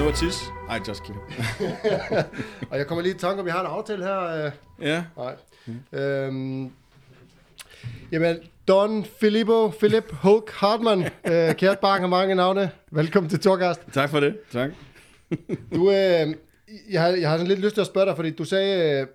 Nå 0.00 0.08
at 0.08 0.14
tisse? 0.14 0.44
Ej, 0.68 0.80
just 0.88 1.02
kidding. 1.02 1.24
Og 2.70 2.78
jeg 2.78 2.86
kommer 2.86 3.02
lige 3.02 3.14
i 3.14 3.18
tanke 3.18 3.40
om, 3.40 3.46
vi 3.46 3.50
har 3.50 3.60
en 3.60 3.66
aftale 3.66 4.04
her. 4.04 4.44
Øh, 4.46 4.52
ja. 4.80 5.04
nej. 5.16 5.34
Øhm, 5.92 6.70
jamen, 8.12 8.36
Don 8.68 9.04
Filippo, 9.20 9.68
Philip 9.78 10.12
Hulk 10.12 10.50
Hartmann, 10.50 11.02
øh, 11.04 11.54
kært 11.54 11.78
barn 11.78 12.00
har 12.00 12.08
mange 12.08 12.34
navne. 12.34 12.70
Velkommen 12.90 13.30
til 13.30 13.40
Torgast. 13.40 13.80
Tak 13.92 14.10
for 14.10 14.20
det. 14.20 14.36
Tak. 14.52 14.70
Du, 15.74 15.90
øh, 15.90 15.94
jeg, 16.90 17.02
har, 17.02 17.08
jeg 17.08 17.30
har 17.30 17.36
sådan 17.36 17.46
lidt 17.46 17.60
lyst 17.60 17.74
til 17.74 17.80
at 17.80 17.86
spørge 17.86 18.06
dig, 18.06 18.16
fordi 18.16 18.30
du 18.30 18.44
sagde 18.44 19.06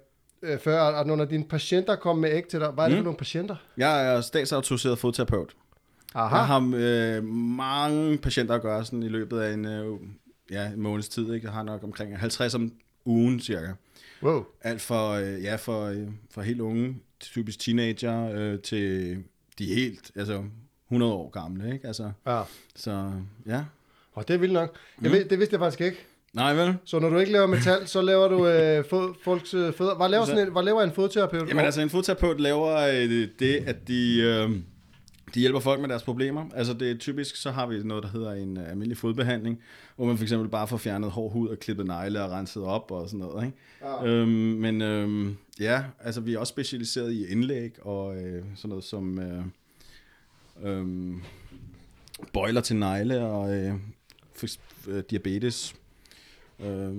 øh, 0.43 0.59
før, 0.59 0.81
at 0.83 1.07
nogle 1.07 1.23
af 1.23 1.29
dine 1.29 1.43
patienter 1.43 1.95
kom 1.95 2.17
med 2.17 2.31
æg 2.31 2.47
til 2.47 2.59
dig. 2.59 2.69
Hvad 2.69 2.83
er 2.83 2.87
det 2.87 2.97
Mm. 2.97 2.99
for 2.99 3.03
nogle 3.03 3.17
patienter? 3.17 3.55
Jeg 3.77 4.15
er 4.15 4.21
statsautoriseret 4.21 4.99
fodterapeut. 4.99 5.55
Aha. 6.15 6.35
Jeg 6.37 6.45
har 6.47 6.71
øh, 6.75 7.23
mange 7.57 8.17
patienter 8.17 8.55
at 8.55 8.61
gøre 8.61 8.85
sådan 8.85 9.03
i 9.03 9.07
løbet 9.09 9.39
af 9.39 9.53
en, 9.53 9.65
øh, 9.65 9.85
ja, 10.51 10.67
en 10.67 10.81
måneds 10.81 11.09
tid. 11.09 11.33
Ikke? 11.33 11.45
Jeg 11.45 11.53
har 11.53 11.63
nok 11.63 11.83
omkring 11.83 12.19
50 12.19 12.55
om 12.55 12.71
ugen 13.05 13.39
cirka. 13.39 13.67
Wow. 14.23 14.45
Alt 14.61 14.81
for, 14.81 15.09
øh, 15.11 15.43
ja, 15.43 15.55
for, 15.55 15.85
øh, 15.85 16.07
for 16.31 16.41
helt 16.41 16.61
unge, 16.61 16.97
typisk 17.19 17.59
teenager, 17.59 18.31
øh, 18.35 18.59
til 18.59 19.17
de 19.59 19.65
helt, 19.65 20.11
altså 20.15 20.43
100 20.87 21.13
år 21.13 21.29
gamle, 21.29 21.73
ikke? 21.73 21.87
Altså, 21.87 22.11
Ja. 22.27 22.41
så 22.75 23.11
ja. 23.47 23.63
Og 24.13 24.27
det 24.27 24.33
er 24.33 24.37
vildt 24.37 24.53
nok. 24.53 24.77
Jeg 25.01 25.09
Mm. 25.11 25.17
ved, 25.17 25.25
det 25.25 25.39
vidste 25.39 25.53
jeg 25.53 25.59
faktisk 25.59 25.81
ikke. 25.81 25.97
Nej 26.33 26.53
vel? 26.53 26.75
Så 26.85 26.99
når 26.99 27.09
du 27.09 27.17
ikke 27.17 27.31
laver 27.31 27.47
metal, 27.47 27.87
så 27.87 28.01
laver 28.01 28.27
du 28.27 28.47
øh, 28.47 28.85
fod, 28.89 29.13
folks 29.23 29.53
øh, 29.53 29.73
fødder. 29.73 29.95
Hvad 29.95 30.09
laver, 30.09 30.25
sådan 30.25 30.47
en, 30.47 30.51
hvad 30.51 30.63
laver 30.63 30.81
en 30.83 30.91
fodterapeut? 30.91 31.49
Jamen 31.49 31.65
altså, 31.65 31.81
en 31.81 31.89
fodterapeut 31.89 32.39
laver 32.41 32.77
øh, 32.77 33.27
det, 33.39 33.55
at 33.67 33.87
de, 33.87 34.19
øh, 34.21 34.49
de 35.33 35.39
hjælper 35.39 35.59
folk 35.59 35.81
med 35.81 35.89
deres 35.89 36.03
problemer. 36.03 36.45
Altså 36.55 36.73
det 36.73 36.91
er 36.91 36.97
typisk, 36.97 37.35
så 37.35 37.51
har 37.51 37.65
vi 37.67 37.83
noget, 37.83 38.03
der 38.03 38.09
hedder 38.09 38.31
en 38.31 38.57
øh, 38.57 38.69
almindelig 38.69 38.97
fodbehandling, 38.97 39.59
hvor 39.95 40.05
man 40.05 40.17
for 40.17 40.23
eksempel 40.23 40.49
bare 40.49 40.67
får 40.67 40.77
fjernet 40.77 41.11
hård 41.11 41.31
hud 41.31 41.49
og 41.49 41.59
klippet 41.59 41.85
negle 41.85 42.23
og 42.23 42.31
renset 42.31 42.63
op 42.63 42.91
og 42.91 43.09
sådan 43.09 43.19
noget. 43.19 43.45
Ikke? 43.45 43.57
Ja. 43.81 44.05
Øhm, 44.05 44.29
men 44.29 44.81
øhm, 44.81 45.37
ja, 45.59 45.83
altså 45.99 46.21
vi 46.21 46.33
er 46.33 46.39
også 46.39 46.51
specialiseret 46.51 47.13
i 47.13 47.27
indlæg 47.27 47.85
og 47.85 48.17
øh, 48.17 48.43
sådan 48.55 48.69
noget 48.69 48.83
som 48.83 49.19
øh, 49.19 49.43
øh, 50.63 51.15
bøjler 52.33 52.61
til 52.61 52.75
negle 52.75 53.21
og 53.21 53.55
øh, 53.55 53.73
for, 54.35 54.47
øh, 54.87 55.03
diabetes. 55.09 55.75
Øh, 56.59 56.93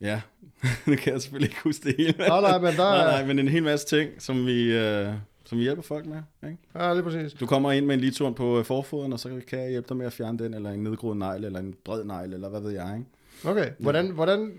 ja, 0.00 0.20
det 0.86 0.98
kan 0.98 1.12
jeg 1.12 1.22
selvfølgelig 1.22 1.50
ikke 1.50 1.62
huske 1.64 1.88
det 1.88 1.94
hele. 1.98 2.14
Nej, 2.18 2.40
nej, 2.40 2.58
men 2.58 2.72
der 2.72 2.76
nej, 2.76 3.00
er... 3.00 3.04
nej, 3.04 3.26
men 3.26 3.38
en 3.38 3.48
hel 3.48 3.62
masse 3.62 3.86
ting, 3.86 4.22
som 4.22 4.46
vi, 4.46 4.72
øh, 4.72 5.14
som 5.46 5.58
vi 5.58 5.62
hjælper 5.62 5.82
folk 5.82 6.06
med. 6.06 6.22
Ikke? 6.50 6.58
Ja, 6.74 6.92
lige 6.92 7.02
præcis. 7.02 7.32
Du 7.32 7.46
kommer 7.46 7.72
ind 7.72 7.86
med 7.86 7.94
en 7.94 8.00
litur 8.00 8.30
på 8.30 8.58
øh, 8.58 8.64
forfoden, 8.64 9.12
og 9.12 9.20
så 9.20 9.40
kan 9.48 9.58
jeg 9.58 9.70
hjælpe 9.70 9.88
dig 9.88 9.96
med 9.96 10.06
at 10.06 10.12
fjerne 10.12 10.38
den, 10.38 10.54
eller 10.54 10.70
en 10.70 10.82
nedgroet 10.82 11.16
negl, 11.16 11.44
eller 11.44 11.58
en 11.60 11.74
bred 11.84 12.04
negl, 12.04 12.32
eller 12.32 12.48
hvad 12.48 12.60
ved 12.60 12.70
jeg. 12.70 12.94
Ikke? 12.98 13.50
Okay, 13.50 13.70
hvordan, 13.78 14.10
hvordan, 14.10 14.52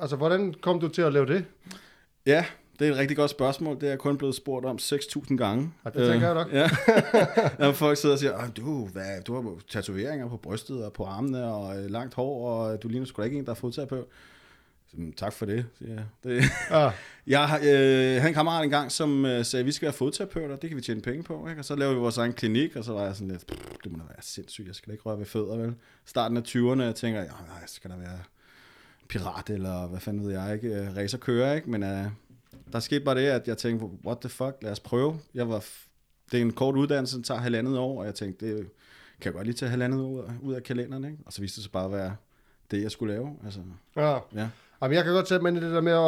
altså, 0.00 0.16
hvordan 0.16 0.54
kom 0.60 0.80
du 0.80 0.88
til 0.88 1.02
at 1.02 1.12
lave 1.12 1.26
det? 1.26 1.44
Ja, 2.26 2.44
det 2.78 2.88
er 2.88 2.92
et 2.92 2.98
rigtig 2.98 3.16
godt 3.16 3.30
spørgsmål. 3.30 3.74
Det 3.76 3.82
er 3.82 3.88
jeg 3.88 3.98
kun 3.98 4.18
blevet 4.18 4.34
spurgt 4.34 4.66
om 4.66 4.76
6.000 4.82 5.36
gange. 5.36 5.72
Ja, 5.84 5.90
det 5.90 6.10
tænker 6.10 6.26
jeg 6.26 6.34
nok. 6.34 6.52
Ja. 6.52 6.70
Når 7.64 7.72
folk 7.72 7.98
sidder 7.98 8.14
og 8.14 8.18
siger, 8.18 8.32
"Ah, 8.38 8.48
du, 8.56 8.86
hvad, 8.86 9.22
du 9.26 9.34
har 9.34 9.54
tatoveringer 9.70 10.28
på 10.28 10.36
brystet 10.36 10.84
og 10.84 10.92
på 10.92 11.04
armene 11.04 11.44
og 11.44 11.78
øh, 11.78 11.90
langt 11.90 12.14
hår, 12.14 12.48
og 12.50 12.82
du 12.82 12.88
ligner 12.88 13.06
sgu 13.06 13.22
da 13.22 13.24
ikke 13.24 13.38
en, 13.38 13.44
der 13.44 13.50
er 13.50 13.54
fodterapeut. 13.54 14.04
Så, 14.92 15.00
"Mm, 15.00 15.12
tak 15.12 15.32
for 15.32 15.46
det, 15.46 15.66
siger 15.78 15.94
jeg. 15.94 16.04
Det, 16.24 16.42
Ja, 16.70 16.90
jeg 17.36 17.58
øh, 17.62 17.66
havde 18.20 18.28
en 18.28 18.34
kammerat 18.34 18.64
engang, 18.64 18.92
som 18.92 19.24
øh, 19.24 19.44
sagde, 19.44 19.60
at 19.60 19.66
vi 19.66 19.72
skal 19.72 19.86
være 19.86 19.92
fodterapeuter, 19.92 20.56
det 20.56 20.70
kan 20.70 20.76
vi 20.76 20.82
tjene 20.82 21.00
penge 21.00 21.22
på. 21.22 21.48
Ikke? 21.48 21.60
Og 21.60 21.64
så 21.64 21.74
laver 21.76 21.92
vi 21.92 21.98
vores 21.98 22.18
egen 22.18 22.32
klinik, 22.32 22.76
og 22.76 22.84
så 22.84 22.92
var 22.92 23.04
jeg 23.04 23.14
sådan 23.16 23.28
lidt, 23.28 23.46
"Pff, 23.46 23.60
det 23.84 23.92
må 23.92 23.98
da 23.98 24.04
være 24.04 24.16
sindssygt, 24.22 24.66
jeg 24.66 24.74
skal 24.74 24.88
da 24.90 24.92
ikke 24.92 25.02
røre 25.04 25.18
ved 25.18 25.26
fødder, 25.26 25.56
vel? 25.56 25.74
Starten 26.04 26.36
af 26.36 26.42
20'erne, 26.48 26.82
jeg 26.82 26.94
tænker, 26.94 27.20
ja, 27.20 27.26
nej, 27.26 27.66
skal 27.66 27.90
der 27.90 27.96
være 27.96 28.18
pirat, 29.08 29.50
eller 29.50 29.86
hvad 29.86 30.00
fanden 30.00 30.24
ved 30.26 30.32
jeg 30.32 30.54
ikke, 30.54 30.68
øh, 30.68 30.96
racerkører, 30.96 31.54
ikke? 31.54 31.70
Men 31.70 31.82
øh, 31.82 32.04
der 32.72 32.80
skete 32.80 33.04
bare 33.04 33.14
det, 33.14 33.26
at 33.26 33.48
jeg 33.48 33.58
tænkte, 33.58 33.86
what 34.04 34.18
the 34.18 34.28
fuck, 34.28 34.56
lad 34.62 34.72
os 34.72 34.80
prøve. 34.80 35.18
Jeg 35.34 35.48
var, 35.48 35.64
det 36.32 36.38
er 36.38 36.42
en 36.42 36.52
kort 36.52 36.76
uddannelse, 36.76 37.16
den 37.16 37.24
tager 37.24 37.40
halvandet 37.40 37.78
år, 37.78 38.00
og 38.00 38.06
jeg 38.06 38.14
tænkte, 38.14 38.46
det 38.46 38.56
kan 39.20 39.24
jeg 39.24 39.32
godt 39.32 39.46
lige 39.46 39.54
tage 39.56 39.70
halvandet 39.70 40.00
år 40.00 40.08
ud 40.10 40.20
af, 40.20 40.30
ud 40.42 40.54
af 40.54 40.62
kalenderen, 40.62 41.04
ikke? 41.04 41.18
Og 41.26 41.32
så 41.32 41.40
viste 41.40 41.56
det 41.56 41.62
sig 41.62 41.72
bare 41.72 41.84
at 41.84 41.92
være 41.92 42.16
det, 42.70 42.82
jeg 42.82 42.90
skulle 42.90 43.14
lave. 43.14 43.36
Altså, 43.44 43.60
ja. 43.96 44.18
ja. 44.34 44.48
Jamen, 44.82 44.94
jeg 44.96 45.04
kan 45.04 45.12
godt 45.12 45.28
sætte 45.28 45.42
mig 45.42 45.48
ind 45.50 45.58
i 45.58 45.60
det 45.66 45.70
der 45.74 45.80
med 45.80 45.92
at, 45.92 45.98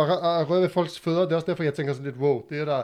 at 0.41 0.51
røre 0.51 0.63
ved 0.63 0.69
folks 0.69 0.99
fødder. 0.99 1.21
Det 1.23 1.33
er 1.33 1.37
også 1.37 1.47
derfor, 1.47 1.63
jeg 1.63 1.75
tænker 1.75 1.93
sådan 1.93 2.07
lidt, 2.07 2.17
wow, 2.17 2.43
det 2.51 2.59
er 2.59 2.65
der 2.65 2.83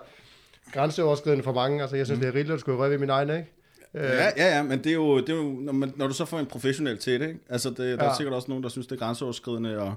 grænseoverskridende 0.73 1.45
for 1.45 1.53
mange. 1.53 1.81
Altså, 1.83 1.97
jeg 1.97 2.07
synes, 2.07 2.19
mm. 2.19 2.21
det 2.21 2.29
er 2.29 2.35
rigeligt 2.35 2.55
at 2.55 2.61
skulle 2.61 2.79
røre 2.79 2.91
ved 2.91 2.99
min 2.99 3.11
egen, 3.11 3.31
ikke? 3.31 3.47
Øh, 3.95 4.03
Ja, 4.03 4.25
ja, 4.37 4.57
ja, 4.57 4.63
men 4.63 4.79
det 4.79 4.87
er 4.87 4.95
jo, 4.95 5.21
det 5.21 5.29
er 5.29 5.35
jo 5.37 5.43
når, 5.43 5.73
man, 5.73 5.93
når 5.97 6.07
du 6.07 6.15
så 6.15 6.25
får 6.25 6.39
en 6.39 6.47
professionel 6.47 6.99
til 6.99 7.21
det, 7.21 7.29
ikke? 7.29 7.41
altså 7.49 7.71
det, 7.71 7.77
der 7.79 7.85
er 7.99 8.05
Ja. 8.05 8.17
sikkert 8.17 8.35
også 8.35 8.49
nogen, 8.49 8.63
der 8.63 8.69
synes, 8.71 8.87
det 8.87 8.95
er 8.95 8.99
grænseoverskridende 8.99 9.79
og 9.79 9.95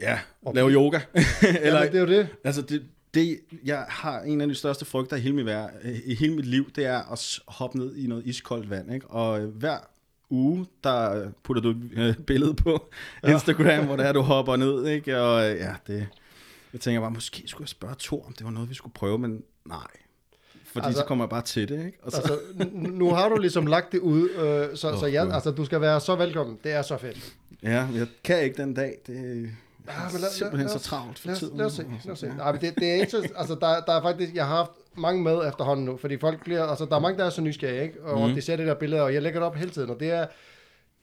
ja, 0.00 0.18
Og- 0.42 0.54
lave 0.54 0.70
yoga. 0.70 1.00
Eller, 1.14 1.60
Eller, 1.60 1.80
det 1.80 1.94
er 1.94 2.00
jo 2.00 2.06
det. 2.06 2.28
altså 2.44 2.62
det, 2.62 2.82
det, 3.14 3.40
jeg 3.64 3.84
har 3.88 4.20
en 4.20 4.40
af 4.40 4.48
de 4.48 4.54
største 4.54 4.84
frygter 4.84 5.16
i 5.16 5.20
hele 5.20 5.34
mit, 5.34 5.46
vær, 5.46 5.66
i 6.04 6.14
hele 6.14 6.34
mit 6.36 6.46
liv, 6.46 6.70
det 6.76 6.86
er 6.86 7.12
at 7.12 7.38
hoppe 7.48 7.78
ned 7.78 7.96
i 7.96 8.06
noget 8.06 8.26
iskoldt 8.26 8.70
vand, 8.70 8.94
ikke? 8.94 9.06
og 9.06 9.40
øh, 9.40 9.48
hver 9.48 9.78
uge, 10.30 10.66
der 10.84 11.28
putter 11.42 11.62
du 11.62 11.70
et 11.70 11.76
øh, 11.96 12.14
billede 12.16 12.54
på 12.54 12.90
Instagram, 13.28 13.84
hvor 13.86 13.96
det 13.96 14.06
er, 14.06 14.12
du 14.12 14.20
hopper 14.20 14.56
ned, 14.56 14.86
ikke? 14.86 15.20
og 15.20 15.50
øh, 15.50 15.56
ja, 15.56 15.74
det, 15.86 16.06
jeg 16.72 16.80
tænker 16.80 17.00
bare, 17.00 17.10
måske 17.10 17.42
skulle 17.46 17.62
jeg 17.64 17.68
spørge 17.68 17.94
Thor, 17.98 18.26
om 18.26 18.32
det 18.32 18.44
var 18.44 18.50
noget, 18.50 18.70
vi 18.70 18.74
skulle 18.74 18.94
prøve, 18.94 19.18
men 19.18 19.42
nej. 19.64 19.78
Fordi 20.72 20.86
Altså- 20.86 21.00
så 21.00 21.06
kommer 21.06 21.24
jeg 21.24 21.30
bare 21.30 21.42
til 21.42 21.68
det, 21.68 21.86
ikke? 21.86 21.98
Og 22.02 22.12
så, 22.12 22.16
Altså, 22.18 22.38
nu 22.74 23.10
har 23.14 23.28
du 23.28 23.36
ligesom 23.38 23.66
lagt 23.66 23.92
det 23.92 23.98
ud, 23.98 24.28
øh, 24.30 24.76
så, 24.76 24.98
så 25.00 25.06
Åh, 25.06 25.12
ja, 25.12 25.34
altså, 25.34 25.50
du 25.50 25.64
skal 25.64 25.80
være 25.80 26.00
så 26.00 26.16
velkommen. 26.16 26.58
Det 26.64 26.72
er 26.72 26.82
så 26.82 26.98
fedt. 26.98 27.32
Ja, 27.62 27.86
jeg 27.94 28.06
kan 28.24 28.42
ikke 28.42 28.62
den 28.62 28.74
dag. 28.74 28.98
Det 29.06 29.16
er 29.16 29.22
Ja, 29.86 30.02
ja, 30.02 30.08
men 30.12 30.20
lad- 30.20 30.30
simpelthen 30.30 30.60
lad 30.66 30.68
så 30.68 30.76
os- 30.76 30.82
travlt 30.82 31.18
for 31.18 31.28
Lad 31.28 31.36
tiden. 31.36 31.56
lad 31.58 31.66
os 31.66 31.72
se, 31.72 31.84
lad 32.04 32.12
os 32.12 32.18
se. 32.18 32.28
Nej, 32.36 32.52
men 32.52 32.60
det, 32.60 32.74
det 32.78 32.90
er 32.90 32.94
ikke 32.94 33.10
så, 33.10 33.28
altså 33.36 33.54
der, 33.54 33.80
der 33.80 33.92
er 33.92 34.02
faktisk, 34.02 34.34
jeg 34.34 34.46
har 34.46 34.56
haft 34.56 34.70
mange 34.94 35.22
med 35.22 35.48
efterhånden 35.48 35.84
nu, 35.84 35.96
fordi 35.96 36.18
folk 36.18 36.44
bliver, 36.44 36.66
altså 36.66 36.84
der 36.84 36.96
er 36.96 37.00
mange, 37.00 37.18
der 37.18 37.24
er 37.24 37.30
så 37.30 37.40
nysgerrige, 37.40 37.82
ikke? 37.82 38.02
Og 38.02 38.28
mm. 38.28 38.34
de 38.34 38.40
ser 38.40 38.56
det 38.56 38.66
der 38.66 38.74
billede, 38.74 39.02
og 39.02 39.14
jeg 39.14 39.22
lægger 39.22 39.40
det 39.40 39.46
op 39.46 39.54
hele 39.54 39.70
tiden, 39.70 39.90
og 39.90 40.00
det 40.00 40.10
er 40.10 40.26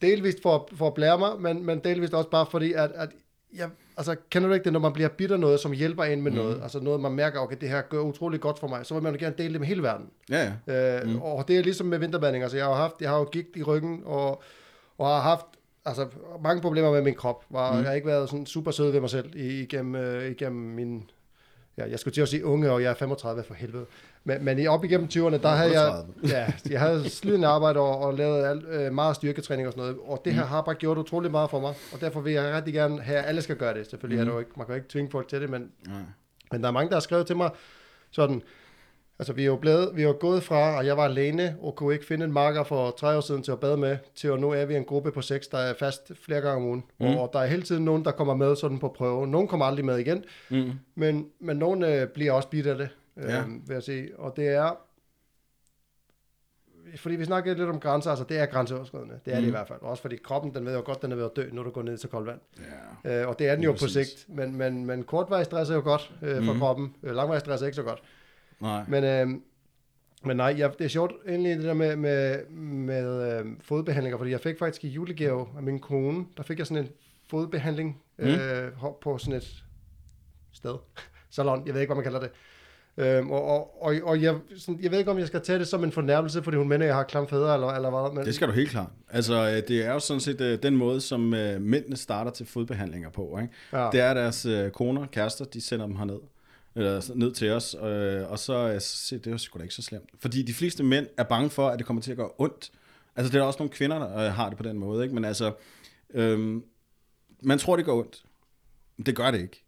delvist 0.02 0.42
for, 0.42 0.68
for 0.74 0.86
at 0.86 0.94
blære 0.94 1.18
mig, 1.18 1.30
men, 1.40 1.66
men 1.66 1.78
delvist 1.78 2.14
også 2.14 2.30
bare 2.30 2.46
fordi, 2.50 2.72
at, 2.72 2.90
at 2.94 3.08
jeg, 3.56 3.68
altså 3.96 4.16
kender 4.30 4.48
du 4.48 4.54
ikke 4.54 4.64
det, 4.64 4.72
når 4.72 4.80
man 4.80 4.92
bliver 4.92 5.08
bitter 5.08 5.36
noget, 5.36 5.60
som 5.60 5.72
hjælper 5.72 6.04
en 6.04 6.22
med 6.22 6.30
mm. 6.30 6.36
noget, 6.36 6.62
altså 6.62 6.80
noget, 6.80 7.00
man 7.00 7.12
mærker, 7.12 7.40
okay, 7.40 7.56
det 7.60 7.68
her 7.68 7.82
gør 7.82 8.00
utrolig 8.00 8.40
godt 8.40 8.58
for 8.58 8.68
mig, 8.68 8.86
så 8.86 8.94
vil 8.94 9.02
man 9.02 9.12
jo 9.14 9.18
gerne 9.20 9.34
dele 9.38 9.52
det 9.52 9.60
med 9.60 9.68
hele 9.68 9.82
verden. 9.82 10.06
Ja, 10.30 10.52
ja. 10.66 11.00
Øh, 11.00 11.08
mm. 11.08 11.22
Og 11.22 11.48
det 11.48 11.58
er 11.58 11.62
ligesom 11.62 11.86
med 11.86 11.98
vinterbanding. 11.98 12.42
Altså, 12.42 12.56
jeg 12.56 12.66
har, 12.66 12.74
haft, 12.74 12.94
jeg 13.00 13.10
har 13.10 13.18
jo 13.18 13.24
gigt 13.24 13.56
i 13.56 13.62
ryggen, 13.62 14.02
og, 14.04 14.42
og 14.98 15.06
har 15.06 15.20
haft 15.20 15.46
altså, 15.84 16.06
mange 16.42 16.62
problemer 16.62 16.92
med 16.92 17.02
min 17.02 17.14
krop. 17.14 17.44
Var, 17.50 17.72
mm. 17.72 17.78
Jeg 17.78 17.86
har 17.86 17.94
ikke 17.94 18.06
været 18.06 18.30
sådan 18.30 18.46
super 18.46 18.70
sød 18.70 18.90
ved 18.90 19.00
mig 19.00 19.10
selv 19.10 19.36
igennem, 19.36 19.94
øh, 19.94 20.30
igennem 20.30 20.60
min... 20.60 21.10
Ja, 21.78 21.90
jeg 21.90 21.98
skulle 21.98 22.14
til 22.14 22.20
at 22.20 22.28
sige 22.28 22.44
unge, 22.44 22.70
og 22.72 22.82
jeg 22.82 22.90
er 22.90 22.94
35 22.94 23.42
for 23.42 23.54
helvede. 23.54 23.84
Men, 24.24 24.44
men 24.44 24.58
i- 24.58 24.66
op 24.66 24.84
igennem 24.84 25.08
20'erne, 25.12 25.42
der 25.42 25.48
havde 25.48 25.80
jeg, 25.80 25.88
38. 25.88 26.14
ja, 26.38 26.52
jeg 26.70 26.80
havde 26.80 27.10
slidende 27.10 27.46
arbejde 27.48 27.80
og, 27.80 27.98
og 27.98 28.14
lavet 28.14 28.44
alt, 28.46 28.64
øh, 28.68 28.92
meget 28.92 29.16
styrketræning 29.16 29.68
og 29.68 29.72
sådan 29.72 29.82
noget. 29.84 29.98
Og 30.08 30.22
det 30.24 30.34
her 30.34 30.44
har 30.44 30.60
bare 30.62 30.74
gjort 30.74 30.98
utrolig 30.98 31.30
meget 31.30 31.50
for 31.50 31.60
mig. 31.60 31.74
Og 31.92 32.00
derfor 32.00 32.20
vil 32.20 32.32
jeg 32.32 32.54
rigtig 32.54 32.74
gerne 32.74 33.00
have, 33.02 33.18
at 33.18 33.28
alle 33.28 33.42
skal 33.42 33.56
gøre 33.56 33.74
det. 33.74 33.90
Selvfølgelig 33.90 34.16
mm. 34.16 34.20
er 34.20 34.24
det 34.24 34.32
jo 34.34 34.38
ikke, 34.38 34.50
man 34.56 34.66
kan 34.66 34.72
jo 34.74 34.76
ikke 34.76 34.88
tvinge 34.88 35.10
folk 35.10 35.28
til 35.28 35.40
det, 35.40 35.50
men 35.50 35.70
Nej. 35.86 35.96
men 36.52 36.62
der 36.62 36.68
er 36.68 36.72
mange, 36.72 36.88
der 36.88 36.94
har 36.96 37.00
skrevet 37.00 37.26
til 37.26 37.36
mig 37.36 37.50
sådan, 38.10 38.42
altså 39.18 39.32
vi 39.32 39.42
er 39.42 39.46
jo 39.46 39.56
blevet, 39.56 39.90
vi 39.96 40.02
er 40.02 40.06
jo 40.06 40.16
gået 40.20 40.42
fra, 40.42 40.76
og 40.76 40.86
jeg 40.86 40.96
var 40.96 41.04
alene, 41.04 41.56
og 41.62 41.74
kunne 41.74 41.94
ikke 41.94 42.06
finde 42.06 42.24
en 42.24 42.32
marker 42.32 42.62
for 42.64 42.90
tre 42.90 43.16
år 43.16 43.20
siden 43.20 43.42
til 43.42 43.52
at 43.52 43.60
bade 43.60 43.76
med, 43.76 43.96
til 44.14 44.28
at 44.28 44.40
nu 44.40 44.50
er 44.50 44.64
vi 44.64 44.76
en 44.76 44.84
gruppe 44.84 45.12
på 45.12 45.22
seks, 45.22 45.48
der 45.48 45.58
er 45.58 45.74
fast 45.74 46.12
flere 46.24 46.40
gange 46.40 46.56
om 46.56 46.64
ugen. 46.64 46.84
Mm. 47.00 47.06
Og 47.06 47.30
der 47.32 47.38
er 47.38 47.46
hele 47.46 47.62
tiden 47.62 47.84
nogen, 47.84 48.04
der 48.04 48.10
kommer 48.10 48.34
med 48.34 48.56
sådan 48.56 48.78
på 48.78 48.88
prøve. 48.88 49.26
Nogen 49.26 49.48
kommer 49.48 49.66
aldrig 49.66 49.84
med 49.84 49.98
igen, 49.98 50.24
Mm. 50.50 50.70
men, 50.94 51.28
men 51.40 51.56
nogen 51.56 51.82
øh, 51.84 52.08
bliver 52.08 52.32
også 52.32 52.48
bidt 52.48 52.66
af 52.66 52.76
det, 52.78 52.88
øh, 53.16 53.24
Ja. 53.30 53.42
vil 53.66 53.74
jeg 53.74 53.82
sige. 53.82 54.18
Og 54.18 54.36
det 54.36 54.48
er, 54.48 54.76
fordi 56.96 57.16
vi 57.16 57.24
snakkede 57.24 57.54
lidt 57.58 57.68
om 57.68 57.80
grænser, 57.80 58.10
altså 58.10 58.24
det 58.28 58.38
er 58.38 58.46
grænseoverskridende. 58.46 59.20
Det 59.24 59.32
er 59.34 59.36
mm. 59.36 59.40
det 59.42 59.48
i 59.48 59.50
Mm. 59.50 59.56
hvert 59.56 59.68
fald. 59.68 59.78
Også 59.82 60.02
fordi 60.02 60.16
kroppen, 60.16 60.54
den 60.54 60.66
ved 60.66 60.74
jo 60.74 60.82
godt, 60.84 61.02
den 61.02 61.12
er 61.12 61.16
ved 61.16 61.24
at 61.24 61.30
dø, 61.36 61.48
når 61.52 61.62
du 61.62 61.70
går 61.70 61.82
ned 61.82 61.96
til 61.98 62.08
koldt 62.08 62.26
vand. 62.26 62.40
Ja. 63.04 63.20
Øh, 63.22 63.28
og 63.28 63.38
det 63.38 63.48
er 63.48 63.54
den 63.54 63.64
jo 63.64 63.72
på 63.72 63.78
præcis. 63.78 64.08
sigt. 64.08 64.36
Men, 64.36 64.56
men, 64.56 64.86
men 64.86 65.02
kortvarig 65.02 65.44
stress 65.44 65.70
er 65.70 65.74
jo 65.74 65.80
godt 65.80 66.12
øh, 66.22 66.44
for 66.44 66.52
Mhm. 66.52 66.60
kroppen. 66.60 66.94
Øh, 67.02 67.14
langvarig 67.14 67.40
stress 67.40 67.62
er 67.62 67.66
ikke 67.66 67.76
så 67.76 67.82
godt. 67.82 68.02
Nej. 68.60 68.84
Men, 68.88 69.04
øh, 69.04 69.28
men 70.24 70.36
nej, 70.36 70.54
jeg, 70.58 70.72
det 70.78 70.84
er 70.84 70.88
sjovt 70.88 71.12
egentlig 71.28 71.56
det 71.56 71.64
der 71.64 71.74
med, 71.74 71.96
med, 71.96 72.46
med 72.60 73.38
øh, 73.38 73.46
fodbehandlinger, 73.60 74.18
fordi 74.18 74.30
jeg 74.30 74.40
fik 74.40 74.58
faktisk 74.58 74.84
i 74.84 74.88
julegave 74.88 75.46
af 75.56 75.62
min 75.62 75.78
kone, 75.78 76.24
der 76.36 76.42
fik 76.42 76.58
jeg 76.58 76.66
sådan 76.66 76.84
en 76.84 76.90
fodbehandling 77.30 78.02
øh, 78.18 78.72
hop- 78.76 79.00
på 79.00 79.18
sådan 79.18 79.34
et 79.34 79.64
sted. 80.52 80.74
Salon, 81.30 81.62
jeg 81.66 81.74
ved 81.74 81.80
ikke, 81.80 81.94
hvad 81.94 82.04
man 82.04 82.12
kalder 82.12 82.20
det. 82.20 82.30
Øhm, 82.96 83.30
og, 83.30 83.44
og, 83.44 83.82
og, 83.82 83.94
og 84.02 84.22
jeg, 84.22 84.34
sådan, 84.56 84.78
jeg 84.82 84.90
ved 84.90 84.98
ikke, 84.98 85.10
om 85.10 85.18
jeg 85.18 85.26
skal 85.26 85.40
tage 85.40 85.58
det 85.58 85.68
som 85.68 85.84
en 85.84 85.92
fornærmelse, 85.92 86.42
fordi 86.42 86.56
hun 86.56 86.68
mener, 86.68 86.84
at 86.84 86.88
jeg 86.88 86.96
har 86.96 87.02
klam 87.02 87.28
fædre, 87.28 87.54
eller, 87.54 87.68
eller 87.68 87.90
hvad. 87.90 88.14
Men, 88.14 88.24
Det 88.26 88.34
skal 88.34 88.48
du 88.48 88.52
helt 88.52 88.70
klart. 88.70 88.88
Altså, 89.10 89.34
øh, 89.34 89.68
det 89.68 89.86
er 89.86 89.92
jo 89.92 89.98
sådan 89.98 90.20
set 90.20 90.40
øh, 90.40 90.62
den 90.62 90.76
måde, 90.76 91.00
som 91.00 91.34
øh, 91.34 91.60
mændene 91.60 91.96
starter 91.96 92.30
til 92.30 92.46
fodbehandlinger 92.46 93.10
på. 93.10 93.38
Ikke? 93.42 93.54
ja. 93.72 93.88
Det 93.92 94.00
er 94.00 94.14
deres 94.14 94.46
øh, 94.46 94.70
koner, 94.70 95.06
kærester, 95.06 95.44
de 95.44 95.60
sender 95.60 95.86
dem 95.86 95.96
herned. 95.96 96.18
Eller 96.78 97.12
ned 97.14 97.32
til 97.32 97.50
os, 97.50 97.76
øh, 97.82 98.30
og 98.30 98.38
så 98.38 98.72
øh, 98.74 98.80
se, 98.80 99.18
det 99.18 99.30
jo 99.30 99.38
sgu 99.38 99.58
da 99.58 99.62
ikke 99.62 99.74
så 99.74 99.82
slemt. 99.82 100.10
Fordi 100.18 100.42
de 100.42 100.54
fleste 100.54 100.82
mænd 100.82 101.06
er 101.16 101.22
bange 101.22 101.50
for, 101.50 101.68
at 101.68 101.78
det 101.78 101.86
kommer 101.86 102.02
til 102.02 102.10
at 102.10 102.16
gøre 102.16 102.30
ondt. 102.38 102.70
Altså, 103.16 103.32
det 103.32 103.38
er 103.38 103.42
også 103.42 103.58
nogle 103.58 103.72
kvinder, 103.72 103.98
der 103.98 104.18
øh, 104.18 104.32
har 104.32 104.48
det 104.48 104.58
på 104.58 104.64
den 104.64 104.78
måde, 104.78 105.02
ikke? 105.02 105.14
Men 105.14 105.24
altså, 105.24 105.52
Øhm, 106.14 106.64
man 107.42 107.58
tror, 107.58 107.76
det 107.76 107.84
gør 107.84 107.92
ondt. 107.92 108.24
Det 109.06 109.16
gør 109.16 109.30
det 109.30 109.40
ikke. 109.40 109.64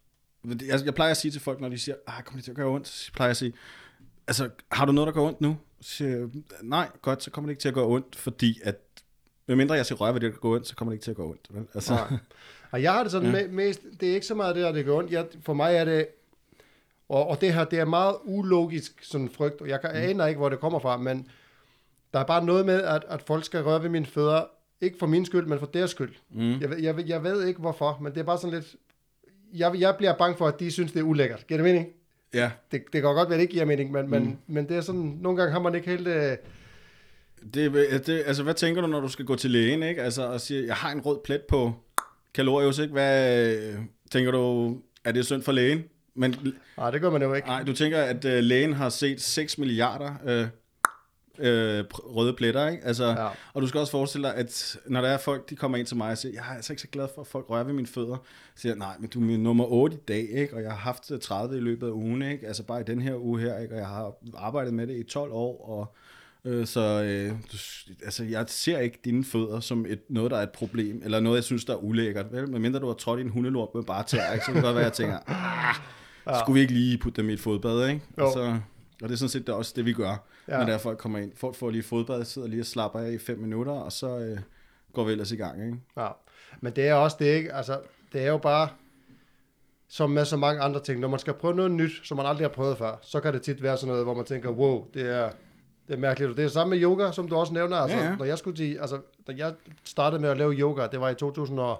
Jeg, 0.67 0.85
jeg 0.85 0.95
plejer 0.95 1.11
at 1.11 1.17
sige 1.17 1.31
til 1.31 1.41
folk, 1.41 1.61
når 1.61 1.69
de 1.69 1.77
siger, 1.77 1.95
ah, 2.07 2.23
kommer 2.23 2.37
det 2.37 2.43
til 2.43 2.51
at 2.51 2.57
gøre 2.57 2.67
ondt? 2.67 2.87
Så 2.87 3.11
plejer 3.13 3.27
jeg 3.27 3.31
at 3.31 3.37
sige, 3.37 3.53
altså, 4.27 4.49
har 4.71 4.85
du 4.85 4.91
noget, 4.91 5.07
der 5.07 5.13
gør 5.13 5.21
ondt 5.21 5.41
nu? 5.41 5.57
Så 5.81 5.89
siger 5.89 6.09
jeg, 6.09 6.29
nej, 6.61 6.89
godt, 7.01 7.23
så 7.23 7.31
kommer 7.31 7.47
det 7.47 7.51
ikke 7.51 7.61
til 7.61 7.67
at 7.67 7.73
gøre 7.73 7.85
ondt, 7.85 8.15
fordi 8.15 8.59
at, 8.63 8.77
medmindre 9.47 9.75
jeg 9.75 9.85
skal 9.85 9.95
røre 9.95 10.13
ved 10.13 10.21
det, 10.21 10.33
der 10.33 10.39
gør 10.39 10.49
ondt, 10.49 10.67
så 10.67 10.75
kommer 10.75 10.91
det 10.91 10.95
ikke 10.95 11.03
til 11.03 11.11
at 11.11 11.17
gøre 11.17 11.27
ondt. 11.27 11.47
Vel? 11.49 11.67
Altså, 11.73 11.93
Nej. 11.93 12.17
Og 12.71 12.81
jeg 12.81 12.93
har 12.93 13.03
det 13.03 13.11
sådan 13.11 13.35
ja. 13.35 13.47
mest, 13.47 13.81
det 13.99 14.09
er 14.09 14.13
ikke 14.13 14.25
så 14.25 14.35
meget 14.35 14.55
det, 14.55 14.63
der 14.63 14.71
det 14.71 14.85
gør 14.85 14.95
ondt. 14.95 15.11
Jeg, 15.11 15.27
for 15.41 15.53
mig 15.53 15.75
er 15.75 15.85
det, 15.85 16.07
og, 17.11 17.27
og 17.27 17.41
det 17.41 17.53
her, 17.53 17.63
det 17.63 17.79
er 17.79 17.85
meget 17.85 18.15
ulogisk 18.23 19.03
sådan 19.03 19.29
frygt, 19.29 19.61
og 19.61 19.67
jeg, 19.69 19.81
kan, 19.81 19.89
jeg 19.95 20.03
aner 20.09 20.25
ikke, 20.25 20.37
hvor 20.37 20.49
det 20.49 20.59
kommer 20.59 20.79
fra, 20.79 20.97
men 20.97 21.27
der 22.13 22.19
er 22.19 22.23
bare 22.23 22.45
noget 22.45 22.65
med, 22.65 22.81
at, 22.81 23.03
at 23.09 23.21
folk 23.21 23.45
skal 23.45 23.61
røre 23.63 23.83
ved 23.83 23.89
mine 23.89 24.05
fødder, 24.05 24.43
ikke 24.81 24.97
for 24.99 25.07
min 25.07 25.25
skyld, 25.25 25.45
men 25.45 25.59
for 25.59 25.65
deres 25.65 25.91
skyld. 25.91 26.13
mm, 26.29 26.59
Jeg, 26.61 26.69
ved- 26.69 26.77
jeg, 26.77 26.95
jeg 27.07 27.23
ved 27.23 27.45
ikke, 27.47 27.59
hvorfor, 27.59 27.97
men 28.01 28.13
det 28.13 28.19
er 28.19 28.23
bare 28.23 28.37
sådan 28.37 28.53
lidt, 28.53 28.75
jeg, 29.53 29.75
jeg 29.79 29.95
bliver 29.97 30.17
bange 30.17 30.37
for, 30.37 30.47
at 30.47 30.59
de 30.59 30.71
synes, 30.71 30.91
det 30.91 30.99
er 30.99 31.03
ulækkert. 31.03 31.47
Giver 31.47 31.57
det 31.57 31.63
mening? 31.63 31.87
ja, 32.33 32.51
Det, 32.71 32.81
det 32.93 33.01
kan 33.01 33.13
godt 33.15 33.29
være, 33.29 33.37
det 33.37 33.41
ikke 33.41 33.53
giver 33.53 33.65
mening, 33.65 33.91
men, 33.91 34.05
mm. 34.05 34.09
men, 34.11 34.37
men 34.47 34.69
det 34.69 34.77
er 34.77 34.81
sådan, 34.81 35.17
nogle 35.21 35.37
gange 35.37 35.51
har 35.51 35.59
man 35.59 35.75
ikke 35.75 35.89
helt... 35.89 36.07
Øh, 36.07 36.37
det, 37.53 37.73
det, 38.07 38.23
altså, 38.25 38.43
hvad 38.43 38.53
tænker 38.53 38.81
du, 38.81 38.87
når 38.87 38.99
du 38.99 39.07
skal 39.07 39.25
gå 39.25 39.35
til 39.35 39.51
lægen, 39.51 39.83
ikke? 39.83 40.01
Altså, 40.01 40.27
og 40.27 40.41
siger, 40.41 40.65
jeg 40.65 40.75
har 40.75 40.91
en 40.91 41.01
rød 41.01 41.19
plet 41.23 41.41
på 41.41 41.73
kalorius, 42.33 42.79
ikke? 42.79 42.91
Hvad 42.91 43.47
øh, 43.55 43.75
tænker 44.11 44.31
du, 44.31 44.77
er 45.05 45.11
det 45.11 45.25
synd 45.25 45.41
for 45.43 45.51
lægen? 45.51 45.83
Men 46.15 46.35
nej, 46.77 46.91
det 46.91 47.01
gør 47.01 47.09
man 47.09 47.21
jo 47.21 47.33
ikke. 47.33 47.47
Nej, 47.47 47.63
du 47.63 47.73
tænker, 47.73 48.01
at 48.01 48.25
øh, 48.25 48.43
lægen 48.43 48.73
har 48.73 48.89
set 48.89 49.21
6 49.21 49.57
milliarder 49.57 50.13
øh, 50.25 50.47
øh, 51.39 51.83
røde 51.91 52.33
pletter, 52.33 52.67
ikke? 52.67 52.85
Altså, 52.85 53.05
ja. 53.05 53.27
Og 53.53 53.61
du 53.61 53.67
skal 53.67 53.79
også 53.79 53.91
forestille 53.91 54.27
dig, 54.27 54.35
at 54.35 54.77
når 54.85 55.01
der 55.01 55.09
er 55.09 55.17
folk, 55.17 55.49
de 55.49 55.55
kommer 55.55 55.77
ind 55.77 55.87
til 55.87 55.97
mig 55.97 56.11
og 56.11 56.17
siger, 56.17 56.33
jeg 56.33 56.51
er 56.51 56.55
altså 56.55 56.73
ikke 56.73 56.81
så 56.81 56.87
glad 56.87 57.07
for, 57.15 57.21
at 57.21 57.27
folk 57.27 57.49
rører 57.49 57.63
ved 57.63 57.73
mine 57.73 57.87
fødder. 57.87 58.17
Så 58.55 58.61
siger 58.61 58.73
jeg, 58.73 58.77
nej, 58.79 58.95
men 58.99 59.09
du 59.09 59.19
er 59.19 59.23
min 59.23 59.43
nummer 59.43 59.65
8 59.65 59.97
i 59.97 59.99
dag, 60.07 60.27
ikke? 60.31 60.55
Og 60.55 60.61
jeg 60.61 60.71
har 60.71 60.77
haft 60.77 61.11
øh, 61.11 61.19
30 61.19 61.57
i 61.57 61.59
løbet 61.59 61.87
af 61.87 61.91
ugen, 61.91 62.21
ikke? 62.21 62.47
Altså 62.47 62.63
bare 62.63 62.81
i 62.81 62.83
den 62.83 63.01
her 63.01 63.15
uge 63.15 63.39
her, 63.39 63.59
ikke? 63.59 63.73
Og 63.73 63.79
jeg 63.79 63.87
har 63.87 64.13
arbejdet 64.37 64.73
med 64.73 64.87
det 64.87 64.97
i 64.97 65.03
12 65.03 65.31
år, 65.31 65.69
og 65.69 65.95
Øh, 66.45 66.65
så 66.65 67.03
øh, 67.03 67.29
du, 67.29 67.57
altså, 68.03 68.23
jeg 68.23 68.45
ser 68.47 68.79
ikke 68.79 68.99
dine 69.05 69.23
fødder 69.23 69.59
som 69.59 69.85
et, 69.89 69.99
noget, 70.09 70.31
der 70.31 70.37
er 70.37 70.43
et 70.43 70.51
problem, 70.51 71.01
eller 71.05 71.19
noget, 71.19 71.35
jeg 71.35 71.43
synes, 71.43 71.65
der 71.65 71.73
er 71.73 71.77
ulækkert. 71.77 72.25
Vel? 72.31 72.49
Medmindre 72.49 72.79
du 72.79 72.87
har 72.87 72.93
trådt 72.93 73.19
i 73.19 73.23
en 73.23 73.29
hundelort 73.29 73.69
med 73.75 73.83
bare 73.83 74.03
tær, 74.03 74.33
ikke? 74.33 74.45
så 74.45 74.51
kan 74.51 74.55
det 74.55 74.63
godt 74.63 74.75
være, 74.75 74.83
jeg 74.83 74.93
tænker, 74.93 75.17
ah, 76.25 76.39
skulle 76.39 76.53
vi 76.53 76.61
ikke 76.61 76.73
lige 76.73 76.97
putte 76.97 77.21
dem 77.21 77.29
i 77.29 77.33
et 77.33 77.39
fodbad, 77.39 77.87
ikke? 77.89 78.01
Jo. 78.17 78.25
Og, 78.25 78.33
så, 78.33 78.39
og 79.03 79.09
det 79.09 79.11
er 79.11 79.17
sådan 79.17 79.29
set 79.29 79.47
det 79.47 79.53
er 79.53 79.57
også 79.57 79.73
det, 79.75 79.85
vi 79.85 79.93
gør, 79.93 80.07
ja. 80.09 80.17
Ja. 80.47 80.57
når 80.57 80.65
der 80.65 80.73
er 80.73 80.77
folk 80.77 80.97
kommer 80.97 81.19
ind. 81.19 81.31
Folk 81.35 81.55
får 81.55 81.69
lige 81.69 81.83
fodbad, 81.83 82.25
sidder 82.25 82.47
lige 82.47 82.61
og 82.61 82.65
slapper 82.65 82.99
af 82.99 83.11
i 83.11 83.17
fem 83.17 83.39
minutter, 83.39 83.71
og 83.71 83.91
så 83.91 84.17
øh, 84.19 84.37
går 84.93 85.03
vi 85.03 85.11
ellers 85.11 85.31
i 85.31 85.35
gang, 85.35 85.65
ikke? 85.65 85.77
Ja, 85.97 86.07
men 86.61 86.73
det 86.75 86.87
er 86.87 86.93
også 86.93 87.17
det, 87.19 87.25
ikke? 87.25 87.53
Altså, 87.53 87.79
det 88.13 88.21
er 88.21 88.27
jo 88.27 88.37
bare, 88.37 88.69
som 89.89 90.09
med 90.09 90.25
så 90.25 90.37
mange 90.37 90.61
andre 90.61 90.79
ting, 90.83 90.99
når 90.99 91.07
man 91.07 91.19
skal 91.19 91.33
prøve 91.33 91.55
noget 91.55 91.71
nyt, 91.71 91.91
som 92.03 92.17
man 92.17 92.25
aldrig 92.25 92.43
har 92.47 92.53
prøvet 92.53 92.77
før, 92.77 92.95
så 93.01 93.19
kan 93.19 93.33
det 93.33 93.41
tit 93.41 93.63
være 93.63 93.77
sådan 93.77 93.87
noget, 93.87 94.03
hvor 94.05 94.13
man 94.13 94.25
tænker, 94.25 94.49
wow, 94.49 94.87
det 94.93 95.01
er, 95.15 95.29
det 95.87 95.93
er 95.93 95.97
mærkeligt. 95.97 96.31
Og 96.31 96.37
Det 96.37 96.45
er 96.45 96.49
samme 96.49 96.75
med 96.75 96.83
yoga, 96.83 97.11
som 97.11 97.27
du 97.27 97.35
også 97.35 97.53
nævner. 97.53 97.77
Altså, 97.77 97.97
Ja, 97.97 98.03
ja. 98.09 98.15
Når 98.15 98.25
jeg 98.25 98.37
skulle 98.37 98.57
til, 98.57 98.77
altså, 98.81 99.01
da 99.27 99.33
jeg 99.37 99.53
startede 99.83 100.21
med 100.21 100.29
at 100.29 100.37
lave 100.37 100.53
yoga, 100.53 100.87
det 100.91 100.99
var 101.01 101.09
i 101.09 101.15
2012, 101.15 101.77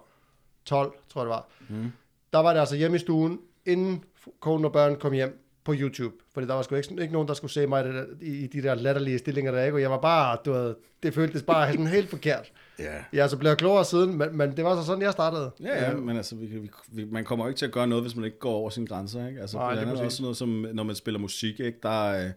tror 0.65 1.21
jeg 1.21 1.25
det 1.25 1.29
var, 1.29 1.47
Mm. 1.69 1.91
der 2.33 2.39
var 2.39 2.53
det 2.53 2.59
altså 2.59 2.75
hjemme 2.75 2.95
i 2.95 2.99
stuen, 2.99 3.39
inden 3.65 4.03
konen 4.39 4.65
og 4.65 4.73
børn 4.73 4.95
kom 4.95 5.13
hjem 5.13 5.47
på 5.63 5.73
YouTube. 5.77 6.15
Fordi 6.33 6.47
der 6.47 6.53
var 6.53 6.61
sgu 6.61 6.75
ikke, 6.75 7.01
ikke 7.01 7.13
nogen, 7.13 7.27
der 7.27 7.33
skulle 7.33 7.51
se 7.51 7.67
mig 7.67 7.83
der, 7.83 8.05
i, 8.21 8.47
de 8.47 8.63
der 8.63 8.75
latterlige 8.75 9.17
stillinger 9.17 9.51
der, 9.51 9.63
ikke? 9.63 9.77
Og 9.77 9.81
jeg 9.81 9.91
var 9.91 10.01
bare, 10.01 10.37
du 10.45 10.51
ved, 10.51 10.75
det 11.03 11.13
føltes 11.13 11.43
bare 11.43 11.71
sådan 11.71 11.87
helt 11.87 12.09
forkert. 12.09 12.51
Ja. 12.79 12.95
Jeg 13.13 13.23
er 13.23 13.27
så 13.27 13.37
blevet 13.37 13.57
klogere 13.57 13.85
siden, 13.85 14.17
men, 14.17 14.37
men 14.37 14.57
det 14.57 14.65
var 14.65 14.75
så 14.75 14.85
sådan, 14.85 15.01
jeg 15.01 15.11
startede. 15.11 15.51
Ja, 15.59 15.89
ja, 15.89 15.95
men 15.95 16.17
altså, 16.17 16.35
vi, 16.35 16.45
vi, 16.45 16.69
vi, 16.87 17.05
man 17.05 17.23
kommer 17.23 17.45
jo 17.45 17.49
ikke 17.49 17.57
til 17.57 17.65
at 17.65 17.71
gøre 17.71 17.87
noget, 17.87 18.03
hvis 18.03 18.15
man 18.15 18.25
ikke 18.25 18.39
går 18.39 18.51
over 18.51 18.69
sine 18.69 18.87
grænser, 18.87 19.27
ikke? 19.27 19.41
Altså, 19.41 19.57
Nej, 19.57 19.75
det 19.75 19.87
er 19.87 20.03
også 20.03 20.21
noget 20.21 20.37
som, 20.37 20.67
når 20.73 20.83
man 20.83 20.95
spiller 20.95 21.19
musik, 21.19 21.59
ikke? 21.59 21.79
Der 21.83 22.09
er, 22.09 22.25
øh, 22.25 22.31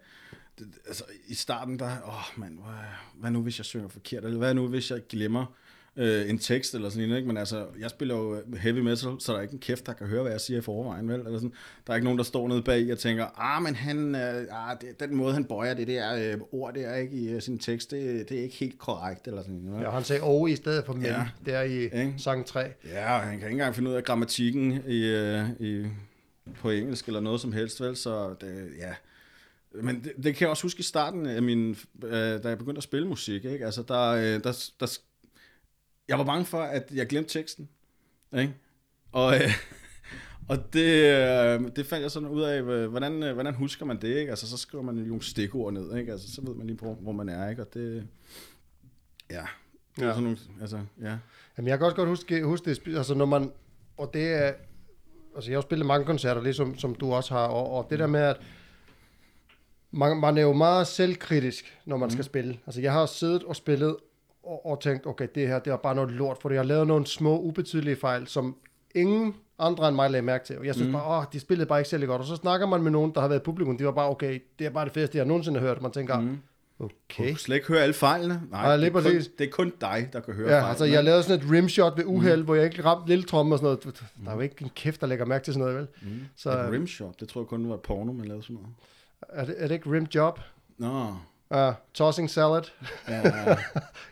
det, 0.59 0.67
altså, 0.87 1.05
i 1.27 1.35
starten, 1.35 1.79
der, 1.79 1.91
åh, 2.06 2.41
mand, 2.41 2.59
hvad, 2.59 2.75
hvad 3.15 3.31
nu, 3.31 3.43
hvis 3.43 3.59
jeg 3.59 3.65
synger 3.65 3.88
forkert, 3.88 4.25
eller 4.25 4.38
hvad 4.38 4.55
nu, 4.55 4.69
hvis 4.69 4.91
jeg 4.91 5.00
glemmer 5.09 5.47
øh, 5.96 6.31
en 6.31 6.38
tekst, 6.38 6.75
eller 6.75 6.88
sådan 6.88 7.08
noget, 7.08 7.19
ikke? 7.20 7.26
Men 7.29 7.37
altså, 7.37 7.67
jeg 7.81 7.91
spiller 7.91 8.14
jo 8.17 8.37
heavy 8.56 8.79
metal, 8.79 9.12
så 9.20 9.32
der 9.32 9.38
er 9.38 9.43
ikke 9.43 9.52
en 9.55 9.58
kæft, 9.61 9.87
der 9.87 9.93
kan 9.93 10.06
høre, 10.06 10.23
hvad 10.23 10.32
jeg 10.32 10.41
siger 10.41 10.58
i 10.58 10.61
forvejen, 10.61 11.08
vel? 11.08 11.20
Eller 11.20 11.38
sådan. 11.38 11.52
Der 11.87 11.93
er 11.93 11.94
ikke 11.94 12.05
nogen, 12.05 12.19
der 12.19 12.25
står 12.25 12.49
nede 12.49 12.62
bag 12.62 12.93
og 12.93 12.99
tænker, 12.99 13.26
ah, 13.41 13.62
men 13.62 13.75
han, 13.75 14.14
øh, 14.14 14.46
ah, 14.50 14.76
det, 14.81 15.00
den 15.00 15.17
måde, 15.17 15.35
han 15.35 15.44
bøjer 15.44 15.75
det 15.75 15.87
der 15.88 16.32
øh, 16.35 16.41
ord 16.52 16.75
der, 16.75 16.94
ikke, 16.94 17.17
i 17.17 17.29
øh, 17.29 17.43
sin 17.43 17.58
tekst, 17.58 17.91
det, 17.91 18.29
det 18.29 18.38
er 18.38 18.43
ikke 18.43 18.56
helt 18.56 18.79
korrekt, 18.79 19.26
eller 19.26 19.43
sådan 19.43 19.55
noget. 19.56 19.82
Ja, 19.85 19.91
han 19.91 20.05
sagde 20.05 20.23
over 20.23 20.49
i 20.49 20.56
stedet 20.56 20.87
for 20.87 20.93
men, 20.93 21.02
Ja. 21.02 21.26
der 21.46 21.62
i 21.62 21.82
Ikke? 21.82 22.14
sang 22.19 22.46
3. 22.46 22.61
Ja, 22.85 23.19
han 23.19 23.38
kan 23.38 23.49
ikke 23.49 23.52
engang 23.52 23.75
finde 23.75 23.91
ud 23.91 23.94
af 23.94 24.05
grammatikken 24.05 24.82
i, 24.88 25.05
øh, 25.06 25.44
i, 25.61 25.87
på 26.61 26.70
engelsk 26.70 27.06
eller 27.06 27.20
noget 27.20 27.41
som 27.41 27.52
helst, 27.52 27.81
vel? 27.81 27.96
Så 27.96 28.35
det, 28.41 28.69
ja. 28.79 28.94
Men 29.82 30.05
det, 30.05 30.12
det 30.17 30.35
kan 30.37 30.41
jeg 30.41 30.49
også 30.49 30.62
huske 30.62 30.81
i 30.81 30.82
starten 30.82 31.26
af 31.26 31.43
min, 31.43 31.76
øh, 32.05 32.11
da 32.12 32.49
jeg 32.49 32.58
begyndte 32.58 32.79
at 32.79 32.82
spille 32.82 33.08
musik, 33.08 33.44
ikke? 33.44 33.64
Altså, 33.64 33.82
der, 33.88 34.08
øh, 34.11 34.44
der, 34.44 34.70
der, 34.81 34.99
jeg 36.09 36.19
var 36.19 36.25
bange 36.25 36.45
for, 36.45 36.61
at 36.61 36.91
jeg 36.95 37.06
glemte 37.06 37.39
teksten, 37.39 37.69
ikke? 38.39 38.55
Og, 39.12 39.35
øh, 39.35 39.51
og 40.49 40.73
det, 40.73 41.05
øh, 41.05 41.77
det 41.77 41.87
fandt 41.87 42.03
jeg 42.03 42.11
sådan 42.11 42.29
ud 42.29 42.43
af, 42.43 42.62
øh, 42.62 42.91
hvordan, 42.91 43.23
øh, 43.23 43.35
hvordan 43.35 43.55
husker 43.55 43.87
man 43.87 44.01
det, 44.01 44.17
ikke? 44.17 44.31
Altså, 44.31 44.49
så 44.49 44.56
skriver 44.56 44.85
man 44.85 44.95
nogle 44.95 45.23
stikord 45.23 45.73
ned, 45.73 45.97
ikke? 45.97 46.12
Altså, 46.12 46.35
så 46.35 46.43
ved 46.43 46.55
man 46.55 46.67
lige, 46.67 46.77
hvor, 46.79 46.95
hvor 46.95 47.12
man 47.12 47.29
er, 47.29 47.51
ikke? 47.51 47.62
Og 47.62 47.75
det, 47.75 48.09
ja, 49.31 49.45
det 49.97 50.03
Ja. 50.03 50.09
sådan 50.09 50.23
nogle, 50.23 50.39
altså, 50.61 50.81
ja. 51.03 51.17
Jamen, 51.59 51.69
jeg 51.69 51.79
kan 51.79 51.85
også 51.85 51.97
godt 51.97 52.09
huske, 52.09 52.45
huske 52.45 52.71
det, 52.71 52.97
altså 52.97 53.15
når 53.15 53.25
man, 53.25 53.53
og 53.97 54.11
det 54.15 54.33
er, 54.33 54.53
altså 55.35 55.51
jeg 55.51 55.56
har 55.56 55.62
spillet 55.62 55.87
mange 55.87 56.06
koncerter, 56.06 56.43
ligesom 56.43 56.79
som 56.79 56.95
du 56.95 57.12
også 57.12 57.35
har, 57.35 57.47
og, 57.47 57.71
og 57.71 57.87
det 57.91 57.99
der 57.99 58.06
med, 58.06 58.21
at 58.21 58.37
man, 59.91 60.17
man 60.17 60.39
er 60.39 60.43
jo 60.43 60.53
meget 60.53 60.87
selvkritisk, 60.87 61.79
når 61.85 61.97
man 61.97 62.06
mm. 62.06 62.11
skal 62.11 62.25
spille. 62.25 62.59
Altså 62.67 62.81
jeg 62.81 62.93
har 62.93 63.06
siddet 63.06 63.45
og 63.45 63.56
spillet, 63.56 63.97
og, 64.46 64.67
og 64.67 64.81
tænkt, 64.81 65.06
okay, 65.06 65.29
det 65.35 65.49
her, 65.49 65.58
det 65.58 65.73
er 65.73 65.76
bare 65.76 65.94
noget 65.94 66.10
lort, 66.10 66.39
for 66.41 66.51
jeg 66.51 66.58
har 66.58 66.65
lavet 66.65 66.86
nogle 66.86 67.06
små, 67.06 67.41
ubetydelige 67.41 67.96
fejl, 67.96 68.27
som 68.27 68.56
ingen 68.94 69.34
andre 69.58 69.89
end 69.89 69.96
mig 69.96 70.10
lagde 70.10 70.22
mærke 70.27 70.44
til. 70.44 70.58
Og 70.58 70.67
jeg 70.67 70.74
synes 70.74 70.86
mm. 70.89 70.93
bare, 70.93 71.19
åh, 71.19 71.24
de 71.32 71.41
spillede 71.41 71.67
bare 71.69 71.81
ikke 71.81 71.89
særlig 71.89 72.08
godt. 72.08 72.20
Og 72.20 72.27
så 72.27 72.36
snakker 72.36 72.67
man 72.67 72.82
med 72.82 72.91
nogen, 72.91 73.13
der 73.15 73.20
har 73.20 73.29
været 73.29 73.41
i 73.41 73.43
publikum, 73.44 73.79
de 73.79 73.84
var 73.84 73.91
bare, 73.93 74.10
okay, 74.10 74.41
det 74.58 74.67
er 74.67 74.70
bare 74.70 74.84
det 74.84 74.93
fedeste, 74.93 75.19
jeg 75.19 75.27
nogensinde 75.27 75.60
har 75.60 75.67
hørt. 75.67 75.82
Man 75.82 75.91
tænker, 75.91 76.20
mm. 76.20 76.39
Du 76.79 76.84
okay. 76.84 77.24
kan 77.27 77.36
slet 77.36 77.56
ikke 77.56 77.69
høre 77.69 77.81
alle 77.82 77.94
fejlene. 77.94 78.43
Nej, 78.51 78.63
Nej, 78.63 78.77
lige 78.77 78.91
det, 78.91 78.96
er 78.96 79.03
kun, 79.03 79.20
det 79.39 79.46
er 79.46 79.51
kun 79.51 79.72
dig, 79.81 80.08
der 80.13 80.20
kan 80.20 80.34
høre 80.34 80.48
Ja, 80.48 80.55
fejlene. 80.55 80.69
altså 80.69 80.84
jeg 80.84 81.05
lavede 81.05 81.22
sådan 81.22 81.44
et 81.44 81.51
rimshot 81.53 81.96
ved 81.96 82.05
uheld, 82.05 82.39
mm. 82.39 82.44
hvor 82.44 82.55
jeg 82.55 82.65
ikke 82.65 82.84
ramte 82.84 83.08
lille 83.08 83.24
tromme 83.24 83.55
og 83.55 83.58
sådan 83.58 83.79
noget. 83.84 84.03
Der 84.24 84.31
er 84.31 84.34
jo 84.34 84.41
ikke 84.41 84.56
en 84.60 84.70
kæft, 84.74 85.01
der 85.01 85.06
lægger 85.06 85.24
mærke 85.24 85.44
til 85.44 85.55
sådan 85.55 85.60
noget, 85.69 85.77
vel? 85.79 86.10
Mm. 86.13 86.20
Så 86.36 86.51
Et 86.51 86.72
rimshot, 86.72 87.20
det 87.20 87.29
tror 87.29 87.41
jeg 87.41 87.48
kun 87.48 87.70
var 87.70 87.77
porno, 87.77 88.13
man 88.13 88.24
lavede 88.27 88.43
sådan 88.43 88.55
noget. 88.56 88.69
er 89.29 89.44
det, 89.44 89.55
er 89.58 89.69
det 89.69 89.74
ikke 89.74 89.91
rimjob? 89.93 90.41
Nå, 90.79 91.06
Uh, 91.51 91.72
tossing 91.94 92.31
salad? 92.31 92.63
ja, 93.08 93.22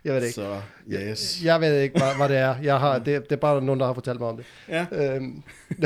Jeg 0.05 0.15
ved 0.15 0.23
ikke. 0.23 0.33
så 0.33 0.61
yes. 0.89 1.45
Jeg 1.45 1.61
ved 1.61 1.81
ikke, 1.81 1.99
hvad, 1.99 2.17
hvad 2.17 2.29
det 2.29 2.37
er. 2.37 2.57
Jeg 2.63 2.81
har, 2.81 2.99
det, 2.99 3.23
det 3.23 3.33
er 3.33 3.37
bare 3.37 3.63
nogen, 3.63 3.81
der 3.81 3.87
har 3.87 3.95
fortalt 3.95 4.21
mig 4.21 4.29
om 4.29 4.37
det. 4.37 4.47
Ja, 4.69 4.87
Øhm. 4.93 5.43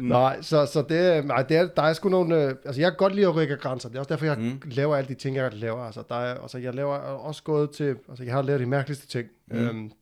nej, 0.00 0.42
så, 0.42 0.66
så 0.66 0.82
det, 0.88 1.24
nej, 1.26 1.42
det 1.42 1.56
er, 1.56 1.66
der 1.66 1.82
er 1.82 1.92
sgu 1.92 2.08
nogle... 2.08 2.44
øh, 2.44 2.54
Altså, 2.64 2.80
jeg 2.80 2.90
kan 2.90 2.96
godt 2.96 3.14
lide 3.14 3.26
at 3.26 3.34
rykke 3.34 3.56
grænser. 3.56 3.88
Det 3.88 3.96
er 3.96 4.00
også 4.00 4.08
derfor, 4.08 4.26
jeg 4.26 4.38
mm. 4.38 4.62
laver 4.64 4.96
alle 4.96 5.08
de 5.08 5.14
ting, 5.14 5.36
jeg 5.36 5.54
laver. 5.54 5.84
Altså, 5.84 6.02
der 6.08 6.14
er, 6.14 6.34
altså, 6.34 6.58
jeg 6.58 6.74
laver 6.74 6.96
også 6.96 7.42
gået 7.42 7.70
til... 7.70 7.96
Altså, 8.08 8.24
jeg 8.24 8.34
har 8.34 8.42
lavet 8.42 8.60
de 8.60 8.66
mærkeligste 8.66 9.06
ting. 9.06 9.28
Mm. 9.46 9.58
Øhm, 9.58 9.92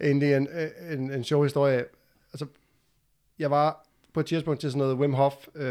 egentlig 0.00 0.34
en, 0.34 0.48
en, 0.90 1.10
en 1.12 1.24
sjov 1.24 1.42
historie. 1.42 1.84
Altså, 2.32 2.46
jeg 3.38 3.50
var 3.50 3.86
på 4.14 4.20
et 4.20 4.26
tidspunkt 4.26 4.60
til 4.60 4.70
sådan 4.70 4.78
noget 4.78 4.96
Wim 4.96 5.12
Hof 5.12 5.34
uh, 5.54 5.62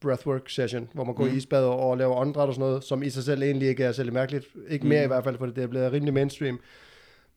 breathwork 0.00 0.50
session, 0.50 0.88
hvor 0.94 1.04
man 1.04 1.14
går 1.14 1.24
mm. 1.24 1.30
i 1.30 1.36
isbad 1.36 1.64
og, 1.64 1.98
laver 1.98 2.16
åndedræt 2.16 2.48
og 2.48 2.54
sådan 2.54 2.68
noget, 2.68 2.84
som 2.84 3.02
i 3.02 3.10
sig 3.10 3.24
selv 3.24 3.42
egentlig 3.42 3.68
ikke 3.68 3.84
er 3.84 3.92
særlig 3.92 4.12
mærkeligt. 4.12 4.46
Ikke 4.68 4.86
mere 4.86 5.00
mm. 5.00 5.04
i 5.04 5.06
hvert 5.06 5.24
fald, 5.24 5.38
for 5.38 5.46
det 5.46 5.62
er 5.62 5.66
blevet 5.66 5.92
rimelig 5.92 6.14
mainstream. 6.14 6.60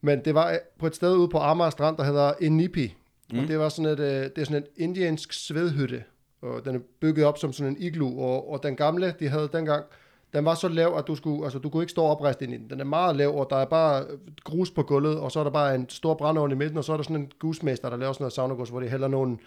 Men 0.01 0.25
det 0.25 0.35
var 0.35 0.51
øh, 0.51 0.57
på 0.79 0.87
et 0.87 0.95
sted 0.95 1.15
ude 1.15 1.27
på 1.27 1.37
Amager 1.37 1.69
Strand, 1.69 1.97
der 1.97 2.03
hedder 2.03 2.33
Inipi. 2.41 2.95
Mm. 3.33 3.39
Og 3.39 3.47
det 3.47 3.59
var 3.59 3.69
sådan 3.69 3.91
et, 3.91 3.99
øh, 3.99 4.23
det 4.23 4.37
er 4.37 4.43
sådan 4.43 4.63
en 4.63 4.83
indiansk 4.83 5.33
svedhytte. 5.33 6.03
Og 6.41 6.65
den 6.65 6.75
er 6.75 6.79
bygget 6.99 7.25
op 7.25 7.37
som 7.37 7.53
sådan 7.53 7.71
en 7.71 7.81
iglu. 7.81 8.19
Og, 8.19 8.51
og 8.51 8.63
den 8.63 8.75
gamle, 8.75 9.15
de 9.19 9.27
havde 9.27 9.49
dengang, 9.53 9.85
den 10.33 10.45
var 10.45 10.55
så 10.55 10.67
lav, 10.67 10.95
at 10.97 11.07
du, 11.07 11.15
skulle, 11.15 11.43
altså, 11.43 11.59
du 11.59 11.69
kunne 11.69 11.83
ikke 11.83 11.91
stå 11.91 12.03
oprejst 12.03 12.41
ind 12.41 12.53
i 12.53 12.57
den. 12.57 12.69
Den 12.69 12.79
er 12.79 12.85
meget 12.85 13.15
lav, 13.15 13.37
og 13.37 13.47
der 13.49 13.55
er 13.55 13.65
bare 13.65 14.05
grus 14.43 14.71
på 14.71 14.83
gulvet, 14.83 15.19
og 15.19 15.31
så 15.31 15.39
er 15.39 15.43
der 15.43 15.51
bare 15.51 15.75
en 15.75 15.89
stor 15.89 16.13
brændeovn 16.13 16.51
i 16.51 16.55
midten, 16.55 16.77
og 16.77 16.83
så 16.83 16.93
er 16.93 16.97
der 16.97 17.03
sådan 17.03 17.15
en 17.15 17.31
gusmester, 17.39 17.89
der 17.89 17.97
laver 17.97 18.13
sådan 18.13 18.23
noget 18.23 18.33
saunagus, 18.33 18.69
hvor 18.69 18.79
de 18.79 18.87
hælder 18.87 19.07
nogle 19.07 19.37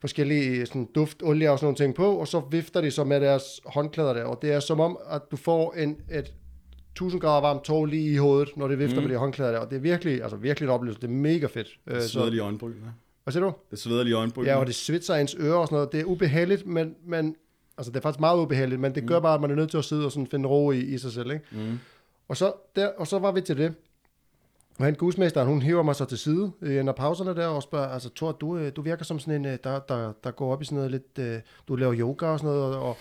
forskellige 0.00 0.66
sådan 0.66 0.88
duft, 0.94 1.22
olie 1.22 1.50
og 1.50 1.58
sådan 1.58 1.66
nogle 1.66 1.76
ting 1.76 1.94
på, 1.94 2.16
og 2.16 2.28
så 2.28 2.42
vifter 2.50 2.80
de 2.80 2.90
så 2.90 3.04
med 3.04 3.20
deres 3.20 3.60
håndklæder 3.64 4.12
der, 4.12 4.24
og 4.24 4.38
det 4.42 4.52
er 4.52 4.60
som 4.60 4.80
om, 4.80 4.98
at 5.10 5.22
du 5.30 5.36
får 5.36 5.72
en, 5.72 5.96
et 6.12 6.32
1000 6.92 7.20
grader 7.20 7.40
varmt 7.40 7.64
tog 7.64 7.86
lige 7.86 8.12
i 8.12 8.16
hovedet, 8.16 8.56
når 8.56 8.68
det 8.68 8.78
vifter 8.78 9.00
mm. 9.00 9.06
med 9.06 9.14
de 9.14 9.18
håndklæder 9.18 9.52
der, 9.52 9.58
og 9.58 9.70
det 9.70 9.76
er 9.76 9.80
virkelig, 9.80 10.22
altså 10.22 10.36
virkelig 10.36 10.66
et 10.66 10.72
oplevelse, 10.72 11.00
det 11.00 11.06
er 11.06 11.12
mega 11.12 11.46
fedt. 11.46 11.68
Øh, 11.86 11.94
det 11.94 12.02
sveder 12.02 12.26
så, 12.26 12.30
lige 12.30 12.42
øjenbrynene. 12.42 12.94
hvad 13.22 13.32
siger 13.32 13.44
du? 13.44 13.52
Det 13.70 13.78
sveder 13.78 14.04
lige 14.04 14.16
øjenbrynene. 14.16 14.52
Ja, 14.52 14.58
og 14.58 14.66
det 14.66 14.74
svitser 14.74 15.14
ens 15.14 15.36
ører 15.40 15.54
og 15.54 15.66
sådan 15.66 15.76
noget, 15.76 15.92
det 15.92 16.00
er 16.00 16.04
ubehageligt, 16.04 16.66
men, 16.66 16.94
men 17.06 17.36
altså 17.78 17.90
det 17.90 17.96
er 17.96 18.02
faktisk 18.02 18.20
meget 18.20 18.38
ubehageligt, 18.38 18.80
men 18.80 18.94
det 18.94 19.02
mm. 19.02 19.08
gør 19.08 19.20
bare, 19.20 19.34
at 19.34 19.40
man 19.40 19.50
er 19.50 19.54
nødt 19.54 19.70
til 19.70 19.78
at 19.78 19.84
sidde 19.84 20.04
og 20.04 20.12
sådan 20.12 20.26
finde 20.26 20.48
ro 20.48 20.70
i, 20.72 20.78
i 20.78 20.98
sig 20.98 21.12
selv, 21.12 21.30
ikke? 21.30 21.44
Mm. 21.52 21.78
Og 22.28 22.36
så, 22.36 22.52
der, 22.76 22.88
og 22.88 23.06
så 23.06 23.18
var 23.18 23.32
vi 23.32 23.40
til 23.40 23.56
det, 23.56 23.74
Og 24.78 24.84
han 24.84 24.94
gusmesteren, 24.94 25.48
hun 25.48 25.62
hiver 25.62 25.82
mig 25.82 25.96
så 25.96 26.04
til 26.04 26.18
side 26.18 26.52
en 26.62 26.88
af 26.88 26.94
pauserne 26.94 27.34
der 27.34 27.46
og 27.46 27.62
spørger, 27.62 27.88
altså 27.88 28.10
Thor, 28.16 28.32
du, 28.32 28.58
øh, 28.58 28.72
du 28.76 28.82
virker 28.82 29.04
som 29.04 29.18
sådan 29.18 29.34
en, 29.34 29.44
øh, 29.44 29.58
der, 29.64 29.78
der, 29.78 30.12
der 30.24 30.30
går 30.30 30.52
op 30.52 30.62
i 30.62 30.64
sådan 30.64 30.76
noget 30.76 30.90
lidt, 30.90 31.18
øh, 31.18 31.40
du 31.68 31.76
laver 31.76 31.94
yoga 31.98 32.26
og 32.26 32.38
sådan 32.38 32.54
noget, 32.54 32.76
og, 32.76 32.96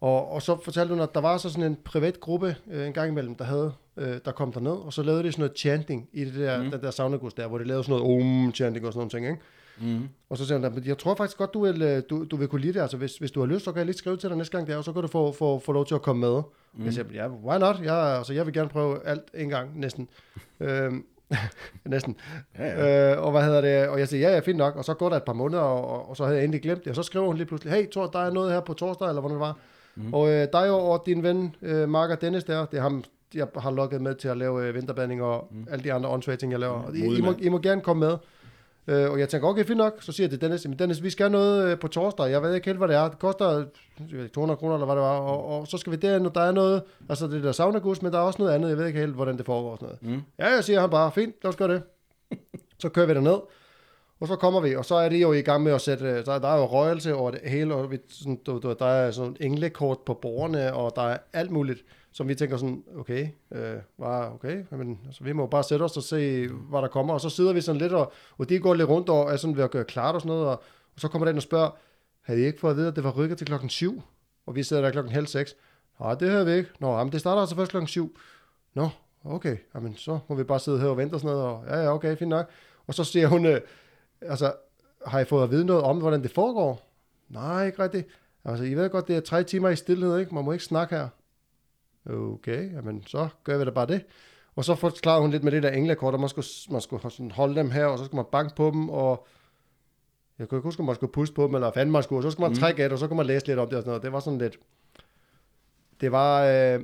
og, 0.00 0.32
og 0.32 0.42
så 0.42 0.58
fortalte 0.64 0.94
hun, 0.94 1.02
at 1.02 1.14
der 1.14 1.20
var 1.20 1.36
så 1.36 1.50
sådan 1.50 1.64
en 1.64 1.78
privat 1.84 2.20
gruppe 2.20 2.56
øh, 2.70 2.86
en 2.86 2.92
gang 2.92 3.10
imellem, 3.10 3.34
der 3.34 3.44
havde, 3.44 3.72
øh, 3.96 4.18
der 4.24 4.32
kom 4.32 4.52
derned, 4.52 4.72
og 4.72 4.92
så 4.92 5.02
lavede 5.02 5.22
de 5.22 5.32
sådan 5.32 5.42
noget 5.42 5.58
chanting 5.58 6.08
i 6.12 6.24
det 6.24 6.34
der, 6.34 6.62
mm. 6.62 6.70
den 6.70 6.80
der 6.80 6.90
saunagus 6.90 7.34
der, 7.34 7.46
hvor 7.46 7.58
de 7.58 7.64
lavede 7.64 7.84
sådan 7.84 8.00
noget 8.00 8.22
om-chanting 8.22 8.86
og 8.86 8.92
sådan 8.92 8.98
nogle 8.98 9.10
ting, 9.10 9.26
ikke? 9.26 9.40
Mm. 9.82 10.08
Og 10.30 10.36
så 10.36 10.46
siger 10.46 10.66
at 10.66 10.86
jeg 10.86 10.98
tror 10.98 11.14
faktisk 11.14 11.38
godt, 11.38 11.54
du 11.54 11.64
vil, 11.64 11.82
øh, 11.82 12.02
du, 12.10 12.24
du 12.24 12.36
vil 12.36 12.48
kunne 12.48 12.60
lide 12.60 12.72
det. 12.72 12.80
Altså, 12.80 12.96
hvis, 12.96 13.16
hvis 13.16 13.30
du 13.30 13.40
har 13.40 13.46
lyst, 13.46 13.64
så 13.64 13.72
kan 13.72 13.78
jeg 13.78 13.86
lige 13.86 13.96
skrive 13.96 14.16
til 14.16 14.28
dig 14.28 14.38
næste 14.38 14.56
gang 14.56 14.68
der, 14.68 14.76
og 14.76 14.84
så 14.84 14.92
kan 14.92 15.02
du 15.02 15.08
få, 15.08 15.32
få, 15.32 15.58
få 15.58 15.72
lov 15.72 15.86
til 15.86 15.94
at 15.94 16.02
komme 16.02 16.20
med. 16.20 16.42
Mm. 16.74 16.84
Jeg 16.84 16.92
siger, 16.92 17.04
ja, 17.14 17.28
why 17.28 17.58
not? 17.58 17.80
Jeg, 17.82 18.16
altså, 18.16 18.32
jeg 18.32 18.46
vil 18.46 18.54
gerne 18.54 18.68
prøve 18.68 19.06
alt 19.06 19.22
en 19.34 19.48
gang, 19.48 19.80
næsten. 19.80 20.08
øhm, 20.60 21.04
næsten. 21.84 22.16
Ja, 22.58 22.64
ja. 22.64 23.12
Øh, 23.12 23.24
og 23.24 23.30
hvad 23.30 23.42
hedder 23.42 23.60
det? 23.60 23.88
Og 23.88 23.98
jeg 23.98 24.08
siger, 24.08 24.28
ja, 24.28 24.34
ja, 24.34 24.40
fint 24.40 24.58
nok. 24.58 24.76
Og 24.76 24.84
så 24.84 24.94
går 24.94 25.08
der 25.08 25.16
et 25.16 25.22
par 25.22 25.32
måneder, 25.32 25.62
og, 25.62 25.88
og, 25.88 26.10
og 26.10 26.16
så 26.16 26.24
havde 26.24 26.36
jeg 26.36 26.44
endelig 26.44 26.62
glemt 26.62 26.84
det. 26.84 26.90
Og 26.90 26.96
så 26.96 27.02
skriver 27.02 27.26
hun 27.26 27.36
lige 27.36 27.46
pludselig, 27.46 27.74
hey, 27.74 27.90
Thor, 27.90 28.06
der 28.06 28.18
er 28.18 28.30
noget 28.30 28.52
her 28.52 28.60
på 28.60 28.74
torsdag, 28.74 29.08
eller 29.08 29.20
hvordan 29.20 29.34
det 29.34 29.40
var. 29.40 29.58
Mm. 29.94 30.14
Og 30.14 30.30
øh, 30.30 30.48
dig 30.52 30.70
og 30.70 31.02
din 31.06 31.22
ven, 31.22 31.54
øh, 31.62 31.88
Marker 31.88 32.14
Dennis 32.14 32.44
der, 32.44 32.66
det 32.66 32.78
er 32.78 32.82
ham, 32.82 33.04
jeg 33.34 33.46
har 33.58 33.70
lukket 33.70 34.02
med 34.02 34.14
til 34.14 34.28
at 34.28 34.36
lave 34.36 34.66
øh, 34.66 34.74
vinterbanding 34.74 35.22
og 35.22 35.48
mm. 35.50 35.66
alle 35.70 35.84
de 35.84 35.92
andre 35.92 36.08
åndssvage 36.08 36.36
ting, 36.36 36.52
jeg 36.52 36.60
laver. 36.60 36.88
Mm, 36.88 36.94
I, 36.94 37.16
I, 37.16 37.20
må. 37.20 37.34
I 37.38 37.48
må 37.48 37.58
gerne 37.58 37.80
komme 37.80 38.00
med. 38.00 38.16
Øh, 38.86 39.10
og 39.10 39.18
jeg 39.18 39.28
tænker, 39.28 39.48
okay, 39.48 39.64
fint 39.64 39.78
nok. 39.78 39.96
Så 40.00 40.12
siger 40.12 40.24
jeg 40.24 40.30
til 40.30 40.40
Dennis, 40.40 40.68
men 40.68 40.78
Dennis, 40.78 41.02
vi 41.02 41.10
skal 41.10 41.30
noget 41.30 41.70
øh, 41.70 41.78
på 41.78 41.88
torsdag. 41.88 42.30
Jeg 42.30 42.42
ved 42.42 42.54
ikke 42.54 42.66
helt, 42.66 42.78
hvad 42.78 42.88
det 42.88 42.96
er. 42.96 43.08
Det 43.08 43.18
koster 43.18 43.50
jeg 43.50 43.66
ved 44.12 44.22
ikke, 44.22 44.34
200 44.34 44.58
kroner, 44.58 44.74
eller 44.74 44.86
hvad 44.86 44.96
det 44.96 45.02
var. 45.02 45.18
Og, 45.18 45.46
og 45.46 45.66
så 45.66 45.78
skal 45.78 45.92
vi 45.92 45.96
derhen, 45.96 46.26
og 46.26 46.34
der 46.34 46.40
er 46.40 46.52
noget, 46.52 46.82
altså 47.08 47.26
det 47.26 47.42
der 47.42 47.52
saunagus, 47.52 48.02
men 48.02 48.12
der 48.12 48.18
er 48.18 48.22
også 48.22 48.42
noget 48.42 48.54
andet. 48.54 48.68
Jeg 48.68 48.78
ved 48.78 48.86
ikke 48.86 49.00
helt, 49.00 49.14
hvordan 49.14 49.38
det 49.38 49.46
foregår 49.46 49.70
og 49.70 49.78
sådan 49.78 49.96
noget. 50.02 50.16
Mm. 50.16 50.22
Ja, 50.38 50.54
jeg 50.54 50.64
siger 50.64 50.80
han 50.80 50.90
bare, 50.90 51.12
fint, 51.12 51.34
lad 51.42 51.48
os 51.48 51.56
gøre 51.56 51.74
det. 51.74 51.82
så 52.82 52.88
kører 52.88 53.06
vi 53.06 53.14
derned, 53.14 53.38
og 54.20 54.28
så 54.28 54.36
kommer 54.36 54.60
vi, 54.60 54.76
og 54.76 54.84
så 54.84 54.94
er 54.94 55.08
de 55.08 55.18
jo 55.18 55.32
i 55.32 55.40
gang 55.40 55.62
med 55.62 55.72
at 55.72 55.80
sætte, 55.80 56.04
øh, 56.04 56.24
der, 56.24 56.38
der 56.38 56.48
er 56.48 56.56
jo 56.56 56.64
røgelse 56.64 57.14
over 57.14 57.30
det 57.30 57.40
hele, 57.44 57.74
og 57.74 57.90
vi, 57.90 57.98
sådan, 58.08 58.40
du, 58.46 58.58
du, 58.58 58.74
der 58.78 58.86
er 58.86 59.10
sådan 59.10 59.36
englekort 59.40 59.98
på 60.06 60.14
bordene, 60.14 60.74
og 60.74 60.92
der 60.96 61.02
er 61.02 61.18
alt 61.32 61.50
muligt, 61.50 61.84
som 62.12 62.28
vi 62.28 62.34
tænker 62.34 62.56
sådan, 62.56 62.84
okay, 62.96 63.28
øh, 63.52 63.76
var 63.98 64.30
okay, 64.34 64.64
men 64.70 65.00
altså, 65.06 65.24
vi 65.24 65.32
må 65.32 65.46
bare 65.46 65.62
sætte 65.62 65.82
os 65.82 65.96
og 65.96 66.02
se, 66.02 66.48
hvad 66.48 66.82
der 66.82 66.88
kommer, 66.88 67.14
og 67.14 67.20
så 67.20 67.30
sidder 67.30 67.52
vi 67.52 67.60
sådan 67.60 67.80
lidt, 67.80 67.92
og, 67.92 68.12
og 68.38 68.48
de 68.48 68.58
går 68.58 68.74
lidt 68.74 68.88
rundt 68.88 69.08
og 69.08 69.32
er 69.32 69.36
sådan 69.36 69.56
ved 69.56 69.64
at 69.64 69.70
gøre 69.70 69.84
klart 69.84 70.14
og 70.14 70.20
sådan 70.20 70.36
noget, 70.36 70.48
og, 70.48 70.62
og 70.94 71.00
så 71.00 71.08
kommer 71.08 71.24
der 71.24 71.30
ind 71.30 71.38
og 71.38 71.42
spørger, 71.42 71.70
havde 72.22 72.40
I 72.40 72.46
ikke 72.46 72.60
fået 72.60 72.70
at 72.70 72.76
vide, 72.76 72.88
at 72.88 72.96
det 72.96 73.04
var 73.04 73.10
rykket 73.10 73.38
til 73.38 73.46
klokken 73.46 73.68
7? 73.68 74.02
Og 74.46 74.54
vi 74.54 74.62
sidder 74.62 74.82
der 74.82 74.90
klokken 74.90 75.12
halv 75.12 75.26
seks. 75.26 75.56
Nej, 76.00 76.14
det 76.14 76.30
hører 76.30 76.44
vi 76.44 76.52
ikke. 76.52 76.70
Nå, 76.80 76.98
jamen, 76.98 77.12
det 77.12 77.20
starter 77.20 77.40
altså 77.40 77.56
først 77.56 77.70
klokken 77.70 77.88
7. 77.88 78.16
Nå, 78.74 78.88
okay, 79.24 79.56
jamen, 79.74 79.96
så 79.96 80.18
må 80.28 80.34
vi 80.34 80.44
bare 80.44 80.60
sidde 80.60 80.80
her 80.80 80.88
og 80.88 80.96
vente 80.96 81.14
og 81.14 81.20
sådan 81.20 81.36
noget, 81.36 81.48
og 81.48 81.64
ja, 81.68 81.82
ja, 81.82 81.94
okay, 81.94 82.16
fint 82.16 82.28
nok. 82.28 82.50
Og 82.86 82.94
så 82.94 83.04
siger 83.04 83.26
hun, 83.26 83.46
øh, 83.46 83.60
altså, 84.20 84.52
har 85.06 85.20
I 85.20 85.24
fået 85.24 85.42
at 85.42 85.50
vide 85.50 85.64
noget 85.64 85.82
om, 85.82 85.98
hvordan 85.98 86.22
det 86.22 86.30
foregår? 86.30 86.88
Nej, 87.28 87.66
ikke 87.66 87.82
rigtigt. 87.82 88.08
Altså, 88.44 88.64
I 88.64 88.74
ved 88.74 88.90
godt, 88.90 89.08
det 89.08 89.16
er 89.16 89.20
tre 89.20 89.44
timer 89.44 89.68
i 89.68 89.76
stillhed, 89.76 90.18
ikke? 90.18 90.34
Man 90.34 90.44
må 90.44 90.52
ikke 90.52 90.64
snakke 90.64 90.94
her. 90.94 91.08
Okay, 92.10 92.72
jamen, 92.72 93.02
så 93.06 93.28
gør 93.44 93.58
vi 93.58 93.64
da 93.64 93.70
bare 93.70 93.86
det. 93.86 94.04
Og 94.56 94.64
så 94.64 94.74
forklarer 94.74 95.20
hun 95.20 95.30
lidt 95.30 95.44
med 95.44 95.52
det 95.52 95.62
der 95.62 95.70
englekort, 95.70 96.14
og 96.14 96.20
man 96.20 96.28
skulle, 96.28 96.46
man 96.70 96.80
skulle 96.80 97.10
sådan 97.10 97.30
holde 97.30 97.54
dem 97.54 97.70
her, 97.70 97.84
og 97.86 97.98
så 97.98 98.04
skulle 98.04 98.16
man 98.18 98.24
banke 98.32 98.54
på 98.56 98.70
dem, 98.70 98.88
og 98.88 99.26
jeg 100.38 100.48
kunne 100.48 100.58
ikke 100.58 100.66
huske, 100.66 100.80
om 100.80 100.86
man 100.86 100.94
skulle 100.94 101.12
puste 101.12 101.34
på 101.34 101.46
dem, 101.46 101.54
eller 101.54 101.66
hvad 101.70 101.80
fanden 101.80 101.92
man 101.92 102.02
skulle, 102.02 102.18
og 102.18 102.22
så 102.22 102.30
skulle 102.30 102.44
man 102.44 102.50
Mm. 102.50 102.58
trække 102.58 102.84
et, 102.84 102.92
og 102.92 102.98
så 102.98 103.06
kunne 103.08 103.16
man 103.16 103.26
læse 103.26 103.46
lidt 103.46 103.58
om 103.58 103.68
det 103.68 103.76
og 103.76 103.82
sådan 103.82 103.90
noget. 103.90 104.02
Det 104.02 104.12
var 104.12 104.20
sådan 104.20 104.38
lidt... 104.38 104.58
Det 106.00 106.12
var... 106.12 106.44
Øh, 106.44 106.80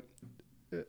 øh, 0.73 0.81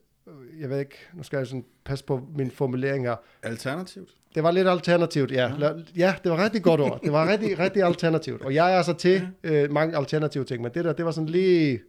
jeg 0.62 0.70
ved 0.70 0.80
ikke, 0.80 0.96
nu 1.14 1.24
skal 1.24 1.38
jeg 1.38 1.48
sådan 1.48 1.66
passe 1.86 2.06
på 2.06 2.22
min 2.36 2.52
formulering 2.52 3.06
her. 3.06 3.16
Alternativt? 3.44 4.10
Det 4.36 4.44
var 4.44 4.52
lidt 4.52 4.68
alternativt, 4.68 5.32
ja. 5.32 5.52
Ja, 5.60 5.72
ja 5.98 6.16
det 6.24 6.32
var 6.32 6.44
rigtig 6.44 6.64
godt 6.64 6.82
ord. 6.82 7.00
Det 7.04 7.12
var 7.12 7.28
rigtig, 7.32 7.60
rigtig 7.60 7.84
alternativt. 7.84 8.42
Og 8.42 8.54
jeg 8.54 8.78
er 8.78 8.82
så 8.82 8.94
til 8.94 9.28
øh, 9.44 9.72
mange 9.72 9.98
alternative 9.98 10.44
ting, 10.44 10.62
men 10.64 10.72
det 10.74 10.86
der, 10.86 10.94
det 10.94 11.06
var 11.06 11.12
sådan 11.12 11.30
lige 11.30 11.82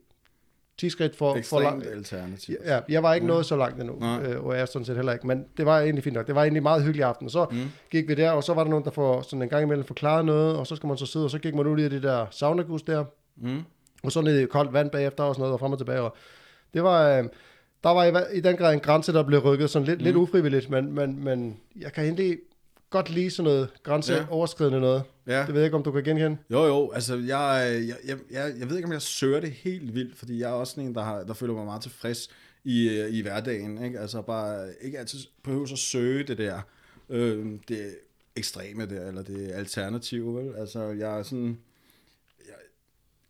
10 0.78 0.90
skridt 0.90 1.16
for, 1.16 1.38
for 1.44 1.60
langt. 1.60 1.86
alternativt. 1.86 2.58
Ja, 2.64 2.80
jeg 2.88 3.02
var 3.02 3.14
ikke 3.14 3.26
Ja. 3.26 3.32
nået 3.32 3.46
så 3.46 3.56
langt 3.56 3.80
endnu, 3.80 3.96
Nej. 4.00 4.22
øh, 4.22 4.44
og 4.44 4.54
jeg 4.54 4.60
er 4.62 4.66
sådan 4.66 4.84
set 4.86 4.96
heller 4.96 5.12
ikke. 5.12 5.26
Men 5.26 5.44
det 5.56 5.66
var 5.66 5.80
egentlig 5.80 6.04
fint 6.04 6.14
nok. 6.16 6.26
Det 6.26 6.34
var 6.34 6.42
egentlig 6.42 6.58
en 6.58 6.62
meget 6.62 6.82
hyggelig 6.84 7.04
aften. 7.04 7.24
Og 7.26 7.30
så 7.30 7.46
Mm. 7.50 7.58
gik 7.90 8.08
vi 8.08 8.14
der, 8.14 8.30
og 8.30 8.44
så 8.44 8.54
var 8.54 8.62
der 8.64 8.70
nogen, 8.70 8.84
der 8.84 8.90
får 8.90 9.22
sådan 9.22 9.42
en 9.42 9.48
gang 9.48 9.62
imellem 9.62 9.84
forklaret 9.84 10.24
noget, 10.24 10.56
og 10.56 10.66
så 10.66 10.76
skal 10.76 10.86
man 10.86 10.96
så 10.96 11.06
sidde, 11.06 11.24
og 11.26 11.30
så 11.30 11.38
gik 11.38 11.54
man 11.54 11.66
ud 11.66 11.78
i 11.80 11.88
det 11.88 12.02
der 12.02 12.26
saunagus 12.30 12.82
der, 12.82 13.04
Mm. 13.36 13.62
og 14.02 14.12
så 14.12 14.20
ned 14.20 14.38
i 14.38 14.46
koldt 14.46 14.72
vand 14.72 14.90
bagefter 14.90 15.24
og 15.24 15.34
sådan 15.34 15.40
noget, 15.40 15.52
og 15.52 15.60
frem 15.60 15.72
og 15.72 15.78
tilbage. 15.78 16.00
Og 16.00 16.16
det 16.74 16.82
var, 16.82 17.18
øh, 17.18 17.24
der 17.84 17.90
var 17.90 18.04
i, 18.04 18.36
i 18.36 18.40
den 18.40 18.56
grad 18.56 18.74
en 18.74 18.80
grænse, 18.80 19.12
der 19.12 19.22
blev 19.22 19.40
rykket 19.40 19.70
sådan 19.70 19.86
lidt, 19.88 19.98
mm. 19.98 20.04
lidt 20.04 20.16
ufrivilligt, 20.16 20.70
men, 20.70 20.92
men, 20.94 21.24
men 21.24 21.56
jeg 21.80 21.92
kan 21.92 22.04
egentlig 22.04 22.38
godt 22.90 23.10
lide 23.10 23.30
sådan 23.30 23.44
noget 23.44 23.68
grænseoverskridende 23.82 24.80
noget. 24.80 25.02
Ja. 25.26 25.38
Det 25.46 25.54
ved 25.54 25.60
jeg 25.60 25.64
ikke, 25.64 25.76
om 25.76 25.82
du 25.82 25.92
kan 25.92 26.04
genkende. 26.04 26.38
Jo, 26.50 26.64
jo, 26.64 26.90
altså 26.90 27.16
jeg, 27.16 27.82
jeg, 27.88 27.96
jeg, 28.06 28.18
jeg, 28.30 28.52
jeg 28.58 28.68
ved 28.68 28.76
ikke, 28.76 28.86
om 28.86 28.92
jeg 28.92 29.02
søger 29.02 29.40
det 29.40 29.50
helt 29.50 29.94
vildt, 29.94 30.16
fordi 30.16 30.40
jeg 30.40 30.50
er 30.50 30.54
også 30.54 30.70
sådan 30.70 30.88
en, 30.88 30.94
der, 30.94 31.02
har, 31.02 31.24
der 31.24 31.34
føler 31.34 31.54
mig 31.54 31.64
meget 31.64 31.82
tilfreds 31.82 32.28
i, 32.64 32.88
øh, 32.88 33.14
i 33.14 33.20
hverdagen. 33.22 33.84
Ikke? 33.84 34.00
Altså 34.00 34.22
bare 34.22 34.68
ikke 34.80 34.98
altid 34.98 35.18
behøver 35.44 35.72
at 35.72 35.78
søge 35.78 36.24
det 36.24 36.38
der, 36.38 36.60
øh, 37.08 37.46
det 37.68 37.96
ekstreme 38.36 38.86
der, 38.86 39.08
eller 39.08 39.22
det 39.22 39.50
alternative, 39.52 40.36
vel? 40.36 40.54
Altså 40.56 40.82
jeg 40.82 41.18
er 41.18 41.22
sådan, 41.22 41.58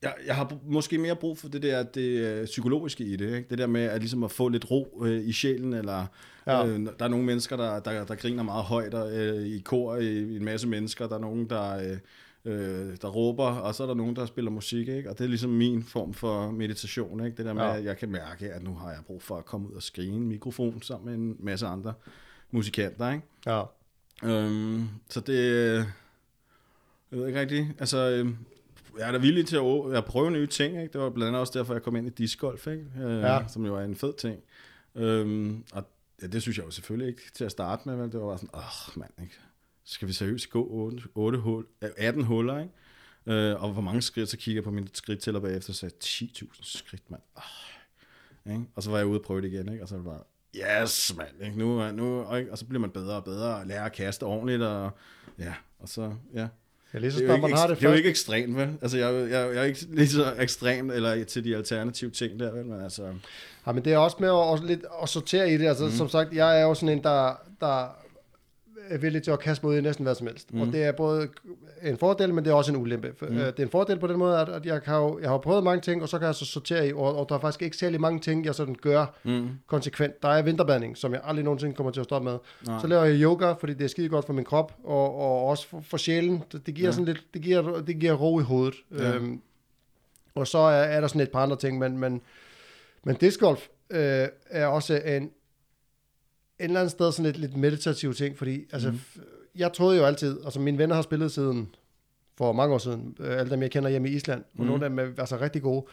jeg, 0.02 0.14
jeg 0.26 0.36
har 0.36 0.58
måske 0.66 0.98
mere 0.98 1.16
brug 1.16 1.38
for 1.38 1.48
det 1.48 1.62
der 1.62 1.82
det 1.82 2.02
øh, 2.26 2.44
psykologiske 2.44 3.04
i 3.04 3.16
det, 3.16 3.36
ikke? 3.36 3.48
det 3.50 3.58
der 3.58 3.66
med 3.66 3.80
at, 3.82 4.00
ligesom 4.00 4.22
at 4.24 4.30
få 4.30 4.48
lidt 4.48 4.70
ro 4.70 5.02
øh, 5.04 5.24
i 5.28 5.32
sjælen, 5.32 5.72
eller 5.72 6.06
Ja. 6.46 6.66
øh, 6.66 6.86
der 6.98 7.04
er 7.04 7.08
nogle 7.08 7.24
mennesker, 7.26 7.56
der, 7.56 7.80
der, 7.80 8.04
der 8.04 8.14
griner 8.14 8.42
meget 8.42 8.64
højt 8.64 8.94
og, 8.94 9.12
øh, 9.12 9.46
i 9.46 9.58
kor, 9.60 9.96
i, 9.96 10.18
i 10.18 10.36
en 10.36 10.44
masse 10.44 10.68
mennesker, 10.68 11.08
der 11.08 11.14
er 11.16 11.20
nogen, 11.20 11.50
der, 11.50 11.76
øh, 11.76 11.98
øh, 12.44 12.96
der 13.02 13.08
råber, 13.08 13.44
og 13.46 13.74
så 13.74 13.82
er 13.82 13.86
der 13.86 13.94
nogen, 13.94 14.16
der 14.16 14.26
spiller 14.26 14.50
musik, 14.50 14.88
ikke? 14.88 15.10
og 15.10 15.18
det 15.18 15.24
er 15.24 15.28
ligesom 15.28 15.50
min 15.50 15.84
form 15.84 16.14
for 16.14 16.50
meditation, 16.50 17.24
ikke? 17.24 17.36
det 17.36 17.44
der 17.44 17.52
med, 17.52 17.62
Ja. 17.62 17.76
at 17.76 17.84
jeg 17.84 17.96
kan 17.98 18.08
mærke, 18.10 18.52
at 18.52 18.62
nu 18.62 18.74
har 18.74 18.88
jeg 18.90 18.98
brug 19.06 19.22
for 19.22 19.36
at 19.36 19.44
komme 19.44 19.68
ud 19.70 19.72
og 19.74 19.82
skrige 19.82 20.12
en 20.12 20.28
mikrofon 20.28 20.82
sammen 20.82 21.06
med 21.06 21.14
en 21.28 21.36
masse 21.44 21.66
andre 21.66 21.92
musikanter, 22.50 23.10
ikke? 23.12 23.24
Ja. 23.46 23.62
Øhm, 24.24 24.88
så 25.08 25.20
det, 25.20 25.38
øh, 25.38 25.84
jeg 27.10 27.18
ved 27.18 27.26
ikke 27.26 27.40
rigtigt, 27.40 27.66
altså, 27.78 28.10
øh, 28.10 28.28
jeg 28.98 29.08
er 29.08 29.12
da 29.12 29.18
villig 29.18 29.46
til 29.46 29.56
at, 29.56 29.94
at 29.96 30.04
prøve 30.04 30.30
nye 30.30 30.46
ting, 30.46 30.80
ikke? 30.82 30.92
det 30.92 31.00
var 31.00 31.10
blandt 31.10 31.28
andet 31.28 31.40
også 31.40 31.58
derfor, 31.58 31.74
jeg 31.74 31.82
kom 31.82 31.96
ind 31.96 32.06
i 32.06 32.10
discgolf, 32.10 32.66
ikke? 32.66 32.84
Øh, 33.00 33.20
Ja. 33.20 33.44
som 33.48 33.66
jo 33.66 33.74
er 33.76 33.80
en 33.84 33.96
fed 33.96 34.12
ting. 34.18 34.40
Øhm, 34.94 35.64
og 35.72 35.84
ja, 36.22 36.26
det 36.26 36.42
synes 36.42 36.58
jeg 36.58 36.66
jo 36.66 36.70
selvfølgelig 36.70 37.08
ikke 37.08 37.22
til 37.34 37.44
at 37.44 37.50
starte 37.50 37.82
med, 37.88 37.96
men 37.96 38.12
det 38.12 38.20
var 38.20 38.26
bare 38.26 38.38
sådan, 38.38 38.50
åh 38.54 38.98
mand, 38.98 39.10
ikke? 39.22 39.34
skal 39.84 40.08
vi 40.08 40.12
seriøst 40.12 40.50
gå 40.50 40.66
8, 40.70 41.02
8 41.14 41.38
hul, 41.38 41.66
øh, 41.82 41.90
18 41.96 42.24
huller, 42.24 42.58
ikke? 42.58 42.72
Øh, 43.26 43.62
og 43.62 43.72
hvor 43.72 43.82
mange 43.82 44.02
skridt, 44.02 44.28
så 44.28 44.36
kigger 44.36 44.58
jeg 44.60 44.64
på 44.64 44.70
min 44.70 44.88
skridttæller 44.94 45.40
bagefter, 45.40 45.70
og 45.70 45.74
sagde 45.74 45.94
10.000 46.04 46.78
skridt, 46.78 47.10
mand. 47.10 47.22
Oh, 47.36 48.52
ikke? 48.52 48.64
Og 48.74 48.82
så 48.82 48.90
var 48.90 48.98
jeg 48.98 49.06
ude 49.06 49.18
og 49.18 49.24
prøve 49.24 49.40
det 49.40 49.52
igen, 49.52 49.68
ikke? 49.72 49.82
og 49.84 49.88
så 49.88 49.96
var 49.98 50.02
det 50.02 50.12
bare, 50.12 50.82
yes, 50.82 51.14
mand, 51.16 51.42
ikke? 51.44 51.58
Nu, 51.58 51.92
nu, 51.92 52.20
og, 52.20 52.38
ikke? 52.40 52.52
og 52.52 52.58
så 52.58 52.64
bliver 52.66 52.80
man 52.80 52.90
bedre 52.90 53.16
og 53.16 53.24
bedre, 53.24 53.56
og 53.56 53.66
lærer 53.66 53.84
at 53.84 53.92
kaste 53.92 54.22
ordentligt, 54.22 54.62
og 54.62 54.90
ja, 55.38 55.54
og 55.78 55.88
så, 55.88 56.14
ja. 56.34 56.48
Ja, 56.94 56.98
lige 56.98 57.12
så 57.12 57.18
Det 57.18 57.24
er, 57.24 57.28
jo 57.28 57.34
ikke, 57.34 57.48
man 57.48 57.56
har 57.56 57.66
det 57.66 57.78
det 57.78 57.84
er 57.84 57.90
jo 57.90 57.96
ikke 57.96 58.08
ekstremt, 58.08 58.56
vel? 58.56 58.68
Altså, 58.82 58.98
jeg, 58.98 59.14
jeg, 59.14 59.30
jeg 59.30 59.56
er 59.56 59.62
ikke 59.62 59.86
lige 59.90 60.08
så 60.08 60.34
ekstrem, 60.38 60.90
eller 60.90 61.24
til 61.24 61.44
de 61.44 61.56
alternative 61.56 62.10
ting 62.10 62.40
der, 62.40 62.52
vel? 62.52 62.66
Men 62.66 62.80
altså, 62.84 63.02
Ja, 63.66 63.72
men 63.72 63.84
det 63.84 63.92
er 63.92 63.98
også 63.98 64.16
med 64.20 64.28
at, 64.28 64.34
også 64.34 64.64
lidt 64.64 64.84
at 65.02 65.08
sortere 65.08 65.50
i 65.50 65.56
det. 65.58 65.66
Altså, 65.66 65.84
mm. 65.84 65.90
som 65.90 66.08
sagt, 66.08 66.32
jeg 66.32 66.60
er 66.60 66.62
jo 66.62 66.74
sådan 66.74 66.88
en, 66.88 67.02
der, 67.04 67.40
der 67.60 67.96
er 68.90 68.98
villig 68.98 69.22
til 69.22 69.30
at 69.30 69.40
kaste 69.40 69.66
mig 69.66 69.72
ud 69.72 69.78
i 69.78 69.80
næsten 69.82 70.02
hvad 70.04 70.14
som 70.14 70.26
helst. 70.26 70.54
Mm. 70.54 70.60
Og 70.60 70.66
det 70.66 70.84
er 70.84 70.92
både 70.92 71.28
en 71.82 71.98
fordel, 71.98 72.34
men 72.34 72.44
det 72.44 72.50
er 72.50 72.54
også 72.54 72.72
en 72.72 72.78
ulempe. 72.78 73.14
Mm. 73.20 73.28
Det 73.36 73.58
er 73.58 73.62
en 73.62 73.68
fordel 73.68 73.98
på 73.98 74.06
den 74.06 74.18
måde, 74.18 74.38
at, 74.38 74.48
at 74.48 74.66
jeg, 74.66 74.82
kan 74.82 74.94
jo, 74.94 75.18
jeg 75.20 75.30
har 75.30 75.38
prøvet 75.38 75.64
mange 75.64 75.80
ting, 75.80 76.02
og 76.02 76.08
så 76.08 76.18
kan 76.18 76.26
jeg 76.26 76.34
så 76.34 76.44
sortere 76.44 76.88
i, 76.88 76.92
og, 76.92 77.16
og 77.16 77.26
der 77.28 77.34
er 77.34 77.38
faktisk 77.40 77.62
ikke 77.62 77.76
særlig 77.76 78.00
mange 78.00 78.20
ting, 78.20 78.44
jeg 78.44 78.54
sådan 78.54 78.74
gør 78.74 79.06
mm, 79.24 79.48
konsekvent. 79.66 80.22
Der 80.22 80.28
er 80.28 80.42
vinterbadning, 80.42 80.96
som 80.96 81.12
jeg 81.12 81.20
aldrig 81.24 81.44
nogensinde 81.44 81.74
kommer 81.74 81.92
til 81.92 82.00
at 82.00 82.04
stoppe 82.04 82.30
med. 82.30 82.38
Nej. 82.66 82.80
Så 82.80 82.86
laver 82.86 83.04
jeg 83.04 83.22
yoga, 83.22 83.52
fordi 83.52 83.74
det 83.74 83.84
er 83.84 83.88
skide 83.88 84.08
godt 84.08 84.26
for 84.26 84.32
min 84.32 84.44
krop, 84.44 84.76
og, 84.84 85.14
og 85.16 85.44
også 85.46 85.68
for, 85.68 85.80
for 85.80 85.96
sjælen. 85.96 86.42
Det, 86.52 86.66
det 86.66 86.74
giver 86.74 86.88
Ja. 86.88 86.92
sådan 86.92 87.04
lidt, 87.04 87.24
det 87.34 87.42
giver, 87.42 87.80
det 87.80 87.98
giver 88.00 88.12
ro 88.12 88.40
i 88.40 88.42
hovedet. 88.42 88.74
Ja. 88.98 89.14
Øhm, 89.14 89.40
og 90.34 90.46
så 90.46 90.58
er, 90.58 90.72
er 90.82 91.00
der 91.00 91.08
sådan 91.08 91.20
et 91.20 91.30
par 91.30 91.42
andre 91.42 91.56
ting, 91.56 91.78
men, 91.78 91.98
men, 91.98 92.20
men 93.04 93.16
discgolf 93.16 93.68
øh, 93.90 94.28
er 94.50 94.66
også 94.66 95.00
en, 95.04 95.30
en 96.60 96.64
eller 96.64 96.80
anden 96.80 96.90
sted 96.90 97.12
sådan 97.12 97.24
lidt, 97.24 97.36
lidt 97.38 97.56
meditativ 97.56 98.14
ting, 98.14 98.38
fordi 98.38 98.64
altså, 98.72 98.88
Mhm. 98.90 99.00
mm. 99.16 99.22
jeg 99.56 99.72
troede 99.72 99.98
jo 99.98 100.04
altid, 100.04 100.38
altså 100.44 100.60
mine 100.60 100.78
venner 100.78 100.94
har 100.94 101.02
spillet 101.02 101.32
siden 101.32 101.68
for 102.38 102.52
mange 102.52 102.74
år 102.74 102.78
siden, 102.78 103.16
øh, 103.20 103.38
alle 103.38 103.50
dem 103.50 103.62
jeg 103.62 103.70
kender 103.70 103.90
hjemme 103.90 104.08
i 104.08 104.12
Island, 104.14 104.40
og 104.40 104.46
Mhm. 104.58 104.66
nogle 104.66 104.84
af 104.84 104.90
dem 104.90 104.98
er 104.98 105.06
altså 105.18 105.36
rigtig 105.40 105.62
gode. 105.62 105.84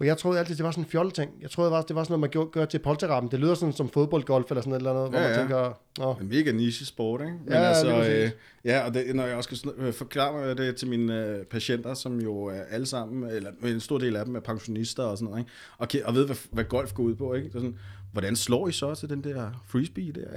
Og 0.00 0.06
jeg 0.06 0.18
troede 0.18 0.38
altid, 0.38 0.56
det 0.56 0.64
var 0.64 0.70
sådan 0.70 0.84
en 0.84 0.90
fjolleting. 0.90 1.30
Jeg 1.42 1.50
troede, 1.50 1.70
det 1.70 1.76
var, 1.76 1.82
det 1.82 1.96
var 1.96 2.02
sådan 2.04 2.12
noget, 2.12 2.20
man 2.20 2.30
gjorde, 2.30 2.50
gør 2.50 2.64
til 2.64 2.78
polterappen. 2.78 3.30
Det 3.30 3.40
lyder 3.40 3.54
sådan 3.54 3.72
som 3.72 3.88
fodboldgolf 3.88 4.50
eller 4.50 4.60
sådan 4.62 4.72
et 4.72 4.76
eller 4.76 4.90
andet, 4.90 5.08
hvor 5.10 5.18
Ja, 5.18 5.24
man 5.24 5.32
ja. 5.34 5.38
tænker, 5.40 5.80
Nå, 5.98 6.16
En 6.20 6.28
mega 6.28 6.52
niche 6.52 6.86
sport, 6.86 7.20
ikke? 7.20 7.32
Men 7.44 7.52
Ja, 7.52 7.58
altså, 7.58 8.10
øh, 8.10 8.30
ja, 8.64 8.86
og 8.86 8.94
det, 8.94 9.14
når 9.16 9.26
jeg 9.26 9.36
også 9.36 9.56
skal 9.56 9.70
øh, 9.78 9.92
forklare 9.92 10.54
det 10.54 10.76
til 10.76 10.88
mine 10.88 11.26
øh, 11.26 11.44
patienter, 11.44 11.94
som 11.94 12.20
jo 12.20 12.44
er 12.44 12.60
alle 12.70 12.86
sammen, 12.86 13.30
eller 13.30 13.50
en 13.64 13.80
stor 13.80 13.98
del 13.98 14.16
af 14.16 14.24
dem 14.24 14.36
er 14.36 14.40
pensionister 14.40 15.02
og 15.02 15.18
sådan 15.18 15.30
noget, 15.30 15.38
ikke? 15.40 15.50
Og, 15.78 15.88
og 16.04 16.14
ved, 16.14 16.26
hvad, 16.26 16.36
hvad 16.50 16.64
golf 16.64 16.94
går 16.94 17.02
ud 17.02 17.14
på, 17.14 17.34
ikke? 17.34 17.48
Det 17.48 17.54
er 17.54 17.58
sådan, 17.58 17.78
hvordan 18.12 18.36
slår 18.36 18.68
I 18.68 18.72
så 18.72 18.94
til 18.94 19.08
den 19.08 19.24
der 19.24 19.62
frisbee 19.66 20.12
der? 20.12 20.30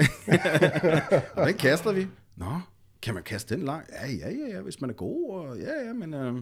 den 1.46 1.54
kaster 1.58 1.92
vi. 1.92 2.08
Nå, 2.36 2.60
kan 3.02 3.14
man 3.14 3.24
kaste 3.24 3.56
den 3.56 3.66
langt? 3.66 3.90
Ja, 3.90 4.12
ja, 4.12 4.30
ja, 4.30 4.56
ja, 4.56 4.62
hvis 4.62 4.82
man 4.82 4.90
er 4.90 4.94
god, 4.94 5.30
og 5.36 5.58
ja, 5.58 5.88
ja, 5.88 5.94
men 5.94 6.14
øh, 6.14 6.36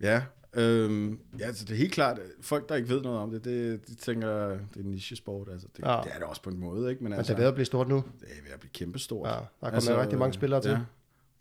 ja, 0.00 0.22
Øhm, 0.54 1.18
ja, 1.38 1.46
altså 1.46 1.64
det 1.64 1.72
er 1.72 1.76
helt 1.78 1.92
klart, 1.92 2.18
folk 2.40 2.68
der 2.68 2.74
ikke 2.74 2.88
ved 2.88 3.02
noget 3.02 3.18
om 3.18 3.30
det, 3.30 3.44
det 3.44 3.88
de 3.88 3.94
tænker, 3.94 4.48
det 4.48 4.58
er 4.76 4.80
en 4.80 4.90
niche-sport, 4.90 5.48
altså 5.52 5.66
det, 5.76 5.82
Ja. 5.84 5.92
ja. 5.96 6.02
det 6.02 6.10
er 6.12 6.18
det 6.18 6.26
også 6.26 6.42
på 6.42 6.50
en 6.50 6.58
måde, 6.60 6.90
ikke? 6.90 7.02
Men, 7.04 7.10
men 7.10 7.18
altså, 7.18 7.32
det 7.32 7.38
er 7.38 7.42
ved 7.42 7.48
at 7.48 7.54
blive 7.54 7.66
stort 7.66 7.88
nu. 7.88 7.96
det 7.96 8.28
er 8.38 8.42
ved 8.44 8.52
at 8.54 8.60
blive 8.60 8.70
kæmpestort. 8.72 9.28
Ja, 9.28 9.32
der 9.34 9.66
er 9.66 9.70
kommet 9.80 9.96
rigtig 10.02 10.18
mange 10.18 10.32
spillere 10.32 10.62
til. 10.62 10.70
Ja. 10.70 10.78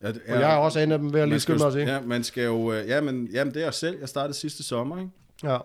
Ja, 0.01 0.07
det, 0.07 0.21
Og 0.27 0.39
jeg 0.39 0.53
er 0.53 0.57
også 0.57 0.79
en 0.79 0.91
af 0.91 0.97
dem, 0.99 1.13
vil 1.13 1.19
jeg 1.19 1.27
lige 1.27 1.39
skynde 1.39 1.59
mig 1.59 1.67
at 1.67 1.73
sige. 1.73 1.85
Ja, 1.93 2.01
man 2.01 2.23
skal 2.23 2.43
jo... 2.43 2.73
øh, 2.73 2.87
Ja, 2.87 3.01
men, 3.01 3.27
jamen, 3.27 3.53
det 3.53 3.59
er 3.59 3.65
jeg 3.65 3.73
selv. 3.73 3.99
Jeg 3.99 4.09
startede 4.09 4.33
sidste 4.33 4.63
sommer, 4.63 4.97
ikke? 4.99 5.11
Ja. 5.43 5.57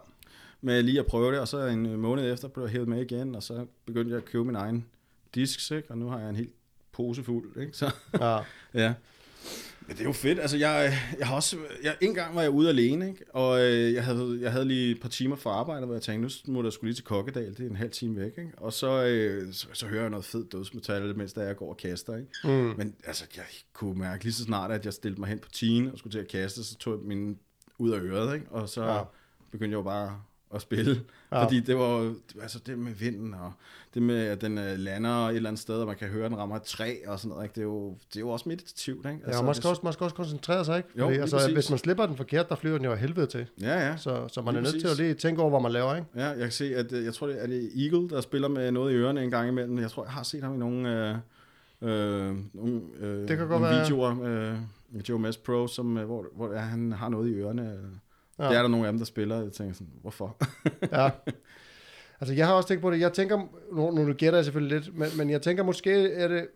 Med 0.67 0.83
lige 0.83 0.99
at 0.99 1.07
prøve 1.07 1.33
det, 1.33 1.41
og 1.41 1.49
så 1.49 1.67
en 1.67 1.87
øh, 1.87 1.99
måned 1.99 2.33
efter 2.33 2.49
blev 2.49 2.65
jeg 2.65 2.73
hævet 2.73 2.89
med 2.89 3.11
igen, 3.11 3.35
og 3.35 3.43
så 3.43 3.67
begyndte 3.85 4.11
jeg 4.11 4.19
at 4.19 4.25
købe 4.25 4.45
min 4.45 4.57
egen 4.57 4.87
disks, 5.35 5.71
ikke? 5.71 5.91
Og 5.91 5.99
nu 5.99 6.09
har 6.09 6.19
jeg 6.19 6.29
en 6.29 6.37
helt 6.37 6.55
pose 6.93 7.25
fuld, 7.25 7.57
ikke? 7.61 7.73
Så, 7.73 7.91
ja. 8.21 8.39
ja. 8.85 8.95
Men 9.81 9.97
det 9.97 10.01
er 10.01 10.05
jo 10.05 10.13
fedt. 10.13 10.41
Altså, 10.41 10.57
jeg, 10.57 10.99
jeg 11.19 11.27
har 11.27 11.35
også... 11.35 11.57
Jeg, 11.83 11.97
en 12.01 12.15
gang 12.15 12.35
var 12.37 12.43
jeg 12.43 12.51
ude 12.51 12.69
alene, 12.69 13.09
ikke? 13.09 13.25
Og 13.35 13.61
øh, 13.61 13.95
jeg, 13.95 14.05
havde, 14.05 14.39
jeg 14.41 14.53
havde 14.53 14.65
lige 14.65 14.91
et 14.91 15.01
par 15.01 15.09
timer 15.09 15.37
fra 15.37 15.51
arbejde, 15.51 15.87
hvor 15.87 15.95
jeg 15.95 16.03
tænkte, 16.03 16.51
nu 16.51 16.53
må 16.53 16.63
jeg 16.63 16.73
skulle 16.73 16.89
lige 16.89 16.97
til 16.97 17.05
Kokkedal. 17.05 17.57
Det 17.57 17.61
er 17.61 17.71
en 17.71 17.77
halv 17.77 17.91
time 17.91 18.17
væk, 18.17 18.33
ikke? 18.39 18.53
Og 18.57 18.73
så, 18.73 19.05
øh, 19.05 19.53
så, 19.53 19.67
så 19.73 19.87
hører 19.87 20.01
jeg 20.01 20.11
noget 20.11 20.25
fed 20.25 20.45
dødsmetal, 20.45 21.17
mens 21.17 21.33
der 21.33 21.43
jeg 21.43 21.57
går 21.57 21.69
og 21.69 21.77
kaster, 21.77 22.17
ikke? 22.17 22.31
Mm. 22.45 22.75
Men 22.77 22.95
altså, 23.05 23.25
jeg 23.37 23.45
kunne 23.73 23.99
mærke 23.99 24.25
lige 24.25 24.35
så 24.35 24.45
snart, 24.45 24.71
at 24.71 24.85
jeg 24.85 24.93
stillede 24.93 25.21
mig 25.21 25.29
hen 25.29 25.39
på 25.39 25.51
tine 25.51 25.93
og 25.93 25.99
skulle 25.99 26.13
til 26.13 26.21
at 26.21 26.29
kaste, 26.29 26.65
så 26.65 26.77
tog 26.77 26.93
jeg 26.93 27.01
min 27.03 27.39
ud 27.79 27.91
af 27.91 28.01
øret, 28.01 28.35
ikke? 28.35 28.47
Og 28.51 28.69
så 28.69 28.85
ja. 28.85 29.03
begyndte 29.51 29.73
jeg 29.73 29.79
jo 29.79 29.83
bare 29.83 30.21
at 30.55 30.63
spille. 30.63 31.01
Ja. 31.33 31.45
Fordi 31.45 31.61
det 31.61 31.77
var 31.77 31.99
jo- 31.99 32.15
altså 32.43 32.59
det 32.67 32.79
med 32.79 32.93
vinden, 32.93 33.35
og 33.35 33.53
det 33.95 34.03
med, 34.03 34.17
at 34.27 34.41
den 34.41 34.59
øh, 34.59 34.79
lander 34.79 35.11
et 35.29 35.37
eller 35.37 35.51
andet 35.51 35.63
sted, 35.63 35.75
og 35.75 35.87
man 35.87 35.97
kan 35.97 36.09
høre, 36.09 36.25
at 36.25 36.31
den 36.31 36.39
rammer 36.39 36.57
et 36.57 36.63
træ 36.63 36.95
og 37.07 37.19
sådan 37.21 37.29
noget. 37.29 37.45
Ikke? 37.45 37.55
Det, 37.55 37.61
er 37.61 37.65
jo, 37.65 37.89
det 38.09 38.17
er 38.17 38.21
jo 38.21 38.29
også 38.29 38.49
meditativt, 38.49 39.07
ikke? 39.07 39.21
Ja, 39.27 39.39
og 39.39 39.45
man 39.45 39.55
skal, 39.55 39.69
også, 39.71 39.81
man 39.85 39.93
skal 39.93 40.05
også 40.05 40.17
koncentrere 40.17 40.65
sig, 40.65 40.77
ikke? 40.77 40.89
Jo, 40.99 41.03
Fordi, 41.05 41.13
lige 41.15 41.21
altså, 41.23 41.37
præcis. 41.37 41.53
hvis 41.55 41.71
man 41.71 41.79
slipper 41.79 42.07
den 42.07 42.17
forkert, 42.17 42.49
der 42.49 42.55
flyver 42.55 42.77
den 42.77 42.85
jo 42.85 42.93
af 42.93 42.99
helvede 42.99 43.27
til. 43.27 43.47
Ja, 43.61 43.87
ja. 43.89 43.97
Så, 43.97 44.29
så 44.29 44.43
man 44.43 44.57
er 44.57 44.61
Lige 44.61 44.63
nødt 44.73 44.81
til 44.81 44.87
at 44.87 44.91
præcis. 44.91 44.99
lige 44.99 45.15
tænke 45.15 45.41
over, 45.43 45.51
hvad 45.51 45.61
man 45.61 45.73
laver, 45.73 45.95
ikke? 45.97 46.09
Ja, 46.17 46.27
jeg 46.27 46.39
kan 46.39 46.51
se, 46.51 46.77
at 46.77 46.93
øh, 46.93 47.05
jeg 47.05 47.15
tror, 47.15 47.27
det 47.27 47.43
er 47.43 47.47
det 47.47 47.71
Eagle, 47.85 48.09
der 48.09 48.21
spiller 48.21 48.49
med 48.49 48.71
noget 48.73 48.93
i 48.93 48.97
ørerne 48.97 49.23
en 49.25 49.31
gang 49.31 49.49
imellem. 49.49 49.79
Jeg 49.79 49.91
tror, 49.91 50.05
jeg 50.05 50.13
har 50.13 50.23
set 50.23 50.43
ham 50.43 50.55
i 50.55 50.59
nogle, 50.59 51.09
øh, 51.11 51.17
øh, 51.91 52.37
nogle, 52.55 52.81
øh, 53.01 53.29
Det 53.29 53.37
kan 53.39 53.49
godt 53.49 53.63
nogle 53.63 53.81
videoer 53.81 54.11
øh, 54.23 54.55
med 54.91 55.03
Joe 55.09 55.19
Mess 55.19 55.39
Pro, 55.39 55.67
som, 55.67 55.97
øh, 55.99 56.05
hvor, 56.05 56.27
hvor 56.37 56.55
han 56.57 56.93
har 56.93 57.09
noget 57.09 57.29
i 57.31 57.35
ørerne. 57.35 57.63
Ja. 57.63 57.71
Ja. 58.39 58.49
Det 58.49 58.57
er 58.57 58.63
der 58.63 58.69
nogle 58.69 58.87
af 58.87 58.93
dem, 58.93 58.99
der 58.99 59.07
spiller. 59.07 59.43
Jeg 59.43 59.53
tænker 59.53 59.75
sådan, 59.75 59.93
hvorfor? 60.03 60.37
Ja. 60.93 61.11
Altså, 62.21 62.35
jeg 62.35 62.47
har 62.47 62.55
også 62.55 62.69
tænkt 62.69 62.83
på 62.83 62.91
det. 62.91 63.01
Jeg 63.01 63.13
tænker, 63.13 63.39
nu, 63.73 63.91
nu 63.91 64.13
gætter 64.13 64.39
jeg 64.39 64.45
selvfølgelig 64.45 64.79
lidt, 64.79 64.99
men, 64.99 65.09
men 65.17 65.31
jeg 65.31 65.43
tænker 65.43 65.63
måske, 65.63 66.13
er 66.13 66.29
det, 66.29 66.47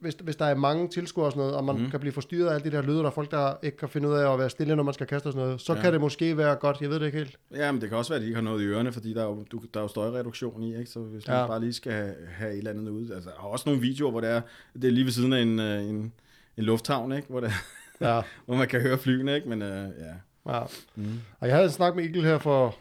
hvis, 0.00 0.14
hvis 0.14 0.36
der 0.36 0.44
er 0.44 0.54
mange 0.54 0.88
tilskuere 0.88 1.28
og 1.28 1.32
sådan 1.32 1.40
noget, 1.40 1.56
og 1.56 1.64
man 1.64 1.76
mm. 1.76 1.90
Kan 1.90 2.00
blive 2.00 2.12
forstyrret 2.12 2.48
af 2.48 2.54
alle 2.54 2.70
de 2.70 2.76
der 2.76 2.82
lyde, 2.82 2.98
der 2.98 3.04
er 3.06 3.10
folk, 3.10 3.30
der 3.30 3.54
ikke 3.62 3.76
kan 3.76 3.88
finde 3.88 4.08
ud 4.08 4.14
af 4.14 4.32
at 4.32 4.38
være 4.38 4.50
stille, 4.50 4.76
når 4.76 4.82
man 4.82 4.94
skal 4.94 5.06
kaste 5.06 5.26
og 5.26 5.32
sådan 5.32 5.46
noget, 5.46 5.60
så 5.60 5.74
ja. 5.74 5.80
Kan 5.80 5.92
det 5.92 6.00
måske 6.00 6.36
være 6.36 6.54
godt. 6.54 6.80
Jeg 6.80 6.90
ved 6.90 7.00
det 7.00 7.06
ikke 7.06 7.18
helt. 7.18 7.36
ja, 7.54 7.72
men 7.72 7.80
det 7.80 7.88
kan 7.88 7.98
også 7.98 8.10
være, 8.12 8.16
at 8.16 8.22
de 8.22 8.26
ikke 8.26 8.34
har 8.34 8.42
noget 8.42 8.62
i 8.62 8.64
ørerne, 8.64 8.92
fordi 8.92 9.14
der 9.14 9.22
er 9.22 9.26
jo, 9.26 9.44
du, 9.52 9.60
der 9.74 9.80
er 9.80 9.84
jo 9.84 9.88
støjreduktion 9.88 10.62
i, 10.62 10.78
ikke? 10.78 10.90
Så 10.90 11.00
hvis 11.00 11.28
ja. 11.28 11.46
bare 11.46 11.60
lige 11.60 11.72
skal 11.72 11.92
have, 11.92 12.14
have 12.28 12.52
et 12.52 12.58
eller 12.58 12.70
andet 12.70 12.88
ud. 12.88 13.10
Altså, 13.10 13.30
der 13.30 13.36
er 13.36 13.48
også 13.48 13.68
nogle 13.68 13.80
videoer, 13.80 14.10
hvor 14.10 14.20
det 14.20 14.30
er, 14.30 14.40
det 14.74 14.84
er 14.84 14.90
lige 14.90 15.04
ved 15.04 15.12
siden 15.12 15.32
af 15.32 15.42
en, 15.42 15.60
øh, 15.60 15.82
en, 15.82 16.12
en 16.56 16.64
lufthavn, 16.64 17.12
ikke? 17.12 17.28
Hvor, 17.28 17.40
det, 17.40 17.52
Ja. 18.00 18.22
hvor 18.46 18.56
man 18.56 18.68
kan 18.68 18.80
høre 18.80 18.98
flyene, 18.98 19.34
ikke? 19.34 19.48
Men 19.48 19.62
øh, 19.62 19.88
ja. 19.98 20.14
Ja. 20.48 20.60
Mm. 20.94 21.20
Og 21.40 21.48
jeg 21.48 21.56
havde 21.56 21.66
en 21.66 21.72
snak 21.72 21.94
med 21.96 22.04
Eagle 22.04 22.22
her 22.22 22.38
for 22.38 22.74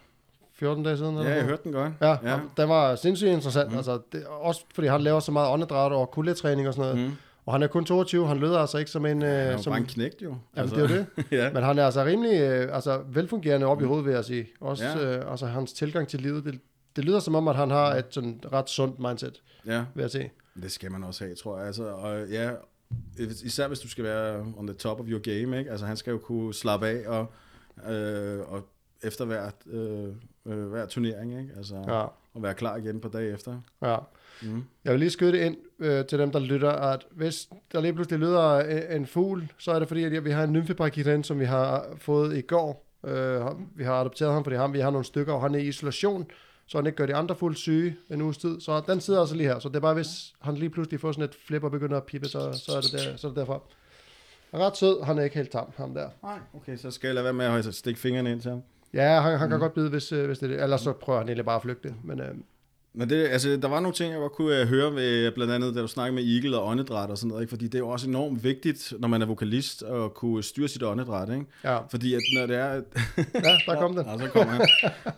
14 0.53 0.83
dage 0.83 0.97
siden. 0.97 1.17
eller 1.17 1.29
Ja, 1.29 1.35
jeg 1.35 1.45
hørte 1.45 1.63
den 1.63 1.71
godt. 1.71 1.93
Ja, 2.01 2.17
ja. 2.23 2.39
den 2.57 2.69
var 2.69 2.95
sindssygt 2.95 3.29
interessant. 3.31 3.67
Mm. 3.67 3.71
Mm. 3.71 3.77
Altså, 3.77 3.99
det, 4.11 4.25
også 4.25 4.61
fordi 4.75 4.87
han 4.87 5.01
laver 5.01 5.19
så 5.19 5.31
meget 5.31 5.49
åndedræt 5.51 5.91
og 5.91 6.11
kuldetræning 6.11 6.67
og 6.67 6.73
sådan 6.73 6.89
noget. 6.91 7.05
Mm. 7.05 7.11
Mm. 7.11 7.17
Og 7.45 7.53
han 7.53 7.63
er 7.63 7.67
kun 7.67 7.85
22, 7.85 8.27
han 8.27 8.37
lyder 8.37 8.59
altså 8.59 8.77
ikke 8.77 8.91
som 8.91 9.05
en... 9.05 9.21
Han 9.21 9.31
er 9.31 9.53
Øh, 9.53 9.59
som, 9.59 9.71
bare 9.71 9.79
en 9.79 9.85
knægt, 9.85 10.21
jo. 10.21 10.35
jamen, 10.57 10.71
det 10.71 10.77
er 10.77 10.81
jo 10.81 10.87
det. 10.87 11.05
ja. 11.39 11.51
Men 11.53 11.63
han 11.63 11.79
er 11.79 11.85
altså 11.85 12.05
rimelig 12.05 12.41
øh, 12.41 12.75
altså, 12.75 13.01
velfungerende 13.07 13.67
op 13.67 13.81
i 13.81 13.85
hovedet, 13.85 14.05
vil 14.05 14.13
jeg 14.13 14.25
sige. 14.25 14.47
Også 14.61 14.83
Ja. 14.85 15.17
øh, 15.17 15.31
altså, 15.31 15.45
hans 15.45 15.73
tilgang 15.73 16.07
til 16.07 16.19
livet, 16.21 16.43
det, 16.45 16.59
det 16.95 17.05
lyder 17.05 17.19
som 17.19 17.35
om, 17.35 17.47
at 17.47 17.55
han 17.55 17.69
har 17.71 17.95
et 17.95 18.05
sådan 18.09 18.41
ret 18.53 18.69
sundt 18.69 18.99
mindset, 18.99 19.41
ja. 19.65 19.83
vil 19.95 20.01
jeg 20.01 20.11
sige. 20.11 20.31
Det 20.63 20.71
skal 20.71 20.91
man 20.91 21.03
også 21.03 21.23
have, 21.23 21.35
tror 21.35 21.57
jeg. 21.57 21.67
Altså, 21.67 21.83
og 21.83 22.27
ja, 22.27 22.51
især 23.43 23.67
hvis 23.67 23.79
du 23.79 23.87
skal 23.89 24.03
være 24.03 24.39
on 24.57 24.67
the 24.67 24.75
top 24.75 24.99
of 24.99 25.05
your 25.09 25.19
game, 25.19 25.59
ikke? 25.59 25.71
Altså, 25.71 25.85
han 25.85 25.97
skal 25.97 26.11
jo 26.11 26.17
kunne 26.17 26.53
slappe 26.53 26.87
af 26.87 27.07
og, 27.07 27.31
øh, 27.87 28.39
og 28.51 28.61
efter 29.03 29.25
hver, 29.25 29.51
øh, 29.67 30.13
øh, 30.45 30.67
hver 30.67 30.85
turnering, 30.85 31.39
ikke? 31.39 31.53
Altså, 31.57 31.75
ja. 31.75 32.05
Og 32.33 32.43
være 32.43 32.53
klar 32.53 32.77
igen 32.77 32.99
på 32.99 33.07
dag 33.07 33.33
efter. 33.33 33.61
ja. 33.81 33.97
Mm. 34.41 34.63
Jeg 34.83 34.91
vil 34.91 34.99
lige 34.99 35.09
skyde 35.09 35.31
det 35.31 35.39
ind 35.39 35.57
øh, 35.79 36.05
til 36.05 36.19
dem, 36.19 36.31
der 36.31 36.39
lytter, 36.39 36.69
at 36.69 37.07
hvis 37.11 37.49
der 37.71 37.81
lige 37.81 37.93
pludselig 37.93 38.19
lyder 38.19 38.59
en, 38.59 39.01
en 39.01 39.07
fugl, 39.07 39.51
så 39.57 39.71
er 39.71 39.79
det 39.79 39.87
fordi, 39.87 40.03
at 40.03 40.25
vi 40.25 40.31
har 40.31 40.43
en 40.43 40.53
nymfebrakit 40.53 41.25
som 41.25 41.39
vi 41.39 41.45
har 41.45 41.87
fået 41.97 42.37
i 42.37 42.41
går. 42.41 42.85
Øh, 43.05 43.41
vi 43.75 43.83
har 43.83 43.93
adopteret 43.93 44.33
ham, 44.33 44.43
fordi 44.43 44.55
ham, 44.55 44.73
vi 44.73 44.79
har 44.79 44.89
nogle 44.89 45.05
stykker, 45.05 45.33
og 45.33 45.41
han 45.41 45.55
er 45.55 45.59
i 45.59 45.67
isolation, 45.67 46.25
så 46.67 46.77
han 46.77 46.85
ikke 46.85 46.95
gør 46.95 47.05
de 47.05 47.15
andre 47.15 47.35
fuldt 47.35 47.57
syge 47.57 47.95
en 48.09 48.21
uges 48.21 48.37
tid. 48.37 48.59
Så 48.61 48.81
den 48.87 49.01
sidder 49.01 49.19
altså 49.19 49.35
lige 49.35 49.47
her. 49.47 49.59
Så 49.59 49.69
det 49.69 49.75
er 49.75 49.79
bare, 49.79 49.93
hvis 49.93 50.33
han 50.41 50.55
lige 50.55 50.69
pludselig 50.69 50.99
får 50.99 51.11
sådan 51.11 51.23
et 51.23 51.35
flip 51.47 51.63
og 51.63 51.71
begynder 51.71 51.97
at 51.97 52.03
pippe, 52.03 52.27
så, 52.27 52.39
så, 52.65 52.71
er, 52.77 52.81
det 52.81 52.91
der, 52.91 53.15
så 53.15 53.27
er 53.27 53.31
det 53.31 53.39
derfor. 53.39 53.63
Ret 54.53 54.77
sød, 54.77 55.03
han 55.03 55.17
er 55.17 55.23
ikke 55.23 55.35
helt 55.35 55.51
tam, 55.51 55.71
ham 55.77 55.93
der. 55.93 56.09
Nej, 56.23 56.37
okay, 56.55 56.77
så 56.77 56.91
skal 56.91 57.07
jeg 57.07 57.15
lade 57.15 57.23
være 57.23 57.33
med 57.33 57.45
at 57.45 57.75
stikke 57.75 57.99
fingrene 57.99 58.31
ind 58.31 58.41
til 58.41 58.51
ham. 58.51 58.61
Ja, 58.93 59.21
han, 59.21 59.39
han 59.39 59.49
kan 59.49 59.59
godt 59.59 59.73
bide, 59.73 59.89
hvis, 59.89 60.11
øh, 60.11 60.25
hvis 60.25 60.39
det 60.39 60.51
er 60.51 60.55
det. 60.55 60.63
Ellers 60.63 60.81
så 60.81 60.91
prøver 60.93 61.19
han 61.19 61.27
egentlig 61.27 61.45
bare 61.45 61.55
at 61.55 61.61
flygte. 61.61 61.93
Men 62.03 62.19
øh, 62.19 62.27
Men 62.93 63.09
det, 63.09 63.27
altså, 63.27 63.57
der 63.61 63.67
var 63.67 63.79
nogle 63.79 63.95
ting, 63.95 64.11
jeg 64.11 64.19
godt 64.19 64.31
kunne 64.31 64.61
uh, 64.61 64.67
høre 64.67 64.95
ved, 64.95 65.31
blandt 65.31 65.53
andet, 65.53 65.75
da 65.75 65.81
du 65.81 65.87
snakkede 65.87 66.15
med 66.15 66.33
Eagle 66.35 66.59
og 66.59 66.67
åndedræt 66.67 67.09
og 67.09 67.17
sådan 67.17 67.27
noget, 67.29 67.41
ikke? 67.41 67.49
fordi 67.49 67.65
det 67.65 67.75
er 67.75 67.79
jo 67.79 67.89
også 67.89 68.07
enormt 68.07 68.43
vigtigt, 68.43 68.93
når 68.99 69.07
man 69.07 69.21
er 69.21 69.25
vokalist, 69.25 69.83
at 69.83 70.13
kunne 70.13 70.43
styre 70.43 70.67
sit 70.67 70.83
åndedræt, 70.83 71.29
ikke? 71.29 71.45
ja, 71.63 71.77
Fordi 71.91 72.13
at 72.13 72.19
når 72.39 72.45
det 72.45 72.55
er... 72.55 72.73
ja 73.45 73.57
der 73.67 73.75
kom 73.79 73.95
den. 73.95 74.05
Ja, 74.05 74.17
så 74.17 74.27
kommer 74.33 74.53
han. 74.53 74.67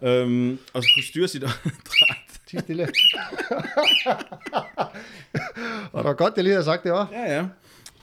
øhm, 0.09 0.59
og 0.73 0.83
så 0.83 0.89
kunne 0.95 1.03
styre 1.03 1.27
sit 1.27 1.43
åndedræt. 1.43 2.17
Ti 2.47 2.57
stille. 2.59 2.83
og 5.93 6.03
det 6.03 6.07
var 6.07 6.13
godt, 6.13 6.35
det 6.35 6.43
lige 6.43 6.53
havde 6.53 6.65
sagt 6.65 6.83
det 6.83 6.91
også. 6.91 7.13
Ja, 7.13 7.35
ja. 7.35 7.45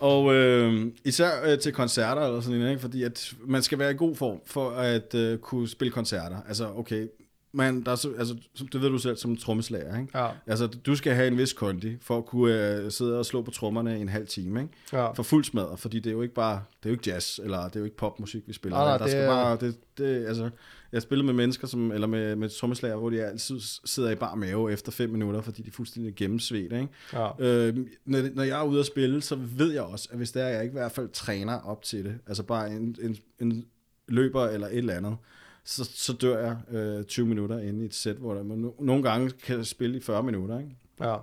Og 0.00 0.34
øh, 0.34 0.86
især 1.04 1.30
øh, 1.52 1.58
til 1.58 1.72
koncerter 1.72 2.22
eller 2.22 2.40
sådan 2.40 2.58
noget, 2.58 2.70
ikke? 2.70 2.80
fordi 2.80 3.02
at 3.02 3.32
man 3.46 3.62
skal 3.62 3.78
være 3.78 3.90
i 3.90 3.94
god 3.96 4.16
form 4.16 4.40
for 4.46 4.70
at 4.70 5.14
øh, 5.14 5.38
kunne 5.38 5.68
spille 5.68 5.92
koncerter. 5.92 6.36
Altså, 6.48 6.72
okay, 6.76 7.06
man, 7.52 7.84
der 7.84 7.92
er 7.92 7.96
så, 7.96 8.12
altså, 8.18 8.36
det 8.72 8.82
ved 8.82 8.88
du 8.90 8.98
selv 8.98 9.16
som 9.16 9.36
trommeslager, 9.36 10.00
ikke? 10.00 10.18
Ja, 10.18 10.28
Altså, 10.46 10.66
du 10.66 10.96
skal 10.96 11.14
have 11.14 11.28
en 11.28 11.38
vis 11.38 11.52
kondi 11.52 11.96
for 12.02 12.18
at 12.18 12.26
kunne 12.26 12.72
øh, 12.72 12.90
sidde 12.90 13.18
og 13.18 13.26
slå 13.26 13.42
på 13.42 13.50
trommerne 13.50 13.98
i 13.98 14.00
en 14.00 14.08
halv 14.08 14.26
time, 14.26 14.60
ikke? 14.60 14.72
ja. 14.92 15.10
For 15.10 15.22
fuld 15.22 15.44
smadret, 15.44 15.78
fordi 15.78 16.00
det 16.00 16.10
er 16.10 16.14
jo 16.14 16.22
ikke 16.22 16.34
bare, 16.34 16.62
det 16.82 16.88
er 16.88 16.90
jo 16.90 16.94
ikke 16.94 17.10
jazz, 17.10 17.38
eller 17.38 17.64
det 17.64 17.76
er 17.76 17.80
jo 17.80 17.84
ikke 17.84 17.96
popmusik, 17.96 18.42
vi 18.46 18.52
spiller. 18.52 18.78
Nej, 18.78 18.86
nej, 18.86 18.98
der 18.98 19.04
det 19.04 19.12
skal 19.12 19.26
bare, 19.26 19.56
det, 19.60 19.76
det, 19.98 20.26
altså, 20.26 20.50
jeg 20.92 21.02
spiller 21.02 21.24
med 21.24 21.34
mennesker, 21.34 21.66
som, 21.66 21.92
eller 21.92 22.06
med, 22.06 22.36
med 22.36 22.48
trommeslager, 22.48 22.96
hvor 22.96 23.10
de 23.10 23.22
altid 23.22 23.60
sidder 23.84 24.10
i 24.10 24.14
bar 24.14 24.34
mave 24.34 24.72
efter 24.72 24.92
fem 24.92 25.10
minutter, 25.10 25.40
fordi 25.40 25.62
de 25.62 25.68
er 25.68 25.72
fuldstændig 25.72 26.14
gennemsvedt, 26.14 26.72
ikke? 26.72 26.88
ja. 27.12 27.30
Øh, 27.38 27.76
når, 28.04 28.34
når 28.34 28.42
jeg 28.42 28.60
er 28.60 28.64
ude 28.64 28.80
at 28.80 28.86
spille, 28.86 29.20
så 29.20 29.34
ved 29.34 29.72
jeg 29.72 29.82
også, 29.82 30.08
at 30.10 30.16
hvis 30.16 30.32
det 30.32 30.42
er, 30.42 30.48
jeg 30.48 30.62
ikke 30.62 30.72
i 30.72 30.78
hvert 30.78 30.92
fald 30.92 31.08
træner 31.08 31.60
op 31.60 31.82
til 31.82 32.04
det, 32.04 32.18
altså 32.26 32.42
bare 32.42 32.70
en, 32.70 32.96
en, 33.02 33.16
en 33.40 33.66
løber 34.08 34.46
eller 34.46 34.66
et 34.66 34.78
eller 34.78 34.94
andet, 34.94 35.16
så, 35.64 35.84
så 35.94 36.12
dør 36.12 36.38
jeg 36.38 36.76
øh, 36.76 37.04
20 37.04 37.26
minutter 37.26 37.58
inde 37.58 37.82
i 37.82 37.86
et 37.86 37.94
sæt, 37.94 38.16
hvor 38.16 38.34
der, 38.34 38.42
man 38.42 38.58
no, 38.58 38.70
nogle 38.80 39.02
gange 39.02 39.30
kan 39.30 39.64
spille 39.64 39.96
i 39.96 40.00
40 40.00 40.22
minutter. 40.22 40.58
Ikke? 40.58 40.76
ja. 41.00 41.16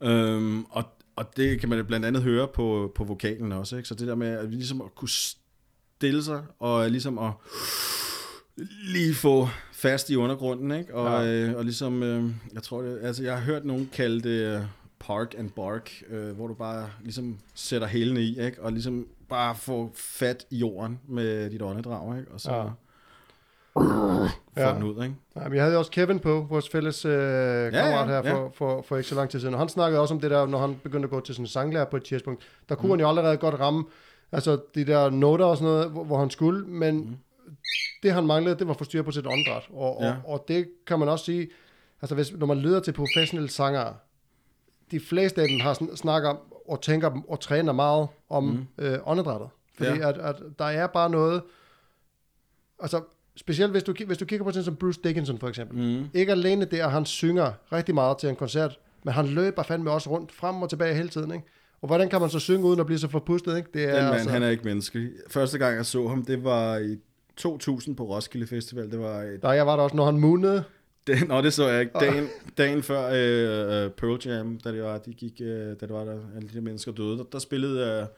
Øhm, 0.00 0.64
og, 0.64 0.84
og 1.16 1.36
det 1.36 1.60
kan 1.60 1.68
man 1.68 1.86
blandt 1.86 2.06
andet 2.06 2.22
høre 2.22 2.48
på, 2.48 2.92
på 2.94 3.04
vokalen 3.04 3.52
også. 3.52 3.76
Ikke? 3.76 3.88
Så 3.88 3.94
det 3.94 4.08
der 4.08 4.14
med 4.14 4.28
at 4.28 4.50
ligesom 4.50 4.80
at 4.80 4.94
kunne 4.94 5.08
stille 5.08 6.22
sig, 6.22 6.44
og 6.58 6.90
ligesom 6.90 7.18
at 7.18 7.32
lige 8.84 9.14
få 9.14 9.48
fast 9.72 10.10
i 10.10 10.16
undergrunden, 10.16 10.72
ikke? 10.72 10.94
Og, 10.94 11.24
Ja. 11.24 11.30
ja. 11.30 11.48
øh, 11.48 11.56
og 11.56 11.64
ligesom, 11.64 12.02
øh, 12.02 12.24
jeg 12.54 12.62
tror 12.62 12.82
det, 12.82 12.98
altså 13.02 13.22
jeg 13.22 13.34
har 13.34 13.40
hørt 13.40 13.64
nogen 13.64 13.90
kalde 13.92 14.20
det 14.20 14.56
øh, 14.56 14.60
park 15.00 15.34
and 15.38 15.50
bark, 15.50 15.90
øh, 16.10 16.30
hvor 16.36 16.46
du 16.46 16.54
bare 16.54 16.90
ligesom 17.02 17.38
sætter 17.54 17.86
hælene 17.88 18.20
i, 18.20 18.40
ikke? 18.40 18.62
Og 18.62 18.72
ligesom 18.72 19.06
bare 19.28 19.54
få 19.54 19.90
fat 19.94 20.46
i 20.50 20.56
jorden 20.56 21.00
med 21.08 21.50
dit 21.50 21.62
åndedrag, 21.62 22.18
ikke? 22.18 22.30
Og 22.32 22.40
så 22.40 22.52
Ja. 22.52 22.58
ja. 22.58 24.28
Ja. 24.56 24.70
få 24.70 24.74
den 24.74 24.82
ud, 24.82 25.04
ikke? 25.04 25.16
ja 25.36 25.48
vi 25.48 25.58
havde 25.58 25.72
jo 25.72 25.78
også 25.78 25.90
Kevin 25.90 26.18
på, 26.18 26.46
vores 26.50 26.68
fælles 26.68 27.04
øh, 27.04 27.72
kammerat 27.72 28.08
her 28.08 28.14
ja. 28.24 28.32
for, 28.32 28.52
for, 28.54 28.82
for 28.88 28.96
ikke 28.96 29.08
så 29.08 29.14
lang 29.14 29.30
tid 29.30 29.40
siden. 29.40 29.54
Og 29.54 29.60
han 29.60 29.68
snakkede 29.68 30.00
også 30.00 30.14
om 30.14 30.20
det 30.20 30.30
der, 30.30 30.46
når 30.46 30.58
han 30.58 30.80
begyndte 30.82 31.06
at 31.06 31.10
gå 31.10 31.20
til 31.20 31.34
sådan 31.34 31.44
en 31.44 31.48
sanglærer 31.48 31.84
på 31.84 31.96
et 31.96 32.04
tidspunkt. 32.04 32.42
Der 32.68 32.74
kunne 32.74 32.86
mm. 32.86 32.90
han 32.90 33.00
jo 33.00 33.08
allerede 33.08 33.36
godt 33.36 33.60
ramme 33.60 33.84
altså 34.32 34.58
de 34.74 34.84
der 34.84 35.10
noter 35.10 35.44
og 35.44 35.56
sådan 35.56 35.72
noget, 35.72 35.90
hvor, 35.90 36.04
hvor 36.04 36.18
han 36.18 36.30
skulle, 36.30 36.66
men 36.66 37.18
det 38.02 38.12
han 38.12 38.26
manglede, 38.26 38.58
det 38.58 38.66
var 38.66 38.72
at 38.72 38.78
få 38.78 38.84
styr 38.84 39.02
på 39.02 39.10
sit 39.10 39.26
åndedræt. 39.26 39.62
Og, 39.70 39.98
Ja. 40.02 40.08
og, 40.24 40.32
og 40.32 40.44
det 40.48 40.68
kan 40.86 40.98
man 40.98 41.08
også 41.08 41.24
sige, 41.24 41.48
altså 42.02 42.14
hvis, 42.14 42.32
når 42.32 42.46
man 42.46 42.58
lytter 42.58 42.80
til 42.80 42.92
professionelle 42.92 43.50
sangere, 43.50 43.94
de 44.90 45.00
fleste 45.00 45.42
af 45.42 45.48
dem 45.48 45.60
har 45.60 45.74
sn- 45.74 45.96
snakker 45.96 46.28
om 46.28 46.38
og 46.68 46.80
tænker 46.82 47.08
dem 47.10 47.22
og 47.28 47.40
træner 47.40 47.72
meget 47.72 48.08
om 48.28 48.44
mm. 48.44 48.84
øh, 48.84 48.98
åndedrættet. 49.06 49.48
Fordi 49.76 49.90
Ja. 49.90 50.08
at, 50.08 50.18
at 50.18 50.36
der 50.58 50.64
er 50.64 50.86
bare 50.86 51.10
noget, 51.10 51.42
altså 52.82 53.02
specielt 53.36 53.70
hvis 53.72 53.82
du, 53.82 53.94
hvis 54.06 54.18
du 54.18 54.24
kigger 54.24 54.44
på 54.44 54.50
sådan 54.50 54.64
som 54.64 54.76
Bruce 54.76 55.00
Dickinson 55.04 55.38
for 55.38 55.48
eksempel. 55.48 55.78
Mm. 55.98 56.08
Ikke 56.14 56.32
alene 56.32 56.64
det, 56.64 56.78
at 56.80 56.90
han 56.90 57.04
synger 57.06 57.52
rigtig 57.72 57.94
meget 57.94 58.18
til 58.18 58.28
en 58.28 58.36
koncert, 58.36 58.78
men 59.04 59.14
han 59.14 59.26
løber 59.26 59.62
fandme 59.62 59.90
også 59.90 60.10
rundt, 60.10 60.32
frem 60.32 60.62
og 60.62 60.70
tilbage 60.70 60.94
hele 60.94 61.08
tiden, 61.08 61.34
ikke? 61.34 61.46
Og 61.80 61.86
hvordan 61.86 62.08
kan 62.08 62.20
man 62.20 62.30
så 62.30 62.38
synge 62.38 62.64
uden 62.64 62.80
at 62.80 62.86
blive 62.86 62.98
så 62.98 63.08
forpustet, 63.08 63.56
ikke? 63.56 63.68
Det 63.74 63.84
er 63.84 63.94
Den 63.94 64.02
mand, 64.04 64.14
altså, 64.14 64.30
han 64.30 64.42
er 64.42 64.48
ikke 64.48 64.64
menneskelig. 64.64 65.10
Første 65.30 65.58
gang, 65.58 65.76
jeg 65.76 65.86
så 65.86 66.08
ham, 66.08 66.24
det 66.24 66.44
var 66.44 66.76
i 66.76 66.98
2000 67.42 67.96
på 67.96 68.04
Roskilde 68.04 68.46
Festival. 68.46 68.90
Det 68.90 69.00
var 69.00 69.22
et 69.22 69.42
Der 69.42 69.52
jeg 69.52 69.66
var 69.66 69.76
der 69.76 69.82
også, 69.82 69.96
når 69.96 70.04
han 70.04 70.18
moonede. 70.20 70.64
Det, 71.06 71.28
nå, 71.28 71.40
det 71.40 71.52
så 71.52 71.68
jeg 71.68 71.80
ikke. 71.80 71.92
Dagen, 72.00 72.28
dagen 72.58 72.82
før 72.82 73.08
øh, 73.08 73.84
øh, 73.84 73.90
Pearl 73.90 74.20
Jam, 74.26 74.58
da 74.64 74.72
det 74.72 74.82
var, 74.82 74.98
de 74.98 75.14
gik, 75.14 75.40
øh, 75.40 75.48
da 75.48 75.74
det 75.74 75.90
var 75.90 76.04
der, 76.04 76.18
alle 76.36 76.48
de 76.48 76.54
der 76.54 76.60
mennesker 76.60 76.92
døde, 76.92 77.18
der, 77.18 77.24
der 77.32 77.38
spillede, 77.38 78.08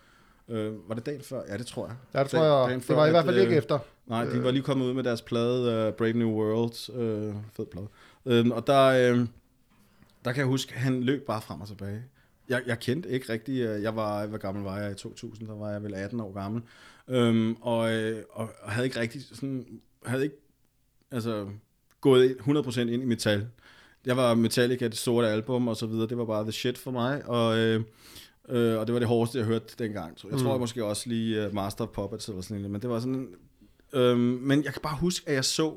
øh, 0.49 0.67
øh, 0.67 0.89
var 0.89 0.95
det 0.95 1.07
dagen 1.07 1.23
før? 1.23 1.41
Ja, 1.49 1.57
det 1.57 1.67
tror 1.67 1.87
jeg. 1.87 1.97
Ja, 2.15 2.23
det 2.23 2.31
tror 2.31 2.45
jeg. 2.45 2.69
dagen 2.69 2.81
Det 2.81 2.87
før, 2.87 2.95
var 2.95 3.07
i 3.07 3.11
hvert 3.11 3.25
fald 3.25 3.37
at, 3.37 3.43
ikke 3.43 3.53
øh, 3.53 3.59
efter. 3.59 3.79
Nej, 4.07 4.25
de 4.25 4.45
var 4.45 4.51
lige 4.51 4.63
kommet 4.63 4.87
ud 4.87 4.93
med 4.93 5.03
deres 5.03 5.23
plade, 5.23 5.89
uh, 5.89 5.95
Brave 5.95 6.13
New 6.13 6.31
World, 6.31 7.01
øh, 7.01 7.35
fed 7.57 7.67
plade. 7.67 7.87
Øh, 8.27 8.47
og 8.51 8.67
der, 8.67 8.85
øh, 8.87 9.27
der 10.25 10.33
kan 10.33 10.37
jeg 10.37 10.47
huske, 10.47 10.75
han 10.75 11.03
løb 11.03 11.27
bare 11.27 11.43
frem 11.43 11.61
og 11.61 11.69
tilbage. 11.69 12.03
Jeg, 12.49 12.63
jeg 12.67 12.79
kendte 12.81 13.09
ikke 13.09 13.33
rigtig, 13.33 13.61
øh, 13.61 13.83
jeg 13.83 13.97
var, 13.97 14.27
hvor 14.27 14.39
gammel 14.39 14.65
var 14.65 14.79
jeg 14.81 14.91
i 14.91 14.95
2000, 14.95 15.49
der 15.49 15.55
var 15.55 15.71
jeg 15.71 15.83
vel 15.83 15.95
18 15.95 16.21
år 16.21 16.33
gammel, 16.33 16.63
øhm, 17.09 17.57
og, 17.61 17.93
øh, 17.93 18.23
og 18.31 18.49
havde 18.69 18.87
ikke 18.87 19.01
rigtig 19.01 19.23
sådan, 19.33 19.67
havde 20.07 20.23
ikke, 20.25 20.37
altså, 21.11 21.49
gået 22.01 22.37
100% 22.41 22.81
ind 22.81 23.03
i 23.03 23.07
metal. 23.07 23.47
Jeg 24.07 24.17
var 24.17 24.35
Metallica, 24.35 24.85
det 24.89 24.97
sorte 24.97 25.29
album 25.29 25.69
og 25.69 25.77
så 25.77 25.87
videre, 25.87 26.07
det 26.09 26.19
var 26.19 26.25
bare 26.25 26.43
the 26.43 26.53
shit 26.53 26.79
for 26.79 26.91
mig, 26.91 27.27
og, 27.29 27.59
øh, 27.59 27.81
øh, 28.49 28.79
og 28.79 28.87
det 28.87 28.93
var 28.93 28.99
det 28.99 29.09
hårdeste, 29.09 29.39
jeg 29.39 29.47
hørte 29.47 29.75
dengang. 29.79 30.21
Så 30.21 30.29
jeg 30.29 30.39
tror 30.39 30.47
Mm. 30.47 30.51
jeg 30.53 30.61
måske 30.61 30.85
også 30.85 31.09
lige 31.09 31.47
uh, 31.47 31.55
Master 31.55 31.85
of 31.85 31.91
Puppets 31.91 32.29
eller 32.29 32.41
sådan 32.43 32.57
noget, 32.57 32.71
men 32.71 32.83
det 32.83 32.91
var 32.91 33.01
sådan, 33.01 33.35
øhm, 33.93 34.19
men 34.21 34.65
jeg 34.65 34.73
kan 34.73 34.83
bare 34.83 34.97
huske, 34.97 35.29
at 35.29 35.35
jeg 35.35 35.45
så 35.45 35.77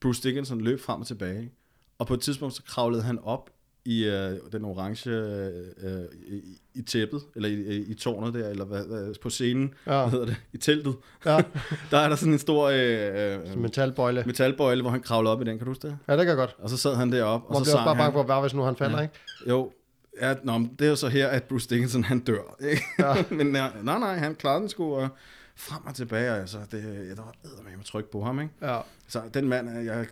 Bruce 0.00 0.22
Dickinson 0.22 0.60
løbe 0.60 0.82
frem 0.82 1.00
og 1.00 1.06
tilbage, 1.06 1.50
og 1.98 2.06
på 2.06 2.14
et 2.14 2.20
tidspunkt 2.20 2.54
så 2.54 2.62
kravlede 2.62 3.02
han 3.02 3.18
op 3.18 3.50
i 3.86 4.04
øh, 4.04 4.32
den 4.52 4.64
orange 4.64 5.10
øh, 5.10 6.04
i, 6.28 6.40
i 6.74 6.82
tæppet, 6.82 7.22
eller 7.36 7.48
i, 7.48 7.52
i, 7.76 7.84
i 7.90 7.94
tårnet 7.94 8.34
der, 8.34 8.48
eller 8.48 8.64
hvad, 8.64 8.84
hvad, 8.86 9.14
på 9.22 9.30
scenen, 9.30 9.74
ja. 9.86 10.00
Hvad 10.00 10.10
hedder 10.10 10.26
det, 10.26 10.36
i 10.52 10.58
teltet. 10.58 10.96
ja. 11.26 11.36
Der 11.90 11.98
er 11.98 12.08
der 12.08 12.16
sådan 12.16 12.32
en 12.32 12.38
stor 12.38 12.68
øh, 12.68 13.40
øh, 13.54 13.58
Metalbøjle. 13.58 14.22
metalbøjle, 14.26 14.82
hvor 14.82 14.90
han 14.90 15.00
kravlede 15.00 15.32
op 15.32 15.42
i 15.42 15.44
den, 15.44 15.58
kan 15.58 15.64
du 15.64 15.70
huske 15.70 15.86
det? 15.88 15.98
Ja, 16.08 16.12
det 16.12 16.20
kan 16.20 16.28
jeg 16.28 16.36
godt. 16.36 16.56
Og 16.58 16.70
så 16.70 16.76
sad 16.76 16.94
han 16.94 17.12
deroppe, 17.12 17.48
og 17.48 17.64
så 17.66 17.70
sang 17.70 17.84
bare 17.84 17.94
han. 17.94 18.02
bange 18.02 18.12
for, 18.12 18.22
hvad 18.22 18.40
hvis 18.40 18.54
nu 18.54 18.62
han 18.62 18.76
falder, 18.76 18.96
Ja. 18.96 19.02
ikke? 19.02 19.14
Jo, 19.48 19.72
ja, 20.20 20.34
nå, 20.44 20.58
men 20.58 20.70
det 20.78 20.84
er 20.84 20.88
jo 20.88 20.96
så 20.96 21.08
her, 21.08 21.28
at 21.28 21.42
Bruce 21.42 21.68
Dickinson, 21.70 22.04
han 22.04 22.18
dør. 22.18 22.56
Ikke? 22.70 22.82
Ja. 22.98 23.14
men 23.36 23.46
nej, 23.46 23.70
nej, 23.82 23.98
nej, 23.98 24.16
han 24.16 24.34
klarede 24.34 24.60
den 24.60 24.68
sgu 24.68 24.94
og 24.96 25.08
frem 25.56 25.86
og 25.86 25.94
tilbage. 25.94 26.30
Altså, 26.30 26.58
det, 26.70 26.84
ja, 26.84 27.14
der 27.14 27.22
var 27.22 27.34
eddermame 27.44 27.82
tryk 27.82 28.04
på 28.04 28.22
ham. 28.22 28.40
Ikke? 28.40 28.52
Ja, 28.62 28.78
Så 29.08 29.20
den 29.34 29.48
mand, 29.48 29.68
er- 29.68 29.80
jeg, 29.80 30.06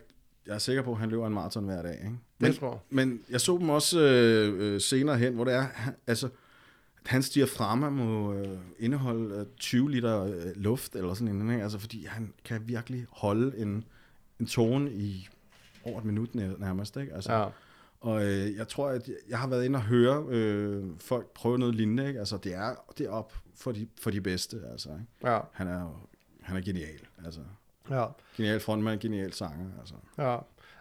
jeg 0.47 0.53
er 0.55 0.57
sikker 0.59 0.81
på, 0.81 0.91
at 0.91 0.97
han 0.97 1.09
løber 1.09 1.27
en 1.27 1.33
maraton 1.33 1.63
hver 1.65 1.81
dag. 1.81 1.93
Ikke? 2.03 2.17
Men, 2.39 2.53
tror 2.53 2.69
jeg. 2.71 2.79
men 2.89 3.21
jeg 3.29 3.41
så 3.41 3.57
dem 3.57 3.69
også 3.69 3.99
øh, 3.99 4.73
øh, 4.73 4.81
senere 4.81 5.17
hen, 5.17 5.33
hvor 5.33 5.43
det 5.45 5.53
er, 5.53 5.67
altså, 6.07 6.29
hans 7.05 7.29
diafragma 7.29 7.89
må 7.89 8.33
øh, 8.33 8.57
indeholde 8.79 9.35
øh, 9.35 9.45
20 9.59 9.91
liter 9.91 10.23
øh, 10.23 10.31
luft, 10.55 10.95
eller 10.95 11.13
sådan 11.13 11.35
en, 11.35 11.49
ikke? 11.51 11.63
Altså, 11.63 11.79
fordi 11.79 12.05
han 12.05 12.33
kan 12.45 12.61
virkelig 12.67 13.05
holde 13.11 13.57
en, 13.57 13.83
en 14.39 14.45
tone 14.45 14.91
i 14.91 15.27
over 15.83 15.99
et 15.99 16.05
minut 16.05 16.29
nær- 16.35 16.59
nærmest. 16.59 16.97
Ikke? 16.97 17.13
Altså, 17.13 17.33
Ja. 17.33 17.45
og 18.01 18.25
øh, 18.25 18.55
jeg 18.55 18.67
tror, 18.67 18.89
at 18.89 19.09
jeg- 19.29 19.39
har 19.39 19.47
været 19.47 19.65
inde 19.65 19.77
og 19.77 19.83
høre 19.83 20.25
øh, 20.29 20.83
folk 20.99 21.27
prøve 21.33 21.57
noget 21.59 21.75
lignende. 21.75 22.07
Ikke? 22.07 22.19
Altså, 22.19 22.37
det 22.37 22.53
er, 22.53 22.75
det 22.97 23.05
er 23.05 23.09
op 23.09 23.33
for 23.55 23.71
de, 23.71 23.87
for 24.01 24.11
de 24.11 24.21
bedste. 24.21 24.61
Altså, 24.71 24.89
ikke? 24.89 25.31
Ja, 25.31 25.39
Han 25.53 25.67
er 25.67 26.07
han 26.41 26.57
er 26.57 26.61
genial. 26.61 26.99
Altså, 27.25 27.39
ja, 27.89 28.05
genial 28.37 28.59
frontmand, 28.59 28.99
genial 28.99 29.33
sanger. 29.33 29.65
Altså. 29.79 29.93
ja. 30.17 30.37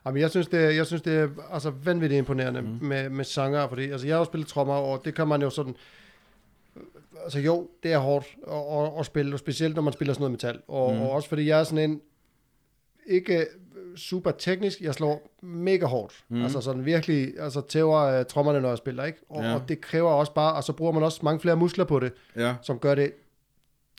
Jamen, 0.06 0.20
jeg 0.20 0.30
synes, 0.30 0.48
det 0.48 0.64
er, 0.64 0.70
jeg 0.70 0.86
synes, 0.86 1.02
det 1.02 1.14
er 1.16 1.28
altså, 1.52 1.70
vanvittigt 1.70 2.18
imponerende 2.18 2.62
Mm. 2.62 2.68
med, 2.80 3.08
med 3.10 3.24
sanger, 3.24 3.68
fordi 3.68 3.90
altså, 3.90 4.06
jeg 4.06 4.14
har 4.14 4.18
jo 4.20 4.24
spillet 4.24 4.48
trommer, 4.48 4.74
og 4.74 5.04
det 5.04 5.14
kan 5.14 5.28
man 5.28 5.42
jo 5.42 5.50
sådan... 5.50 5.74
Altså 7.22 7.38
jo, 7.38 7.68
det 7.82 7.92
er 7.92 7.98
hårdt 7.98 8.26
at, 8.48 8.54
at, 8.78 9.00
at 9.00 9.06
spille, 9.06 9.34
og 9.34 9.38
specielt 9.38 9.74
når 9.74 9.82
man 9.82 9.92
spiller 9.92 10.14
sådan 10.14 10.20
noget 10.22 10.32
metal. 10.32 10.60
Og, 10.68 10.94
Mm. 10.94 11.00
og 11.02 11.10
også 11.10 11.28
fordi 11.28 11.46
jeg 11.48 11.60
er 11.60 11.64
sådan 11.64 11.90
en, 11.90 12.00
ikke 13.06 13.46
super 13.96 14.30
teknisk, 14.30 14.80
jeg 14.80 14.94
slår 14.94 15.30
mega 15.42 15.86
hårdt. 15.86 16.24
Mm. 16.28 16.42
Altså 16.42 16.60
sådan 16.60 16.84
virkelig, 16.84 17.32
altså 17.40 17.60
tæver 17.60 18.18
uh, 18.20 18.26
trommerne, 18.26 18.60
når 18.60 18.68
jeg 18.68 18.78
spiller, 18.78 19.04
ikke? 19.04 19.18
Og, 19.28 19.42
ja. 19.42 19.54
og 19.54 19.68
det 19.68 19.80
kræver 19.80 20.10
også 20.10 20.32
bare, 20.34 20.54
og 20.54 20.64
så 20.64 20.72
bruger 20.72 20.92
man 20.92 21.02
også 21.02 21.20
mange 21.22 21.40
flere 21.40 21.56
muskler 21.56 21.84
på 21.84 22.00
det, 22.00 22.12
Ja, 22.36 22.54
som 22.62 22.78
gør 22.78 22.94
det 22.94 23.12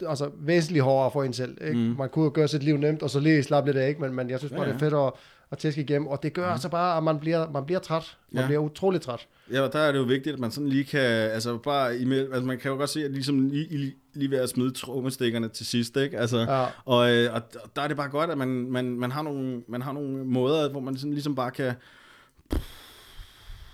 altså 0.07 0.29
væsentligt 0.39 0.83
hårdere 0.83 1.11
for 1.11 1.23
en 1.23 1.33
selv. 1.33 1.57
Ikke? 1.61 1.73
Mm. 1.77 1.95
Man 1.97 2.09
kunne 2.09 2.25
jo 2.25 2.31
gøre 2.33 2.47
sit 2.47 2.63
liv 2.63 2.77
nemt, 2.77 3.03
og 3.03 3.09
så 3.09 3.19
lige 3.19 3.43
slappe 3.43 3.69
lidt 3.69 3.77
af, 3.77 3.89
ikke? 3.89 4.01
Men, 4.01 4.13
men 4.15 4.29
jeg 4.29 4.39
synes 4.39 4.51
bare, 4.51 4.61
Ja, 4.61 4.67
ja, 4.67 4.73
ja. 4.73 4.77
det 4.77 4.81
er 4.85 4.89
fedt 4.89 5.07
at, 5.07 5.13
at 5.51 5.57
tæske 5.57 5.81
igennem, 5.81 6.07
og 6.07 6.23
det 6.23 6.33
gør 6.33 6.45
mm. 6.45 6.51
altså 6.51 6.69
bare, 6.69 6.97
at 6.97 7.03
man 7.03 7.19
bliver, 7.19 7.51
man 7.51 7.65
bliver 7.65 7.79
træt. 7.79 8.17
Man 8.31 8.35
Ja. 8.37 8.41
ja. 8.41 8.47
bliver 8.47 8.59
utrolig 8.61 9.01
træt. 9.01 9.27
Ja, 9.51 9.61
og 9.61 9.73
der 9.73 9.79
er 9.79 9.91
det 9.91 9.99
jo 9.99 10.03
vigtigt, 10.03 10.33
at 10.33 10.39
man 10.39 10.51
sådan 10.51 10.69
lige 10.69 10.83
kan, 10.83 10.99
altså 11.01 11.57
bare 11.57 11.97
imellem, 11.97 12.33
altså 12.33 12.45
man 12.45 12.57
kan 12.57 12.71
jo 12.71 12.77
godt 12.77 12.89
se, 12.89 13.05
at 13.05 13.11
ligesom 13.11 13.49
lige, 13.49 13.67
lige, 13.77 13.95
lige 14.13 14.31
ved 14.31 14.37
at 14.37 14.49
smide 14.49 14.71
trommestikkerne 14.71 15.49
til 15.49 15.65
sidst, 15.65 15.97
ikke? 15.97 16.19
Altså, 16.19 16.37
Ja, 16.39 16.65
og, 16.85 17.11
øh, 17.11 17.33
og 17.33 17.41
der 17.75 17.81
er 17.81 17.87
det 17.87 17.97
bare 17.97 18.09
godt, 18.09 18.29
at 18.29 18.37
man, 18.37 18.47
man, 18.47 18.85
man, 18.85 19.11
har, 19.11 19.21
nogle, 19.21 19.61
man 19.67 19.81
har 19.81 19.91
nogle 19.93 20.25
måder, 20.25 20.69
hvor 20.71 20.79
man 20.79 20.97
sådan 20.97 21.11
ligesom 21.13 21.35
bare 21.35 21.51
kan, 21.51 21.73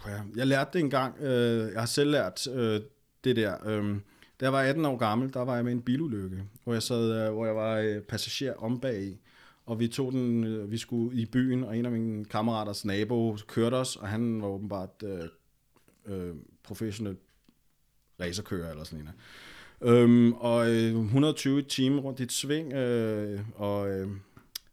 ja, 0.08 0.14
jeg 0.36 0.48
lærte 0.48 0.70
det 0.74 0.80
engang, 0.80 1.22
øh, 1.22 1.72
jeg 1.74 1.80
har 1.82 1.86
selv 1.88 2.12
lært 2.12 2.48
øh, 2.54 2.80
det 3.24 3.36
der, 3.36 3.54
øh, 3.66 3.96
da 4.42 4.46
jeg 4.46 4.54
var 4.54 4.62
18 4.62 4.86
år 4.86 4.98
gammel, 4.98 5.34
der 5.34 5.42
var 5.42 5.56
jeg 5.56 5.64
med 5.64 5.72
en 5.72 5.82
bilulykke, 5.82 6.44
hvor 6.64 6.74
jeg, 6.74 6.84
sad, 6.84 7.28
øh, 7.28 7.34
hvor 7.34 7.46
jeg 7.46 7.56
var 7.56 7.78
øh, 7.78 8.02
passager 8.02 8.54
om 8.54 8.80
bag 8.80 9.04
i, 9.04 9.18
og 9.66 9.80
vi 9.80 9.88
tog 9.88 10.12
den, 10.12 10.44
øh, 10.44 10.72
vi 10.72 10.78
skulle 10.78 11.22
i 11.22 11.26
byen, 11.26 11.64
og 11.64 11.78
en 11.78 11.86
af 11.86 11.92
mine 11.92 12.26
kammeraters 12.26 12.86
nabo 12.86 13.38
kørte 13.48 13.76
os, 13.76 13.96
og 13.96 14.08
han 14.08 14.42
var 14.42 14.48
åbenbart 14.48 15.04
øh, 15.04 15.24
øh, 16.06 16.36
professionel 16.64 17.18
racerkører 18.20 18.72
eller 18.72 18.84
sådan 18.84 19.06
noget. 19.06 19.20
Øhm, 19.82 20.34
og 20.34 20.70
øh, 20.70 20.96
120 21.02 21.62
timer 21.62 22.02
rundt 22.02 22.20
i 22.20 22.24
et 22.24 22.32
sving, 22.32 22.74
øh, 22.74 23.40
og 23.56 23.90
øh, 23.90 24.10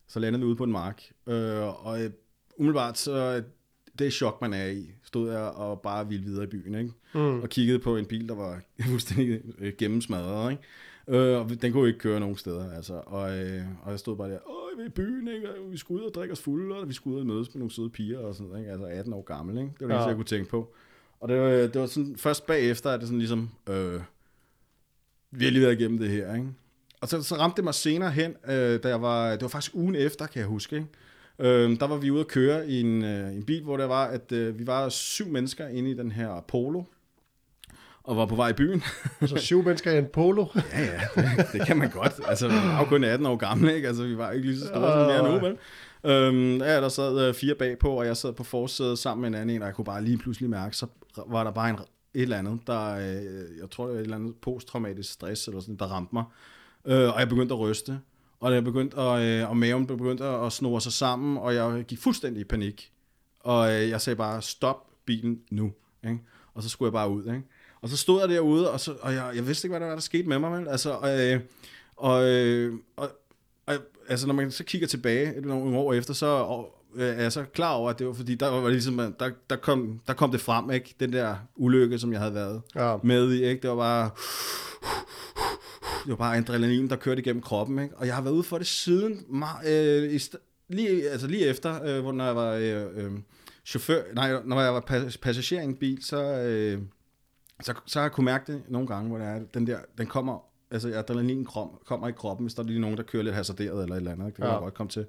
så 0.07 0.21
landede 0.21 0.41
vi 0.41 0.47
ude 0.47 0.57
på 0.57 0.65
en 0.65 0.73
mark. 0.73 1.13
Øh, 1.27 1.87
og 1.87 2.03
øh, 2.05 2.11
umiddelbart 2.57 2.99
så, 2.99 3.43
det 3.99 4.13
chok, 4.13 4.41
man 4.41 4.53
er 4.53 4.67
i, 4.67 4.91
stod 5.05 5.31
jeg 5.31 5.41
og 5.41 5.81
bare 5.81 6.09
ville 6.09 6.25
videre 6.25 6.45
i 6.45 6.47
byen, 6.47 6.75
ikke? 6.75 6.93
mm. 7.15 7.41
og 7.41 7.49
kiggede 7.49 7.79
på 7.79 7.97
en 7.97 8.07
bil, 8.07 8.29
der 8.29 8.35
var 8.35 8.61
fuldstændig 8.91 9.41
øh, 9.59 9.73
gennemsmadret, 9.79 10.51
ikke? 10.51 10.63
Øh, 11.09 11.41
og 11.41 11.63
den 11.63 11.73
kunne 11.73 11.89
ikke 11.89 11.99
køre 12.01 12.21
nogen 12.21 12.37
steder, 12.37 12.73
altså. 12.73 12.95
Og, 13.07 13.39
øh, 13.39 13.63
og 13.83 13.91
jeg 13.91 13.99
stod 13.99 14.17
bare 14.17 14.31
der, 14.31 14.39
åh, 14.51 14.79
vi 14.79 14.83
er 14.83 14.87
i 14.87 14.91
byen, 14.91 15.29
ikke? 15.29 15.51
Og 15.51 15.73
vi 15.73 15.77
skulle 15.77 16.03
ud 16.03 16.09
og 16.09 16.15
drikke 16.15 16.33
os 16.33 16.41
fulde, 16.41 16.75
og 16.77 16.89
vi 16.89 16.93
skulle 16.93 17.15
ud 17.15 17.21
og 17.21 17.27
mødes 17.27 17.55
med 17.55 17.59
nogle 17.59 17.73
søde 17.73 17.91
piger 17.91 18.19
og 18.19 18.35
sådan 18.35 18.47
noget, 18.49 18.61
ikke? 18.61 18.71
Altså 18.73 18.87
18 18.87 19.13
år 19.13 19.23
gammel, 19.23 19.59
ikke? 19.59 19.71
Det 19.81 19.81
var 19.81 19.87
det, 19.87 19.95
Ja. 19.95 20.01
ja. 20.01 20.07
jeg 20.07 20.17
kunne 20.17 20.25
tænke 20.25 20.51
på. 20.51 20.75
Og 21.21 21.29
det 21.29 21.41
var, 21.41 21.49
det 21.49 21.81
var 21.81 21.87
sådan, 21.87 22.17
først 22.17 22.47
bagefter, 22.47 22.91
at 22.91 23.01
det 23.01 23.09
sådan 23.09 23.19
ligesom, 23.19 23.51
øh, 23.69 24.01
vi 25.31 25.45
har 25.45 25.51
lige 25.51 25.63
været 25.63 25.81
igennem 25.81 25.99
det 25.99 26.11
her, 26.11 26.35
ikke? 26.35 26.49
Og 27.01 27.09
så, 27.09 27.23
så 27.23 27.35
ramte 27.35 27.57
det 27.57 27.65
mig 27.65 27.75
senere 27.75 28.11
hen, 28.11 28.35
øh, 28.49 28.83
da 28.83 28.89
jeg 28.89 29.03
var, 29.03 29.31
det 29.31 29.43
var 29.43 29.49
faktisk 29.49 29.75
ugen 29.75 29.95
efter, 29.95 30.27
kan 30.27 30.41
jeg 30.41 30.49
huske, 30.49 30.77
ikke? 30.77 30.89
Øh, 31.39 31.81
der 31.81 31.87
var 31.87 31.97
vi 31.97 32.11
ude 32.11 32.21
at 32.21 32.29
køre 32.29 32.69
i 32.69 32.81
en, 32.81 33.05
øh, 33.05 33.33
en 33.33 33.43
bil, 33.43 33.63
hvor 33.63 33.77
der 33.77 33.85
var, 33.85 34.05
at 34.07 34.33
øh, 34.33 34.59
vi 34.59 34.67
var 34.67 34.89
syv 34.89 35.29
mennesker 35.29 35.69
inde 35.69 35.91
i 35.91 35.95
den 35.95 36.13
her 36.13 36.45
Polo, 36.49 36.83
og 38.09 38.17
var 38.17 38.27
på 38.27 38.35
vej 38.35 38.49
i 38.49 38.53
byen. 38.53 38.83
Så 39.27 39.37
syv 39.37 39.65
mennesker 39.65 39.93
i 39.93 39.99
en 39.99 40.07
polo. 40.13 40.47
Ja, 40.73 40.85
ja, 40.85 41.01
det, 41.15 41.47
det 41.53 41.67
kan 41.67 41.77
man 41.77 41.91
godt. 41.91 42.13
Altså, 42.29 42.49
vi 42.49 42.55
var 42.55 42.79
jo 42.79 42.85
kun 42.85 43.05
18 43.05 43.27
år 43.27 43.37
gamle, 43.37 43.75
ikke? 43.75 43.89
Altså, 43.89 44.03
vi 44.03 44.19
var 44.19 44.31
ikke 44.31 44.47
lige 44.47 44.59
så 44.59 44.67
store 44.67 44.93
som 44.93 45.07
vi 45.09 45.13
er 45.13 45.33
nu, 45.33 45.47
vel? 45.47 45.57
Øhm, 46.05 46.59
ja, 46.59 46.81
der 46.81 46.89
sad 46.89 47.29
øh, 47.29 47.35
fire 47.35 47.55
bagpå, 47.55 47.91
og 47.91 48.07
jeg 48.07 48.17
sad 48.17 48.33
på 48.33 48.45
forsædet 48.45 48.99
sammen 48.99 49.21
med 49.21 49.29
en 49.29 49.35
anden 49.35 49.57
en, 49.57 49.63
og 49.63 49.67
jeg 49.67 49.75
kunne 49.75 49.85
bare 49.85 50.05
lige 50.05 50.19
pludselig 50.19 50.51
mærke, 50.51 50.77
så 50.77 50.87
var 51.27 51.45
der 51.45 51.51
bare 51.51 51.71
en, 51.71 51.77
et 52.15 52.23
eller 52.23 52.39
andet, 52.39 52.61
der, 52.67 52.95
øh, 52.95 53.59
jeg 53.61 53.71
tror, 53.71 53.85
det 53.85 53.95
var 53.95 54.01
et 54.01 54.05
eller 54.05 54.17
andet 54.17 54.35
posttraumatisk 54.43 55.13
stress, 55.13 55.49
eller 55.49 55.61
sådan, 55.61 55.77
der 55.77 55.87
ramte 55.87 56.11
mig. 56.13 56.25
Øh, 56.85 57.15
og 57.15 57.21
jeg 57.21 57.29
begyndte 57.29 57.55
at 57.55 57.61
ryste, 57.61 57.99
og 58.41 58.55
jeg 58.55 58.65
begyndte 58.65 58.97
at, 59.01 59.23
øh, 59.23 59.51
og 59.51 59.57
maven 59.57 59.87
begyndte 59.87 60.25
at 60.25 60.53
snore 60.53 60.81
sig 60.81 60.93
sammen, 60.93 61.39
og 61.39 61.55
jeg 61.55 61.85
gik 61.89 61.99
fuldstændig 61.99 62.41
i 62.41 62.45
panik. 62.45 62.93
Og 63.41 63.73
øh, 63.75 63.89
jeg 63.89 64.01
sagde 64.01 64.17
bare, 64.17 64.43
stop 64.43 64.87
bilen 65.07 65.41
nu. 65.51 65.73
Ikke? 66.05 66.19
Og 66.55 66.63
så 66.63 66.69
skulle 66.69 66.87
jeg 66.87 66.93
bare 66.93 67.11
ud. 67.11 67.25
Ikke? 67.25 67.43
Og 67.81 67.89
så 67.89 67.97
stod 67.97 68.21
jeg 68.21 68.29
derude, 68.29 68.71
og, 68.71 68.81
så, 68.81 68.95
og 69.01 69.15
jeg, 69.15 69.33
jeg 69.35 69.47
vidste 69.47 69.67
ikke, 69.67 69.73
hvad 69.73 69.81
der 69.81 69.87
var, 69.87 69.95
der 69.95 70.01
skete 70.01 70.29
med 70.29 70.39
mig. 70.39 70.53
Vel? 70.53 70.69
Altså, 70.69 70.91
og, 70.91 71.21
øh, 71.21 71.41
og, 71.97 72.23
og, 72.97 73.09
og, 73.67 73.75
altså, 74.09 74.27
når 74.27 74.35
man 74.35 74.51
så 74.51 74.65
kigger 74.65 74.87
tilbage 74.89 75.41
nogle 75.41 75.79
år 75.79 75.93
efter, 75.93 76.15
så 76.15 76.27
og, 76.27 76.75
er 76.99 77.23
jeg 77.23 77.33
så 77.33 77.45
klar 77.45 77.73
over, 77.73 77.91
at 77.91 77.99
det 77.99 78.07
var 78.07 78.13
fordi, 78.13 78.35
der, 78.35 78.49
var 78.49 78.69
ligesom, 78.69 78.97
der, 78.97 79.31
der, 79.51 79.57
kom, 79.57 80.01
der 80.07 80.13
kom 80.13 80.31
det 80.31 80.41
frem, 80.41 80.71
ikke? 80.71 80.95
den 81.01 81.13
der 81.13 81.37
ulykke, 81.57 81.99
som 81.99 82.13
jeg 82.13 82.21
havde 82.21 82.35
været 82.35 82.63
Ja. 82.75 82.97
med 83.03 83.33
i. 83.33 83.45
Ikke? 83.45 83.63
Det 83.63 83.71
var 83.71 83.77
bare... 83.77 84.11
det 86.05 86.11
var 86.11 86.17
bare 86.17 86.37
adrenalin, 86.37 86.91
der 86.91 86.97
kørte 86.97 87.21
igennem 87.21 87.43
kroppen, 87.43 87.79
ikke? 87.79 87.97
Og 87.97 88.07
jeg 88.07 88.15
har 88.15 88.23
været 88.23 88.35
ude 88.35 88.43
for 88.43 88.59
det 88.59 88.67
siden, 88.67 89.25
øh, 89.67 90.13
i 90.13 90.21
lige, 90.69 91.11
altså 91.11 91.27
lige 91.27 91.47
efter, 91.47 91.85
øh, 91.85 92.03
hvor 92.03 92.13
når 92.13 92.25
jeg 92.25 92.37
var 92.37 92.53
øh, 92.53 93.05
øh, 93.05 93.13
chauffør, 93.65 94.03
nej, 94.15 94.43
når 94.45 94.61
jeg 94.61 94.75
var 94.75 94.81
pas- 94.81 95.17
passager 95.23 95.61
i 95.61 95.65
en 95.65 95.77
bil, 95.77 96.05
så, 96.05 96.23
øh, 96.23 96.83
så, 97.63 97.75
så 97.87 97.99
har 97.99 98.05
jeg 98.05 98.13
kunne 98.13 98.25
mærke 98.25 98.53
det 98.53 98.63
nogle 98.69 98.89
gange, 98.89 99.09
hvor 99.09 99.19
det 99.19 99.27
er, 99.27 99.41
den 99.55 99.67
der, 99.67 99.79
den 99.99 100.07
kommer, 100.07 100.39
altså 100.71 100.89
adrenalin 100.95 101.45
krom, 101.45 101.71
kommer 101.87 102.09
i 102.09 102.13
kroppen, 102.13 102.45
hvis 102.47 102.55
der 102.55 102.63
er 102.63 102.67
lige 102.67 102.81
nogen, 102.81 102.97
der 102.97 103.03
kører 103.03 103.23
lidt 103.23 103.35
hasarderet 103.35 103.83
eller 103.83 103.95
et 103.95 103.99
eller 103.99 104.13
andet, 104.13 104.27
ikke? 104.27 104.37
det 104.37 104.43
kan 104.43 104.47
Ja. 104.47 104.55
ja. 104.55 104.61
godt 104.61 104.75
komme 104.75 104.91
til, 104.91 105.07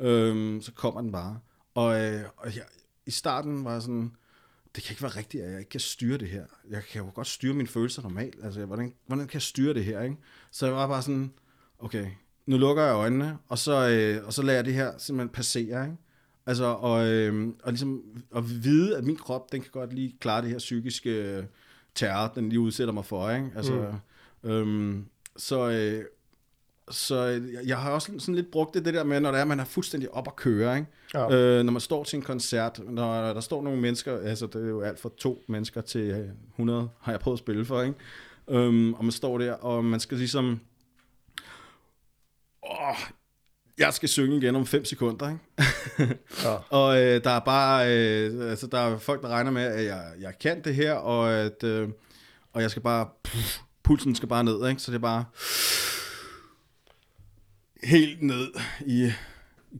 øhm, 0.00 0.60
så 0.62 0.72
kommer 0.72 1.00
den 1.00 1.12
bare. 1.12 1.38
Og, 1.74 2.00
øh, 2.00 2.20
og 2.36 2.56
jeg, 2.56 2.62
i 3.06 3.10
starten 3.10 3.64
var 3.64 3.72
jeg 3.72 3.82
sådan, 3.82 4.12
det 4.78 4.84
kan 4.86 4.92
ikke 4.92 5.02
være 5.02 5.16
rigtigt, 5.16 5.44
at 5.44 5.50
jeg 5.50 5.58
ikke 5.58 5.70
kan 5.70 5.80
styre 5.80 6.18
det 6.18 6.28
her. 6.28 6.44
Jeg 6.70 6.82
kan 6.84 7.02
jo 7.02 7.10
godt 7.14 7.26
styre 7.26 7.54
mine 7.54 7.68
følelser 7.68 8.02
normalt. 8.02 8.44
Altså, 8.44 8.64
hvordan, 8.64 8.94
hvordan 9.06 9.26
kan 9.26 9.34
jeg 9.34 9.42
styre 9.42 9.74
det 9.74 9.84
her, 9.84 10.02
ikke? 10.02 10.16
Så 10.50 10.66
jeg 10.66 10.74
var 10.74 10.86
bare 10.86 11.02
sådan, 11.02 11.32
okay, 11.78 12.06
nu 12.46 12.56
lukker 12.56 12.82
jeg 12.82 12.94
øjnene, 12.94 13.38
og 13.48 13.58
så, 13.58 13.88
øh, 13.88 14.26
og 14.26 14.32
så 14.32 14.42
lader 14.42 14.58
jeg 14.58 14.64
det 14.64 14.74
her 14.74 14.92
simpelthen 14.98 15.28
passere, 15.28 15.84
ikke? 15.84 15.96
Altså, 16.46 16.64
og, 16.64 17.06
øh, 17.06 17.48
og 17.62 17.72
ligesom 17.72 18.02
at 18.36 18.64
vide, 18.64 18.96
at 18.96 19.04
min 19.04 19.16
krop, 19.16 19.52
den 19.52 19.62
kan 19.62 19.70
godt 19.70 19.92
lige 19.92 20.16
klare 20.20 20.42
det 20.42 20.50
her 20.50 20.58
psykiske 20.58 21.10
øh, 21.10 21.44
terror, 21.94 22.32
den 22.34 22.48
lige 22.48 22.60
udsætter 22.60 22.94
mig 22.94 23.04
for, 23.04 23.30
ikke? 23.30 23.50
Altså, 23.56 23.94
mm. 24.42 24.50
øhm, 24.50 25.06
så, 25.36 25.70
øh, 25.70 26.04
så 26.90 27.26
øh, 27.26 27.68
jeg- 27.68 27.78
har 27.78 27.90
også 27.90 28.12
sådan 28.18 28.34
lidt 28.34 28.50
brugt 28.50 28.74
det, 28.74 28.84
det 28.84 28.94
der 28.94 29.04
med, 29.04 29.20
når 29.20 29.30
det 29.30 29.40
er, 29.40 29.44
man 29.44 29.60
er 29.60 29.64
fuldstændig 29.64 30.14
op 30.14 30.26
at 30.28 30.36
køre, 30.36 30.76
ikke? 30.78 30.88
Ja. 31.14 31.34
Øh, 31.36 31.64
når 31.64 31.72
man 31.72 31.80
står 31.80 32.04
til 32.04 32.16
en 32.16 32.22
koncert, 32.22 32.80
når 32.88 33.32
der 33.32 33.40
står 33.40 33.62
nogle 33.62 33.80
mennesker, 33.80 34.18
altså 34.20 34.46
det 34.46 34.64
er 34.64 34.68
jo 34.68 34.80
alt 34.80 35.00
fra 35.00 35.10
to 35.18 35.44
mennesker 35.48 35.80
til 35.80 36.00
øh, 36.00 36.28
100, 36.50 36.88
har 37.00 37.12
jeg 37.12 37.20
prøvet 37.20 37.34
at 37.34 37.38
spille 37.38 37.64
for, 37.64 37.82
ikke? 37.82 37.94
Øhm, 38.50 38.94
og 38.94 39.04
man 39.04 39.12
står 39.12 39.38
der, 39.38 39.52
og 39.52 39.84
man 39.84 40.00
skal 40.00 40.18
ligesom, 40.18 40.60
åh, 42.62 42.96
jeg 43.78 43.94
skal 43.94 44.08
synge 44.08 44.36
igen 44.36 44.56
om 44.56 44.66
5 44.66 44.84
sekunder, 44.84 45.28
ikke? 45.30 45.40
Ja. 46.44 46.54
Og 46.70 47.02
øh, 47.02 47.24
der 47.24 47.30
er 47.30 47.40
bare, 47.40 47.96
øh, 47.96 48.50
altså 48.50 48.66
der 48.66 48.78
er 48.78 48.98
folk, 48.98 49.22
der 49.22 49.28
regner 49.28 49.50
med, 49.50 49.62
at 49.62 49.84
jeg, 49.84 50.04
jeg 50.20 50.38
kan 50.40 50.64
det 50.64 50.74
her, 50.74 50.92
og 50.92 51.32
at, 51.32 51.64
øh, 51.64 51.88
og 52.52 52.62
jeg 52.62 52.70
skal 52.70 52.82
bare, 52.82 53.08
pff, 53.24 53.58
pulsen 53.82 54.14
skal 54.14 54.28
bare 54.28 54.44
ned, 54.44 54.68
ikke? 54.68 54.82
Så 54.82 54.90
det 54.90 54.96
er 54.96 55.02
bare 55.02 55.24
helt 57.82 58.22
ned 58.22 58.46
i, 58.86 59.10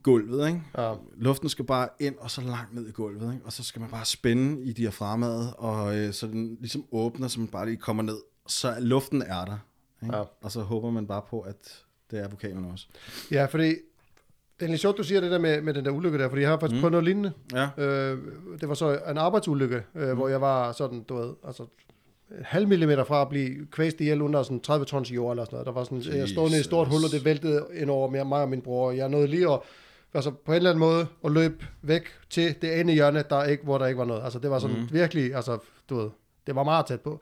gulvet, 0.03 0.47
ikke? 0.49 0.63
Ja. 0.79 0.95
Luften 1.17 1.49
skal 1.49 1.65
bare 1.65 1.89
ind 2.01 2.15
og 2.19 2.31
så 2.31 2.41
langt 2.41 2.75
ned 2.75 2.89
i 2.89 2.93
gulvet, 2.93 3.33
ikke? 3.35 3.47
og 3.47 3.53
så 3.53 3.65
skal 3.65 3.81
man 3.81 3.91
bare 3.91 4.05
spænde 4.05 4.63
i 4.63 4.73
diafragmaet, 4.73 5.55
og 5.59 5.97
øh, 5.97 6.13
så 6.13 6.27
den 6.27 6.57
ligesom 6.61 6.85
åbner, 6.93 7.29
så 7.29 7.41
man 7.41 7.49
bare 7.49 7.67
lige 7.67 7.77
kommer 7.77 8.03
ned, 8.03 8.19
så 8.47 8.75
luften 8.81 9.23
er 9.23 9.45
der. 9.45 9.59
Ikke? 10.03 10.17
Ja. 10.17 10.23
Og 10.43 10.53
så 10.53 10.61
håber 10.61 10.91
man 10.91 11.07
bare 11.07 11.23
på, 11.31 11.41
at 11.41 11.85
det 12.11 12.19
er 12.19 12.29
vokalen 12.29 12.65
også. 12.65 12.87
ja, 13.31 13.45
fordi 13.45 13.69
det 14.61 14.67
er 14.67 14.69
lidt 14.69 14.81
sjovt, 14.81 14.99
du 14.99 15.03
siger 15.03 15.21
det 15.21 15.31
der 15.31 15.39
med, 15.39 15.61
med 15.61 15.75
den 15.75 15.85
der 15.85 15.91
ulykke 15.91 16.19
der, 16.19 16.29
fordi 16.29 16.43
jeg 16.43 16.51
har 16.51 16.59
faktisk 16.59 16.77
mm. 16.77 16.81
prøvet 16.81 16.93
noget 16.93 17.05
lignende. 17.05 17.33
Ja, 17.53 17.69
Øh, 17.79 18.19
det 18.61 18.69
var 18.69 18.75
så 18.75 19.01
en 19.11 19.19
arbejdsulykke, 19.19 19.83
øh, 19.95 20.09
mm. 20.09 20.17
hvor 20.17 20.29
jeg 20.29 20.41
var 20.41 20.73
sådan, 20.73 21.03
du 21.03 21.17
ved, 21.17 21.35
altså 21.47 21.67
halv 22.43 22.69
millimeter 22.69 23.05
fra 23.05 23.23
at 23.23 23.29
blive 23.29 23.67
kvæst 23.71 24.01
ihjel 24.01 24.23
under 24.23 24.43
sådan 24.43 24.61
30 24.61 24.87
tons 24.87 25.13
jord 25.13 25.33
eller 25.33 25.45
sådan 25.45 25.55
noget. 25.57 25.67
Der 25.67 25.73
var 25.73 25.85
sådan, 25.85 26.19
jeg 26.19 26.29
stod 26.29 26.45
nede 26.45 26.57
i 26.57 26.59
et 26.59 26.65
stort 26.65 26.89
hul, 26.89 27.05
og 27.05 27.11
det 27.13 27.25
væltede 27.25 27.67
ind 27.75 27.91
over 27.91 28.25
mig, 28.25 28.43
og 28.43 28.49
min 28.49 28.61
bror. 28.61 28.91
Jeg 28.91 29.09
nåede 29.09 29.27
lige 29.27 29.53
at, 29.53 29.61
altså 30.15 30.31
på 30.31 30.53
en 30.53 30.57
eller 30.57 30.71
anden 30.71 30.81
måde, 30.81 31.07
at 31.25 31.33
løbe 31.33 31.67
væk 31.83 32.03
til 32.31 32.55
det 32.63 32.81
ende 32.81 32.93
hjørne, 32.93 33.25
der 33.31 33.45
ikke, 33.45 33.65
hvor 33.65 33.79
der 33.79 33.87
ikke 33.87 33.99
var 33.99 34.05
noget. 34.05 34.25
Altså 34.25 34.39
det 34.39 34.51
var 34.51 34.59
sådan 34.59 34.77
mm. 34.77 34.89
virkelig, 34.93 35.35
altså 35.35 35.59
du 35.91 35.97
ved, 35.97 36.11
det 36.47 36.55
var 36.55 36.63
meget 36.63 36.87
tæt 36.87 37.01
på. 37.01 37.21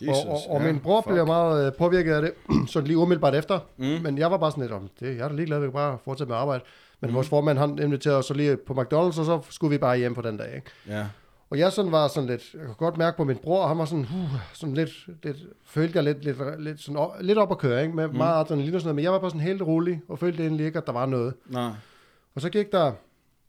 Jesus, 0.00 0.24
og, 0.24 0.30
og, 0.30 0.40
og 0.50 0.60
ja, 0.60 0.72
min 0.72 0.80
bror 0.80 1.00
fuck. 1.00 1.12
blev 1.12 1.26
meget 1.26 1.66
øh, 1.66 1.72
påvirket 1.72 2.12
af 2.12 2.22
det, 2.22 2.32
sådan 2.72 2.86
lige 2.86 2.98
umiddelbart 2.98 3.34
efter. 3.34 3.58
Mm. 3.76 3.84
Men 3.84 4.18
jeg 4.18 4.30
var 4.30 4.36
bare 4.36 4.50
sådan 4.50 4.62
lidt 4.62 4.72
om, 4.72 4.88
det, 5.00 5.16
jeg 5.16 5.24
er 5.24 5.28
da 5.28 5.34
ligeglad, 5.34 5.58
vi 5.60 5.66
kan 5.66 5.72
bare 5.72 5.98
fortsætte 6.04 6.28
med 6.28 6.36
at 6.36 6.40
arbejde. 6.40 6.64
Men 7.00 7.10
mm. 7.10 7.16
vores 7.16 7.28
formand, 7.28 7.58
han 7.58 7.78
inviterede 7.78 8.18
os 8.18 8.26
så 8.26 8.34
lige 8.34 8.56
på 8.56 8.72
McDonald's, 8.72 8.94
og 8.94 9.12
så 9.12 9.40
skulle 9.50 9.70
vi 9.70 9.78
bare 9.78 9.98
hjem 9.98 10.14
på 10.14 10.22
den 10.22 10.36
dag. 10.36 10.54
Ikke? 10.54 10.70
ja. 10.88 11.06
Og 11.52 11.58
jeg 11.58 11.72
sådan 11.72 11.92
var 11.92 12.08
sådan 12.08 12.28
lidt, 12.28 12.54
jeg 12.54 12.66
kunne 12.66 12.74
godt 12.74 12.96
mærke 12.96 13.16
på 13.16 13.24
min 13.24 13.36
bror, 13.36 13.66
han 13.66 13.78
var 13.78 13.84
sådan, 13.84 14.04
uh, 14.04 14.30
sådan 14.52 14.74
lidt, 14.74 15.08
lidt, 15.22 15.36
følte 15.64 15.96
jeg 15.96 16.04
lidt, 16.04 16.24
lidt, 16.24 16.38
lidt, 16.58 16.80
sådan 16.80 16.96
op, 16.96 17.10
lidt 17.20 17.38
op 17.38 17.50
at 17.50 17.58
køre, 17.58 17.82
ikke? 17.82 17.96
med 17.96 18.08
mm. 18.08 18.16
meget 18.16 18.40
adrenalin 18.40 18.74
og 18.74 18.80
sådan 18.80 18.86
noget, 18.86 18.94
men 18.94 19.02
jeg 19.04 19.12
var 19.12 19.18
bare 19.18 19.30
sådan 19.30 19.46
helt 19.46 19.62
rolig, 19.62 20.00
og 20.08 20.18
følte 20.18 20.42
egentlig 20.42 20.66
ikke, 20.66 20.78
at 20.78 20.86
der 20.86 20.92
var 20.92 21.06
noget. 21.06 21.34
Nej. 21.46 21.70
Og 22.34 22.40
så 22.40 22.50
gik 22.50 22.72
der, 22.72 22.92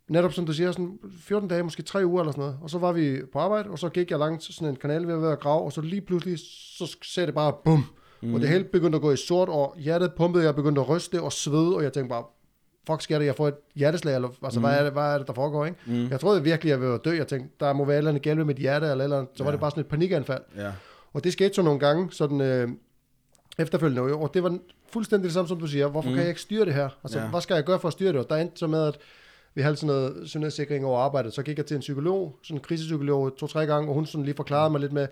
netop 0.08 0.34
som 0.34 0.46
du 0.46 0.54
siger, 0.54 0.72
sådan 0.72 1.00
14 1.20 1.50
dage, 1.50 1.64
måske 1.64 1.84
3 1.84 2.06
uger 2.06 2.22
eller 2.22 2.32
sådan 2.32 2.42
noget, 2.42 2.58
og 2.62 2.70
så 2.70 2.78
var 2.78 2.92
vi 2.92 3.22
på 3.34 3.40
arbejde, 3.40 3.70
og 3.70 3.80
så 3.80 3.90
gik 3.90 4.12
jeg 4.12 4.20
langt 4.20 4.44
sådan 4.44 4.68
en 4.68 4.76
kanal 4.76 5.08
ved 5.08 5.14
at 5.14 5.22
være 5.22 5.32
at 5.32 5.40
grave, 5.40 5.62
og 5.62 5.72
så 5.72 5.82
lige 5.82 6.02
pludselig, 6.02 6.40
så 6.78 6.98
sagde 7.04 7.28
det 7.28 7.36
bare 7.36 7.54
bum, 7.66 7.86
mm. 8.22 8.34
og 8.34 8.40
det 8.40 8.50
hele 8.50 8.64
begyndte 8.64 8.96
at 8.96 9.02
gå 9.02 9.12
i 9.12 9.18
sort, 9.18 9.50
og 9.50 9.76
hjertet 9.78 10.14
pumpede, 10.14 10.46
jeg 10.46 10.56
begyndte 10.56 10.82
at 10.82 10.90
ryste 10.90 11.22
og 11.22 11.34
svede, 11.34 11.76
og 11.76 11.84
jeg 11.84 11.94
tænkte 11.94 12.10
bare, 12.10 12.24
fuck 12.88 13.02
sker 13.02 13.20
det, 13.20 13.26
jeg 13.26 13.36
får 13.36 13.48
et 13.48 13.56
hjerteslag, 13.76 14.16
eller 14.16 14.30
altså, 14.44 14.60
mm. 14.60 14.66
hvad, 14.66 14.80
er 14.80 14.84
det, 14.84 14.94
hvad 14.94 15.04
er 15.04 15.18
det, 15.18 15.28
der 15.28 15.34
foregår, 15.34 15.66
ikke? 15.66 15.78
Mm. 15.86 16.10
Jeg 16.10 16.20
troede 16.20 16.44
virkelig, 16.44 16.70
jeg 16.70 16.82
ville 16.82 16.98
dø, 16.98 17.12
jeg 17.18 17.28
tænkte, 17.28 17.50
der 17.60 17.74
må 17.74 17.86
være 17.86 17.98
eller 17.98 18.12
andet 18.12 18.24
galt 18.24 18.38
med 18.38 18.46
mit 18.46 18.58
hjerte, 18.58 18.88
eller, 18.88 19.04
eller 19.04 19.26
så 19.36 19.44
var 19.44 19.52
Ja. 19.52 19.52
det 19.52 19.60
bare 19.60 19.72
sådan 19.72 19.82
et 19.82 19.88
panikanfald. 19.88 20.42
Ja. 20.58 20.72
Og 21.14 21.24
det 21.24 21.34
skete 21.34 21.54
så 21.54 21.62
nogle 21.62 21.80
gange, 21.80 22.08
sådan 22.12 22.42
øh, 22.42 22.70
efterfølgende, 23.60 24.02
og 24.02 24.34
det 24.34 24.44
var 24.44 24.58
fuldstændig 24.94 25.24
det 25.26 25.34
samme, 25.34 25.48
som 25.48 25.60
du 25.60 25.68
siger. 25.68 25.88
Hvorfor 25.88 26.10
mm. 26.10 26.16
kan 26.16 26.22
jeg 26.22 26.30
ikke 26.30 26.42
styre 26.42 26.66
det 26.66 26.74
her? 26.74 26.90
Altså, 27.04 27.20
ja. 27.20 27.28
hvad 27.28 27.42
skal 27.42 27.56
jeg 27.56 27.64
gøre 27.64 27.80
for 27.80 27.88
at 27.88 27.92
styre 27.92 28.12
det? 28.12 28.20
Og 28.20 28.30
der 28.30 28.36
endte 28.36 28.58
så 28.60 28.68
med, 28.68 28.88
at 28.88 28.98
vi 29.56 29.62
havde 29.62 29.76
sådan 29.76 29.88
noget 29.88 30.30
sundhedssikring 30.30 30.86
over 30.86 31.00
arbejdet. 31.00 31.34
Så 31.34 31.44
gik 31.44 31.58
jeg 31.58 31.66
til 31.66 31.76
en 31.76 31.82
psykolog, 31.82 32.40
sådan 32.44 32.58
en 32.58 32.62
krisepsykolog, 32.62 33.38
to-tre 33.38 33.66
gange, 33.66 33.90
og 33.90 33.94
hun 33.94 34.06
sådan 34.06 34.26
lige 34.26 34.36
forklarede 34.36 34.70
mig 34.70 34.82
lidt 34.82 34.94
med, 34.94 35.08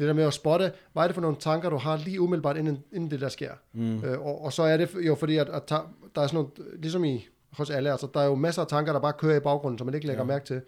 lidt 0.00 0.08
der 0.08 0.14
med 0.14 0.24
at 0.24 0.32
spotte, 0.34 0.72
hvad 0.92 1.02
er 1.02 1.06
det 1.06 1.14
for 1.14 1.20
nogle 1.22 1.36
tanker, 1.36 1.70
du 1.70 1.76
har 1.76 1.96
lige 1.96 2.20
umiddelbart, 2.20 2.56
inden, 2.56 2.78
inden 2.92 3.10
det 3.10 3.20
der 3.20 3.28
sker. 3.28 3.50
Mm. 3.72 4.04
Øh, 4.04 4.20
og, 4.20 4.44
og, 4.44 4.52
så 4.52 4.62
er 4.62 4.76
det 4.76 4.90
jo 5.06 5.14
fordi, 5.14 5.36
at, 5.36 5.48
at 5.48 5.68
der 5.68 5.76
er 6.22 6.26
sådan 6.26 6.34
nogle, 6.34 6.48
ligesom 6.78 7.04
i 7.04 7.26
hos 7.52 7.70
alle, 7.70 7.90
altså 7.90 8.08
der 8.14 8.20
er 8.20 8.26
jo 8.26 8.34
masser 8.34 8.62
af 8.62 8.68
tanker, 8.68 8.92
der 8.92 9.00
bare 9.00 9.12
kører 9.12 9.36
i 9.36 9.40
baggrunden, 9.40 9.78
som 9.78 9.86
man 9.86 9.94
ikke 9.94 10.06
lægger 10.06 10.22
Ja. 10.22 10.26
mærke 10.26 10.44
til. 10.44 10.60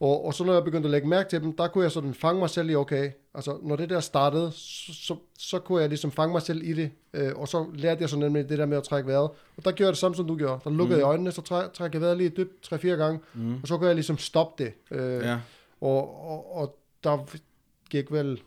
Og, 0.00 0.24
og 0.24 0.34
så 0.34 0.44
når 0.44 0.52
jeg 0.52 0.64
begyndte 0.64 0.86
at 0.86 0.90
lægge 0.90 1.08
mærke 1.08 1.28
til 1.30 1.42
dem, 1.42 1.52
der 1.56 1.68
kunne 1.68 1.84
jeg 1.84 1.92
sådan 1.92 2.14
fange 2.14 2.38
mig 2.40 2.50
selv 2.50 2.70
i, 2.70 2.74
okay, 2.74 3.10
altså 3.34 3.58
når 3.62 3.76
det 3.76 3.90
der 3.90 4.00
startede, 4.00 4.50
så, 4.52 4.92
så, 4.94 5.16
så 5.38 5.58
kunne 5.58 5.80
jeg 5.80 5.88
ligesom 5.88 6.10
fange 6.10 6.32
mig 6.32 6.42
selv 6.42 6.62
i 6.64 6.72
det, 6.72 6.90
øh, 7.14 7.32
og 7.36 7.48
så 7.48 7.66
lærte 7.74 8.00
jeg 8.00 8.08
sådan 8.08 8.24
nemlig 8.24 8.48
det 8.48 8.58
der 8.58 8.66
med 8.66 8.76
at 8.76 8.82
trække 8.82 9.08
vejret. 9.08 9.30
Og 9.56 9.64
der 9.64 9.72
gjorde 9.72 9.86
jeg 9.86 9.92
det 9.92 9.98
samme, 9.98 10.14
som 10.14 10.26
du 10.26 10.36
gjorde. 10.36 10.60
Der 10.64 10.70
lukkede 10.70 10.96
Mm. 10.96 11.00
jeg 11.00 11.06
øjnene, 11.06 11.32
så 11.32 11.42
træ, 11.42 11.62
trækker 11.74 11.98
jeg 11.98 12.02
vejret 12.02 12.16
lige 12.18 12.30
dybt, 12.30 12.62
tre-fire 12.62 12.96
gange, 12.96 13.20
Mm. 13.34 13.54
og 13.62 13.68
så 13.68 13.76
kunne 13.76 13.86
jeg 13.86 13.94
ligesom 13.94 14.18
stoppe 14.18 14.64
det. 14.64 14.72
Øh, 14.90 15.22
Ja. 15.24 15.38
og, 15.80 16.28
og, 16.30 16.56
og 16.56 16.78
der 17.04 17.18
gik 17.90 18.12
vel 18.12 18.40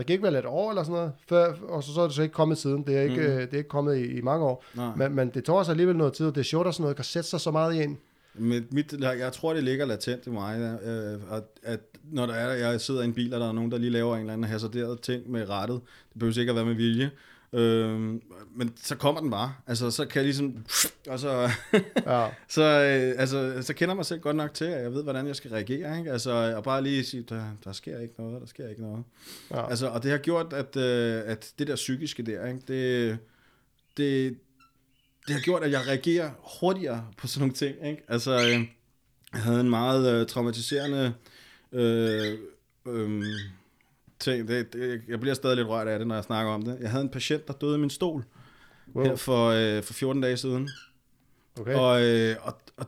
der 0.00 0.04
gik 0.06 0.22
vel 0.22 0.34
et 0.36 0.44
år 0.46 0.70
eller 0.70 0.82
sådan 0.82 0.94
noget, 0.96 1.12
før, 1.28 1.54
og 1.68 1.82
så, 1.84 1.94
så 1.94 2.00
er 2.00 2.04
det 2.06 2.14
så 2.14 2.22
ikke 2.22 2.32
kommet 2.32 2.58
siden. 2.58 2.82
Det 2.86 2.96
er 2.96 3.02
ikke, 3.02 3.14
Mm. 3.16 3.32
mm. 3.32 3.38
det 3.40 3.52
er 3.52 3.56
ikke 3.56 3.68
kommet 3.68 3.96
i, 3.96 4.04
i 4.18 4.20
mange 4.20 4.44
år. 4.44 4.64
Nej. 4.74 4.94
Men, 4.96 5.14
men 5.14 5.30
det 5.30 5.44
tog 5.44 5.56
også 5.58 5.70
alligevel 5.70 5.96
noget 5.96 6.12
tid, 6.12 6.26
og 6.26 6.34
det 6.34 6.40
er 6.40 6.44
sjovt, 6.44 6.68
at 6.68 6.74
sådan 6.74 6.82
noget 6.82 6.96
kan 6.96 7.04
sætte 7.04 7.28
sig 7.28 7.40
så 7.40 7.50
meget 7.50 7.74
i 7.74 7.82
en. 7.82 7.98
Mit, 8.34 8.72
mit, 8.72 8.94
jeg 9.00 9.32
tror, 9.32 9.54
det 9.54 9.64
ligger 9.64 9.86
latent 9.86 10.26
i 10.26 10.30
mig, 10.30 10.78
øh, 10.84 11.36
at, 11.36 11.42
at 11.62 11.80
når 12.12 12.26
der 12.26 12.34
er, 12.34 12.68
jeg 12.70 12.80
sidder 12.80 13.02
i 13.02 13.04
en 13.04 13.12
bil, 13.14 13.34
og 13.34 13.40
der 13.40 13.48
er 13.48 13.52
nogen, 13.52 13.70
der 13.70 13.78
lige 13.78 13.90
laver 13.90 14.14
en 14.14 14.20
eller 14.20 14.32
anden 14.32 14.44
hasarderet 14.50 15.00
ting 15.00 15.30
med 15.30 15.48
rettet, 15.48 15.80
det 16.12 16.18
behøver 16.18 16.38
ikke 16.38 16.50
at 16.50 16.56
være 16.56 16.64
med 16.64 16.74
vilje, 16.74 17.10
øh, 17.52 18.00
men 18.56 18.72
så 18.82 18.96
kommer 18.96 19.20
den 19.20 19.30
bare. 19.30 19.54
Altså, 19.66 19.90
så 19.90 20.06
kan 20.06 20.16
jeg 20.16 20.24
ligesom, 20.24 20.64
og 21.08 21.18
så, 21.18 21.50
Ja, 22.06 22.28
så, 22.48 22.62
øh, 22.62 23.20
altså, 23.20 23.62
så 23.62 23.74
kender 23.74 23.94
mig 23.94 24.06
selv 24.06 24.20
godt 24.20 24.36
nok 24.36 24.54
til, 24.54 24.64
at 24.64 24.82
jeg 24.82 24.92
ved, 24.92 25.02
hvordan 25.02 25.26
jeg 25.26 25.36
skal 25.36 25.50
reagere, 25.50 25.98
ikke? 25.98 26.12
Altså, 26.12 26.54
og 26.56 26.64
bare 26.64 26.82
lige 26.82 27.04
sige, 27.04 27.22
der, 27.22 27.44
der 27.64 27.72
sker 27.72 27.98
ikke 27.98 28.14
noget, 28.18 28.40
der 28.40 28.46
sker 28.46 28.68
ikke 28.68 28.82
noget. 28.82 29.04
ja. 29.50 29.70
Altså, 29.70 29.88
og 29.88 30.02
det 30.02 30.10
har 30.10 30.18
gjort, 30.18 30.52
at, 30.52 30.76
øh, 30.76 31.22
at 31.26 31.52
det 31.58 31.66
der 31.66 31.74
psykiske 31.76 32.22
der, 32.22 32.46
ikke, 32.46 32.60
det, 32.68 33.18
det, 33.96 34.38
det 35.26 35.34
har 35.34 35.40
gjort, 35.40 35.62
at 35.62 35.70
jeg 35.70 35.86
reagerer 35.86 36.30
hurtigere 36.60 37.06
på 37.16 37.26
sådan 37.26 37.40
nogle 37.40 37.54
ting. 37.54 37.86
Ikke? 37.86 38.02
Altså, 38.08 38.32
øh, 38.32 38.66
jeg 39.32 39.42
havde 39.42 39.60
en 39.60 39.70
meget 39.70 40.20
øh, 40.20 40.26
traumatiserende 40.26 41.14
øh, 41.72 42.38
øh, 42.86 43.24
ting. 44.20 44.48
Det, 44.48 44.72
det, 44.72 45.02
jeg 45.08 45.20
bliver 45.20 45.34
stadig 45.34 45.56
lidt 45.56 45.68
rørt 45.68 45.88
af 45.88 45.98
det, 45.98 46.08
når 46.08 46.14
jeg 46.14 46.24
snakker 46.24 46.52
om 46.52 46.62
det. 46.62 46.78
Jeg 46.80 46.90
havde 46.90 47.02
en 47.04 47.08
patient, 47.10 47.46
der 47.48 47.52
døde 47.52 47.76
i 47.76 47.80
min 47.80 47.90
stol 47.90 48.24
Wow. 48.94 49.04
her 49.04 49.16
for, 49.16 49.48
øh, 49.48 49.82
for 49.82 49.92
14 49.92 50.22
dage 50.22 50.36
siden. 50.36 50.68
Okay. 51.60 51.74
Og, 51.74 52.02
øh, 52.02 52.36
og, 52.42 52.54
og 52.76 52.86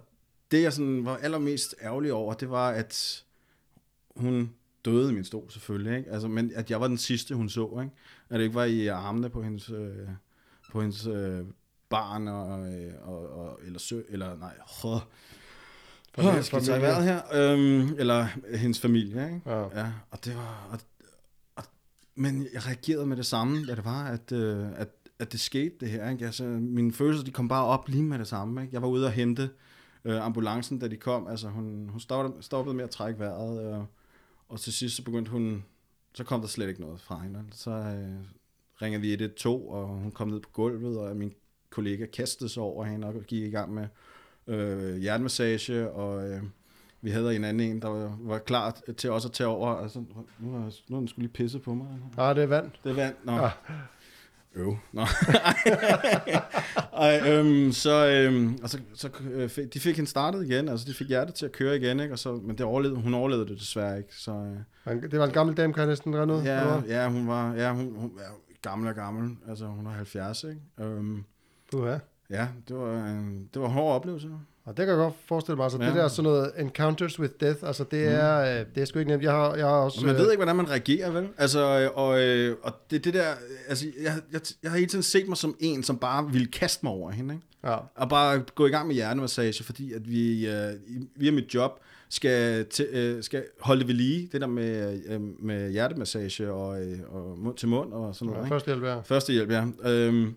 det, 0.50 0.62
jeg 0.62 0.72
sådan 0.72 1.04
var 1.04 1.16
allermest 1.16 1.74
ærgerlig 1.82 2.12
over, 2.12 2.34
det 2.34 2.50
var, 2.50 2.70
at 2.70 3.24
hun 4.16 4.50
døde 4.84 5.10
i 5.10 5.14
min 5.14 5.24
stol, 5.24 5.50
selvfølgelig. 5.50 5.98
Ikke? 5.98 6.10
Altså, 6.10 6.28
men 6.28 6.52
at 6.54 6.70
jeg 6.70 6.80
var 6.80 6.88
den 6.88 6.98
sidste, 6.98 7.34
hun 7.34 7.48
så. 7.48 7.78
Ikke? 7.82 7.94
At 8.30 8.36
det 8.38 8.42
ikke 8.44 8.54
var 8.54 8.64
i 8.64 8.86
armene 8.86 9.30
på 9.30 9.42
hendes, 9.42 9.70
øh, 9.70 9.96
på 10.72 10.80
hendes 10.80 11.06
øh, 11.06 11.40
barn, 11.90 12.28
og, 12.28 12.72
øh, 12.72 12.92
og, 13.02 13.28
og, 13.38 13.60
eller 13.66 13.78
sø, 13.78 14.00
eller 14.08 14.36
nej, 14.38 14.52
åh, 14.84 15.00
Familie- 16.14 16.34
jeg 16.34 16.44
skal 16.44 16.62
tage 16.62 16.80
vejret 16.82 17.04
her. 17.04 17.20
Øhm, 17.34 17.94
eller 17.98 18.26
hendes 18.56 18.80
familie, 18.80 19.24
ikke? 19.34 19.40
Ja. 19.50 19.80
Ja, 19.80 19.92
og 20.10 20.24
det 20.24 20.36
var... 20.36 20.68
Og, 20.72 20.78
men 22.14 22.46
jeg 22.52 22.66
reagerede 22.66 23.06
med 23.06 23.16
det 23.16 23.26
samme, 23.26 23.66
da 23.66 23.74
det 23.74 23.84
var, 23.84 24.04
at, 24.04 24.32
øh, 24.32 24.66
at, 24.76 24.88
at 25.18 25.32
det 25.32 25.40
skete, 25.40 25.74
det 25.80 25.88
her. 25.88 26.10
Ikke? 26.10 26.26
Altså, 26.26 26.44
mine 26.44 26.92
følelser, 26.92 27.24
de 27.24 27.30
kom 27.30 27.48
bare 27.48 27.64
op 27.64 27.88
lige 27.88 28.02
med 28.02 28.18
det 28.18 28.28
samme. 28.28 28.62
Ikke? 28.62 28.74
Jeg 28.74 28.82
var 28.82 28.88
ude 28.88 29.06
og 29.06 29.12
hente 29.12 29.50
øh, 30.04 30.24
ambulancen, 30.24 30.78
da 30.78 30.88
de 30.88 30.96
kom. 30.96 31.26
Altså, 31.26 31.48
hun, 31.48 31.88
hun 31.88 32.00
stoppede, 32.00 32.42
stoppede 32.42 32.76
med 32.76 32.84
at 32.84 32.90
trække 32.90 33.20
vejret, 33.20 33.74
øh, 33.74 33.84
og 34.48 34.60
til 34.60 34.72
sidst 34.72 34.96
så 34.96 35.04
begyndte 35.04 35.30
hun... 35.30 35.64
Så 36.14 36.24
kom 36.24 36.40
der 36.40 36.48
slet 36.48 36.68
ikke 36.68 36.80
noget 36.80 37.00
fra 37.00 37.18
hende. 37.18 37.44
Så 37.52 37.70
øh, 37.70 38.24
ringede 38.82 39.00
vi 39.00 39.12
112, 39.12 39.62
og 39.68 39.88
hun 39.88 40.10
kom 40.10 40.28
ned 40.28 40.40
på 40.40 40.48
gulvet, 40.52 40.98
og 40.98 41.16
min 41.16 41.32
kollega 41.70 42.06
kastede 42.06 42.48
sig 42.50 42.62
over 42.62 42.84
hende 42.84 43.06
og 43.08 43.22
gik 43.26 43.42
i 43.42 43.50
gang 43.50 43.74
med 43.74 43.86
øh, 44.46 44.96
hjertemassage, 44.96 45.90
og 45.90 46.30
øh, 46.30 46.42
vi 47.02 47.10
havde 47.10 47.36
en 47.36 47.44
anden 47.44 47.70
en, 47.70 47.82
der 47.82 47.88
var, 47.88 48.16
var 48.20 48.38
klar 48.38 48.76
til 48.96 49.10
også 49.10 49.28
at 49.28 49.32
tage 49.32 49.48
over. 49.48 49.68
Altså, 49.68 49.98
nu 50.38 50.52
har, 50.52 50.70
nu 50.88 50.94
har 50.94 50.98
den 51.00 51.08
skulle 51.08 51.22
lige 51.26 51.32
pisse 51.32 51.58
på 51.58 51.74
mig. 51.74 51.86
Ah, 52.18 52.36
det 52.36 52.42
er 52.42 52.46
vand. 52.46 52.70
Det 52.84 52.90
er 52.90 52.94
vand. 52.94 53.14
Nå. 53.24 53.32
Ah. 53.32 53.50
Øv. 54.54 54.76
Nå. 54.92 55.02
Ej, 56.98 57.20
øhm, 57.30 57.72
så, 57.72 58.06
øhm, 58.08 58.58
og 58.62 58.70
så, 58.70 58.78
så 58.94 59.08
øh, 59.32 59.50
de 59.74 59.80
fik 59.80 59.96
hende 59.96 60.10
startet 60.10 60.44
igen, 60.50 60.68
altså 60.68 60.86
de 60.88 60.94
fik 60.94 61.08
hjertet 61.08 61.34
til 61.34 61.44
at 61.46 61.52
køre 61.52 61.76
igen, 61.76 62.00
ikke? 62.00 62.14
Og 62.14 62.18
så, 62.18 62.32
men 62.32 62.58
det 62.58 62.66
overlevede, 62.66 63.00
hun 63.00 63.14
overlevede 63.14 63.48
det 63.48 63.58
desværre 63.60 63.98
ikke. 63.98 64.16
Så, 64.16 64.54
øh, 64.86 65.02
Det 65.02 65.18
var 65.18 65.26
en 65.26 65.32
gammel 65.32 65.56
dame, 65.56 65.72
kan 65.72 65.80
jeg 65.80 65.88
næsten 65.88 66.16
rende 66.16 66.34
ud. 66.34 66.42
ja, 66.42 66.60
eller 66.60 66.82
ja, 66.88 67.08
hun 67.08 67.28
var 67.28 67.54
ja, 67.54 67.72
hun, 67.72 67.94
hun 67.96 68.10
er 68.18 68.40
gammel 68.62 68.88
og 68.88 68.94
gammel, 68.94 69.36
altså 69.48 69.66
hun 69.66 69.86
er 69.86 69.90
70, 69.90 70.44
ikke? 70.44 70.60
Øhm, 70.80 71.24
Puha. 71.72 71.98
ja, 72.30 72.48
det 72.68 72.76
var, 72.76 73.06
en, 73.06 73.48
det 73.54 73.62
var 73.62 73.68
en 73.68 73.74
hård 73.74 73.94
oplevelse. 73.94 74.28
Og 74.64 74.76
det 74.76 74.86
kan 74.86 74.88
jeg 74.88 74.96
godt 74.96 75.14
forestille 75.26 75.56
mig. 75.56 75.64
Altså, 75.64 75.78
ja. 75.80 75.86
Det 75.86 75.94
der 75.94 76.08
sådan 76.08 76.30
noget 76.30 76.52
encounters 76.58 77.20
with 77.20 77.32
death, 77.40 77.58
altså 77.62 77.84
det 77.90 78.08
er, 78.08 78.60
øh, 78.60 78.66
det 78.74 78.80
er 78.80 78.84
sgu 78.84 78.98
ikke 78.98 79.10
nemt. 79.10 79.22
Jeg 79.22 79.32
har, 79.32 79.54
jeg 79.54 79.66
har 79.66 79.72
også... 79.72 80.00
Og 80.00 80.06
man 80.06 80.14
øh, 80.14 80.20
ved 80.20 80.30
ikke, 80.30 80.38
hvordan 80.38 80.56
man 80.56 80.70
reagerer, 80.70 81.10
vel? 81.10 81.28
Altså, 81.38 81.80
øh, 81.80 81.98
og, 81.98 82.20
øh, 82.22 82.56
og 82.62 82.72
det, 82.90 83.04
det 83.04 83.14
der, 83.14 83.26
altså, 83.68 83.86
jeg, 84.02 84.12
jeg, 84.32 84.40
jeg 84.62 84.70
har 84.70 84.78
hele 84.78 84.88
tiden 84.90 85.02
set 85.02 85.28
mig 85.28 85.36
som 85.36 85.56
en, 85.60 85.82
som 85.82 85.98
bare 85.98 86.32
ville 86.32 86.46
kaste 86.46 86.86
mig 86.86 86.92
over 86.92 87.10
hende, 87.10 87.34
ikke? 87.34 87.46
Ja. 87.64 87.76
Og 87.94 88.08
bare 88.08 88.42
gå 88.54 88.66
i 88.66 88.70
gang 88.70 88.86
med 88.86 88.94
hjertemassage, 88.94 89.64
fordi 89.64 89.92
at 89.92 90.10
vi 90.10 90.48
øh, 90.48 90.72
via 91.16 91.30
mit 91.30 91.54
job 91.54 91.80
skal, 92.08 92.66
til, 92.66 92.86
øh, 92.92 93.22
skal 93.22 93.44
holde 93.60 93.80
det 93.80 93.88
ved 93.88 93.94
lige, 93.94 94.28
det 94.32 94.40
der 94.40 94.46
med, 94.46 95.00
øh, 95.06 95.20
med 95.20 95.70
hjertemassage 95.70 96.52
og, 96.52 96.82
øh, 96.82 96.98
og 97.08 97.38
mund 97.38 97.56
til 97.56 97.68
mund 97.68 97.92
og 97.92 98.14
sådan 98.14 98.26
noget. 98.26 98.38
ja 98.38 98.44
ikke? 98.44 98.54
først 98.54 98.66
hjælp, 98.66 98.82
ja. 98.82 99.00
Førstehjælp, 99.00 99.50
ja. 99.50 99.64
Øhm, 99.84 100.34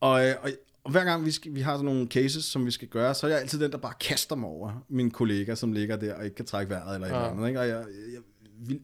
og, 0.00 0.26
øh, 0.26 0.34
og, 0.42 0.50
og 0.88 0.92
hver 0.92 1.04
gang 1.04 1.24
vi, 1.24 1.30
skal, 1.30 1.54
vi 1.54 1.60
har 1.60 1.72
sådan 1.74 1.84
nogle 1.84 2.06
cases, 2.06 2.44
som 2.44 2.66
vi 2.66 2.70
skal 2.70 2.88
gøre, 2.88 3.14
så 3.14 3.26
er 3.26 3.30
jeg 3.30 3.40
altid 3.40 3.60
den, 3.60 3.72
der 3.72 3.78
bare 3.78 3.94
kaster 4.00 4.36
mig 4.36 4.48
over 4.48 4.84
min 4.88 5.10
kollega, 5.10 5.54
som 5.54 5.72
ligger 5.72 5.96
der 5.96 6.14
og 6.14 6.24
ikke 6.24 6.36
kan 6.36 6.46
trække 6.46 6.70
vejret 6.70 6.94
eller 6.94 7.06
et 7.08 7.10
Ja. 7.12 7.16
eller 7.16 7.30
andet. 7.30 7.48
Ikke? 7.48 7.60
Og 7.60 7.68
jeg, 7.68 7.84
jeg 8.12 8.20
ville 8.58 8.82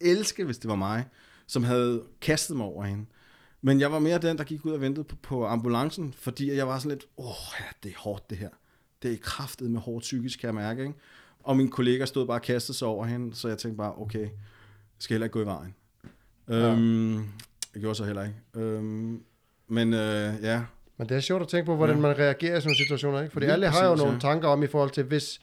elske, 0.00 0.44
hvis 0.44 0.58
det 0.58 0.68
var 0.68 0.76
mig, 0.76 1.04
som 1.46 1.64
havde 1.64 2.02
kastet 2.20 2.56
mig 2.56 2.66
over 2.66 2.84
hende. 2.84 3.04
Men 3.62 3.80
jeg 3.80 3.92
var 3.92 3.98
mere 3.98 4.18
den, 4.18 4.38
der 4.38 4.44
gik 4.44 4.64
ud 4.64 4.72
og 4.72 4.80
ventede 4.80 5.04
på, 5.04 5.16
på 5.22 5.46
ambulancen, 5.46 6.12
fordi 6.12 6.52
jeg 6.54 6.68
var 6.68 6.78
sådan 6.78 6.90
lidt, 6.90 7.04
åh, 7.18 7.34
ja, 7.60 7.64
det 7.82 7.88
er 7.90 7.98
hårdt 7.98 8.30
det 8.30 8.38
her. 8.38 8.50
Det 9.02 9.12
er 9.12 9.16
kraftet 9.22 9.70
med 9.70 9.80
hårdt 9.80 10.02
psykisk, 10.02 10.38
kan 10.40 10.46
jeg 10.46 10.54
mærke. 10.54 10.82
Ikke? 10.82 10.94
Og 11.40 11.56
min 11.56 11.68
kollega 11.70 12.04
stod 12.04 12.26
bare 12.26 12.36
og 12.36 12.42
kastede 12.42 12.78
sig 12.78 12.88
over 12.88 13.04
hende, 13.06 13.34
så 13.34 13.48
jeg 13.48 13.58
tænkte 13.58 13.76
bare, 13.76 13.98
okay, 13.98 14.20
jeg 14.20 14.30
skal 14.98 15.14
heller 15.14 15.24
ikke 15.24 15.32
gå 15.32 15.42
i 15.42 15.46
vejen. 15.46 15.74
Ja. 16.48 16.54
Øhm, 16.72 17.14
jeg 17.74 17.80
gjorde 17.80 17.94
så 17.94 18.04
heller 18.04 18.22
ikke. 18.24 18.36
Øhm, 18.54 19.22
men 19.68 19.94
øh, 19.94 20.34
ja, 20.42 20.62
Men 20.98 21.08
det 21.08 21.16
er 21.16 21.20
sjovt 21.20 21.42
at 21.42 21.48
tænke 21.48 21.66
på, 21.66 21.76
hvordan 21.76 21.96
Ja. 21.96 22.00
man 22.02 22.18
reagerer 22.18 22.56
i 22.56 22.60
sådan 22.60 22.68
nogle 22.68 22.76
situationer, 22.76 23.20
ikke? 23.20 23.32
Fordi 23.32 23.46
Lige 23.46 23.52
alle 23.52 23.68
har 23.68 23.84
jo 23.84 23.90
præcis, 23.90 24.02
nogle 24.02 24.14
ja. 24.14 24.20
tanker 24.20 24.48
om 24.48 24.62
i 24.62 24.66
forhold 24.66 24.90
til, 24.90 25.04
hvis, 25.04 25.40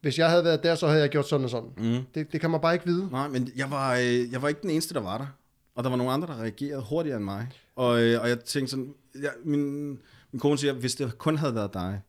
hvis 0.00 0.18
jeg 0.18 0.30
havde 0.30 0.44
været 0.44 0.62
der, 0.62 0.74
så 0.74 0.86
havde 0.86 1.00
jeg 1.00 1.08
gjort 1.10 1.28
sådan 1.28 1.44
og 1.44 1.50
sådan. 1.50 1.70
mm. 1.76 1.98
Det, 2.14 2.32
det 2.32 2.40
kan 2.40 2.50
man 2.50 2.60
bare 2.60 2.74
ikke 2.74 2.86
vide. 2.86 3.08
nej, 3.10 3.28
men 3.28 3.52
jeg 3.56 3.70
var, 3.70 3.94
øh, 3.96 4.32
jeg 4.32 4.42
var 4.42 4.48
ikke 4.48 4.62
den 4.62 4.70
eneste, 4.70 4.94
der 4.94 5.00
var 5.00 5.18
der. 5.18 5.26
Og 5.74 5.84
der 5.84 5.90
var 5.90 5.96
nogle 5.96 6.12
andre, 6.12 6.26
der 6.28 6.42
reagerede 6.42 6.82
hurtigere 6.88 7.16
end 7.16 7.24
mig. 7.24 7.48
Og, 7.76 8.02
øh, 8.02 8.20
og 8.22 8.28
jeg 8.28 8.40
tænkte 8.40 8.70
sådan, 8.70 8.94
jeg, 9.22 9.30
min, 9.44 9.88
min 10.32 10.40
kone 10.40 10.58
siger, 10.58 10.72
hvis 10.72 10.94
det 10.94 11.18
kun 11.18 11.36
havde 11.36 11.54
været 11.54 11.74
dig, 11.74 12.00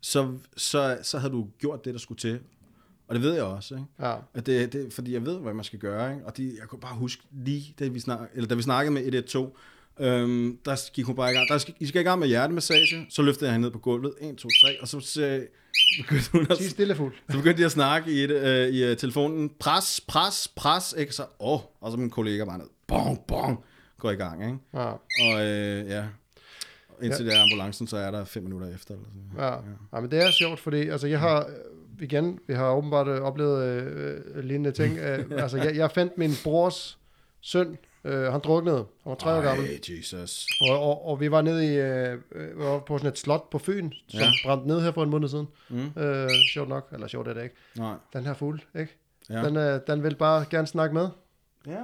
så, 0.00 0.32
så, 0.56 0.98
så 1.02 1.18
havde 1.18 1.32
du 1.32 1.46
gjort 1.58 1.84
det, 1.84 1.94
der 1.94 2.00
skulle 2.00 2.18
til. 2.18 2.40
Og 3.08 3.14
det 3.14 3.22
ved 3.24 3.32
jeg 3.34 3.42
også, 3.42 3.74
ikke? 3.74 3.86
Ja. 4.00 4.14
At 4.34 4.46
det, 4.46 4.72
det, 4.72 4.92
fordi 4.92 5.12
jeg 5.14 5.26
ved, 5.26 5.38
hvad 5.38 5.54
man 5.54 5.64
skal 5.64 5.78
gøre, 5.78 6.12
ikke? 6.14 6.26
Og 6.26 6.36
de, 6.36 6.52
jeg 6.60 6.68
kunne 6.68 6.80
bare 6.80 6.94
huske 6.94 7.22
lige, 7.32 7.74
da 7.78 7.88
vi, 7.88 8.00
snak, 8.00 8.18
eller 8.34 8.48
da 8.48 8.54
vi 8.54 8.62
snakkede 8.62 8.94
med 8.94 9.02
112, 9.02 9.50
øhm, 10.00 10.58
der 10.64 10.90
gik 10.92 11.04
hun 11.04 11.16
bare 11.16 11.30
i 11.32 11.34
gang. 11.34 11.48
Der 11.48 11.58
skal, 11.58 11.74
I 11.80 11.86
skal 11.86 12.00
i 12.00 12.04
gang 12.04 12.18
med 12.18 12.28
hjertemassage. 12.28 13.06
Så 13.10 13.22
løftede 13.22 13.46
jeg 13.46 13.52
hende 13.52 13.66
ned 13.66 13.72
på 13.72 13.78
gulvet. 13.78 14.14
1, 14.20 14.36
2, 14.36 14.48
3. 14.64 14.80
Og 14.82 14.88
så 14.88 15.00
sagde, 15.00 15.46
begyndte 16.02 16.32
hun 16.32 16.46
at, 16.50 16.56
Sig 16.56 16.70
stille 16.70 16.94
fuld. 16.94 17.14
så 17.30 17.36
begyndte 17.36 17.60
de 17.60 17.64
at 17.66 17.72
snakke 17.72 18.12
i, 18.12 18.24
et, 18.24 18.30
øh, 18.30 18.68
i 18.68 18.84
øh, 18.84 18.96
telefonen. 18.96 19.50
Pres, 19.58 20.00
pres, 20.08 20.48
pres. 20.56 20.94
Ikke? 20.98 21.14
Så, 21.14 21.24
åh, 21.40 21.60
og 21.80 21.90
så 21.90 21.96
min 21.96 22.10
kollega 22.10 22.44
bare 22.44 22.58
ned. 22.58 22.66
Bong, 22.86 23.20
bong. 23.26 23.64
Går 23.98 24.10
i 24.10 24.14
gang, 24.14 24.44
ikke? 24.44 24.58
Ja. 24.74 24.90
Og 25.24 25.46
øh, 25.46 25.88
ja, 25.88 26.04
indtil 27.02 27.24
ja. 27.24 27.30
det 27.30 27.38
er 27.38 27.42
ambulancen, 27.42 27.86
så 27.86 27.96
er 27.96 28.10
der 28.10 28.24
fem 28.24 28.42
minutter 28.42 28.74
efter. 28.74 28.94
Eller 28.94 29.06
sådan. 29.08 29.30
Ja. 29.38 29.52
ja, 29.96 30.00
men 30.00 30.10
det 30.10 30.26
er 30.26 30.30
sjovt, 30.30 30.60
fordi 30.60 30.88
altså, 30.88 31.06
jeg 31.06 31.20
har, 31.20 31.40
øh, 31.40 32.02
igen, 32.02 32.38
vi 32.46 32.54
har 32.54 32.70
åbenbart 32.70 33.08
øh, 33.08 33.20
oplevet 33.20 33.64
øh, 33.64 34.20
øh, 34.34 34.44
lignende 34.44 34.72
ting. 34.72 34.98
Øh, 35.02 35.24
altså, 35.30 35.56
jeg, 35.56 35.76
jeg 35.76 35.90
fandt 35.90 36.18
min 36.18 36.30
brors 36.44 36.98
søn, 37.40 37.78
øh, 38.04 38.22
han 38.32 38.40
druknede, 38.40 38.76
han 38.76 38.86
var 39.10 39.14
tre 39.14 39.34
år 39.38 39.42
gammel, 39.42 39.68
Jesus. 39.88 40.46
og, 40.70 40.78
og, 40.82 41.06
og 41.06 41.20
vi 41.20 41.30
var 41.30 41.42
nede 41.42 41.64
i, 41.74 41.76
øh, 41.78 42.18
vi 42.34 42.64
var 42.64 42.78
på 42.78 42.98
sådan 42.98 43.10
et 43.12 43.18
slot 43.18 43.50
på 43.50 43.58
Fyn, 43.58 43.90
som 44.08 44.20
Ja. 44.20 44.26
brændte 44.44 44.68
ned 44.68 44.80
her 44.82 44.92
for 44.92 45.02
en 45.02 45.10
måned 45.10 45.28
siden. 45.28 45.48
Mm. 45.68 46.02
Øh, 46.02 46.30
sjovt 46.52 46.68
nok, 46.68 46.88
eller 46.92 47.06
sjovt 47.06 47.28
er 47.28 47.34
det 47.34 47.42
ikke. 47.42 47.54
Nej. 47.76 47.94
Den 48.12 48.24
her 48.26 48.34
fugl, 48.34 48.62
ikke? 48.78 48.96
Ja. 49.30 49.42
Den, 49.44 49.56
øh, 49.56 49.80
den 49.86 50.02
vil 50.02 50.14
bare 50.16 50.44
gerne 50.50 50.66
snakke 50.66 50.94
med. 50.94 51.08
ja. 51.66 51.80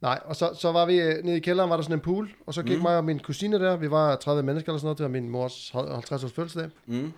Nej, 0.00 0.20
og 0.24 0.36
så, 0.36 0.50
så 0.60 0.72
var 0.72 0.86
vi 0.86 1.00
øh, 1.00 1.24
nede 1.24 1.36
i 1.36 1.40
kælderen, 1.40 1.70
var 1.70 1.76
der 1.76 1.82
sådan 1.82 1.96
en 1.96 2.00
pool, 2.00 2.30
og 2.46 2.54
så 2.54 2.62
gik 2.62 2.76
mm. 2.76 2.82
Mig 2.82 2.96
og 2.96 3.04
min 3.04 3.18
kusine 3.18 3.58
der, 3.58 3.76
vi 3.76 3.90
var 3.90 4.16
30 4.16 4.42
mennesker 4.42 4.72
eller 4.72 4.78
sådan 4.78 4.86
noget, 4.86 4.98
det 4.98 5.04
var 5.04 5.10
min 5.10 5.28
mors 5.28 5.70
50 5.74 6.24
års 6.24 6.32
fødselsdag. 6.32 6.70
Mm. 6.86 7.12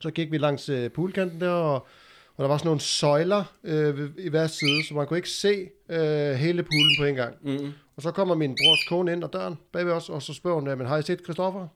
Så 0.00 0.10
gik 0.10 0.30
vi 0.32 0.38
langs 0.38 0.68
øh, 0.68 0.90
poolkanten 0.90 1.40
der, 1.40 1.50
og, 1.50 1.86
og 2.38 2.42
der 2.42 2.48
var 2.48 2.58
sådan 2.58 2.66
nogle 2.66 2.80
søjler 2.80 3.44
øh, 3.64 4.10
i 4.18 4.28
hver 4.28 4.46
side, 4.46 4.86
så 4.88 4.94
man 4.94 5.06
kunne 5.06 5.18
ikke 5.18 5.30
se 5.30 5.68
øh, 5.88 6.32
hele 6.32 6.62
poolen 6.62 6.96
på 6.98 7.04
en 7.04 7.14
gang. 7.14 7.36
Mm. 7.42 7.72
Og 7.96 8.02
så 8.02 8.10
kommer 8.10 8.34
min 8.34 8.50
brors 8.50 8.88
kone 8.88 9.12
ind 9.12 9.24
ad 9.24 9.28
døren 9.28 9.58
bag 9.72 9.86
ved 9.86 9.92
os, 9.92 10.08
og 10.08 10.22
så 10.22 10.34
spørger 10.34 10.60
hun, 10.60 10.78
men 10.78 10.86
har 10.86 10.98
I 10.98 11.02
set 11.02 11.20
Christoffer? 11.24 11.68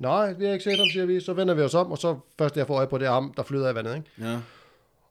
Nej, 0.00 0.32
vi 0.32 0.44
har 0.44 0.52
ikke 0.52 0.64
set 0.64 0.78
ham, 0.78 0.86
siger 0.92 1.06
vi. 1.06 1.20
Så 1.20 1.32
vender 1.32 1.54
vi 1.54 1.62
os 1.62 1.74
om, 1.74 1.92
og 1.92 1.98
så 1.98 2.18
først 2.38 2.56
jeg 2.56 2.66
får 2.66 2.74
øje 2.74 2.86
på, 2.86 2.98
det 2.98 3.08
ham, 3.08 3.32
der 3.36 3.42
flyder 3.42 3.70
i 3.70 3.74
vandet. 3.74 3.96
Ikke? 3.96 4.30
Ja. 4.30 4.38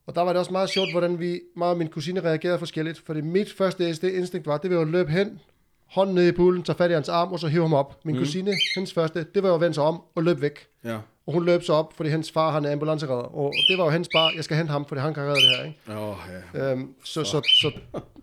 Og 0.05 0.15
der 0.15 0.21
var 0.21 0.33
det 0.33 0.39
også 0.39 0.51
meget 0.51 0.69
sjovt, 0.69 0.91
hvordan 0.91 1.19
vi, 1.19 1.41
mig 1.55 1.67
og 1.67 1.77
min 1.77 1.87
kusine 1.87 2.19
reagerede 2.19 2.59
forskelligt. 2.59 3.01
Fordi 3.05 3.21
mit 3.21 3.53
første 3.53 4.13
instinkt 4.13 4.47
var, 4.47 4.57
det 4.57 4.75
var 4.75 4.81
at 4.81 4.87
løbe 4.87 5.11
hen, 5.11 5.39
hånden 5.85 6.15
ned 6.15 6.27
i 6.27 6.31
poolen, 6.31 6.63
tage 6.63 6.75
fat 6.75 6.91
i 6.91 6.93
hans 6.93 7.09
arm, 7.09 7.31
og 7.31 7.39
så 7.39 7.47
hive 7.47 7.61
ham 7.61 7.73
op. 7.73 8.05
Min 8.05 8.15
mm. 8.15 8.21
kusine, 8.21 8.53
hendes 8.75 8.93
første, 8.93 9.25
det 9.35 9.43
var 9.43 9.49
jo 9.49 9.55
at 9.55 9.61
vende 9.61 9.73
sig 9.73 9.83
om 9.83 10.01
og 10.15 10.23
løbe 10.23 10.41
væk. 10.41 10.67
Ja. 10.83 10.97
Og 11.27 11.33
hun 11.33 11.45
løb 11.45 11.63
så 11.63 11.73
op, 11.73 11.93
fordi 11.93 12.09
hendes 12.09 12.31
far 12.31 12.51
han 12.51 12.65
er 12.65 12.71
ambulanceredder. 12.71 13.23
Og 13.35 13.53
det 13.69 13.77
var 13.77 13.83
jo 13.83 13.89
hendes 13.89 14.09
bare, 14.13 14.31
jeg 14.35 14.43
skal 14.43 14.57
hente 14.57 14.71
ham, 14.71 14.85
fordi 14.85 15.01
han 15.01 15.13
kan 15.13 15.23
redde 15.23 15.35
det 15.35 15.57
her. 15.57 15.63
Ikke? 15.63 15.79
Åh, 15.89 16.09
oh, 16.09 16.17
ja. 16.53 16.71
Øhm, 16.71 16.93
så, 17.03 17.23
så, 17.23 17.41
så, 17.61 17.71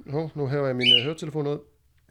nu, 0.04 0.30
nu 0.34 0.46
hæver 0.46 0.66
jeg 0.66 0.76
min 0.76 0.92
uh, 0.98 1.04
høretelefon 1.04 1.46
ud. 1.46 1.58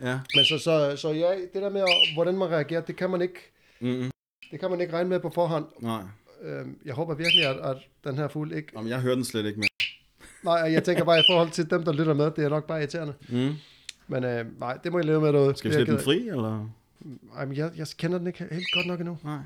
Ja. 0.02 0.20
Men 0.36 0.46
så, 0.46 0.58
så, 0.58 0.96
så 0.96 1.10
ja, 1.10 1.32
det 1.54 1.62
der 1.62 1.70
med, 1.70 1.84
hvordan 2.14 2.38
man 2.38 2.50
reagerer, 2.50 2.82
det 2.82 2.96
kan 2.96 3.10
man 3.10 3.22
ikke, 3.22 3.52
Mm-mm. 3.80 4.12
det 4.52 4.60
kan 4.60 4.72
man 4.72 4.82
ikke 4.82 4.94
regne 4.94 5.10
med 5.10 5.20
på 5.20 5.30
forhånd. 5.30 5.66
Nej. 5.80 6.02
Øhm, 6.42 6.78
jeg 6.86 6.94
håber 6.94 7.16
virkelig, 7.16 7.46
at, 7.46 7.58
at 7.58 7.78
den 8.04 8.18
her 8.18 8.28
fugl 8.28 8.52
ikke... 8.52 8.68
Jamen, 8.76 8.90
jeg 8.90 9.00
hører 9.00 9.16
den 9.16 9.26
slet 9.26 9.46
ikke 9.46 9.60
mere. 9.60 9.70
Nej, 10.44 10.72
jeg 10.72 10.84
tænker 10.84 11.04
bare 11.04 11.20
i 11.20 11.24
forhold 11.30 11.50
til 11.50 11.70
dem, 11.70 11.84
der 11.84 11.94
lytter 11.94 12.14
med, 12.14 12.32
det 12.32 12.44
er 12.46 12.50
nok 12.50 12.68
bare 12.68 12.80
irriterende. 12.80 13.14
Mm. 13.30 13.54
Men 14.08 14.24
øh, 14.24 14.60
nej, 14.60 14.78
det 14.84 14.92
må 14.92 15.00
I 15.00 15.04
leve 15.04 15.22
med 15.22 15.34
derude. 15.34 15.56
Skal 15.56 15.70
vi 15.70 15.74
slippe 15.74 15.92
den 15.92 15.98
jeg 15.98 16.06
fri, 16.06 16.28
eller? 16.28 16.68
ked 17.04 17.12
af. 17.34 17.38
Ej, 17.40 17.46
men 17.46 17.58
jeg, 17.58 17.72
jeg 17.78 17.88
kender 17.98 18.18
den 18.18 18.28
ikke 18.28 18.48
helt 18.52 18.68
godt 18.74 18.88
nok 18.88 19.00
endnu. 19.00 19.18
Nej. 19.24 19.38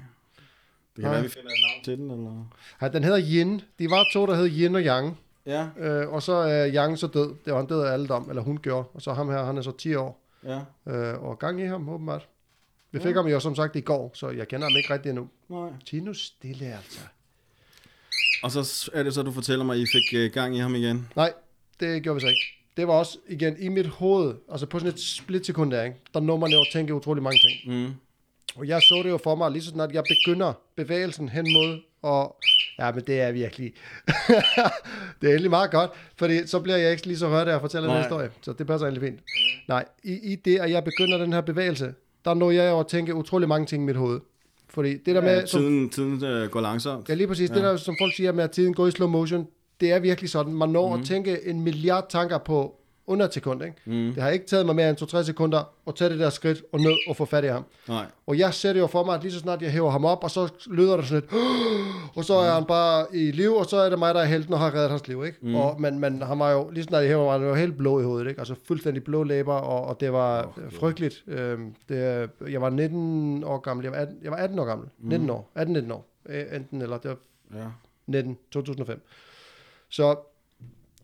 Det 0.95 1.01
kan 1.01 1.03
Nej. 1.03 1.11
være, 1.13 1.23
vi 1.23 1.29
finder 1.29 1.49
et 1.49 1.57
navn 1.71 1.83
til 1.83 1.97
den, 1.97 2.11
eller? 2.11 2.49
Ej, 2.81 2.87
den 2.87 3.03
hedder 3.03 3.19
Yin. 3.31 3.61
De 3.79 3.89
var 3.89 4.05
to, 4.13 4.25
der 4.25 4.35
hed 4.35 4.49
Yin 4.49 4.75
og 4.75 4.81
Yang. 4.81 5.17
Ja. 5.45 5.67
Øh, 5.79 6.09
og 6.13 6.23
så 6.23 6.33
er 6.33 6.71
Yang 6.73 6.97
så 6.99 7.07
død. 7.07 7.33
Det 7.45 7.53
var 7.53 7.59
han 7.59 7.67
død 7.67 7.81
af 7.81 7.93
alderdom, 7.93 8.29
eller 8.29 8.41
hun 8.41 8.57
gjorde. 8.57 8.87
Og 8.93 9.01
så 9.01 9.13
ham 9.13 9.29
her, 9.29 9.43
han 9.45 9.57
er 9.57 9.61
så 9.61 9.71
10 9.71 9.95
år. 9.95 10.21
Ja. 10.45 10.59
Øh, 10.93 11.23
og 11.23 11.39
gang 11.39 11.61
i 11.61 11.65
ham, 11.65 11.89
åbenbart. 11.89 12.27
Vi 12.91 12.99
fik 12.99 13.09
Ja. 13.15 13.21
ham 13.21 13.27
jo 13.27 13.39
som 13.39 13.55
sagt 13.55 13.75
i 13.75 13.81
går, 13.81 14.11
så 14.13 14.29
jeg 14.29 14.47
kender 14.47 14.67
ham 14.67 14.77
ikke 14.77 14.93
rigtig 14.93 15.09
endnu. 15.09 15.27
Nej. 15.49 15.69
Tino 15.85 16.13
stille, 16.13 16.65
altså. 16.65 16.99
Og 18.43 18.51
så 18.51 18.89
er 18.93 19.03
det 19.03 19.13
så, 19.13 19.23
du 19.23 19.31
fortæller 19.31 19.65
mig, 19.65 19.73
at 19.75 19.79
I 19.81 19.85
fik 19.85 20.19
øh, 20.19 20.31
gang 20.31 20.55
i 20.55 20.59
ham 20.59 20.75
igen. 20.75 21.07
Nej, 21.15 21.33
det 21.79 22.03
gjorde 22.03 22.15
vi 22.15 22.21
så 22.21 22.27
ikke. 22.27 22.41
Det 22.77 22.87
var 22.87 22.93
også, 22.93 23.17
igen, 23.29 23.55
i 23.59 23.67
mit 23.67 23.87
hoved, 23.87 24.35
altså 24.51 24.65
på 24.65 24.79
sådan 24.79 24.93
et 24.93 24.99
splitsekund 24.99 25.71
der, 25.71 25.83
ikke? 25.83 25.97
der 26.13 26.19
når 26.19 26.37
man 26.37 26.51
jo 26.51 26.57
tænke 26.73 26.93
utrolig 26.93 27.23
mange 27.23 27.39
ting. 27.39 27.77
Mm. 27.85 27.93
Og 28.55 28.67
jeg 28.67 28.81
så 28.81 29.01
det 29.03 29.09
jo 29.09 29.17
for 29.17 29.35
mig, 29.35 29.51
lige 29.51 29.63
så 29.63 29.69
snart 29.69 29.91
jeg 29.91 30.03
begynder 30.09 30.53
bevægelsen 30.75 31.29
hen 31.29 31.45
mod, 31.53 31.79
og 32.01 32.35
ja, 32.79 32.91
men 32.91 33.03
det 33.07 33.21
er 33.21 33.31
virkelig, 33.31 33.73
det 35.21 35.27
er 35.27 35.29
egentlig 35.29 35.49
meget 35.49 35.71
godt, 35.71 35.91
fordi 36.17 36.47
så 36.47 36.59
bliver 36.59 36.77
jeg 36.77 36.91
ikke 36.91 37.05
lige 37.07 37.17
så 37.17 37.27
rørt 37.27 37.47
af 37.47 37.55
at 37.55 37.61
fortælle 37.61 37.87
den 37.87 37.95
Nej. 37.95 38.01
historie, 38.01 38.29
så 38.41 38.53
det 38.53 38.67
passer 38.67 38.87
egentlig 38.87 39.09
fint. 39.09 39.19
Nej, 39.67 39.85
i, 40.03 40.31
i 40.31 40.35
det, 40.35 40.59
at 40.59 40.71
jeg 40.71 40.83
begynder 40.83 41.17
den 41.17 41.33
her 41.33 41.41
bevægelse, 41.41 41.93
der 42.25 42.33
når 42.33 42.51
jeg 42.51 42.71
jo 42.71 42.79
at 42.79 42.87
tænke 42.87 43.15
utrolig 43.15 43.47
mange 43.47 43.65
ting 43.65 43.83
i 43.83 43.85
mit 43.85 43.95
hoved. 43.95 44.19
Fordi 44.69 44.97
det 44.97 45.15
der 45.15 45.21
med, 45.21 45.39
Ja, 45.39 45.45
som, 45.45 45.61
tiden, 45.61 45.89
tiden 45.89 46.23
øh, 46.23 46.49
går 46.49 46.61
langsomt. 46.61 47.09
ja 47.09 47.13
lige 47.13 47.27
præcis, 47.27 47.49
ja. 47.49 47.55
det 47.55 47.63
der, 47.63 47.77
som 47.77 47.95
folk 48.01 48.15
siger 48.15 48.31
med, 48.31 48.43
at 48.43 48.51
tiden 48.51 48.73
går 48.73 48.87
i 48.87 48.91
slow 48.91 49.07
motion, 49.09 49.47
det 49.81 49.91
er 49.91 49.99
virkelig 49.99 50.29
sådan. 50.29 50.53
Man 50.53 50.69
når 50.69 50.95
mm. 50.95 51.01
at 51.01 51.07
tænke 51.07 51.47
en 51.47 51.61
milliard 51.61 52.05
tanker 52.09 52.37
på 52.37 52.75
under 53.07 53.25
et 53.25 53.33
sekund, 53.33 53.63
ikke? 53.63 53.75
Mm. 53.85 54.13
Det 54.13 54.23
har 54.23 54.29
ikke 54.29 54.45
taget 54.45 54.65
mig 54.65 54.75
mere 54.75 54.89
end 54.89 55.01
2-3 55.01 55.23
sekunder 55.23 55.73
at 55.87 55.95
tage 55.95 56.09
det 56.09 56.19
der 56.19 56.29
skridt 56.29 56.63
og 56.71 56.79
ned 56.79 56.93
og 57.07 57.15
få 57.15 57.25
fat 57.25 57.43
i 57.43 57.47
ham. 57.47 57.65
Nej. 57.87 58.05
Og 58.27 58.37
jeg 58.37 58.53
ser 58.53 58.73
det 58.73 58.79
jo 58.79 58.87
for 58.87 59.03
mig, 59.03 59.15
at 59.15 59.21
lige 59.21 59.31
så 59.31 59.39
snart 59.39 59.61
jeg 59.61 59.71
hæver 59.71 59.89
ham 59.89 60.05
op, 60.05 60.23
og 60.23 60.31
så 60.31 60.53
lyder 60.71 60.97
det 60.97 61.05
sådan 61.05 61.21
lidt, 61.31 61.43
og 62.15 62.25
så 62.25 62.33
er 62.33 62.53
han 62.53 62.65
bare 62.65 63.05
i 63.13 63.31
liv, 63.31 63.53
og 63.53 63.65
så 63.65 63.77
er 63.77 63.89
det 63.89 63.99
mig, 63.99 64.15
der 64.15 64.21
er 64.21 64.25
helten 64.25 64.53
og 64.53 64.59
har 64.59 64.75
reddet 64.75 64.89
hans 64.89 65.07
liv, 65.07 65.25
ikke? 65.25 65.37
Mm. 65.41 65.55
Og, 65.55 65.81
men, 65.81 65.99
men 65.99 66.21
han 66.21 66.39
var 66.39 66.51
jo, 66.51 66.69
lige 66.69 66.83
så 66.83 66.87
snart 66.87 67.01
jeg 67.01 67.09
hæver 67.09 67.31
ham, 67.31 67.41
var 67.41 67.47
han 67.47 67.47
jo 67.47 67.55
helt 67.55 67.77
blå 67.77 67.99
i 67.99 68.03
hovedet, 68.03 68.27
ikke? 68.29 68.41
Altså 68.41 68.55
fuldstændig 68.67 69.03
blå 69.03 69.23
læber, 69.23 69.53
og, 69.53 69.85
og 69.85 69.99
det 69.99 70.13
var 70.13 70.43
oh, 70.43 70.71
frygteligt. 70.71 71.23
Øhm, 71.27 71.75
det, 71.89 72.29
jeg 72.49 72.61
var 72.61 72.69
19 72.69 73.43
år 73.43 73.57
gammel, 73.57 73.83
jeg 73.83 73.91
var 73.91 73.97
18, 73.97 74.17
jeg 74.23 74.31
var 74.31 74.37
18 74.37 74.59
år 74.59 74.65
gammel, 74.65 74.87
19 74.99 75.29
år, 75.29 75.51
18-19 75.57 75.93
år, 75.93 76.07
Øh, 76.29 76.43
enten 76.55 76.81
eller, 76.81 76.97
det 76.97 77.09
var 77.09 77.17
Ja. 77.53 77.65
19, 78.07 78.37
2005. 78.51 79.01
Så, 79.89 80.15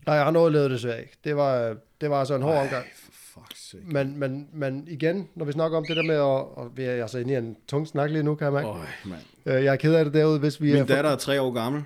nej, 0.06 0.18
han 0.24 0.36
overlevede 0.36 0.68
det 0.68 0.74
desværre 0.74 1.00
ikke. 1.00 1.16
Det 1.24 1.36
var, 1.36 1.76
det 2.02 2.10
var 2.10 2.16
altså 2.18 2.34
en 2.34 2.42
hård 2.42 2.56
omgang. 2.56 2.84
Ej, 2.84 2.90
for 3.34 3.46
sake. 3.54 3.84
Men, 3.86 4.18
men, 4.18 4.48
men 4.52 4.84
igen, 4.88 5.28
når 5.34 5.44
vi 5.44 5.52
snakker 5.52 5.78
om 5.78 5.84
det 5.88 5.96
der 5.96 6.02
med 6.02 6.14
at, 6.14 6.20
og 6.20 6.70
vi 6.76 6.84
er 6.84 7.02
altså 7.02 7.18
inde 7.18 7.32
i 7.32 7.36
en 7.36 7.56
tung 7.68 7.86
snak 7.86 8.10
lige 8.10 8.22
nu, 8.22 8.34
kan 8.34 8.44
jeg 8.44 8.52
mærke. 8.52 8.68
Øj, 8.68 8.76
mand. 9.04 9.20
Øh, 9.46 9.64
Jeg 9.64 9.72
er 9.72 9.76
ked 9.76 9.94
af 9.94 10.04
det 10.04 10.14
derude, 10.14 10.38
hvis 10.38 10.62
vi 10.62 10.72
Min 10.72 10.82
er... 10.82 10.86
datter 10.86 11.10
er 11.10 11.16
tre 11.16 11.40
år 11.40 11.52
gammel. 11.52 11.82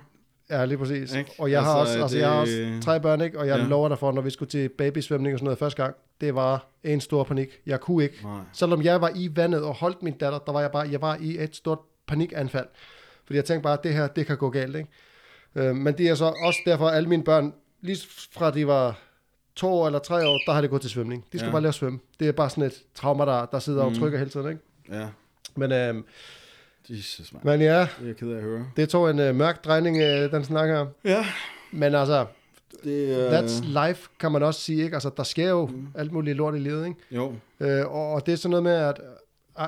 Ja, 0.49 0.65
lige 0.65 0.77
præcis. 0.77 1.13
Ikke? 1.15 1.31
Og 1.39 1.51
jeg 1.51 1.63
har 1.63 1.73
Altså, 1.75 1.93
også, 1.93 2.01
altså, 2.01 2.15
det- 2.15 2.21
jeg 2.21 2.29
har 2.29 2.35
også 2.39 2.79
tre 2.81 2.99
børn, 2.99 3.21
ikke? 3.21 3.39
Og 3.39 3.47
jeg 3.47 3.57
ja. 3.59 3.65
lover 3.65 3.87
dig 3.89 3.99
for, 3.99 4.11
når 4.11 4.21
vi 4.21 4.29
skulle 4.29 4.49
til 4.49 4.69
babysvømning 4.69 5.33
og 5.33 5.39
sådan 5.39 5.43
noget 5.45 5.59
første 5.59 5.83
gang, 5.83 5.95
det 6.21 6.35
var 6.35 6.67
en 6.83 7.01
stor 7.01 7.23
panik. 7.23 7.47
Jeg 7.65 7.79
kunne 7.79 8.03
ikke. 8.03 8.19
Nej. 8.23 8.39
Selvom 8.53 8.81
jeg 8.81 9.01
var 9.01 9.11
i 9.15 9.29
vandet 9.35 9.63
og 9.63 9.73
holdt 9.73 10.03
min 10.03 10.13
datter, 10.13 10.39
der 10.39 10.51
var 10.51 10.61
jeg 10.61 10.71
bare, 10.71 10.87
jeg 10.91 11.01
var 11.01 11.17
i 11.21 11.43
et 11.43 11.55
stort 11.55 11.79
panikanfald. 12.07 12.65
Fordi 13.25 13.37
jeg 13.37 13.45
tænkte 13.45 13.63
bare, 13.63 13.73
at 13.73 13.83
det 13.83 13.93
her, 13.93 14.07
det 14.07 14.25
kan 14.27 14.37
gå 14.37 14.49
galt, 14.49 14.75
ikke? 14.75 14.89
Øh, 15.55 15.75
men 15.75 15.93
det 15.97 16.07
er 16.09 16.15
så 16.15 16.25
også 16.43 16.59
derfor, 16.65 16.87
at 16.87 16.95
alle 16.97 17.09
mine 17.09 17.23
børn, 17.23 17.53
lige 17.81 17.97
fra 18.31 18.51
de 18.51 18.67
var 18.67 18.99
to 19.57 19.67
år 19.67 19.85
eller 19.85 19.99
tre 19.99 20.27
år, 20.27 20.39
der 20.45 20.51
har 20.53 20.61
det 20.61 20.69
gået 20.69 20.81
til 20.81 20.91
svømning. 20.91 21.25
De 21.33 21.37
skal 21.37 21.47
Ja. 21.47 21.51
bare 21.51 21.61
lære 21.61 21.67
at 21.69 21.75
svømme. 21.75 21.99
Det 22.19 22.27
er 22.27 22.31
bare 22.31 22.49
sådan 22.49 22.63
et 22.63 22.83
trauma, 22.95 23.25
der, 23.25 23.45
der 23.45 23.59
sidder 23.59 23.83
og 23.83 23.91
Mhm. 23.91 23.99
trykker 23.99 24.17
hele 24.19 24.29
tiden, 24.31 24.49
ikke? 24.49 24.61
Ja. 24.91 25.07
Men, 25.55 25.71
øh, 25.71 25.95
Jesus, 26.89 27.33
mand. 27.33 27.43
men 27.45 27.61
ja, 27.61 27.79
Det 27.79 27.89
er 28.01 28.05
jeg 28.05 28.15
ked 28.15 28.31
af 28.31 28.35
at 28.37 28.41
høre. 28.43 28.65
det 28.77 28.89
tog 28.89 29.09
en 29.09 29.19
øh, 29.19 29.35
mørk 29.35 29.65
drejning, 29.65 29.97
øh, 30.01 30.31
den 30.31 30.43
snak 30.43 30.67
her. 30.69 30.85
Ja. 31.05 31.25
Men 31.71 31.95
altså, 31.95 32.25
Det, 32.83 33.27
That's 33.29 33.87
life, 33.87 34.09
kan 34.19 34.31
man 34.31 34.43
også 34.43 34.61
sige, 34.61 34.83
ikke? 34.83 34.95
Altså, 34.95 35.09
der 35.17 35.23
sker 35.23 35.49
jo 35.49 35.65
mm. 35.65 35.87
alt 35.95 36.11
muligt 36.11 36.37
lort 36.37 36.55
i 36.55 36.59
livet, 36.59 36.85
ikke? 36.87 36.99
Jo, 37.11 37.33
Øh, 37.59 37.85
og, 37.85 38.11
og 38.13 38.25
det 38.25 38.31
er 38.31 38.35
sådan 38.35 38.49
noget 38.49 38.63
med, 38.63 38.71
at 38.73 38.99
uh, 39.59 39.65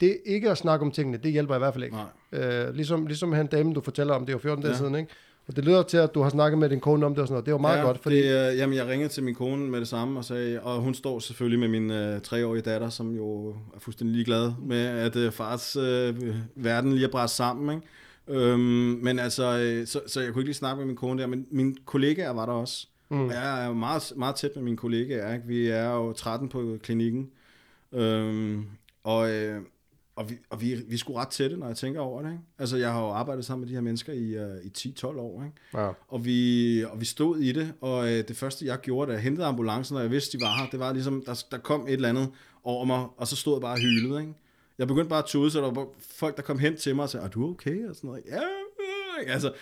det 0.00 0.18
ikke 0.26 0.50
at 0.50 0.58
snakke 0.58 0.84
om 0.86 0.92
tingene, 0.92 1.18
det 1.18 1.32
hjælper 1.32 1.54
i 1.54 1.58
hvert 1.58 1.74
fald 1.74 1.84
ikke. 1.84 1.96
nej. 1.96 2.40
Øh, 2.44 2.74
ligesom, 2.74 3.06
ligesom 3.06 3.32
han 3.32 3.46
dame, 3.46 3.74
du 3.74 3.80
fortæller 3.80 4.14
om, 4.14 4.26
det 4.26 4.32
er 4.32 4.34
jo 4.34 4.38
14 4.38 4.62
dage 4.62 4.72
Ja. 4.72 4.78
siden, 4.78 4.94
ikke? 4.94 5.10
Og 5.48 5.56
det 5.56 5.64
lyder 5.64 5.82
til, 5.82 5.96
at 5.96 6.14
du 6.14 6.22
har 6.22 6.30
snakket 6.30 6.58
med 6.58 6.68
din 6.68 6.80
kone 6.80 7.06
om 7.06 7.14
det 7.14 7.22
og 7.22 7.28
sådan 7.28 7.34
noget. 7.34 7.46
Det 7.46 7.52
jo 7.52 7.58
meget 7.58 7.78
ja, 7.78 7.82
godt, 7.82 7.98
fordi... 7.98 8.16
Det, 8.16 8.50
øh, 8.50 8.58
jamen, 8.58 8.76
jeg 8.76 8.86
ringede 8.86 9.08
til 9.08 9.22
min 9.22 9.34
kone 9.34 9.70
med 9.70 9.80
det 9.80 9.88
samme 9.88 10.20
og 10.20 10.24
sagde, 10.24 10.60
og 10.60 10.80
hun 10.80 10.94
står 10.94 11.18
selvfølgelig 11.18 11.58
med 11.58 11.68
min 11.68 11.90
øh, 11.90 12.20
treårige 12.20 12.62
datter, 12.62 12.88
som 12.88 13.16
jo 13.16 13.48
er 13.48 13.78
fuldstændig 13.78 14.14
ligeglad 14.14 14.52
med, 14.62 14.86
at 14.86 15.16
øh, 15.16 15.32
fars 15.32 15.76
øh, 15.76 16.14
verden 16.54 16.92
lige 16.92 17.06
er 17.06 17.10
bræst 17.10 17.36
sammen, 17.36 17.76
ikke? 17.76 17.86
Øhm, 18.40 18.60
men 19.02 19.18
altså, 19.18 19.58
øh, 19.58 19.86
så, 19.86 20.00
så 20.06 20.20
jeg 20.20 20.32
kunne 20.32 20.40
ikke 20.40 20.48
lige 20.48 20.54
snakke 20.54 20.78
med 20.78 20.86
min 20.86 20.96
kone 20.96 21.22
der, 21.22 21.26
men 21.26 21.46
mine 21.50 21.74
kollegaer 21.84 22.30
var 22.30 22.46
der 22.46 22.52
også. 22.52 22.86
Mm. 23.08 23.30
Jeg 23.30 23.62
er 23.62 23.66
jo 23.66 23.74
meget, 23.74 24.12
meget 24.16 24.34
tæt 24.34 24.50
med 24.54 24.64
mine 24.64 24.76
kollegaer, 24.76 25.34
ikke? 25.34 25.46
Vi 25.46 25.68
er 25.68 25.94
jo 25.94 26.12
13 26.12 26.48
på 26.48 26.76
klinikken, 26.82 27.30
øhm, 27.92 28.66
og, 29.04 29.30
øh, 29.30 29.60
og, 30.18 30.30
vi, 30.30 30.38
og 30.50 30.60
vi, 30.60 30.74
vi 30.88 30.96
sgu 30.96 31.14
ret 31.14 31.28
tætte, 31.28 31.56
når 31.56 31.66
jeg 31.66 31.76
tænker 31.76 32.00
over 32.00 32.22
det, 32.22 32.30
ikke? 32.30 32.42
Altså, 32.58 32.76
jeg 32.76 32.92
har 32.92 33.00
jo 33.00 33.08
arbejdet 33.08 33.44
sammen 33.44 33.60
med 33.60 33.68
de 33.68 33.74
her 33.74 33.80
mennesker 33.80 34.12
i, 34.12 34.34
øh, 34.34 34.64
i 34.64 34.92
10-12 34.98 35.06
år, 35.06 35.44
ikke? 35.44 35.84
Ja. 35.84 35.90
Og 36.08 36.24
vi, 36.24 36.84
og 36.84 37.00
vi 37.00 37.04
stod 37.04 37.38
i 37.38 37.52
det, 37.52 37.72
og 37.80 38.12
øh, 38.12 38.28
det 38.28 38.36
første 38.36 38.66
jeg 38.66 38.80
gjorde, 38.80 39.08
da 39.08 39.12
jeg 39.14 39.22
hentede 39.22 39.46
ambulancen, 39.46 39.96
og 39.96 40.02
jeg 40.02 40.10
vidste, 40.10 40.38
de 40.38 40.42
var 40.42 40.56
her, 40.56 40.70
det 40.70 40.80
var 40.80 40.92
ligesom, 40.92 41.22
der, 41.26 41.44
der 41.50 41.58
kom 41.58 41.86
et 41.86 41.92
eller 41.92 42.08
andet 42.08 42.30
over 42.64 42.84
mig, 42.84 43.06
og 43.16 43.26
så 43.26 43.36
stod 43.36 43.54
jeg 43.54 43.60
bare 43.60 43.72
og 43.72 43.78
hylede, 43.78 44.20
ikke? 44.20 44.34
Jeg 44.78 44.88
begyndte 44.88 45.08
bare 45.08 45.18
at 45.18 45.24
tude, 45.24 45.50
så 45.50 45.60
der 45.60 45.70
var 45.70 45.86
folk, 46.16 46.36
der 46.36 46.42
kom 46.42 46.58
hen 46.58 46.76
til 46.76 46.96
mig 46.96 47.02
og 47.02 47.10
sagde, 47.10 47.26
er 47.26 47.30
du 47.30 47.50
okay? 47.50 47.88
Og 47.88 47.96
sådan 47.96 48.08
noget. 48.08 48.22
Ja, 48.26 48.40
øh, 48.40 49.34
altså, 49.34 49.52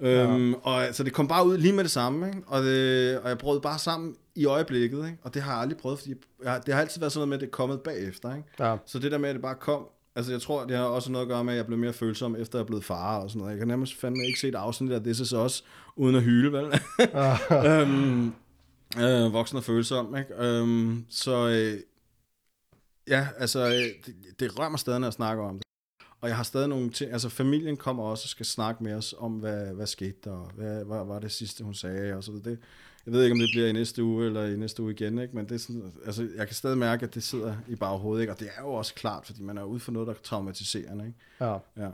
øhm, 0.00 0.54
og 0.54 0.86
så 0.92 1.04
det 1.04 1.12
kom 1.12 1.28
bare 1.28 1.46
ud 1.46 1.58
lige 1.58 1.72
med 1.72 1.84
det 1.84 1.90
samme, 1.90 2.26
ikke? 2.26 2.40
Og, 2.46 2.62
det, 2.62 3.18
og 3.18 3.28
jeg 3.28 3.38
brød 3.38 3.60
bare 3.60 3.78
sammen 3.78 4.16
i 4.34 4.44
øjeblikket, 4.44 5.06
ikke? 5.06 5.18
Og 5.22 5.34
det 5.34 5.42
har 5.42 5.52
jeg 5.52 5.60
aldrig 5.60 5.78
prøvet, 5.78 5.98
fordi 5.98 6.14
jeg, 6.44 6.62
det 6.66 6.74
har 6.74 6.80
altid 6.80 7.00
været 7.00 7.12
sådan 7.12 7.20
noget 7.20 7.28
med, 7.28 7.36
at 7.36 7.40
det 7.40 7.46
er 7.46 7.50
kommet 7.50 7.80
bagefter, 7.80 8.36
ikke? 8.36 8.48
Ja. 8.60 8.76
Så 8.86 8.98
det 8.98 9.12
der 9.12 9.18
med, 9.18 9.28
at 9.28 9.34
det 9.34 9.42
bare 9.42 9.54
kom, 9.54 9.86
altså 10.16 10.32
jeg 10.32 10.42
tror, 10.42 10.64
det 10.64 10.76
har 10.76 10.84
også 10.84 11.12
noget 11.12 11.24
at 11.24 11.28
gøre 11.28 11.44
med, 11.44 11.52
at 11.52 11.56
jeg 11.56 11.66
blev 11.66 11.78
mere 11.78 11.92
følsom, 11.92 12.36
efter 12.36 12.58
jeg 12.58 12.62
er 12.62 12.66
blevet 12.66 12.84
far 12.84 13.18
og 13.18 13.30
sådan 13.30 13.38
noget. 13.38 13.50
Jeg 13.50 13.58
kan 13.58 13.68
nærmest 13.68 13.94
fandme 13.94 14.26
ikke 14.26 14.40
se 14.40 14.48
et 14.48 14.54
afsnit 14.54 14.92
af 14.92 15.02
This 15.02 15.20
Is 15.20 15.32
Us, 15.32 15.64
uden 15.96 16.16
at 16.16 16.22
hyle, 16.22 16.52
vel? 16.52 16.64
øhm, 17.70 18.32
øh, 18.98 19.32
voksen 19.32 19.56
og 19.56 19.64
følsom, 19.64 20.16
ikke? 20.16 20.34
Øhm, 20.34 21.04
så 21.08 21.48
øh, 21.48 21.80
ja, 23.08 23.28
altså, 23.38 23.66
øh, 23.66 24.06
det, 24.06 24.14
det 24.40 24.58
rører 24.58 24.68
mig 24.68 24.78
stadig, 24.78 25.00
når 25.00 25.06
jeg 25.06 25.12
snakker 25.12 25.44
om 25.44 25.54
det. 25.54 25.62
Og 26.20 26.28
jeg 26.28 26.36
har 26.36 26.44
stadig 26.44 26.68
nogle 26.68 26.90
ting, 26.90 27.12
altså 27.12 27.28
familien 27.28 27.76
kommer 27.76 28.02
også 28.02 28.24
og 28.24 28.28
skal 28.28 28.46
snakke 28.46 28.84
med 28.84 28.94
os 28.94 29.14
om, 29.18 29.32
hvad, 29.32 29.74
hvad 29.74 29.86
skete 29.86 30.18
der, 30.24 30.30
og 30.30 30.50
hvad, 30.54 30.84
hvad 30.84 31.04
var 31.04 31.18
det 31.18 31.32
sidste, 31.32 31.64
hun 31.64 31.74
sagde, 31.74 32.14
og 32.14 32.24
så 32.24 32.32
videre. 32.32 32.50
Det, 32.50 32.58
jeg 33.06 33.14
ved 33.14 33.22
ikke, 33.22 33.32
om 33.32 33.38
det 33.38 33.48
bliver 33.52 33.66
i 33.68 33.72
næste 33.72 34.02
uge, 34.02 34.26
eller 34.26 34.44
i 34.44 34.56
næste 34.56 34.82
uge 34.82 34.92
igen, 34.92 35.18
ikke? 35.18 35.36
men 35.36 35.44
det 35.44 35.54
er 35.54 35.58
sådan, 35.58 35.92
altså, 36.06 36.28
jeg 36.36 36.46
kan 36.46 36.54
stadig 36.54 36.78
mærke, 36.78 37.06
at 37.06 37.14
det 37.14 37.22
sidder 37.22 37.54
i 37.68 37.74
baghovedet, 37.74 38.22
ikke? 38.22 38.32
og 38.32 38.40
det 38.40 38.48
er 38.56 38.62
jo 38.62 38.72
også 38.72 38.94
klart, 38.94 39.26
fordi 39.26 39.42
man 39.42 39.58
er 39.58 39.62
ude 39.62 39.80
for 39.80 39.92
noget, 39.92 40.06
der 40.06 40.14
er 40.14 40.18
traumatiserende. 40.22 41.06
Ikke? 41.06 41.18
ja. 41.40 41.58
Ja. 41.76 41.88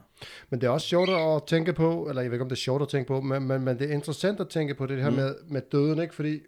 Men 0.50 0.60
det 0.60 0.66
er 0.66 0.70
også 0.70 0.86
sjovt 0.86 1.10
at 1.10 1.42
tænke 1.46 1.72
på, 1.72 2.06
eller 2.08 2.22
jeg 2.22 2.30
ved 2.30 2.34
ikke, 2.36 2.42
om 2.42 2.48
det 2.48 2.56
er 2.56 2.60
sjovt 2.60 2.82
at 2.82 2.88
tænke 2.88 3.08
på, 3.08 3.20
men, 3.20 3.42
men, 3.42 3.62
men 3.62 3.78
det 3.78 3.90
er 3.90 3.94
interessant 3.94 4.40
at 4.40 4.48
tænke 4.48 4.74
på 4.74 4.86
det 4.86 5.02
her 5.02 5.10
mm. 5.10 5.16
med, 5.16 5.34
med 5.48 5.60
døden, 5.72 6.02
ikke? 6.02 6.14
Fordi 6.14 6.40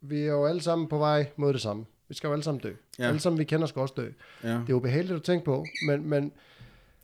vi 0.00 0.20
er 0.20 0.32
jo 0.32 0.46
alle 0.46 0.62
sammen 0.62 0.88
på 0.88 0.98
vej 0.98 1.26
mod 1.36 1.52
det 1.52 1.60
samme. 1.60 1.84
Vi 2.08 2.14
skal 2.14 2.28
jo 2.28 2.32
alle 2.32 2.42
sammen 2.44 2.60
dø. 2.60 2.68
Ja. 2.68 3.02
Ja. 3.02 3.08
Alle 3.08 3.20
sammen, 3.20 3.38
vi 3.38 3.44
kender, 3.44 3.66
skal 3.66 3.80
også 3.80 3.94
dø. 3.96 4.08
ja. 4.44 4.48
Det 4.48 4.70
er 4.70 4.74
ubehageligt 4.74 5.16
at 5.16 5.22
tænke 5.22 5.44
på, 5.44 5.64
men, 5.86 6.08
men 6.08 6.32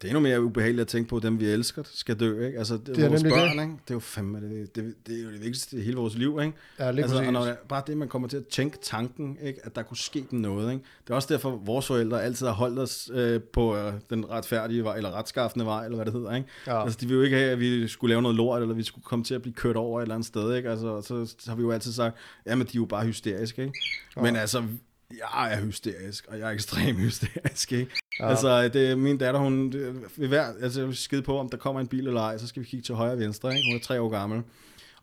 Det 0.03 0.09
er 0.09 0.09
endnu 0.09 0.21
mere 0.21 0.43
ubehageligt 0.43 0.81
at 0.81 0.89
tænke 0.89 1.09
på, 1.09 1.17
at 1.17 1.23
dem 1.23 1.41
vi 1.41 1.47
elsker 1.47 1.83
skal 1.85 2.21
dø, 2.21 2.47
ikke? 2.47 2.59
Altså, 2.59 2.75
det, 2.75 2.87
Det 2.87 2.97
det 2.97 3.05
er 3.05 3.09
vores 3.09 3.23
børn, 3.23 3.51
ikke? 3.51 3.73
Det 3.73 3.91
er 3.91 3.95
jo 3.95 3.99
fandme, 3.99 4.41
det, 4.41 4.77
det, 4.77 4.95
det, 5.07 5.19
er 5.19 5.23
jo 5.23 5.31
det 5.31 5.41
vigtigste 5.41 5.77
i 5.77 5.83
hele 5.83 5.97
vores 5.97 6.15
liv, 6.15 6.39
ikke? 6.43 6.57
ja, 6.79 6.91
lige 6.91 7.03
altså, 7.03 7.25
og 7.25 7.33
når, 7.33 7.49
bare 7.69 7.83
det, 7.87 7.97
man 7.97 8.09
kommer 8.09 8.29
til 8.29 8.37
at 8.37 8.47
tænke 8.47 8.79
tanken, 8.83 9.39
ikke? 9.43 9.61
At 9.65 9.77
der 9.77 9.83
kunne 9.83 9.97
ske 9.97 10.25
dem 10.31 10.39
noget, 10.39 10.73
ikke? 10.73 10.85
Det 11.05 11.11
er 11.11 11.15
også 11.15 11.35
derfor, 11.35 11.51
vores 11.65 11.87
forældre 11.87 12.23
altid 12.23 12.47
har 12.47 12.55
holdt 12.55 12.79
os 12.79 13.11
øh, 13.15 13.41
på 13.43 13.77
øh, 13.77 13.93
den 14.11 14.31
retfærdige 14.31 14.85
vej, 14.85 14.97
eller 14.97 15.11
retskaffende 15.11 15.65
vej, 15.65 15.85
eller 15.85 15.97
hvad 15.97 16.07
det 16.07 16.15
hedder, 16.15 16.35
ikke? 16.35 16.49
Ja. 16.67 16.83
Altså, 16.83 16.99
de 17.01 17.07
vil 17.07 17.15
jo 17.15 17.23
ikke 17.23 17.37
have, 17.37 17.51
at 17.51 17.61
vi 17.61 17.89
skulle 17.89 18.13
lave 18.13 18.23
noget 18.23 18.37
lort, 18.37 18.63
eller 18.63 18.75
vi 18.75 18.83
skulle 18.83 19.05
komme 19.05 19.25
til 19.25 19.35
at 19.35 19.43
blive 19.43 19.55
kørt 19.55 19.77
over 19.77 20.01
et 20.01 20.03
eller 20.03 20.15
andet 20.15 20.27
sted, 20.27 20.57
ikke? 20.57 20.71
Altså, 20.71 21.03
så, 21.03 21.35
så 21.39 21.51
har 21.51 21.57
vi 21.57 21.63
jo 21.63 21.71
altid 21.71 21.93
sagt, 21.93 22.17
jamen, 22.47 22.67
de 22.67 22.71
er 22.71 22.81
jo 22.81 22.85
bare 22.85 23.07
hysteriske, 23.07 23.63
ikke? 23.63 23.79
Men 24.17 24.37
altså, 24.37 24.65
jeg 25.11 25.53
er 25.53 25.61
hysterisk, 25.61 26.27
og 26.29 26.39
jeg 26.39 26.49
er 26.49 26.53
ekstremt 26.53 26.99
hysterisk, 27.07 27.73
ikke? 27.73 27.91
Ja. 28.21 28.29
Altså, 28.29 28.69
det, 28.69 28.99
min 28.99 29.19
datter, 29.19 29.41
hun 29.41 29.73
vil 30.17 30.29
hver, 30.29 30.53
altså, 30.63 30.93
skide 30.93 31.23
på, 31.23 31.39
om 31.39 31.49
der 31.49 31.57
kommer 31.57 31.81
en 31.81 31.87
bil 31.87 32.07
eller 32.07 32.21
ej, 32.21 32.39
så 32.39 32.47
skal 32.47 32.63
vi 32.63 32.67
kigge 32.67 32.85
til 32.85 32.95
højre 32.95 33.13
og 33.13 33.19
venstre, 33.19 33.49
ikke? 33.57 33.63
Hun 33.71 33.77
er 33.77 33.81
tre 33.83 34.01
år 34.01 34.09
gammel. 34.09 34.43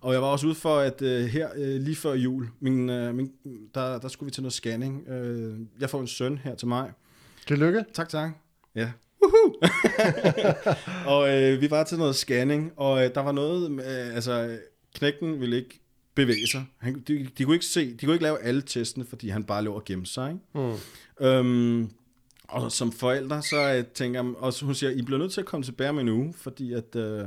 Og 0.01 0.13
jeg 0.13 0.21
var 0.21 0.27
også 0.27 0.47
ude 0.47 0.55
for, 0.55 0.77
at 0.77 1.01
uh, 1.01 1.07
her 1.07 1.47
uh, 1.57 1.61
lige 1.61 1.95
før 1.95 2.13
jul, 2.13 2.47
min, 2.59 2.89
uh, 2.89 3.15
min, 3.15 3.31
der, 3.75 3.99
der 3.99 4.07
skulle 4.07 4.27
vi 4.27 4.31
til 4.31 4.43
noget 4.43 4.53
scanning. 4.53 5.07
Uh, 5.09 5.59
jeg 5.79 5.89
får 5.89 6.01
en 6.01 6.07
søn 6.07 6.37
her 6.37 6.55
til 6.55 6.67
mig. 6.67 6.91
Tillykke. 7.47 7.85
Tak, 7.93 8.09
tak. 8.09 8.29
Ja. 8.75 8.91
Woohoo! 9.23 9.55
og 11.15 11.29
øh, 11.29 11.61
vi 11.61 11.71
var 11.71 11.83
til 11.83 11.97
noget 11.97 12.15
scanning, 12.15 12.73
og 12.75 13.05
øh, 13.05 13.15
der 13.15 13.21
var 13.21 13.31
noget, 13.31 13.71
øh, 13.71 14.15
altså 14.15 14.57
knægten 14.95 15.39
ville 15.39 15.57
ikke 15.57 15.79
bevæge 16.15 16.47
sig. 16.47 16.65
Han, 16.77 17.03
de, 17.07 17.27
de, 17.37 17.43
kunne 17.43 17.55
ikke 17.55 17.65
se, 17.65 17.93
de 17.93 18.05
kunne 18.05 18.13
ikke 18.13 18.23
lave 18.23 18.41
alle 18.41 18.61
testene, 18.61 19.05
fordi 19.05 19.29
han 19.29 19.43
bare 19.43 19.63
lå 19.63 19.73
og 19.73 19.85
gemte 19.85 20.11
sig. 20.11 20.31
Ikke? 20.31 20.77
Mm. 21.19 21.25
Øhm, 21.25 21.89
og 22.55 22.71
som 22.71 22.91
forældre, 22.91 23.41
så 23.41 23.73
øh, 23.73 23.85
tænker 23.85 24.23
jeg, 24.23 24.35
og 24.37 24.53
hun 24.61 24.75
siger, 24.75 24.89
I 24.89 25.01
bliver 25.01 25.19
nødt 25.19 25.31
til 25.31 25.41
at 25.41 25.47
komme 25.47 25.63
tilbage 25.63 25.93
med 25.93 26.01
en 26.01 26.09
uge, 26.09 26.33
fordi 26.33 26.73
at, 26.73 26.95
øh, 26.95 27.25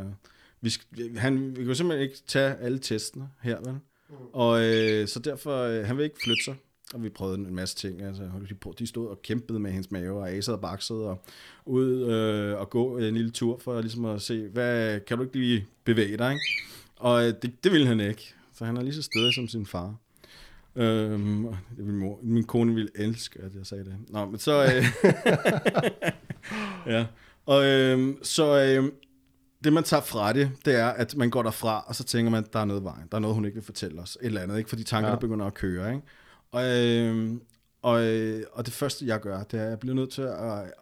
vi, 0.60 0.72
han, 1.16 1.50
vi 1.50 1.54
kan 1.54 1.66
jo 1.66 1.74
simpelthen 1.74 2.08
ikke 2.08 2.22
tage 2.26 2.56
alle 2.56 2.78
testene 2.78 3.28
her, 3.42 3.58
vel? 3.64 3.72
Mm. 3.72 4.16
Og 4.32 4.64
øh, 4.64 5.08
så 5.08 5.18
derfor, 5.18 5.62
øh, 5.62 5.86
han 5.86 5.96
vil 5.96 6.04
ikke 6.04 6.16
flytte 6.24 6.44
sig. 6.44 6.54
Og 6.94 7.02
vi 7.02 7.08
prøvede 7.08 7.38
en 7.38 7.54
masse 7.54 7.76
ting. 7.76 8.02
Altså, 8.02 8.22
de, 8.78 8.86
stod 8.86 9.08
og 9.08 9.22
kæmpede 9.22 9.58
med 9.58 9.70
hendes 9.70 9.90
mave, 9.90 10.20
og 10.20 10.30
asede 10.30 10.56
og 10.56 10.60
baksede, 10.60 11.04
og 11.04 11.22
ud 11.66 12.02
øh, 12.02 12.58
og 12.58 12.70
gå 12.70 12.98
en 12.98 13.14
lille 13.14 13.30
tur, 13.30 13.58
for 13.58 13.80
ligesom 13.80 14.04
at 14.04 14.22
se, 14.22 14.48
hvad, 14.48 15.00
kan 15.00 15.16
du 15.16 15.24
ikke 15.24 15.38
lige 15.38 15.66
bevæge 15.84 16.16
dig, 16.16 16.32
ikke? 16.32 16.44
Og 16.96 17.22
det, 17.22 17.64
det 17.64 17.72
ville 17.72 17.86
han 17.86 18.00
ikke. 18.00 18.34
Så 18.54 18.64
han 18.64 18.76
er 18.76 18.82
lige 18.82 18.94
så 18.94 19.02
stedig 19.02 19.34
som 19.34 19.48
sin 19.48 19.66
far. 19.66 19.94
Øhm, 20.78 21.46
ville 21.76 21.92
mor, 21.94 22.20
min 22.22 22.44
kone 22.44 22.74
ville 22.74 22.90
elske, 22.94 23.40
at 23.42 23.54
jeg 23.54 23.66
sagde 23.66 23.84
det. 23.84 23.94
Nå, 24.08 24.26
men 24.26 24.38
så... 24.38 24.64
Øh, 24.64 24.84
ja. 26.94 27.06
Og 27.46 27.64
øhm, 27.66 28.18
så 28.22 28.62
øhm, 28.62 28.92
det, 29.64 29.72
man 29.72 29.84
tager 29.84 30.00
fra 30.00 30.32
det, 30.32 30.50
det 30.64 30.74
er, 30.74 30.86
at 30.88 31.16
man 31.16 31.30
går 31.30 31.42
derfra, 31.42 31.84
og 31.86 31.94
så 31.94 32.04
tænker 32.04 32.30
man, 32.30 32.44
der 32.52 32.58
er 32.58 32.64
noget 32.64 32.84
vejen. 32.84 33.08
Der 33.10 33.16
er 33.16 33.20
noget, 33.20 33.34
hun 33.34 33.44
ikke 33.44 33.54
vil 33.54 33.64
fortælle 33.64 34.00
os. 34.00 34.18
Et 34.20 34.26
eller 34.26 34.40
andet, 34.40 34.58
ikke? 34.58 34.68
Fordi 34.68 34.84
tankerne 34.84 35.06
Ja. 35.06 35.14
ja. 35.14 35.18
begynder 35.20 35.46
at 35.46 35.54
køre, 35.54 35.90
ikke? 35.94 36.02
Og, 36.52 36.64
øhm, 36.76 37.40
og, 37.82 38.04
øh, 38.04 38.42
og 38.52 38.66
det 38.66 38.74
første, 38.74 39.06
jeg 39.06 39.20
gør, 39.20 39.42
det 39.42 39.60
er, 39.60 39.64
at 39.64 39.70
jeg 39.70 39.78
bliver 39.78 39.94
nødt 39.94 40.10
til 40.10 40.22
at, 40.22 40.58
at, 40.58 40.72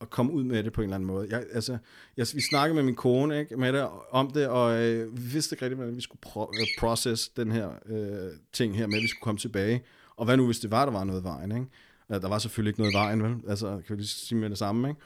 at 0.00 0.10
komme 0.10 0.32
ud 0.32 0.44
med 0.44 0.62
det 0.62 0.72
på 0.72 0.80
en 0.80 0.84
eller 0.84 0.94
anden 0.94 1.06
måde. 1.06 1.26
Jeg, 1.30 1.44
altså, 1.52 1.78
jeg, 2.16 2.26
vi 2.34 2.40
snakkede 2.40 2.74
med 2.74 2.82
min 2.82 2.94
kone 2.94 3.40
ikke, 3.40 3.56
med 3.56 3.72
det, 3.72 3.88
om 4.10 4.30
det, 4.30 4.46
og 4.46 4.82
øh, 4.82 5.16
vi 5.16 5.22
vidste 5.22 5.54
ikke 5.54 5.64
rigtig, 5.64 5.76
hvordan 5.76 5.96
vi 5.96 6.00
skulle 6.00 6.20
pro- 6.26 6.60
øh, 6.60 6.66
process 6.78 7.28
den 7.28 7.52
her 7.52 7.70
øh, 7.86 8.30
ting 8.52 8.76
her 8.76 8.86
med, 8.86 8.96
at 8.96 9.02
vi 9.02 9.08
skulle 9.08 9.22
komme 9.22 9.38
tilbage. 9.38 9.82
Og 10.16 10.24
hvad 10.24 10.36
nu, 10.36 10.46
hvis 10.46 10.58
det 10.58 10.70
var, 10.70 10.84
der 10.84 10.92
var 10.92 11.04
noget 11.04 11.20
i 11.20 11.24
vejen, 11.24 11.52
ikke? 11.52 11.66
Der 12.08 12.28
var 12.28 12.38
selvfølgelig 12.38 12.70
ikke 12.70 12.80
noget 12.80 12.92
i 12.92 12.96
vejen, 12.96 13.22
vel? 13.22 13.36
Altså, 13.48 13.68
kan 13.86 13.96
vi 13.96 14.00
lige 14.00 14.08
sige 14.08 14.38
med 14.38 14.50
det 14.50 14.58
samme, 14.58 14.88
ikke? 14.88 15.00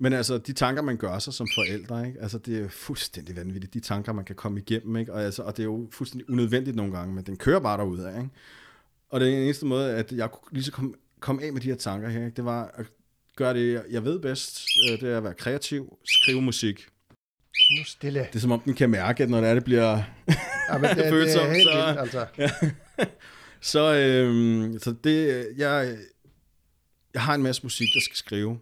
Men 0.00 0.12
altså, 0.12 0.38
de 0.38 0.52
tanker, 0.52 0.82
man 0.82 0.96
gør 0.96 1.18
sig 1.18 1.34
som 1.34 1.46
forældre, 1.54 2.06
ikke? 2.06 2.20
Altså, 2.20 2.38
det 2.38 2.58
er 2.58 2.68
fuldstændig 2.68 3.36
vanvittigt, 3.36 3.74
de 3.74 3.80
tanker, 3.80 4.12
man 4.12 4.24
kan 4.24 4.36
komme 4.36 4.60
igennem, 4.60 4.96
ikke? 4.96 5.12
Og, 5.12 5.22
altså, 5.22 5.42
og 5.42 5.56
det 5.56 5.62
er 5.62 5.66
jo 5.66 5.88
fuldstændig 5.92 6.30
unødvendigt 6.30 6.76
nogle 6.76 6.92
gange, 6.92 7.14
men 7.14 7.24
den 7.24 7.36
kører 7.36 7.60
bare 7.60 7.78
derud 7.78 7.98
af, 7.98 8.18
ikke? 8.18 8.30
Og 9.10 9.20
det 9.20 9.32
den 9.32 9.42
eneste 9.42 9.66
måde, 9.66 9.94
at 9.94 10.12
jeg 10.12 10.30
kunne 10.30 10.52
lige 10.52 10.64
så 10.64 10.72
komme 10.72 10.94
kom 11.20 11.40
af 11.42 11.52
med 11.52 11.60
de 11.60 11.68
her 11.68 11.76
tanker 11.76 12.08
her, 12.08 12.24
ikke? 12.24 12.36
det 12.36 12.44
var 12.44 12.70
at 12.74 12.86
gøre 13.36 13.54
det, 13.54 13.82
jeg 13.90 14.04
ved 14.04 14.18
bedst, 14.18 14.60
øh, 14.90 15.00
det 15.00 15.12
er 15.12 15.16
at 15.16 15.24
være 15.24 15.34
kreativ, 15.34 15.98
skrive 16.04 16.42
musik. 16.42 16.86
Nu 17.78 17.84
stille. 17.84 18.20
Det 18.20 18.36
er 18.36 18.38
som 18.40 18.52
om, 18.52 18.60
den 18.60 18.74
kan 18.74 18.90
mærke, 18.90 19.22
at 19.22 19.30
når 19.30 19.40
det 19.40 19.50
er, 19.50 19.54
det 19.54 19.64
bliver 19.64 20.02
Ja, 20.72 20.78
men 20.78 20.90
det, 20.90 20.96
det 21.04 21.08
følsom, 21.10 21.46
er 21.46 21.50
helt 21.52 21.62
så- 21.62 21.86
vildt, 21.86 22.00
altså. 22.00 22.26
Ja. 22.38 22.50
så, 23.60 23.94
øhm, 23.94 24.78
så 24.78 24.94
det, 25.04 25.46
jeg, 25.56 25.96
jeg 27.14 27.22
har 27.22 27.34
en 27.34 27.42
masse 27.42 27.62
musik, 27.62 27.88
jeg 27.94 28.02
skal 28.02 28.16
skrive. 28.16 28.58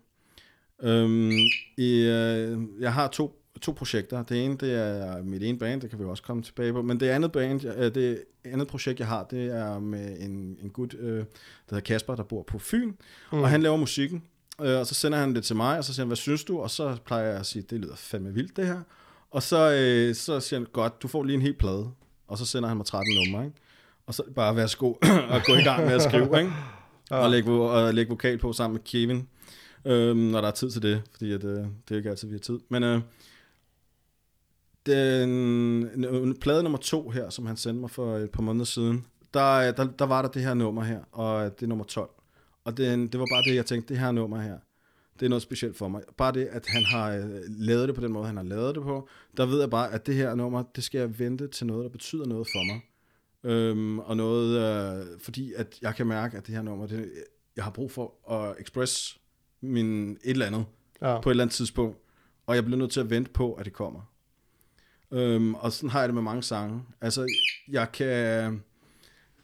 Øhm, 0.82 1.30
i, 1.78 2.00
øh, 2.00 2.58
jeg 2.80 2.92
har 2.92 3.08
to, 3.08 3.40
to 3.60 3.72
projekter. 3.72 4.22
Det 4.22 4.44
ene, 4.44 4.56
det 4.56 4.72
er 4.74 5.22
mit 5.22 5.42
ene 5.42 5.58
band, 5.58 5.80
det 5.80 5.90
kan 5.90 5.98
vi 5.98 6.04
også 6.04 6.22
komme 6.22 6.42
tilbage 6.42 6.72
på. 6.72 6.82
Men 6.82 7.00
det 7.00 7.08
andet 7.08 7.32
band, 7.32 7.64
øh, 7.64 7.94
det 7.94 8.22
andet 8.44 8.68
projekt, 8.68 8.98
jeg 9.00 9.08
har, 9.08 9.24
det 9.24 9.44
er 9.46 9.78
med 9.78 10.16
en, 10.20 10.58
en 10.62 10.70
gut, 10.70 10.94
øh, 10.94 11.18
der 11.18 11.24
hedder 11.70 11.80
Kasper, 11.84 12.14
der 12.14 12.22
bor 12.22 12.42
på 12.42 12.58
Fyn. 12.58 12.92
Mm. 13.32 13.38
Og 13.38 13.48
han 13.48 13.62
laver 13.62 13.76
musikken. 13.76 14.22
Øh, 14.60 14.78
og 14.78 14.86
så 14.86 14.94
sender 14.94 15.18
han 15.18 15.34
det 15.34 15.44
til 15.44 15.56
mig, 15.56 15.78
og 15.78 15.84
så 15.84 15.94
siger 15.94 16.04
han, 16.04 16.08
hvad 16.08 16.16
synes 16.16 16.44
du? 16.44 16.60
Og 16.60 16.70
så 16.70 16.96
plejer 17.04 17.24
jeg 17.24 17.40
at 17.40 17.46
sige, 17.46 17.62
det 17.62 17.80
lyder 17.80 17.96
fandme 17.96 18.34
vildt, 18.34 18.56
det 18.56 18.66
her. 18.66 18.80
Og 19.30 19.42
så, 19.42 19.72
øh, 19.72 20.14
så 20.14 20.40
siger 20.40 20.60
han, 20.60 20.66
godt, 20.72 21.02
du 21.02 21.08
får 21.08 21.24
lige 21.24 21.34
en 21.34 21.42
hel 21.42 21.54
plade. 21.54 21.90
Og 22.28 22.38
så 22.38 22.46
sender 22.46 22.68
han 22.68 22.76
mig 22.76 22.86
13 22.86 23.14
numre, 23.14 23.44
ikke? 23.46 23.56
Og 24.06 24.14
så 24.14 24.22
bare 24.36 24.56
værsgo 24.56 24.92
og 25.32 25.40
gå 25.46 25.54
i 25.54 25.62
gang 25.62 25.84
med 25.84 25.92
at 25.92 26.02
skrive, 26.02 26.38
ikke? 26.38 26.52
Og 27.10 27.30
lægge, 27.30 27.52
og 27.52 27.94
lægge 27.94 28.08
vokal 28.08 28.38
på 28.38 28.52
sammen 28.52 28.74
med 28.74 28.84
Kevin, 28.84 29.28
øhm, 29.84 30.18
når 30.18 30.40
der 30.40 30.48
er 30.48 30.52
tid 30.52 30.70
til 30.70 30.82
det, 30.82 31.02
fordi 31.12 31.32
at, 31.32 31.44
øh, 31.44 31.56
det 31.56 31.90
er 31.90 31.96
ikke 31.96 32.10
altid, 32.10 32.28
vi 32.28 32.34
har 32.34 32.40
tid. 32.40 32.58
Men 32.68 32.82
øh, 32.82 33.00
den, 34.86 36.36
plade 36.40 36.62
nummer 36.62 36.78
to 36.78 37.10
her, 37.10 37.30
som 37.30 37.46
han 37.46 37.56
sendte 37.56 37.80
mig 37.80 37.90
for 37.90 38.16
et 38.16 38.30
par 38.30 38.42
måneder 38.42 38.64
siden, 38.64 39.06
der, 39.34 39.72
der, 39.72 39.84
der 39.84 40.04
var 40.06 40.22
der 40.22 40.28
det 40.28 40.42
her 40.42 40.54
nummer 40.54 40.82
her, 40.82 41.00
og 41.12 41.44
det 41.44 41.62
er 41.62 41.66
nummer 41.66 41.84
12. 41.84 42.10
Og 42.64 42.76
det, 42.76 43.12
det 43.12 43.20
var 43.20 43.26
bare 43.32 43.42
det, 43.42 43.54
jeg 43.56 43.66
tænkte, 43.66 43.94
det 43.94 44.00
her 44.02 44.12
nummer 44.12 44.40
her, 44.40 44.58
det 45.20 45.26
er 45.26 45.28
noget 45.28 45.42
specielt 45.42 45.76
for 45.76 45.88
mig. 45.88 46.02
Bare 46.16 46.32
det, 46.32 46.46
at 46.46 46.66
han 46.66 46.84
har 46.84 47.10
øh, 47.10 47.40
lavet 47.48 47.88
det 47.88 47.94
på 47.94 48.00
den 48.00 48.12
måde, 48.12 48.26
han 48.26 48.36
har 48.36 48.44
lavet 48.44 48.74
det 48.74 48.82
på, 48.82 49.08
der 49.36 49.46
ved 49.46 49.60
jeg 49.60 49.70
bare, 49.70 49.92
at 49.92 50.06
det 50.06 50.14
her 50.14 50.34
nummer, 50.34 50.62
det 50.76 50.84
skal 50.84 50.98
jeg 50.98 51.18
vente 51.18 51.48
til 51.48 51.66
noget, 51.66 51.84
der 51.84 51.90
betyder 51.90 52.26
noget 52.26 52.46
for 52.46 52.72
mig. 52.72 52.80
Øhm, 53.52 53.98
og 53.98 54.16
noget, 54.16 54.58
øh, 55.00 55.06
fordi 55.20 55.52
at 55.56 55.78
jeg 55.82 55.94
kan 55.94 56.06
mærke, 56.06 56.36
at 56.36 56.46
det 56.46 56.54
her 56.54 56.62
nummer, 56.62 56.86
det, 56.86 57.10
jeg 57.56 57.64
har 57.64 57.70
brug 57.70 57.90
for 57.90 58.32
at 58.32 58.54
express 58.60 59.20
min 59.60 60.10
et 60.10 60.18
eller 60.24 60.46
andet 60.46 60.64
Ja. 61.02 61.20
på 61.20 61.30
et 61.30 61.32
eller 61.32 61.44
andet 61.44 61.54
tidspunkt, 61.54 61.98
og 62.46 62.54
jeg 62.54 62.64
bliver 62.64 62.78
nødt 62.78 62.90
til 62.90 63.00
at 63.00 63.10
vente 63.10 63.30
på, 63.30 63.52
at 63.52 63.64
det 63.64 63.72
kommer. 63.72 64.00
Øhm, 65.10 65.54
og 65.54 65.72
sådan 65.72 65.90
har 65.90 66.00
jeg 66.00 66.08
det 66.08 66.14
med 66.14 66.22
mange 66.22 66.42
sange. 66.42 66.82
Altså, 67.00 67.26
jeg 67.68 67.92
kan... 67.92 68.62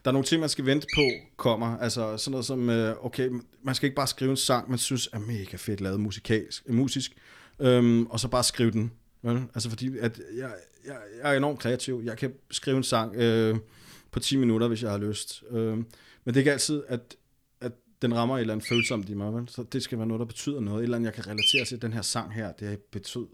Der 0.05 0.11
er 0.11 0.13
nogle 0.13 0.27
ting, 0.27 0.41
man 0.41 0.49
skal 0.49 0.67
vente 0.67 0.87
på, 0.97 1.03
kommer. 1.37 1.79
Altså 1.79 2.17
sådan 2.17 2.31
noget 2.31 2.47
som, 2.47 2.71
øh, 2.71 3.05
okay, 3.05 3.31
man 3.63 3.75
skal 3.75 3.87
ikke 3.87 3.97
bare 3.97 4.07
skrive 4.07 4.31
en 4.31 4.37
sang, 4.37 4.71
man 4.71 4.79
synes 4.79 5.09
er 5.13 5.19
mega 5.19 5.57
fedt 5.57 5.81
lavet 5.81 6.01
musikalsk, 6.01 6.69
musisk, 6.69 7.13
øhm, 7.61 8.07
og 8.07 8.21
så 8.21 8.29
bare 8.29 8.45
skrive 8.45 8.71
den. 8.71 8.93
Vel? 9.23 9.43
Altså 9.55 9.69
fordi, 9.71 9.99
at 9.99 10.21
jeg, 10.37 10.55
jeg, 10.87 10.97
jeg 11.23 11.33
er 11.33 11.37
enormt 11.37 11.59
kreativ. 11.59 12.03
Jeg 12.05 12.17
kan 12.19 12.33
skrive 12.51 12.77
en 12.77 12.83
sang 12.83 13.15
øh, 13.17 13.57
på 14.11 14.21
10 14.21 14.37
minutter, 14.37 14.69
hvis 14.69 14.83
jeg 14.83 14.91
har 14.91 14.99
lyst. 14.99 15.43
Øh, 15.51 15.77
men 15.77 15.87
det 16.27 16.37
er 16.37 16.39
ikke 16.39 16.53
altid, 16.53 16.83
at, 16.89 17.17
at 17.61 17.73
den 18.03 18.15
rammer 18.15 18.37
et 18.37 18.41
eller 18.41 18.55
andet 18.55 18.69
følsomt 18.69 19.09
i 19.09 19.15
mig. 19.15 19.35
Vel? 19.35 19.49
Så 19.49 19.63
det 19.63 19.83
skal 19.83 19.99
være 19.99 20.07
noget, 20.07 20.19
der 20.21 20.27
betyder 20.27 20.61
noget. 20.61 20.79
Et 20.79 20.83
eller 20.83 20.97
andet, 20.97 21.07
jeg 21.07 21.15
kan 21.15 21.27
relatere 21.27 21.65
til 21.65 21.83
den 21.83 21.93
her 21.93 22.03
sang 22.03 22.35
her. 22.35 22.53
Det 22.53 22.69
har 22.69 22.77
betød 22.93 23.27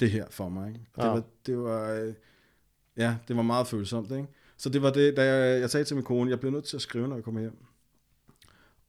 det 0.00 0.10
her 0.10 0.24
for 0.30 0.48
mig. 0.48 0.68
Ikke? 0.68 0.80
Og 0.94 1.04
Ja. 1.04 1.08
det 1.08 1.14
var, 1.14 1.22
det 1.46 1.58
var, 1.58 1.92
øh, 1.92 2.14
ja, 2.96 3.16
det 3.28 3.36
var 3.36 3.42
meget 3.42 3.66
følsomt. 3.66 4.10
Ikke? 4.10 4.26
Så 4.56 4.68
det 4.68 4.82
var 4.82 4.90
det, 4.90 5.16
da 5.16 5.34
jeg, 5.34 5.60
jeg 5.60 5.70
sagde 5.70 5.84
til 5.84 5.96
min 5.96 6.04
kone, 6.04 6.30
jeg 6.30 6.40
bliver 6.40 6.52
nødt 6.52 6.64
til 6.64 6.76
at 6.76 6.82
skrive, 6.82 7.08
når 7.08 7.16
jeg 7.16 7.24
kommer 7.24 7.40
hjem. 7.40 7.56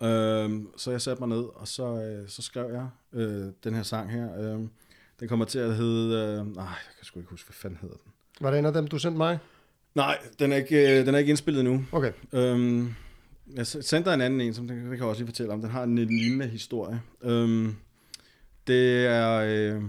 Øhm, 0.03 0.67
så 0.77 0.91
jeg 0.91 1.01
satte 1.01 1.21
mig 1.21 1.29
ned, 1.29 1.43
og 1.55 1.67
så, 1.67 1.83
øh, 1.83 2.29
så 2.29 2.41
skrev 2.41 2.71
jeg 2.71 2.89
øh, 3.13 3.45
den 3.63 3.73
her 3.75 3.83
sang 3.83 4.11
her. 4.11 4.39
Øh, 4.39 4.59
den 5.19 5.27
kommer 5.27 5.45
til 5.45 5.59
at 5.59 5.75
hedde... 5.75 6.15
Øh, 6.15 6.55
nej, 6.55 6.65
jeg 6.65 6.95
kan 6.97 7.05
sgu 7.05 7.19
ikke 7.19 7.29
huske, 7.29 7.47
hvad 7.47 7.53
fanden 7.53 7.79
hedder 7.81 7.95
den. 7.95 8.11
Var 8.41 8.51
det 8.51 8.59
en 8.59 8.65
af 8.65 8.73
dem, 8.73 8.87
du 8.87 8.99
sendte 8.99 9.17
mig? 9.17 9.39
Nej, 9.95 10.17
den 10.39 10.51
er 10.51 10.55
ikke, 10.55 10.99
øh, 10.99 11.05
den 11.05 11.15
er 11.15 11.19
ikke 11.19 11.29
indspillet 11.29 11.63
nu. 11.63 11.85
Okay. 11.91 12.11
Øhm, 12.33 12.93
jeg 13.55 13.67
sendte 13.67 14.13
en 14.13 14.21
anden 14.21 14.41
en, 14.41 14.53
som 14.53 14.67
den, 14.67 14.81
kan 14.81 14.93
jeg 14.93 15.03
også 15.03 15.21
lige 15.21 15.27
fortælle 15.27 15.53
om. 15.53 15.61
Den 15.61 15.69
har 15.69 15.83
en, 15.83 15.97
en 15.97 16.07
lignende 16.07 16.47
historie. 16.47 17.01
Øhm, 17.21 17.75
det 18.67 19.05
er... 19.05 19.31
Øh, 19.31 19.83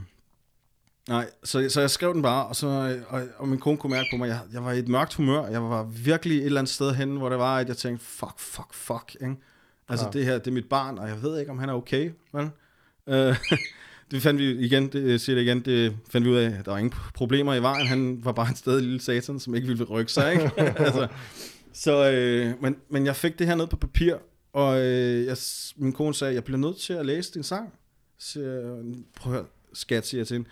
nej, 1.09 1.31
så, 1.45 1.69
så 1.69 1.81
jeg 1.81 1.91
skrev 1.91 2.15
den 2.15 2.23
bare, 2.23 2.47
og, 2.47 2.57
så, 2.57 2.67
øh, 2.67 3.03
og, 3.15 3.23
og 3.39 3.49
min 3.49 3.59
kone 3.59 3.77
kunne 3.77 3.91
mærke 3.91 4.09
på 4.13 4.17
mig, 4.17 4.29
jeg, 4.29 4.41
jeg 4.53 4.65
var 4.65 4.73
i 4.73 4.79
et 4.79 4.89
mørkt 4.89 5.15
humør. 5.15 5.47
Jeg 5.47 5.63
var 5.63 5.83
virkelig 5.85 6.39
et 6.39 6.45
eller 6.47 6.61
andet 6.61 6.73
sted 6.73 6.95
hen, 6.95 7.17
hvor 7.17 7.29
det 7.29 7.39
var, 7.39 7.59
at 7.59 7.69
jeg 7.69 7.77
tænkte, 7.77 8.05
fuck, 8.07 8.39
fuck, 8.39 8.75
fuck. 8.75 9.15
Ikke? 9.21 9.37
Altså 9.89 10.07
Ja. 10.07 10.11
det 10.19 10.25
her, 10.25 10.39
det 10.39 10.47
er 10.47 10.53
mit 10.53 10.69
barn, 10.69 10.99
og 10.99 11.09
jeg 11.09 11.23
ved 11.23 11.39
ikke, 11.41 11.51
om 11.53 11.59
han 11.59 11.69
er 11.69 11.73
okay. 11.73 12.11
Vel? 12.33 12.51
Øh, 13.09 13.37
det 14.11 14.23
fandt 14.23 14.41
vi 14.41 14.59
igen, 14.59 14.89
det 14.89 15.21
siger 15.21 15.37
det 15.37 15.43
igen, 15.43 15.61
det 15.61 15.97
fandt 16.11 16.27
vi 16.27 16.31
ud 16.33 16.37
af, 16.37 16.47
at 16.59 16.65
der 16.65 16.71
var 16.71 16.79
ingen 16.79 16.95
problemer 17.15 17.55
i 17.55 17.63
vejen. 17.63 17.87
Han 17.87 18.25
var 18.25 18.33
bare 18.33 18.51
et 18.51 18.59
sted 18.59 18.81
lille 18.81 19.01
satan, 19.01 19.41
som 19.41 19.55
ikke 19.55 19.69
ville 19.69 19.85
rykke 19.85 20.13
sig. 20.13 20.33
Ikke? 20.33 20.51
altså, 20.87 21.09
så, 21.73 22.11
øh, 22.13 22.63
men, 22.63 22.77
men 22.91 23.07
jeg 23.07 23.17
fik 23.17 23.39
det 23.39 23.47
her 23.47 23.55
ned 23.55 23.67
på 23.67 23.77
papir, 23.77 24.15
og 24.53 24.81
øh, 24.81 25.27
jeg, 25.27 25.37
min 25.77 25.93
kone 25.93 26.15
sagde, 26.15 26.35
jeg 26.35 26.45
bliver 26.45 26.59
nødt 26.59 26.77
til 26.77 26.93
at 26.93 27.07
læse 27.07 27.35
din 27.35 27.43
sang. 27.43 27.73
Så, 28.19 28.41
jeg, 28.41 28.95
prøv 29.17 29.33
at 29.33 29.39
høre, 29.39 29.47
skat, 29.73 30.07
siger 30.07 30.21
jeg 30.21 30.27
til 30.27 30.35
hende. 30.35 30.49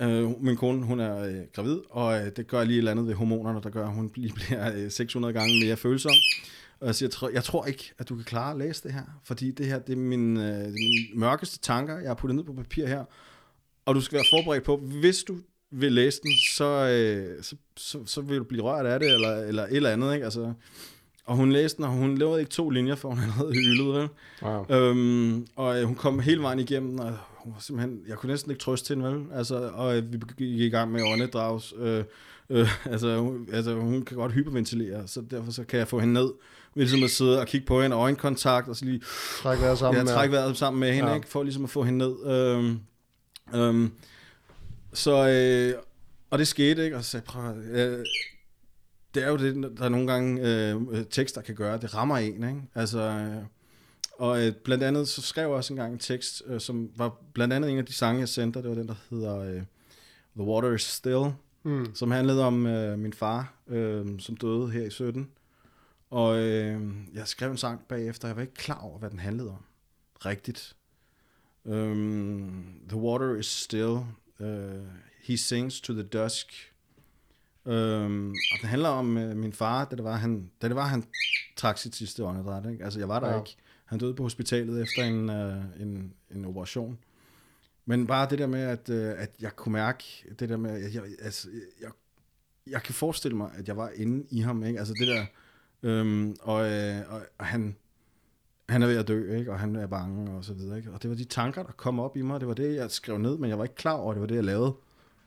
Øh, 0.00 0.42
min 0.42 0.56
kone, 0.56 0.86
hun 0.86 1.00
er 1.00 1.22
øh, 1.24 1.34
gravid, 1.54 1.78
og 1.90 2.20
øh, 2.20 2.30
det 2.36 2.46
gør 2.46 2.64
lige 2.64 2.74
et 2.74 2.78
eller 2.78 2.90
andet 2.90 3.06
ved 3.06 3.14
hormonerne, 3.14 3.60
der 3.62 3.70
gør, 3.70 3.86
at 3.86 3.94
hun 3.94 4.10
lige 4.16 4.34
bliver 4.34 4.72
øh, 4.76 4.90
600 4.90 5.34
gange 5.34 5.64
mere 5.64 5.76
følsom. 5.76 6.12
Og 6.80 6.86
jeg 6.86 6.94
siger, 6.94 7.06
jeg 7.08 7.12
tror, 7.12 7.28
jeg 7.28 7.44
tror 7.44 7.66
ikke, 7.66 7.92
at 7.98 8.08
du 8.08 8.14
kan 8.14 8.24
klare 8.24 8.50
at 8.50 8.58
læse 8.58 8.82
det 8.82 8.92
her, 8.92 9.20
fordi 9.24 9.50
det 9.50 9.66
her, 9.66 9.78
det 9.78 9.92
er 9.92 9.96
min, 9.96 10.36
øh, 10.36 10.42
det 10.42 10.66
er 10.66 10.72
mine 10.72 11.20
mørkeste 11.20 11.58
tanker, 11.58 11.98
jeg 11.98 12.08
har 12.08 12.14
puttet 12.14 12.36
ned 12.36 12.44
på 12.44 12.52
papir 12.52 12.86
her. 12.86 13.04
Og 13.86 13.94
du 13.94 14.00
skal 14.00 14.16
være 14.16 14.24
forberedt 14.30 14.64
på, 14.64 14.76
hvis 14.76 15.22
du 15.22 15.36
vil 15.70 15.92
læse 15.92 16.20
den, 16.22 16.32
så, 16.54 16.64
øh, 16.64 17.42
så, 17.42 17.56
så, 17.76 18.06
så 18.06 18.20
vil 18.20 18.38
du 18.38 18.44
blive 18.44 18.62
rørt 18.62 18.86
af 18.86 19.00
det, 19.00 19.14
eller, 19.14 19.36
eller 19.36 19.62
et 19.62 19.76
eller 19.76 19.90
andet, 19.90 20.14
ikke? 20.14 20.24
Altså, 20.24 20.52
og 21.24 21.36
hun 21.36 21.52
læste 21.52 21.76
den, 21.76 21.84
og 21.84 21.90
hun 21.90 22.18
lavede 22.18 22.40
ikke 22.40 22.50
to 22.50 22.70
linjer, 22.70 22.94
for 22.94 23.08
hun 23.08 23.18
havde 23.18 23.52
hylet, 23.52 23.94
vel? 23.94 24.08
Wow. 24.42 24.66
Øhm, 24.68 25.46
og 25.56 25.80
øh, 25.80 25.84
hun 25.84 25.94
kom 25.94 26.20
hele 26.20 26.42
vejen 26.42 26.58
igennem, 26.58 26.98
og 26.98 27.16
hun 27.44 27.52
var 27.52 27.60
simpelthen, 27.60 28.00
jeg 28.08 28.16
kunne 28.16 28.30
næsten 28.32 28.50
ikke 28.50 28.62
trøste 28.62 28.94
hende, 28.94 29.10
vel? 29.10 29.24
Altså, 29.34 29.70
og 29.74 29.96
øh, 29.96 30.12
vi 30.12 30.18
gik 30.38 30.60
i 30.60 30.68
gang 30.68 30.92
med 30.92 31.02
åndedrags. 31.02 31.74
Øh, 31.78 32.04
øh, 32.50 32.68
altså, 32.92 33.18
hun, 33.18 33.48
altså, 33.52 33.74
hun 33.74 34.02
kan 34.02 34.16
godt 34.16 34.32
hyperventilere, 34.32 35.08
så 35.08 35.20
derfor 35.30 35.52
så 35.52 35.64
kan 35.64 35.78
jeg 35.78 35.88
få 35.88 35.98
hende 36.00 36.14
ned. 36.14 36.30
ved 36.74 36.82
ligesom 36.84 37.02
at 37.02 37.10
sidde 37.10 37.40
og 37.40 37.46
kigge 37.46 37.66
på 37.66 37.82
hende, 37.82 37.96
øjenkontakt, 37.96 38.68
og 38.68 38.76
så 38.76 38.84
lige 38.84 39.02
Træk 39.42 39.60
vejret 39.60 39.78
sammen 39.78 40.06
ja, 40.06 40.12
trække 40.12 40.32
vejret 40.32 40.56
sammen 40.56 40.80
med 40.80 40.92
hende, 40.92 41.08
Ja. 41.10 41.16
ikke? 41.16 41.28
for 41.28 41.42
ligesom 41.42 41.64
at 41.64 41.70
få 41.70 41.82
hende 41.82 41.98
ned. 41.98 42.26
Øhm, 42.26 42.80
øhm, 43.54 43.92
så, 44.92 45.28
øh, 45.28 45.82
og 46.30 46.38
det 46.38 46.48
skete, 46.48 46.84
ikke? 46.84 46.96
Og 46.96 47.04
så 47.04 47.10
sagde 47.10 47.26
prøv, 47.26 47.56
øh, 47.58 48.04
det 49.14 49.24
er 49.24 49.28
jo 49.28 49.36
det, 49.36 49.78
der 49.78 49.88
nogle 49.88 50.06
gange 50.06 50.42
øh, 50.48 50.76
tekster 51.10 51.40
kan 51.40 51.54
gøre, 51.54 51.78
det 51.78 51.94
rammer 51.94 52.16
en, 52.16 52.34
ikke? 52.48 52.62
Altså, 52.74 52.98
øh, 53.00 53.42
og 54.20 54.46
øh, 54.46 54.52
blandt 54.52 54.84
andet, 54.84 55.08
så 55.08 55.22
skrev 55.22 55.42
jeg 55.42 55.50
også 55.50 55.72
engang 55.72 55.92
en 55.92 55.98
tekst, 55.98 56.42
øh, 56.46 56.60
som 56.60 56.90
var 56.96 57.16
blandt 57.32 57.54
andet 57.54 57.70
en 57.70 57.78
af 57.78 57.86
de 57.86 57.92
sange, 57.92 58.20
jeg 58.20 58.28
sendte, 58.28 58.62
det 58.62 58.68
var 58.68 58.74
den, 58.74 58.88
der 58.88 58.94
hedder 59.10 59.38
øh, 59.38 59.62
The 60.36 60.44
Water 60.44 60.72
is 60.74 60.82
Still, 60.82 61.32
Mm. 61.62 61.94
som 61.94 62.10
handlede 62.10 62.44
om 62.44 62.66
øh, 62.66 62.98
min 62.98 63.12
far, 63.12 63.54
øh, 63.68 64.20
som 64.20 64.36
døde 64.36 64.70
her 64.70 64.82
i 64.82 64.90
17. 64.90 65.30
Og 66.10 66.38
øh, 66.38 66.82
jeg 67.14 67.28
skrev 67.28 67.50
en 67.50 67.56
sang 67.56 67.80
bagefter, 67.88 68.28
jeg 68.28 68.36
var 68.36 68.42
ikke 68.42 68.54
klar 68.54 68.78
over, 68.78 68.98
hvad 68.98 69.10
den 69.10 69.18
handlede 69.18 69.50
om. 69.50 69.64
Rigtigt. 70.26 70.76
Um, 71.64 72.64
the 72.88 72.98
water 72.98 73.34
is 73.34 73.46
still. 73.46 73.98
Uh, 74.40 74.46
he 75.22 75.36
sings 75.36 75.80
to 75.80 75.92
the 75.92 76.02
dusk. 76.02 76.72
Um, 77.64 78.30
og 78.30 78.58
den 78.60 78.68
handler 78.68 78.88
om 78.88 79.18
øh, 79.18 79.36
min 79.36 79.52
far, 79.52 79.84
da 79.84 79.96
det 79.96 80.04
var, 80.04 80.16
han, 80.16 80.50
da 80.62 80.68
det 80.68 80.76
var, 80.76 80.86
han 80.86 81.04
trak 81.56 81.78
sit 81.78 81.96
sidste 81.96 82.24
åndedræt. 82.24 82.70
Ikke? 82.72 82.84
Altså, 82.84 82.98
jeg 82.98 83.08
var 83.08 83.20
der 83.20 83.30
ja. 83.32 83.38
ikke. 83.38 83.56
Han 83.90 83.98
døde 83.98 84.14
på 84.14 84.22
hospitalet 84.22 84.82
efter 84.82 85.04
en, 85.04 85.30
øh, 85.30 85.82
en, 85.82 86.14
en 86.30 86.44
operation. 86.44 86.98
Men 87.84 88.06
bare 88.06 88.30
det 88.30 88.38
der 88.38 88.46
med, 88.46 88.60
at, 88.60 88.90
øh, 88.90 89.14
at 89.16 89.30
jeg 89.40 89.56
kunne 89.56 89.72
mærke, 89.72 90.04
det 90.38 90.48
der 90.48 90.56
med, 90.56 90.70
at 90.70 90.94
jeg, 90.94 91.02
altså, 91.22 91.48
jeg, 91.80 91.90
jeg 92.66 92.82
kan 92.82 92.94
forestille 92.94 93.36
mig, 93.36 93.50
at 93.54 93.68
jeg 93.68 93.76
var 93.76 93.90
inde 93.94 94.26
i 94.30 94.40
ham, 94.40 94.64
ikke? 94.64 94.78
Altså 94.78 94.94
det 95.00 95.08
der, 95.08 95.26
øhm, 95.82 96.36
og, 96.40 96.70
øh, 96.70 97.00
og, 97.08 97.22
og 97.38 97.46
han, 97.46 97.76
han 98.68 98.82
er 98.82 98.86
ved 98.86 98.96
at 98.96 99.08
dø, 99.08 99.36
ikke? 99.36 99.52
Og 99.52 99.60
han 99.60 99.76
er 99.76 99.86
bange, 99.86 100.30
og 100.30 100.44
så 100.44 100.54
videre, 100.54 100.78
ikke? 100.78 100.92
Og 100.92 101.02
det 101.02 101.10
var 101.10 101.16
de 101.16 101.24
tanker, 101.24 101.62
der 101.62 101.72
kom 101.72 102.00
op 102.00 102.16
i 102.16 102.22
mig, 102.22 102.40
det 102.40 102.48
var 102.48 102.54
det, 102.54 102.74
jeg 102.74 102.90
skrev 102.90 103.18
ned, 103.18 103.38
men 103.38 103.50
jeg 103.50 103.58
var 103.58 103.64
ikke 103.64 103.74
klar 103.74 103.92
over, 103.92 104.10
at 104.10 104.14
det 104.14 104.20
var 104.20 104.26
det, 104.26 104.36
jeg 104.36 104.44
lavede. 104.44 104.74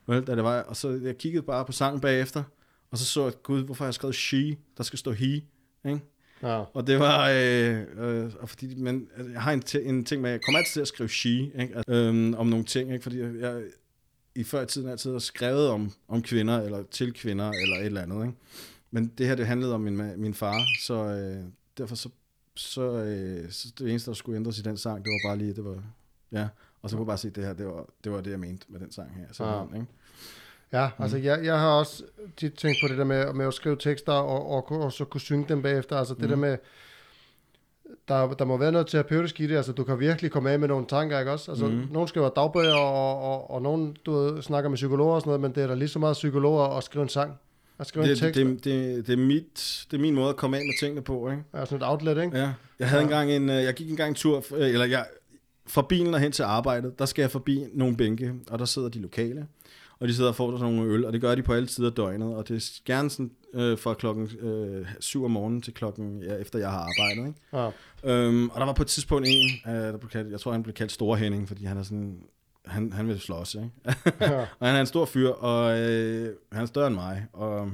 Vel, 0.06 0.26
da 0.26 0.36
det 0.36 0.44
var, 0.44 0.62
og 0.62 0.76
så 0.76 0.90
jeg 0.90 1.18
kiggede 1.18 1.42
bare 1.42 1.64
på 1.64 1.72
sangen 1.72 2.00
bagefter, 2.00 2.42
og 2.90 2.98
så 2.98 3.04
så 3.04 3.24
jeg, 3.24 3.32
gud, 3.42 3.64
hvorfor 3.64 3.84
har 3.84 3.88
jeg 3.88 3.94
skrevet 3.94 4.16
she, 4.16 4.58
der 4.76 4.82
skal 4.82 4.98
stå 4.98 5.12
he, 5.12 5.42
ikke? 5.84 6.00
Ja. 6.44 6.64
Og 6.74 6.86
det 6.86 6.98
var, 6.98 7.30
øh, 7.30 7.82
øh, 7.96 8.32
og 8.40 8.48
fordi, 8.48 8.74
men 8.74 9.08
altså, 9.16 9.32
jeg 9.32 9.42
har 9.42 9.52
en, 9.52 9.62
en 9.82 10.04
ting 10.04 10.22
med, 10.22 10.30
jeg 10.30 10.40
kommer 10.46 10.58
altid 10.58 10.72
til 10.72 10.80
at 10.80 10.88
skrive 10.88 11.08
she, 11.08 11.28
ikke? 11.30 11.76
Altså, 11.76 11.92
øhm, 11.92 12.34
om 12.34 12.46
nogle 12.46 12.64
ting, 12.64 12.92
ikke? 12.92 13.02
fordi 13.02 13.20
jeg, 13.20 13.34
jeg 13.40 13.62
i 14.34 14.44
før 14.44 14.62
i 14.62 14.66
tiden 14.66 14.88
altid 14.88 15.12
har 15.12 15.18
skrevet 15.18 15.68
om, 15.68 15.92
om 16.08 16.22
kvinder, 16.22 16.60
eller 16.60 16.82
til 16.90 17.12
kvinder, 17.12 17.50
eller 17.50 17.76
et 17.76 17.86
eller 17.86 18.02
andet. 18.02 18.26
Ikke? 18.26 18.36
Men 18.90 19.12
det 19.18 19.26
her, 19.26 19.34
det 19.34 19.46
handlede 19.46 19.74
om 19.74 19.80
min, 19.80 20.20
min 20.20 20.34
far, 20.34 20.62
så 20.82 20.94
øh, 20.94 21.44
derfor 21.78 21.94
så, 21.96 22.08
så, 22.56 22.92
øh, 22.92 23.50
så 23.50 23.68
det 23.78 23.90
eneste, 23.90 24.10
der 24.10 24.14
skulle 24.14 24.36
ændres 24.36 24.58
i 24.58 24.62
den 24.62 24.76
sang, 24.76 25.04
det 25.04 25.10
var 25.10 25.28
bare 25.30 25.38
lige, 25.38 25.52
det 25.54 25.64
var, 25.64 25.82
ja, 26.32 26.48
og 26.82 26.90
så 26.90 26.96
kunne 26.96 27.02
jeg 27.02 27.06
bare 27.06 27.18
se, 27.18 27.30
det 27.30 27.44
her, 27.44 27.52
det 27.52 27.66
var 27.66 27.86
det, 28.04 28.12
var 28.12 28.20
det 28.20 28.30
jeg 28.30 28.40
mente 28.40 28.66
med 28.68 28.80
den 28.80 28.92
sang 28.92 29.14
her. 29.16 29.26
Så, 29.32 29.44
Ja. 29.44 29.64
ikke? 29.74 29.86
Ja, 30.72 30.88
altså 30.98 31.16
jeg, 31.16 31.44
jeg 31.44 31.58
har 31.58 31.68
også 31.70 32.02
tit 32.36 32.52
tænkt 32.54 32.76
på 32.82 32.88
det 32.88 32.98
der 32.98 33.04
med, 33.04 33.32
med 33.32 33.46
at 33.46 33.54
skrive 33.54 33.76
tekster 33.76 34.12
og, 34.12 34.50
og, 34.50 34.72
og 34.84 34.92
så 34.92 35.04
kunne 35.04 35.20
synge 35.20 35.44
dem 35.48 35.62
bagefter. 35.62 35.96
Altså 35.96 36.14
det 36.14 36.22
Mm. 36.22 36.28
der 36.28 36.36
med, 36.36 36.56
der, 38.08 38.28
der 38.34 38.44
må 38.44 38.56
være 38.56 38.72
noget 38.72 38.86
terapeutisk 38.86 39.40
i 39.40 39.46
det. 39.46 39.56
Altså 39.56 39.72
du 39.72 39.84
kan 39.84 40.00
virkelig 40.00 40.30
komme 40.30 40.50
af 40.50 40.58
med 40.58 40.68
nogle 40.68 40.86
tanker, 40.86 41.18
ikke 41.18 41.32
også? 41.32 41.50
Altså 41.50 41.66
Mm. 41.66 41.86
nogen 41.90 42.08
skriver 42.08 42.28
dagbøger, 42.28 42.74
og, 42.74 43.22
og, 43.22 43.50
og 43.50 43.62
nogen 43.62 43.96
du 44.06 44.12
ved, 44.12 44.42
snakker 44.42 44.70
med 44.70 44.76
psykologer 44.76 45.14
og 45.14 45.20
sådan 45.20 45.28
noget, 45.28 45.40
men 45.40 45.52
det 45.54 45.62
er 45.62 45.66
da 45.66 45.74
lige 45.74 45.88
så 45.88 45.98
meget 45.98 46.14
psykologer 46.14 46.76
at 46.76 46.84
skrive 46.84 47.02
en 47.02 47.08
sang. 47.08 47.32
At 47.78 47.86
skrive 47.86 48.04
en 48.04 48.10
Det, 48.10 48.18
tekst. 48.18 48.34
det, 48.40 48.64
det, 48.64 49.06
det, 49.06 49.12
er 49.12 49.16
mit, 49.16 49.86
det 49.90 49.96
er 49.96 50.00
min 50.00 50.14
måde 50.14 50.28
at 50.28 50.36
komme 50.36 50.56
af 50.56 50.62
med 50.64 50.78
tingene 50.80 51.02
på, 51.02 51.30
ikke? 51.30 51.42
er 51.52 51.64
sådan 51.64 51.76
et 51.82 51.88
outlet, 51.90 52.24
ikke? 52.24 52.38
Ja. 52.38 52.52
Jeg 52.78 52.88
havde 52.88 53.00
Ja. 53.02 53.06
engang 53.06 53.30
en, 53.32 53.50
øh, 53.50 53.56
jeg 53.64 53.74
gik 53.74 53.90
engang 53.90 54.08
en 54.08 54.14
tur, 54.14 54.44
øh, 54.54 54.68
eller 54.68 54.86
jeg, 54.86 55.06
fra 55.66 55.82
bilen 55.82 56.14
og 56.14 56.20
hen 56.20 56.32
til 56.32 56.42
arbejdet, 56.42 56.98
der 56.98 57.04
skal 57.06 57.22
jeg 57.22 57.30
forbi 57.30 57.64
nogle 57.72 57.96
bænke, 57.96 58.32
og 58.50 58.58
der 58.58 58.64
sidder 58.64 58.88
de 58.88 58.98
lokale, 58.98 59.46
og 60.04 60.08
de 60.08 60.14
sidder 60.14 60.30
og 60.30 60.36
får 60.36 60.58
sådan 60.58 60.74
nogle 60.74 60.92
øl, 60.92 61.04
og 61.04 61.12
det 61.12 61.20
gør 61.20 61.34
de 61.34 61.42
på 61.42 61.52
alle 61.52 61.66
tider 61.66 61.88
af 61.88 61.94
døgnet, 61.94 62.34
og 62.34 62.48
det 62.48 62.56
er 62.56 62.80
gerne 62.84 63.10
sådan 63.10 63.30
øh, 63.54 63.78
fra 63.78 63.94
klokken 63.94 64.30
øh, 64.38 64.86
7 65.00 65.24
om 65.24 65.30
morgenen 65.30 65.62
til 65.62 65.74
klokken, 65.74 66.22
ja, 66.22 66.34
efter 66.34 66.58
jeg 66.58 66.70
har 66.70 66.78
arbejdet, 66.78 67.28
ikke? 67.28 67.40
Ja. 67.52 67.70
Øhm, 68.04 68.48
og 68.48 68.60
der 68.60 68.66
var 68.66 68.72
på 68.72 68.82
et 68.82 68.88
tidspunkt 68.88 69.28
en, 69.28 69.50
øh, 69.66 69.72
der 69.72 69.96
blev 69.96 70.10
kaldt, 70.10 70.30
jeg 70.30 70.40
tror 70.40 70.52
han 70.52 70.62
blev 70.62 70.74
kaldt 70.74 70.92
Store 70.92 71.18
Henning, 71.18 71.48
fordi 71.48 71.64
han 71.64 71.76
er 71.76 71.82
sådan, 71.82 72.22
han, 72.64 72.92
han 72.92 73.08
vil 73.08 73.20
slås, 73.20 73.54
ikke? 73.54 73.70
Ja. 74.20 74.40
og 74.60 74.66
han 74.66 74.76
er 74.76 74.80
en 74.80 74.86
stor 74.86 75.04
fyr, 75.04 75.28
og 75.28 75.80
øh, 75.80 76.36
han 76.52 76.62
er 76.62 76.66
større 76.66 76.86
end 76.86 76.94
mig. 76.94 77.26
Og 77.32 77.70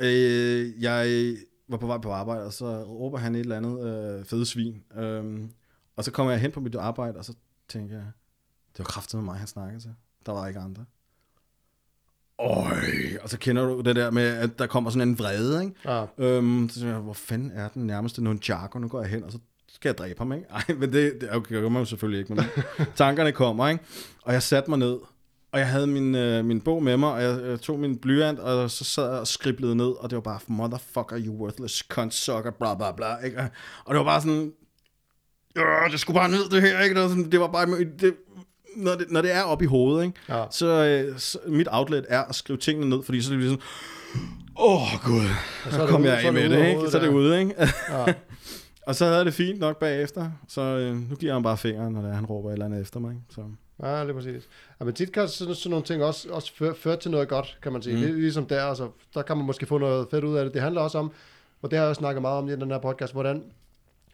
øh, 0.00 0.82
jeg 0.82 1.34
var 1.68 1.76
på 1.76 1.86
vej 1.86 1.98
på 1.98 2.12
arbejde, 2.12 2.44
og 2.44 2.52
så 2.52 2.82
råber 2.82 3.18
han 3.18 3.34
et 3.34 3.40
eller 3.40 3.56
andet 3.56 3.86
øh, 3.86 4.24
fede 4.24 4.46
svin. 4.46 4.82
Øhm, 4.96 5.50
og 5.96 6.04
så 6.04 6.10
kommer 6.10 6.32
jeg 6.32 6.40
hen 6.40 6.52
på 6.52 6.60
mit 6.60 6.74
arbejde, 6.74 7.18
og 7.18 7.24
så 7.24 7.34
tænker 7.68 7.94
jeg, 7.94 8.06
det 8.72 8.78
var 8.78 8.84
kraftigt 8.84 9.14
med 9.14 9.24
mig, 9.24 9.38
han 9.38 9.46
snakkede 9.46 9.80
til. 9.80 9.94
Der 10.28 10.34
var 10.34 10.48
ikke 10.48 10.60
andre. 10.60 10.84
Øj, 12.38 13.18
og 13.22 13.28
så 13.30 13.38
kender 13.38 13.66
du 13.66 13.80
det 13.80 13.96
der 13.96 14.10
med, 14.10 14.22
at 14.22 14.58
der 14.58 14.66
kommer 14.66 14.90
sådan 14.90 15.08
en 15.08 15.18
vrede, 15.18 15.64
ikke? 15.64 15.74
Ja. 15.84 16.04
Øhm, 16.18 16.68
så 16.68 16.74
tænker 16.74 16.94
jeg, 16.94 17.02
hvor 17.02 17.12
fanden 17.12 17.50
er 17.50 17.68
den 17.68 17.86
nærmeste 17.86 18.24
Nunchaku? 18.24 18.78
Nu 18.78 18.88
går 18.88 19.00
jeg 19.00 19.10
hen, 19.10 19.24
og 19.24 19.32
så 19.32 19.38
skal 19.68 19.88
jeg 19.88 19.98
dræbe 19.98 20.18
ham, 20.18 20.32
ikke? 20.32 20.46
Ej, 20.54 20.62
men 20.78 20.92
det, 20.92 21.20
det 21.20 21.34
okay, 21.34 21.54
gør 21.54 21.68
man 21.68 21.82
jo 21.82 21.86
selvfølgelig 21.86 22.20
ikke, 22.20 22.34
men 22.34 22.44
tankerne 22.96 23.32
kommer, 23.32 23.68
ikke? 23.68 23.84
Og 24.22 24.32
jeg 24.32 24.42
satte 24.42 24.70
mig 24.70 24.78
ned, 24.78 24.98
og 25.52 25.58
jeg 25.58 25.68
havde 25.68 25.86
min, 25.86 26.14
øh, 26.14 26.44
min 26.44 26.60
bog 26.60 26.82
med 26.82 26.96
mig, 26.96 27.12
og 27.12 27.22
jeg, 27.22 27.42
jeg 27.42 27.60
tog 27.60 27.78
min 27.78 27.98
blyant, 27.98 28.38
og 28.38 28.70
så 28.70 28.84
sad 28.84 29.10
jeg 29.10 29.20
og 29.20 29.26
skriblede 29.26 29.76
ned, 29.76 29.90
og 29.90 30.10
det 30.10 30.16
var 30.16 30.22
bare, 30.22 30.40
motherfucker, 30.46 31.18
you 31.26 31.34
worthless 31.34 31.78
cunt 31.88 32.14
sucker, 32.14 32.50
bla 32.50 32.74
bla 32.74 32.92
bla, 32.92 33.16
ikke? 33.16 33.38
Og 33.84 33.94
det 33.94 33.98
var 33.98 34.04
bare 34.04 34.20
sådan, 34.20 34.52
det 35.90 36.00
skulle 36.00 36.18
bare 36.20 36.30
ned 36.30 36.50
det 36.50 36.62
her, 36.62 36.80
ikke? 36.80 36.94
Det 36.94 37.02
var, 37.02 37.08
sådan, 37.08 37.30
det 37.30 37.40
var 37.40 37.48
bare, 37.48 37.84
det, 38.00 38.14
når, 38.76 38.94
det, 38.94 39.10
når 39.10 39.22
det 39.22 39.32
er 39.34 39.42
op 39.42 39.62
i 39.62 39.66
hovedet, 39.66 40.04
ikke? 40.04 40.18
Ja. 40.28 40.44
Så, 40.50 40.66
øh, 40.66 41.18
så 41.18 41.38
mit 41.46 41.68
outlet 41.70 42.06
er 42.08 42.22
at 42.24 42.34
skrive 42.34 42.56
tingene 42.58 42.88
ned, 42.90 43.02
fordi 43.02 43.22
så 43.22 43.30
er 43.30 43.36
det 43.36 43.40
ligesom, 43.40 43.60
åh 44.58 44.82
oh, 44.94 45.00
gud, 45.04 45.28
så 45.70 45.80
det 45.82 45.88
kom 45.88 46.00
ude- 46.00 46.10
jeg 46.10 46.18
af 46.18 46.22
er 46.22 46.30
det 46.30 46.34
med 46.34 46.58
det, 46.58 46.68
ikke? 46.68 46.90
Så 46.90 46.98
er 46.98 47.02
det 47.02 47.08
ude, 47.08 47.38
ikke? 47.40 47.54
Ja. 47.90 48.14
Og 48.86 48.94
så 48.94 49.04
havde 49.06 49.24
det 49.24 49.34
fint 49.34 49.58
nok 49.60 49.78
bagefter, 49.78 50.30
så 50.48 50.60
øh, 50.60 51.10
nu 51.10 51.16
giver 51.16 51.32
han 51.32 51.42
bare 51.42 51.56
fingeren, 51.56 51.92
når 51.92 52.00
det 52.00 52.10
er, 52.10 52.14
han 52.14 52.26
råber 52.26 52.48
et 52.48 52.52
eller 52.52 52.66
andet 52.66 52.80
efter 52.80 53.00
mig. 53.00 53.10
ikke? 53.10 53.22
Så. 53.34 53.40
Ja, 53.82 54.04
lige 54.04 54.14
præcis. 54.14 54.48
Ja, 54.80 54.84
men 54.84 54.94
tit 54.94 55.12
kan 55.12 55.28
sådan, 55.28 55.54
sådan 55.54 55.70
nogle 55.70 55.84
ting 55.84 56.02
også, 56.04 56.28
også 56.30 56.52
føre, 56.56 56.74
føre 56.74 56.96
til 56.96 57.10
noget 57.10 57.28
godt, 57.28 57.58
kan 57.62 57.72
man 57.72 57.82
sige. 57.82 57.96
Mm. 58.12 58.14
Ligesom 58.20 58.46
der, 58.46 58.62
altså, 58.64 58.88
der 59.14 59.22
kan 59.22 59.36
man 59.36 59.46
måske 59.46 59.66
få 59.66 59.78
noget 59.78 60.06
fedt 60.10 60.24
ud 60.24 60.36
af 60.36 60.44
det. 60.44 60.54
Det 60.54 60.62
handler 60.62 60.80
også 60.80 60.98
om, 60.98 61.12
og 61.62 61.70
det 61.70 61.78
har 61.78 61.86
jeg 61.86 61.96
snakket 61.96 62.22
meget 62.22 62.38
om 62.38 62.48
i 62.48 62.52
den 62.52 62.70
her 62.70 62.78
podcast, 62.78 63.12
hvordan 63.12 63.42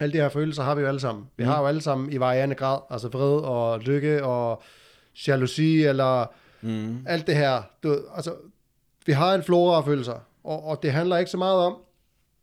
alle 0.01 0.13
de 0.13 0.19
her 0.19 0.29
følelser 0.29 0.63
har 0.63 0.75
vi 0.75 0.81
jo 0.81 0.87
alle 0.89 1.01
sammen. 1.01 1.25
Vi 1.37 1.45
Mm. 1.45 1.51
har 1.51 1.61
jo 1.61 1.67
alle 1.67 1.81
sammen 1.81 2.13
i 2.13 2.21
varierende 2.21 2.55
grad, 2.55 2.79
altså 2.91 3.09
vrede 3.09 3.45
og 3.45 3.81
lykke 3.81 4.25
og 4.25 4.63
jalousi, 5.29 5.85
eller 5.85 6.27
Mm. 6.63 6.99
alt 7.07 7.27
det 7.27 7.37
her. 7.37 7.63
Du, 7.83 7.97
altså, 8.17 8.35
vi 9.07 9.13
har 9.13 9.35
en 9.35 9.43
flora 9.43 9.77
af 9.79 9.85
følelser, 9.85 10.19
og, 10.45 10.65
og 10.65 10.83
det 10.83 10.93
handler 10.93 11.17
ikke 11.17 11.31
så 11.31 11.37
meget 11.37 11.59
om, 11.59 11.77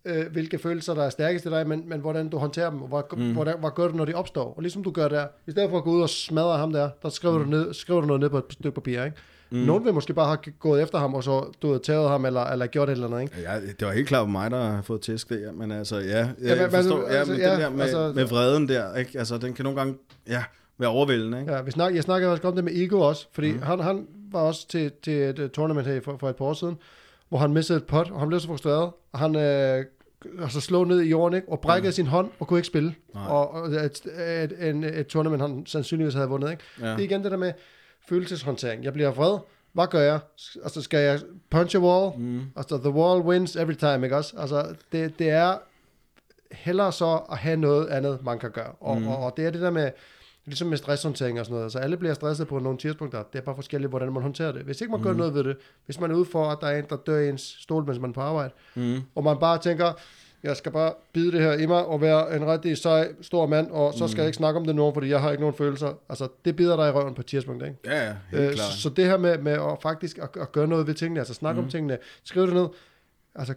øh, 0.05 0.31
hvilke 0.31 0.57
følelser, 0.59 0.93
der 0.93 1.03
er 1.03 1.09
stærkest 1.09 1.45
i 1.45 1.49
dig, 1.49 1.67
men, 1.67 1.89
men 1.89 1.99
hvordan 1.99 2.29
du 2.29 2.37
håndterer 2.37 2.69
dem, 2.69 2.81
og 2.81 2.87
hvor, 2.87 3.07
Mm. 3.17 3.33
hvordan, 3.33 3.59
hvad 3.59 3.69
gør 3.75 3.87
du, 3.87 3.95
når 3.97 4.05
de 4.05 4.13
opstår. 4.13 4.53
Og 4.55 4.61
ligesom 4.61 4.83
du 4.83 4.91
gør 4.91 5.07
der, 5.07 5.27
i 5.47 5.51
stedet 5.51 5.69
for 5.69 5.77
at 5.77 5.83
gå 5.83 5.91
ud 5.91 6.01
og 6.01 6.09
smadre 6.09 6.57
ham 6.57 6.71
der, 6.71 6.89
der 7.03 7.09
skriver, 7.09 7.37
mm. 7.37 7.43
du, 7.43 7.49
ned, 7.49 7.73
skriver 7.73 8.01
du 8.01 8.07
noget 8.07 8.19
ned 8.19 8.29
på 8.29 8.37
et 8.37 8.43
stykke 8.49 8.75
papir, 8.75 9.03
ikke? 9.03 9.17
Mm. 9.51 9.57
Mm. 9.57 9.63
Nogen 9.65 9.85
vil 9.85 9.93
måske 9.93 10.13
bare 10.13 10.27
have 10.27 10.37
gået 10.59 10.81
efter 10.83 10.97
ham, 10.99 11.13
og 11.13 11.23
så 11.23 11.51
du 11.61 11.71
ved, 11.71 11.79
taget 11.79 12.09
ham, 12.09 12.25
eller, 12.25 12.41
eller 12.43 12.67
gjort 12.67 12.89
et 12.89 12.93
eller 12.93 13.07
andet, 13.07 13.21
ikke? 13.21 13.35
Ja, 13.41 13.55
det 13.79 13.87
var 13.87 13.91
helt 13.93 14.07
klart 14.07 14.29
mig, 14.29 14.51
der 14.51 14.63
har 14.63 14.81
fået 14.81 15.01
tæsk 15.01 15.29
der, 15.29 15.51
men 15.51 15.71
altså, 15.71 15.97
ja, 15.97 16.17
jeg 16.17 16.33
Ja, 16.41 16.55
men- 16.61 16.71
forstår, 16.71 16.97
men- 16.97 17.05
ja, 17.11 17.13
altså, 17.17 17.33
men 17.33 17.41
ja, 17.41 17.51
det 17.51 17.59
der 17.59 17.69
med, 17.69 17.81
altså- 17.81 18.11
med 18.15 18.25
vreden 18.25 18.67
der, 18.69 18.95
ikke? 18.95 19.19
Altså, 19.19 19.37
den 19.37 19.53
kan 19.53 19.63
nogle 19.63 19.79
gange, 19.79 19.95
ja, 20.27 20.43
være 20.77 20.89
overvældende, 20.89 21.39
ikke? 21.39 21.53
Ja, 21.53 21.61
vi 21.61 21.71
snak, 21.71 21.95
jeg 21.95 22.03
snakkede 22.03 22.31
også 22.31 22.47
om 22.47 22.55
det 22.55 22.63
med 22.63 22.73
Ego 22.75 22.99
også, 22.99 23.27
fordi 23.33 23.51
mm. 23.51 23.61
han, 23.61 23.79
han 23.79 24.07
var 24.31 24.39
også 24.39 24.67
til, 24.67 24.91
til 25.03 25.13
et 25.13 25.39
uh, 25.39 25.49
tournament 25.49 25.87
her 25.87 26.01
for, 26.01 26.17
for 26.19 26.29
et 26.29 26.35
par 26.35 26.45
år 26.45 26.53
siden, 26.53 26.77
hvor 27.29 27.37
han 27.37 27.53
mistede 27.53 27.77
et 27.77 27.83
pot, 27.85 28.11
og 28.11 28.19
han 28.19 28.27
blev 28.27 28.39
så 28.39 28.47
frustreret, 28.47 28.91
og 29.13 29.19
han 29.19 29.35
øh, 29.35 29.85
altså 30.41 30.61
slog 30.61 30.87
ned 30.87 31.01
i 31.01 31.09
jorden, 31.09 31.35
ikke? 31.35 31.49
og 31.49 31.59
brækkede 31.59 31.87
Ja. 31.87 31.91
sin 31.91 32.07
hånd, 32.07 32.29
og 32.39 32.47
kunne 32.47 32.59
ikke 32.59 32.67
spille. 32.67 32.95
Nej. 33.13 33.23
Og, 33.27 33.51
og 33.53 33.67
et, 33.67 34.01
et, 34.43 34.69
en, 34.69 34.83
et 34.83 35.07
tournament, 35.07 35.41
han 35.41 35.63
sandsynligvis 35.65 36.13
havde 36.13 36.27
vundet. 36.27 36.51
Ikke? 36.51 36.63
Ja. 36.81 36.85
Det 36.85 36.93
er 36.93 36.99
igen 36.99 37.23
det 37.23 37.31
der 37.31 37.37
med 37.37 37.51
følelseshåndtering. 38.15 38.83
Jeg 38.83 38.93
bliver 38.93 39.11
vred. 39.11 39.37
Hvad 39.73 39.87
gør 39.87 39.99
jeg? 39.99 40.19
Altså, 40.63 40.81
skal 40.81 40.99
jeg 40.99 41.19
punch 41.49 41.75
a 41.75 41.79
wall? 41.79 42.19
Mm. 42.19 42.41
Altså, 42.55 42.77
the 42.77 42.89
wall 42.89 43.21
wins 43.21 43.55
every 43.55 43.73
time, 43.73 44.03
ikke 44.03 44.17
også? 44.17 44.33
Altså, 44.37 44.75
det, 44.91 45.19
det 45.19 45.29
er 45.29 45.57
hellere 46.51 46.91
så 46.91 47.19
at 47.31 47.37
have 47.37 47.57
noget 47.57 47.87
andet, 47.87 48.19
man 48.25 48.39
kan 48.39 48.51
gøre. 48.51 48.71
Og, 48.79 48.97
Mm. 49.01 49.07
og, 49.07 49.17
og 49.17 49.33
det 49.37 49.45
er 49.45 49.49
det 49.49 49.61
der 49.61 49.69
med, 49.69 49.91
ligesom 50.45 50.67
med 50.67 50.77
stresshåndtering 50.77 51.39
og 51.39 51.45
sådan 51.45 51.55
noget. 51.57 51.71
Så 51.71 51.79
alle 51.79 51.97
bliver 51.97 52.13
stresset 52.13 52.47
på 52.47 52.59
nogle 52.59 52.77
tidspunkter. 52.77 53.23
Det 53.33 53.39
er 53.39 53.43
bare 53.43 53.55
forskelligt, 53.55 53.89
hvordan 53.89 54.13
man 54.13 54.21
håndterer 54.23 54.51
det. 54.51 54.61
Hvis 54.61 54.81
ikke 54.81 54.91
man 54.91 54.99
mm. 54.99 55.03
gør 55.07 55.13
noget 55.13 55.33
ved 55.33 55.43
det, 55.43 55.57
hvis 55.85 55.99
man 55.99 56.11
er 56.11 56.15
ude 56.15 56.25
for, 56.25 56.45
at 56.49 56.57
der 56.61 56.67
er 56.67 56.79
en, 56.79 56.85
der 56.89 56.95
dør 56.95 57.17
i 57.19 57.29
ens 57.29 57.57
stol, 57.59 57.85
mens 57.85 57.99
man 57.99 58.09
er 58.09 58.13
på 58.13 58.21
arbejde, 58.21 58.53
Mm. 58.75 58.99
og 59.15 59.23
man 59.23 59.37
bare 59.39 59.57
tænker, 59.57 59.93
jeg 60.43 60.57
skal 60.57 60.71
bare 60.71 60.93
bide 61.13 61.31
det 61.31 61.41
her 61.41 61.53
i 61.53 61.65
mig 61.65 61.85
og 61.85 62.01
være 62.01 62.35
en 62.35 62.47
rigtig 62.47 62.77
sej, 62.77 63.07
stor 63.21 63.45
mand, 63.45 63.71
og 63.71 63.93
så 63.93 64.07
skal 64.07 64.15
Mm. 64.15 64.19
jeg 64.19 64.27
ikke 64.27 64.37
snakke 64.37 64.59
om 64.59 64.65
det 64.65 64.75
nu, 64.75 64.91
fordi 64.93 65.09
jeg 65.09 65.21
har 65.21 65.31
ikke 65.31 65.41
nogen 65.41 65.55
følelser. 65.55 65.93
Altså, 66.09 66.27
det 66.45 66.55
bider 66.55 66.75
dig 66.75 66.87
i 66.87 66.91
røven 66.91 67.13
på 67.13 67.21
et 67.21 67.25
tidspunkt, 67.25 67.63
ikke? 67.63 67.75
Ja, 67.85 68.05
ja, 68.07 68.13
helt 68.31 68.43
Øh, 68.43 68.53
klart. 68.53 68.71
så, 68.71 68.81
så 68.81 68.89
det 68.89 69.05
her 69.05 69.17
med, 69.17 69.37
med 69.37 69.51
at 69.51 69.77
faktisk 69.81 70.17
at, 70.17 70.29
at 70.41 70.51
gøre 70.51 70.67
noget 70.67 70.87
ved 70.87 70.93
tingene, 70.93 71.19
altså 71.19 71.33
snakke 71.33 71.61
mm. 71.61 71.65
Om 71.65 71.71
tingene, 71.71 71.97
skriv 72.23 72.45
det 72.45 72.53
ned, 72.53 72.67
altså 73.35 73.53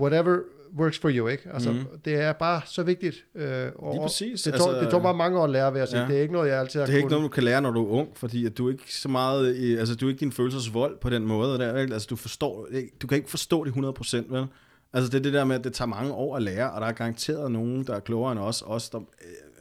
whatever 0.00 0.38
works 0.78 0.98
for 0.98 1.10
you, 1.12 1.26
ikke? 1.28 1.48
Altså, 1.54 1.72
Mhm. 1.72 1.84
det 2.04 2.14
er 2.14 2.32
bare 2.32 2.60
så 2.66 2.82
vigtigt. 2.82 3.24
Øh, 3.34 3.66
og, 3.76 3.92
Lige 3.94 4.02
præcis, 4.02 4.42
Det 4.42 4.54
tog, 4.54 4.68
altså- 4.68 4.80
det 4.84 4.90
tog 4.90 5.02
mig 5.02 5.16
mange 5.16 5.38
år 5.38 5.44
at 5.44 5.50
lære 5.50 5.74
ved 5.74 5.80
at 5.80 5.88
sige, 5.88 6.00
Ja. 6.00 6.08
det 6.08 6.16
er 6.16 6.20
ikke 6.20 6.32
noget, 6.32 6.48
jeg 6.50 6.60
altid 6.60 6.80
har 6.80 6.86
Det 6.86 6.92
er 6.92 6.96
ikke 6.96 7.06
kunnet. 7.06 7.18
noget, 7.18 7.30
du 7.30 7.34
kan 7.34 7.42
lære, 7.44 7.60
når 7.62 7.70
du 7.70 7.84
er 7.86 7.90
ung, 7.90 8.08
fordi 8.14 8.46
at 8.46 8.58
du 8.58 8.68
er 8.68 8.72
ikke 8.72 8.94
så 8.94 9.08
meget, 9.08 9.76
altså 9.78 9.94
du 9.94 10.06
er 10.06 10.10
ikke 10.10 10.20
din 10.20 10.32
følelsesvold 10.32 10.98
på 11.00 11.10
den 11.10 11.26
måde 11.26 11.58
der, 11.58 11.72
vel? 11.72 11.92
altså 11.92 12.06
du 12.10 12.16
forstår, 12.16 12.66
du 13.02 13.06
kan 13.06 13.16
ikke 13.16 13.30
forstå 13.30 13.64
det 13.64 13.72
100%, 13.72 14.26
vel? 14.30 14.46
Altså 14.92 15.10
det 15.10 15.18
er 15.18 15.22
det 15.22 15.32
der 15.32 15.44
med, 15.44 15.56
at 15.56 15.64
det 15.64 15.72
tager 15.72 15.88
mange 15.88 16.12
år 16.12 16.36
at 16.36 16.42
lære, 16.42 16.70
og 16.72 16.80
der 16.80 16.86
er 16.86 16.92
garanteret 16.92 17.50
nogen, 17.52 17.86
der 17.86 17.94
er 17.94 18.00
klogere 18.00 18.32
end 18.32 18.40
os, 18.40 18.62
os 18.66 18.90
der, 18.90 18.98
øh, 18.98 19.04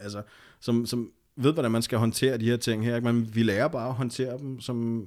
altså, 0.04 0.22
som, 0.60 0.86
som 0.86 1.12
ved, 1.36 1.54
hvordan 1.54 1.72
man 1.72 1.82
skal 1.82 1.98
håndtere 1.98 2.38
de 2.38 2.46
her 2.46 2.58
ting 2.58 2.86
her, 2.86 2.96
ikke? 2.96 3.14
men 3.14 3.36
vi 3.36 3.44
lærer 3.44 3.68
bare 3.68 3.88
at 3.88 3.94
håndtere 3.94 4.38
dem, 4.38 4.60
som, 4.60 5.06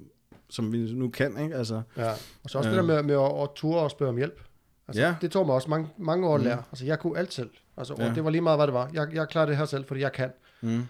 som 0.50 0.72
vi 0.72 0.92
nu 0.92 1.08
kan, 1.08 1.38
ikke? 1.42 1.56
Altså, 1.56 1.82
Ja. 1.96 2.10
Og 2.44 2.50
så 2.50 2.58
også 2.58 2.70
Ja. 2.70 2.76
det 2.76 2.82
der 2.88 2.94
med, 2.94 3.02
med 3.02 3.14
at, 3.14 3.42
at 3.42 3.48
ture 3.56 3.80
og 3.80 3.90
spørge 3.90 4.08
om 4.10 4.16
hjælp. 4.16 4.40
Altså, 4.88 5.02
Ja. 5.02 5.14
Det 5.20 5.30
tog 5.30 5.46
mig 5.46 5.54
også 5.54 5.70
mange, 5.70 5.88
mange 5.98 6.26
år 6.28 6.34
at 6.34 6.40
Mhm. 6.40 6.48
lære. 6.48 6.62
Altså, 6.72 6.84
jeg 6.84 6.98
kunne 6.98 7.18
alt 7.18 7.32
selv. 7.32 7.50
Altså, 7.76 7.94
Ja. 7.98 8.12
det 8.14 8.24
var 8.24 8.30
lige 8.30 8.40
meget, 8.42 8.58
hvad 8.58 8.66
det 8.66 8.74
var. 8.74 8.90
Jeg, 8.92 9.08
jeg 9.14 9.28
klarer 9.28 9.46
det 9.46 9.56
her 9.56 9.64
selv, 9.64 9.84
fordi 9.86 10.00
jeg 10.00 10.12
kan. 10.12 10.30
mm, 10.60 10.82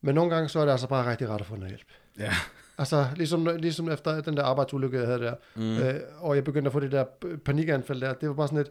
Men 0.00 0.14
nogle 0.14 0.34
gange, 0.34 0.48
så 0.48 0.60
er 0.60 0.64
det 0.64 0.72
altså 0.72 0.86
bare 0.88 1.10
rigtig 1.10 1.28
rart 1.28 1.40
at 1.40 1.46
få 1.46 1.54
noget 1.56 1.68
hjælp. 1.68 1.86
ja. 2.18 2.32
Altså, 2.78 3.06
ligesom, 3.16 3.48
ligesom 3.58 3.90
efter 3.90 4.20
den 4.20 4.36
der 4.36 4.42
arbejdsulykke, 4.42 4.98
jeg 4.98 5.06
havde 5.06 5.18
der, 5.20 5.34
Mm. 5.56 5.76
øh, 5.78 5.94
og 6.18 6.34
jeg 6.36 6.44
begyndte 6.44 6.68
at 6.68 6.72
få 6.72 6.80
det 6.80 6.92
der 6.92 7.04
panikanfald 7.44 8.00
der, 8.00 8.14
det 8.14 8.28
var 8.28 8.34
bare 8.34 8.48
sådan 8.48 8.58
lidt, 8.58 8.68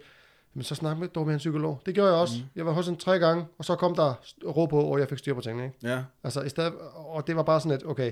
men 0.53 0.63
så 0.63 0.75
snak 0.75 0.97
med, 0.97 1.07
dog 1.07 1.25
med 1.25 1.33
en 1.33 1.37
psykolog. 1.37 1.81
Det 1.85 1.95
gjorde 1.95 2.11
jeg 2.11 2.19
også. 2.21 2.33
Mm. 2.37 2.41
Mm. 2.43 2.49
Jeg 2.55 2.65
var 2.65 2.71
hos 2.71 2.87
en 2.87 2.97
tre 2.97 3.19
gange, 3.19 3.45
og 3.57 3.65
så 3.65 3.75
kom 3.75 3.95
der 3.95 4.13
ro 4.45 4.65
på, 4.65 4.79
og 4.81 4.99
jeg 4.99 5.09
fik 5.09 5.17
styr 5.17 5.33
på 5.33 5.41
tingene. 5.41 5.63
Ikke? 5.65 5.77
Ja. 5.83 6.03
Altså, 6.23 6.41
i 6.41 6.49
stedet, 6.49 6.73
og 6.95 7.27
det 7.27 7.35
var 7.35 7.43
bare 7.43 7.59
sådan 7.59 7.71
lidt, 7.77 7.89
okay, 7.89 8.11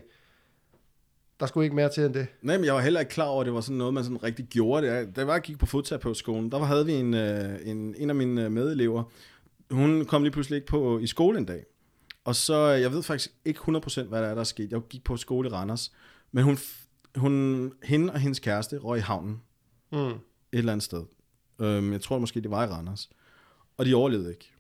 der 1.40 1.46
skulle 1.46 1.64
ikke 1.66 1.76
mere 1.76 1.90
til 1.90 2.04
end 2.06 2.14
det. 2.14 2.28
Nej, 2.42 2.58
men 2.58 2.66
jeg 2.66 2.74
var 2.74 2.82
heller 2.82 3.00
ikke 3.00 3.10
klar 3.10 3.26
over, 3.26 3.42
at 3.42 3.46
det 3.46 3.54
var 3.54 3.62
sådan 3.62 3.78
noget, 3.78 3.94
man 3.94 4.04
sådan 4.04 4.24
rigtig 4.24 4.46
gjorde 4.46 4.88
det. 4.88 5.16
Da 5.16 5.22
jeg 5.22 5.28
var, 5.28 5.40
gik 5.40 5.60
på 5.60 5.66
fodterapeutskolen, 5.66 6.52
der 6.52 6.60
havde 6.60 6.86
vi 6.86 6.94
en, 6.94 7.14
øh, 7.14 7.50
en, 7.66 7.96
en 7.98 8.10
af 8.10 8.16
mine 8.16 8.46
øh, 8.46 8.52
medelever, 8.52 9.04
hun 9.72 10.06
kom 10.06 10.24
lige 10.24 10.32
pludselig 10.32 10.56
ikke 10.58 10.68
på 10.68 11.00
i 11.00 11.08
skole 11.08 11.38
en 11.38 11.46
dag. 11.46 11.64
Og 12.26 12.36
så, 12.36 12.74
øh, 12.76 12.82
jeg 12.82 12.92
ved 12.92 13.04
faktisk 13.04 13.32
ikke 13.46 13.60
100% 13.60 14.04
hvad 14.04 14.22
der 14.22 14.28
er, 14.28 14.34
der 14.34 14.40
er 14.40 14.44
sket. 14.44 14.72
Jeg 14.72 14.82
gik 14.90 15.04
på 15.04 15.18
skole 15.18 15.50
i 15.50 15.52
Randers. 15.52 15.92
Men 16.32 16.44
hun, 16.44 16.58
hun, 17.16 17.74
hende 17.84 18.14
og 18.14 18.20
hendes 18.20 18.40
kæreste 18.40 18.78
røg 18.78 18.98
i 18.98 19.02
havnen 19.02 19.42
Mm. 19.92 19.98
et 20.00 20.16
eller 20.52 20.72
andet 20.72 20.84
sted. 20.84 21.04
Øhm, 21.62 21.92
jeg 21.92 22.02
tror 22.02 22.20
måske, 22.20 22.42
det 22.42 22.52
var 22.52 22.64
i 22.64 22.68
Randers. 22.68 23.10
og 23.78 23.86
de 23.86 23.96
overlevede 23.96 24.30
ikke. 24.30 24.52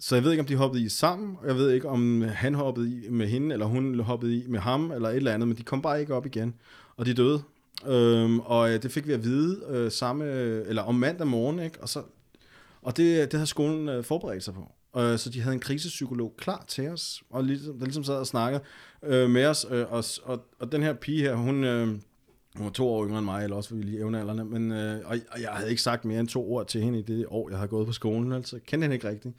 Så 0.00 0.14
jeg 0.16 0.24
ved 0.24 0.30
ikke, 0.30 0.40
om 0.40 0.46
de 0.46 0.56
hoppede 0.56 0.82
i 0.82 0.88
sammen, 0.88 1.36
og 1.40 1.46
jeg 1.46 1.56
ved 1.56 1.70
ikke, 1.70 1.88
om 1.88 2.22
han 2.22 2.54
hoppede 2.54 2.90
i 3.04 3.08
med 3.08 3.26
hende, 3.28 3.52
eller 3.52 3.66
hun 3.66 4.00
hoppede 4.00 4.36
i 4.36 4.46
med 4.46 4.60
ham, 4.60 4.92
eller 4.92 5.08
et 5.08 5.16
eller 5.16 5.34
andet, 5.34 5.48
men 5.48 5.56
de 5.56 5.62
kom 5.62 5.82
bare 5.82 6.00
ikke 6.00 6.14
op 6.14 6.26
igen, 6.26 6.54
og 6.96 7.06
de 7.06 7.14
døde. 7.14 7.42
Øhm, 7.86 8.40
og 8.40 8.70
øh, 8.74 8.82
det 8.82 8.92
fik 8.92 9.06
vi 9.06 9.12
at 9.12 9.24
vide 9.24 9.64
øh, 9.68 9.90
samme, 9.92 10.24
eller 10.66 10.82
om 10.82 10.94
mandag 10.94 11.26
morgen, 11.26 11.58
ikke? 11.58 11.80
Og, 11.82 11.88
så, 11.88 12.02
og 12.82 12.96
det, 12.96 13.30
det 13.30 13.32
havde 13.38 13.46
skolen 13.46 13.88
øh, 13.88 14.04
forberedt 14.04 14.44
sig 14.44 14.54
på. 14.54 14.72
Øh, 14.96 15.18
så 15.18 15.30
de 15.30 15.40
havde 15.40 15.54
en 15.54 15.60
krisepsykolog 15.60 16.34
klar 16.38 16.64
til 16.68 16.88
os, 16.88 17.22
og 17.30 17.44
ligesom, 17.44 17.78
der 17.78 17.84
ligesom 17.84 18.04
sad 18.04 18.14
og 18.14 18.26
snakkede 18.26 18.62
øh, 19.02 19.30
med 19.30 19.46
os. 19.46 19.66
Øh, 19.70 19.92
og, 19.92 20.04
og, 20.22 20.44
og 20.58 20.72
den 20.72 20.82
her 20.82 20.92
pige 20.92 21.22
her, 21.22 21.34
hun, 21.34 21.64
øh, 21.64 21.86
hun 22.56 22.64
var 22.64 22.70
to 22.70 22.88
år 22.88 23.06
yngre 23.06 23.18
end 23.18 23.24
mig, 23.24 23.44
eller 23.44 23.56
også 23.56 23.70
var 23.70 23.76
vi 23.76 23.82
lige 23.82 23.98
evnealderne, 23.98 24.44
men, 24.44 24.72
øh, 24.72 25.00
og, 25.04 25.16
og 25.30 25.42
jeg 25.42 25.50
havde 25.50 25.70
ikke 25.70 25.82
sagt 25.82 26.04
mere 26.04 26.20
end 26.20 26.28
to 26.28 26.52
ord 26.52 26.66
til 26.66 26.80
hende 26.80 26.98
i 26.98 27.02
det 27.02 27.26
år, 27.28 27.48
jeg 27.48 27.58
havde 27.58 27.68
gået 27.68 27.86
på 27.86 27.92
skolen, 27.92 28.32
altså 28.32 28.56
jeg 28.56 28.62
kendte 28.62 28.84
hende 28.84 28.94
ikke 28.94 29.08
rigtigt. 29.08 29.34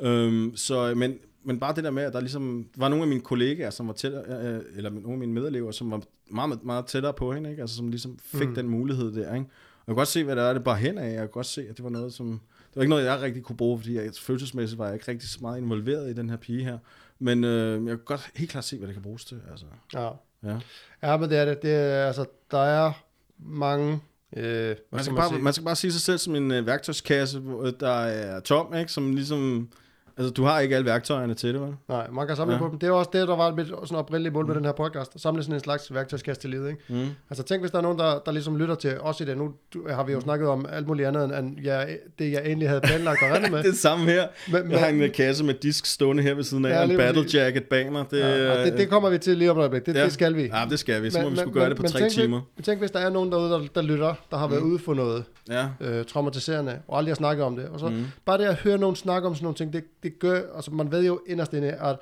Øhm, 0.00 0.56
så, 0.56 0.94
men, 0.96 1.18
men 1.44 1.60
bare 1.60 1.74
det 1.74 1.84
der 1.84 1.90
med, 1.90 2.02
at 2.02 2.12
der 2.12 2.20
ligesom 2.20 2.66
var 2.76 2.88
nogle 2.88 3.02
af 3.02 3.08
mine 3.08 3.20
kollegaer, 3.20 3.70
som 3.70 3.86
var 3.86 3.92
tættere, 3.92 4.22
øh, 4.22 4.60
eller 4.76 4.90
nogle 4.90 5.12
af 5.12 5.18
mine 5.18 5.32
medelever, 5.32 5.70
som 5.70 5.90
var 5.90 6.02
meget, 6.30 6.64
meget 6.64 6.86
tættere 6.86 7.12
på 7.12 7.32
hende, 7.32 7.50
ikke? 7.50 7.62
Altså, 7.62 7.76
som 7.76 7.88
ligesom 7.88 8.18
fik 8.18 8.48
mm. 8.48 8.54
den 8.54 8.68
mulighed 8.68 9.12
der. 9.12 9.34
Ikke? 9.34 9.46
Og 9.82 9.86
jeg 9.86 9.86
kunne 9.86 9.96
godt 9.96 10.08
se, 10.08 10.24
hvad 10.24 10.36
det 10.36 10.44
er, 10.44 10.52
det 10.52 10.64
bare 10.64 10.76
hen 10.76 10.98
af. 10.98 11.12
Jeg 11.12 11.20
kunne 11.20 11.28
godt 11.28 11.46
se, 11.46 11.66
at 11.68 11.76
det 11.76 11.84
var 11.84 11.90
noget, 11.90 12.12
som... 12.12 12.40
Det 12.72 12.76
var 12.76 12.82
ikke 12.82 12.90
noget, 12.90 13.04
jeg 13.04 13.20
rigtig 13.20 13.42
kunne 13.42 13.56
bruge, 13.56 13.78
fordi 13.78 13.94
jeg, 13.94 14.10
følelsesmæssigt 14.20 14.78
var 14.78 14.84
jeg 14.84 14.94
ikke 14.94 15.10
rigtig 15.10 15.28
så 15.28 15.38
meget 15.40 15.58
involveret 15.58 16.10
i 16.10 16.12
den 16.12 16.30
her 16.30 16.36
pige 16.36 16.64
her. 16.64 16.78
Men 17.18 17.44
øh, 17.44 17.86
jeg 17.86 17.96
kan 17.96 18.04
godt 18.04 18.30
helt 18.34 18.50
klart 18.50 18.64
se, 18.64 18.78
hvad 18.78 18.86
det 18.88 18.94
kan 18.94 19.02
bruges 19.02 19.24
til. 19.24 19.40
Altså. 19.50 19.66
Ja. 19.94 20.08
Ja. 20.44 20.58
ja, 21.02 21.16
men 21.16 21.30
det 21.30 21.38
er 21.38 21.44
det. 21.44 21.62
det 21.62 21.74
er, 21.74 22.06
altså, 22.06 22.24
der 22.50 22.58
er 22.58 22.92
mange... 23.38 24.00
Øh, 24.36 24.76
Man 24.90 25.02
skal, 25.02 25.12
man 25.12 25.20
bare, 25.20 25.28
sige? 25.28 25.42
man 25.42 25.52
skal 25.52 25.64
bare 25.64 25.76
sige 25.76 25.92
sig 25.92 26.00
selv 26.00 26.18
som 26.18 26.34
en 26.34 26.50
øh, 26.50 26.66
værktøjskasse, 26.66 27.38
hvor, 27.38 27.62
øh, 27.62 27.72
der 27.80 27.90
er 27.90 28.40
tom, 28.40 28.74
ikke? 28.74 28.92
som 28.92 29.14
ligesom... 29.14 29.68
Altså, 30.22 30.32
du 30.34 30.44
har 30.44 30.60
ikke 30.60 30.74
alle 30.76 30.84
værktøjerne 30.86 31.34
til 31.34 31.54
det, 31.54 31.60
vel? 31.60 31.74
Nej, 31.88 32.06
man 32.12 32.26
kan 32.26 32.36
samle 32.36 32.52
Ja. 32.54 32.58
på 32.60 32.68
dem. 32.70 32.78
Det 32.78 32.86
er 32.86 32.90
også 32.90 33.10
det, 33.12 33.28
der 33.28 33.36
var 33.36 33.54
mit 33.54 33.66
sådan 33.66 33.96
oprindelige 33.96 34.32
mål 34.32 34.46
med 34.46 34.54
den 34.54 34.64
her 34.64 34.72
podcast. 34.72 35.14
At 35.14 35.20
samle 35.20 35.42
sådan 35.42 35.54
en 35.54 35.60
slags 35.60 35.94
værktøjskasse 35.94 36.40
til 36.42 36.50
livet, 36.50 36.68
ikke? 36.70 36.80
Mm. 36.88 37.06
Altså 37.30 37.42
tænk, 37.44 37.62
hvis 37.62 37.70
der 37.70 37.78
er 37.78 37.82
nogen, 37.82 37.98
der, 37.98 38.18
der 38.26 38.32
ligesom 38.32 38.56
lytter 38.56 38.74
til 38.74 39.00
os 39.00 39.20
i 39.20 39.24
det. 39.24 39.38
Nu 39.38 39.50
har 39.90 40.04
vi 40.04 40.12
jo 40.12 40.20
snakket 40.20 40.48
om 40.48 40.66
alt 40.72 40.86
muligt 40.86 41.08
andet, 41.08 41.24
end- 41.24 41.32
end 41.34 41.56
jeg, 41.64 41.98
det, 42.18 42.32
jeg 42.32 42.42
egentlig 42.46 42.68
havde 42.68 42.80
planlagt 42.80 43.18
at 43.22 43.34
rende 43.36 43.50
med. 43.54 43.62
det 43.62 43.76
samme 43.76 44.04
her. 44.04 44.26
Men, 44.52 44.70
Jeg 44.70 44.80
har 44.80 44.86
en 44.86 45.02
øh, 45.02 45.12
kasse 45.12 45.44
med 45.44 45.54
disk 45.54 45.86
stående 45.86 46.22
her 46.22 46.34
ved 46.34 46.42
siden 46.44 46.64
af, 46.64 46.70
Ja, 46.70 46.90
en 46.92 46.96
battle 46.96 47.24
jacket 47.34 47.64
bag 47.64 47.92
mig. 47.92 48.04
Det, 48.10 48.18
ja, 48.20 48.50
og 48.60 48.66
det, 48.66 48.78
det 48.78 48.88
kommer 48.88 49.10
vi 49.10 49.18
til 49.18 49.36
lige 49.36 49.50
om 49.50 49.56
et 49.56 49.60
øjeblik. 49.60 49.86
Det, 49.86 49.94
Ja. 49.94 50.04
det 50.04 50.12
skal 50.12 50.34
vi. 50.36 50.42
Ja, 50.42 50.64
det 50.70 50.78
skal 50.78 51.02
vi. 51.02 51.10
Så 51.10 51.22
må 51.22 51.28
vi 51.30 51.36
skulle 51.36 51.52
gøre 51.60 51.68
det 51.68 51.76
på 51.76 51.82
tre 51.82 51.98
tænk, 51.98 52.10
timer. 52.12 52.40
Men 52.56 52.64
tænk, 52.64 52.78
hvis 52.78 52.90
der 52.90 52.98
er 52.98 53.10
nogen 53.10 53.32
derude, 53.32 53.50
der, 53.50 53.60
der 53.74 53.82
lytter, 53.82 54.14
der 54.30 54.36
har 54.36 54.46
været 54.48 54.62
Mm. 54.62 54.70
ude 54.70 54.78
for 54.78 54.94
noget 54.94 55.24
Ja. 55.50 55.66
øh, 55.80 56.04
traumatiserende, 56.04 56.78
og 56.88 56.98
aldrig 56.98 57.10
har 57.10 57.16
snakket 57.16 57.44
om 57.44 57.56
det. 57.56 57.66
Og 57.68 57.80
så 57.80 57.88
Mm. 57.88 58.04
bare 58.24 58.38
det 58.38 58.44
at 58.44 58.54
høre 58.54 58.78
nogen 58.78 58.96
snakke 58.96 59.28
om 59.28 59.34
sådan 59.34 59.44
nogle 59.44 59.56
ting, 59.56 59.72
det, 59.72 59.84
det 60.02 60.11
gør, 60.18 60.54
altså 60.56 60.70
man 60.70 60.90
ved 60.92 61.04
jo 61.06 61.20
inderst 61.26 61.52
inde, 61.52 61.72
at 61.72 61.96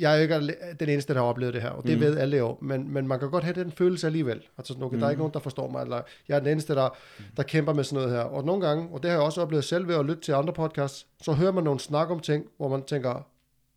jeg 0.00 0.12
er 0.12 0.16
jo 0.16 0.22
ikke 0.22 0.54
den 0.80 0.88
eneste, 0.88 1.14
der 1.14 1.20
har 1.20 1.26
oplevet 1.26 1.54
det 1.54 1.62
her, 1.62 1.70
og 1.70 1.82
det 1.82 1.90
Mm. 1.92 1.96
mm. 1.98 2.00
ved 2.00 2.18
alle 2.18 2.36
jo, 2.36 2.58
men, 2.60 2.92
men 2.92 3.08
man 3.08 3.18
kan 3.18 3.30
godt 3.30 3.44
have 3.44 3.54
den 3.64 3.72
følelse 3.72 4.06
alligevel. 4.06 4.42
Altså, 4.58 4.72
sådan, 4.72 4.82
okay, 4.82 4.94
mm. 4.94 5.00
der 5.00 5.06
er 5.06 5.10
ikke 5.10 5.20
nogen, 5.20 5.32
der 5.34 5.40
forstår 5.40 5.70
mig, 5.70 5.82
eller 5.82 6.02
jeg 6.28 6.34
er 6.36 6.38
den 6.40 6.48
eneste, 6.48 6.74
der, 6.74 6.88
der 7.36 7.42
kæmper 7.42 7.72
med 7.72 7.84
sådan 7.84 8.02
noget 8.04 8.16
her. 8.18 8.24
Og 8.24 8.44
nogle 8.44 8.66
gange, 8.66 8.88
og 8.92 9.02
det 9.02 9.10
har 9.10 9.16
jeg 9.18 9.24
også 9.26 9.40
oplevet 9.42 9.64
selv 9.64 9.88
ved 9.88 9.94
at 9.94 10.04
lytte 10.06 10.22
til 10.22 10.32
andre 10.32 10.52
podcasts, 10.52 11.06
så 11.22 11.32
hører 11.32 11.52
man 11.52 11.64
nogle 11.64 11.80
snak 11.80 12.10
om 12.10 12.20
ting, 12.20 12.46
hvor 12.56 12.68
man 12.68 12.82
tænker, 12.82 13.26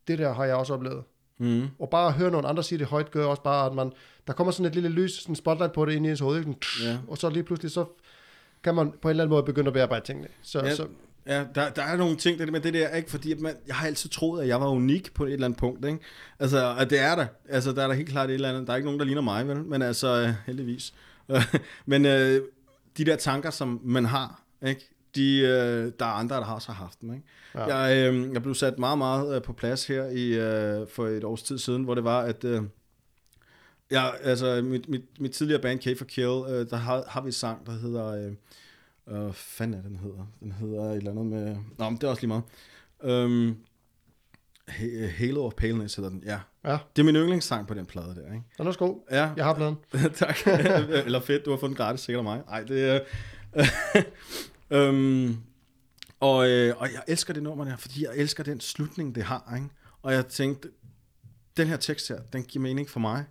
det 0.07 0.20
der 0.20 0.34
har 0.34 0.45
jeg 0.45 0.55
også 0.55 0.74
oplevet. 0.74 1.03
Mm. 1.38 1.68
Og 1.80 1.89
bare 1.89 2.07
at 2.07 2.13
høre 2.13 2.32
nogle 2.32 2.47
andre 2.47 2.63
sige 2.63 2.80
det 2.80 2.88
højt, 2.88 3.11
gør 3.11 3.26
også 3.26 3.41
bare, 3.43 3.65
at 3.65 3.74
man, 3.74 3.91
der 4.28 4.34
kommer 4.34 4.51
sådan 4.51 4.65
et 4.65 4.74
lille 4.76 4.89
lys, 4.89 5.13
sådan 5.22 5.32
en 5.32 5.36
spotlight 5.36 5.74
på 5.74 5.86
det 5.86 5.93
ind 5.93 6.05
i 6.05 6.09
ens 6.09 6.20
hoved, 6.20 6.38
ikke? 6.39 6.53
Sådan, 6.61 6.93
Ja. 6.93 6.97
og 7.07 7.18
så 7.18 7.30
lige 7.30 7.43
pludselig, 7.43 7.72
så 7.72 7.86
kan 8.63 8.76
man 8.76 8.91
på 9.01 9.07
en 9.07 9.09
eller 9.09 9.24
anden 9.24 9.34
måde 9.36 9.43
begynde 9.43 9.68
at 9.68 9.74
bearbejde 9.74 10.05
tingene. 10.05 10.28
Så, 10.41 10.59
Ja, 10.59 10.76
så 10.76 10.88
Ja, 11.28 11.46
der, 11.56 11.70
der 11.70 11.82
er 11.82 11.98
nogle 11.98 12.16
ting, 12.16 12.40
det 12.40 12.52
med 12.52 12.60
det 12.60 12.74
der, 12.74 12.90
ikke? 12.90 13.12
Fordi 13.12 13.34
man, 13.34 13.56
jeg 13.68 13.76
har 13.76 13.88
altid 13.88 14.10
troet, 14.10 14.42
at 14.42 14.48
jeg 14.48 14.62
var 14.62 14.68
unik 14.70 15.14
på 15.14 15.26
et 15.26 15.34
eller 15.34 15.46
andet 15.46 15.60
punkt, 15.60 15.86
ikke? 15.86 16.00
Altså, 16.40 16.76
at 16.80 16.90
det 16.90 17.00
er 17.00 17.16
der. 17.16 17.26
Altså, 17.50 17.72
der 17.72 17.84
er 17.84 17.88
der 17.88 17.94
helt 17.94 18.10
klart 18.10 18.30
et 18.30 18.34
eller 18.34 18.50
andet. 18.50 18.68
Der 18.68 18.74
er 18.74 18.78
ikke 18.78 18.86
nogen, 18.86 19.00
der 19.00 19.06
ligner 19.06 19.22
mig, 19.22 19.48
vel? 19.48 19.64
Men 19.64 19.82
altså, 19.82 20.08
øh, 20.08 20.34
heldigvis. 20.46 20.94
Men 21.86 22.06
øh, 22.06 22.42
de 22.98 23.06
der 23.06 23.16
tanker, 23.16 23.50
som 23.50 23.80
man 23.84 24.06
har, 24.06 24.42
ikke? 24.68 24.90
De, 25.16 25.40
øh, 25.40 25.92
der 26.00 26.06
er 26.06 26.10
andre, 26.10 26.36
der 26.36 26.44
har 26.44 26.56
også 26.56 26.72
haft 26.72 27.02
dem, 27.02 27.14
ikke? 27.14 27.26
Ja. 27.56 27.76
Jeg, 27.76 28.14
øh, 28.14 28.34
jeg 28.34 28.42
blev 28.42 28.56
sat 28.56 28.80
meget, 28.80 28.98
meget 28.98 29.36
øh, 29.36 29.42
på 29.42 29.54
plads 29.54 29.88
her 29.88 30.06
i, 30.06 30.28
øh, 30.34 30.88
for 30.88 31.08
et 31.08 31.24
års 31.24 31.44
tid 31.44 31.58
siden, 31.58 31.84
hvor 31.84 31.96
det 31.96 32.04
var, 32.04 32.22
at... 32.22 32.44
Øh, 32.44 32.62
Ja, 33.92 34.10
altså 34.24 34.62
mit, 34.62 34.90
mit, 34.90 35.02
mit 35.20 35.32
tidligere 35.32 35.62
band, 35.62 35.80
K 35.80 35.98
for 35.98 36.06
Kill, 36.06 36.28
øh, 36.50 36.70
der 36.70 36.76
har, 36.76 37.04
har 37.08 37.22
vi 37.22 37.28
en 37.28 37.32
sang, 37.32 37.66
der 37.66 37.72
hedder... 37.72 38.08
Øh, 38.08 38.32
øh, 39.08 39.22
hvad 39.24 39.34
fanden 39.34 39.80
er 39.80 39.88
den 39.88 39.97
hedder? 39.97 40.28
Den 40.39 40.51
hedder 40.51 40.84
et 40.84 40.95
eller 40.97 41.12
andet 41.12 41.26
med... 41.26 41.58
Nå, 41.78 41.89
men 41.89 41.95
det 41.97 42.03
er 42.03 42.08
også 42.08 42.22
lige 42.22 42.28
meget. 42.28 42.43
Øhm, 43.03 43.55
Ha- 44.68 45.08
Halo 45.08 45.45
of 45.45 45.53
Paleness 45.53 45.95
hedder 45.95 46.10
den, 46.10 46.24
ja. 46.26 46.39
ja, 46.66 46.78
Det 46.95 47.01
er 47.01 47.03
min 47.05 47.16
yndlingssang 47.16 47.68
på 47.68 47.74
den 47.74 47.86
plade 47.86 48.08
der, 48.16 48.26
ikke? 48.34 48.43
den 48.58 48.64
er 48.64 48.66
også 48.68 48.80
god. 48.80 48.99
Ja, 49.12 49.32
Jeg 49.38 49.45
har 49.45 49.53
pladen. 49.53 49.76
tak. 50.14 50.38
Eller 51.05 51.20
fedt, 51.20 51.45
du 51.45 51.49
har 51.51 51.58
fået 51.58 51.70
den 51.70 51.76
gratis, 51.78 52.01
sikkert 52.01 52.20
af 52.20 52.24
mig. 52.24 52.41
Nej, 52.47 52.64
det 52.64 52.89
er... 52.89 52.99
øhm, 54.78 55.38
og, 56.20 56.49
øh, 56.49 56.74
og 56.78 56.88
jeg 56.93 57.01
elsker 57.08 57.34
det 57.34 57.43
nummer 57.43 57.66
der, 57.66 57.78
fordi 57.78 58.03
jeg 58.05 58.12
elsker 58.16 58.43
den 58.43 58.60
slutning, 58.60 59.16
det 59.16 59.24
har, 59.24 59.53
ikke? 59.55 59.70
Og 60.01 60.14
jeg 60.14 60.28
tænkte, 60.28 60.70
den 61.58 61.68
her 61.68 61.78
tekst 61.78 62.08
her, 62.08 62.20
den 62.34 62.43
giver 62.43 62.64
mening 62.64 62.89
for 62.89 62.99
mig. 62.99 63.26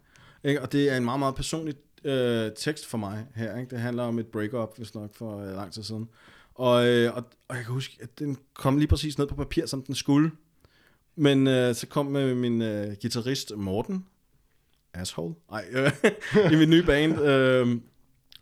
Ikke? 0.44 0.62
Og 0.62 0.72
det 0.72 0.90
er 0.92 0.96
en 0.96 1.04
meget, 1.04 1.18
meget 1.18 1.34
personlig 1.34 1.74
øh, 2.04 2.50
tekst 2.56 2.86
for 2.86 2.98
mig 2.98 3.26
her. 3.34 3.58
Ikke? 3.58 3.70
Det 3.70 3.80
handler 3.80 4.02
om 4.02 4.18
et 4.18 4.26
breakup, 4.26 4.76
hvis 4.76 4.94
nok, 4.94 5.14
for 5.14 5.38
øh, 5.38 5.54
lang 5.54 5.72
tid 5.72 5.82
siden. 5.82 6.08
Og, 6.54 6.86
øh, 6.88 7.16
og, 7.16 7.24
og 7.48 7.56
jeg 7.56 7.64
kan 7.64 7.74
huske, 7.74 7.98
at 8.02 8.18
den 8.18 8.38
kom 8.54 8.78
lige 8.78 8.88
præcis 8.88 9.18
ned 9.18 9.26
på 9.26 9.34
papir, 9.34 9.66
som 9.66 9.82
den 9.82 9.94
skulle. 9.94 10.30
Men 11.16 11.46
øh, 11.46 11.74
så 11.74 11.86
kom 11.86 12.06
med 12.06 12.34
min 12.34 12.62
øh, 12.62 12.96
guitarist 13.02 13.56
Morten, 13.56 14.06
asshole, 14.94 15.34
Ej, 15.52 15.64
øh, 15.72 15.92
i 16.52 16.56
min 16.56 16.70
nye 16.70 16.82
band, 16.82 17.20
øh, 17.20 17.80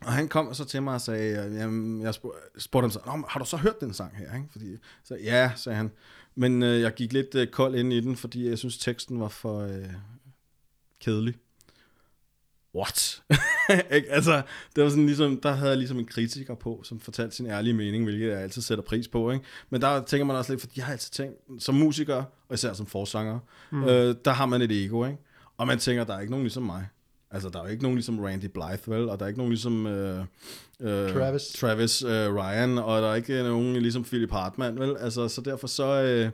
og 0.01 0.13
han 0.13 0.27
kom 0.27 0.53
så 0.53 0.65
til 0.65 0.83
mig 0.83 0.93
og 0.93 1.01
sagde, 1.01 1.47
øh, 1.47 1.55
jamen, 1.55 2.01
jeg 2.01 2.13
spurgte, 2.57 2.83
ham 2.83 2.91
så, 2.91 2.99
har 3.27 3.39
du 3.39 3.45
så 3.45 3.57
hørt 3.57 3.81
den 3.81 3.93
sang 3.93 4.17
her? 4.17 4.35
Ikke? 4.35 4.47
Fordi, 4.51 4.77
så 5.03 5.15
ja, 5.15 5.51
sagde 5.55 5.77
han. 5.77 5.91
Men 6.35 6.63
øh, 6.63 6.81
jeg 6.81 6.93
gik 6.93 7.13
lidt 7.13 7.35
øh, 7.35 7.47
kold 7.47 7.75
ind 7.75 7.93
i 7.93 8.01
den, 8.01 8.15
fordi 8.15 8.49
jeg 8.49 8.57
synes, 8.57 8.77
teksten 8.77 9.19
var 9.19 9.27
for 9.27 9.59
øh, 9.59 9.93
kedelig. 10.99 11.35
What? 12.75 13.21
Altså, 14.09 14.41
det 14.75 14.83
var 14.83 14.89
sådan 14.89 15.05
ligesom, 15.05 15.39
der 15.43 15.51
havde 15.51 15.69
jeg 15.69 15.77
ligesom 15.77 15.99
en 15.99 16.05
kritiker 16.05 16.55
på, 16.55 16.81
som 16.83 16.99
fortalte 16.99 17.35
sin 17.35 17.47
ærlige 17.47 17.73
mening, 17.73 18.03
hvilket 18.03 18.29
jeg 18.29 18.41
altid 18.41 18.61
sætter 18.61 18.83
pris 18.83 19.07
på. 19.07 19.31
Ikke? 19.31 19.45
Men 19.69 19.81
der 19.81 20.03
tænker 20.03 20.25
man 20.25 20.35
også 20.35 20.51
lidt, 20.51 20.61
for 20.61 20.69
jeg 20.75 20.85
har 20.85 20.91
altid 20.91 21.11
tænkt, 21.11 21.63
som 21.63 21.75
musiker, 21.75 22.23
og 22.49 22.53
især 22.53 22.73
som 22.73 22.85
forsanger, 22.85 23.39
mm. 23.71 23.83
øh, 23.83 24.15
der 24.25 24.31
har 24.31 24.45
man 24.45 24.61
et 24.61 24.71
ego, 24.71 25.05
ikke? 25.05 25.17
Og 25.57 25.67
man 25.67 25.79
tænker, 25.79 26.03
der 26.03 26.13
er 26.13 26.19
ikke 26.19 26.31
nogen 26.31 26.43
ligesom 26.43 26.63
mig. 26.63 26.87
Altså, 27.31 27.49
der 27.49 27.59
er 27.59 27.63
jo 27.63 27.69
ikke 27.69 27.83
nogen 27.83 27.95
ligesom 27.95 28.19
Randy 28.19 28.45
Blythe, 28.45 28.91
vel? 28.91 29.09
Og 29.09 29.19
der 29.19 29.25
er 29.25 29.27
ikke 29.27 29.39
nogen 29.39 29.51
ligesom 29.51 29.87
øh, 29.87 30.19
øh, 30.79 31.13
Travis. 31.13 31.41
Travis 31.59 32.03
øh, 32.03 32.35
Ryan, 32.35 32.77
og 32.77 33.01
der 33.01 33.07
er 33.07 33.15
ikke 33.15 33.43
nogen 33.43 33.75
ligesom 33.75 34.03
Philip 34.03 34.31
Hartman, 34.31 34.79
vel? 34.79 34.97
Altså, 34.99 35.27
så 35.27 35.41
derfor 35.41 35.67
så 35.67 36.01
øh, 36.01 36.31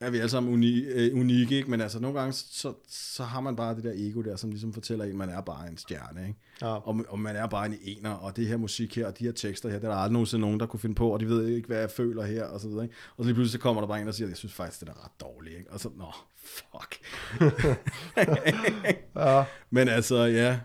er 0.00 0.10
vi 0.10 0.18
alle 0.18 0.30
sammen 0.30 0.52
uni, 0.52 0.84
øh, 0.84 1.20
unikke, 1.20 1.56
ikke? 1.56 1.70
Men 1.70 1.80
altså, 1.80 2.00
nogle 2.00 2.18
gange, 2.18 2.32
så, 2.32 2.72
så 2.88 3.22
har 3.22 3.40
man 3.40 3.56
bare 3.56 3.74
det 3.74 3.84
der 3.84 3.92
ego 3.94 4.22
der, 4.22 4.36
som 4.36 4.50
ligesom 4.50 4.72
fortæller 4.72 5.04
en, 5.04 5.16
man 5.16 5.28
er 5.28 5.40
bare 5.40 5.68
en 5.68 5.76
stjerne, 5.76 6.20
ikke? 6.28 6.38
Ja. 6.62 6.66
Og, 6.66 7.04
og 7.08 7.18
man 7.18 7.36
er 7.36 7.46
bare 7.46 7.66
en 7.66 7.78
ener, 7.82 8.10
og 8.10 8.36
det 8.36 8.46
her 8.46 8.56
musik 8.56 8.96
her, 8.96 9.06
og 9.06 9.18
de 9.18 9.24
her 9.24 9.32
tekster 9.32 9.68
her, 9.68 9.78
det 9.78 9.84
er 9.84 9.90
der 9.90 9.96
aldrig 9.96 10.12
nogensinde 10.12 10.40
nogen, 10.40 10.60
der 10.60 10.66
kunne 10.66 10.80
finde 10.80 10.94
på, 10.94 11.08
og 11.08 11.20
de 11.20 11.28
ved 11.28 11.46
ikke, 11.46 11.66
hvad 11.66 11.78
jeg 11.78 11.90
føler 11.90 12.22
her, 12.22 12.44
og 12.44 12.60
så 12.60 12.68
videre, 12.68 12.84
ikke? 12.84 12.96
Og 13.16 13.24
så 13.24 13.28
lige 13.28 13.34
pludselig 13.34 13.52
så 13.52 13.62
kommer 13.62 13.82
der 13.82 13.88
bare 13.88 14.00
en, 14.00 14.06
der 14.06 14.12
siger, 14.12 14.28
jeg 14.28 14.36
synes 14.36 14.54
faktisk, 14.54 14.80
det 14.80 14.88
er 14.88 15.04
ret 15.04 15.20
dårligt, 15.20 15.58
ikke? 15.58 15.70
Og 15.70 15.80
så, 15.80 15.90
nå, 15.96 16.12
fuck. 16.36 16.98
Ja. 19.16 19.44
Men 19.70 19.88
altså, 19.88 20.16
ja, 20.16 20.58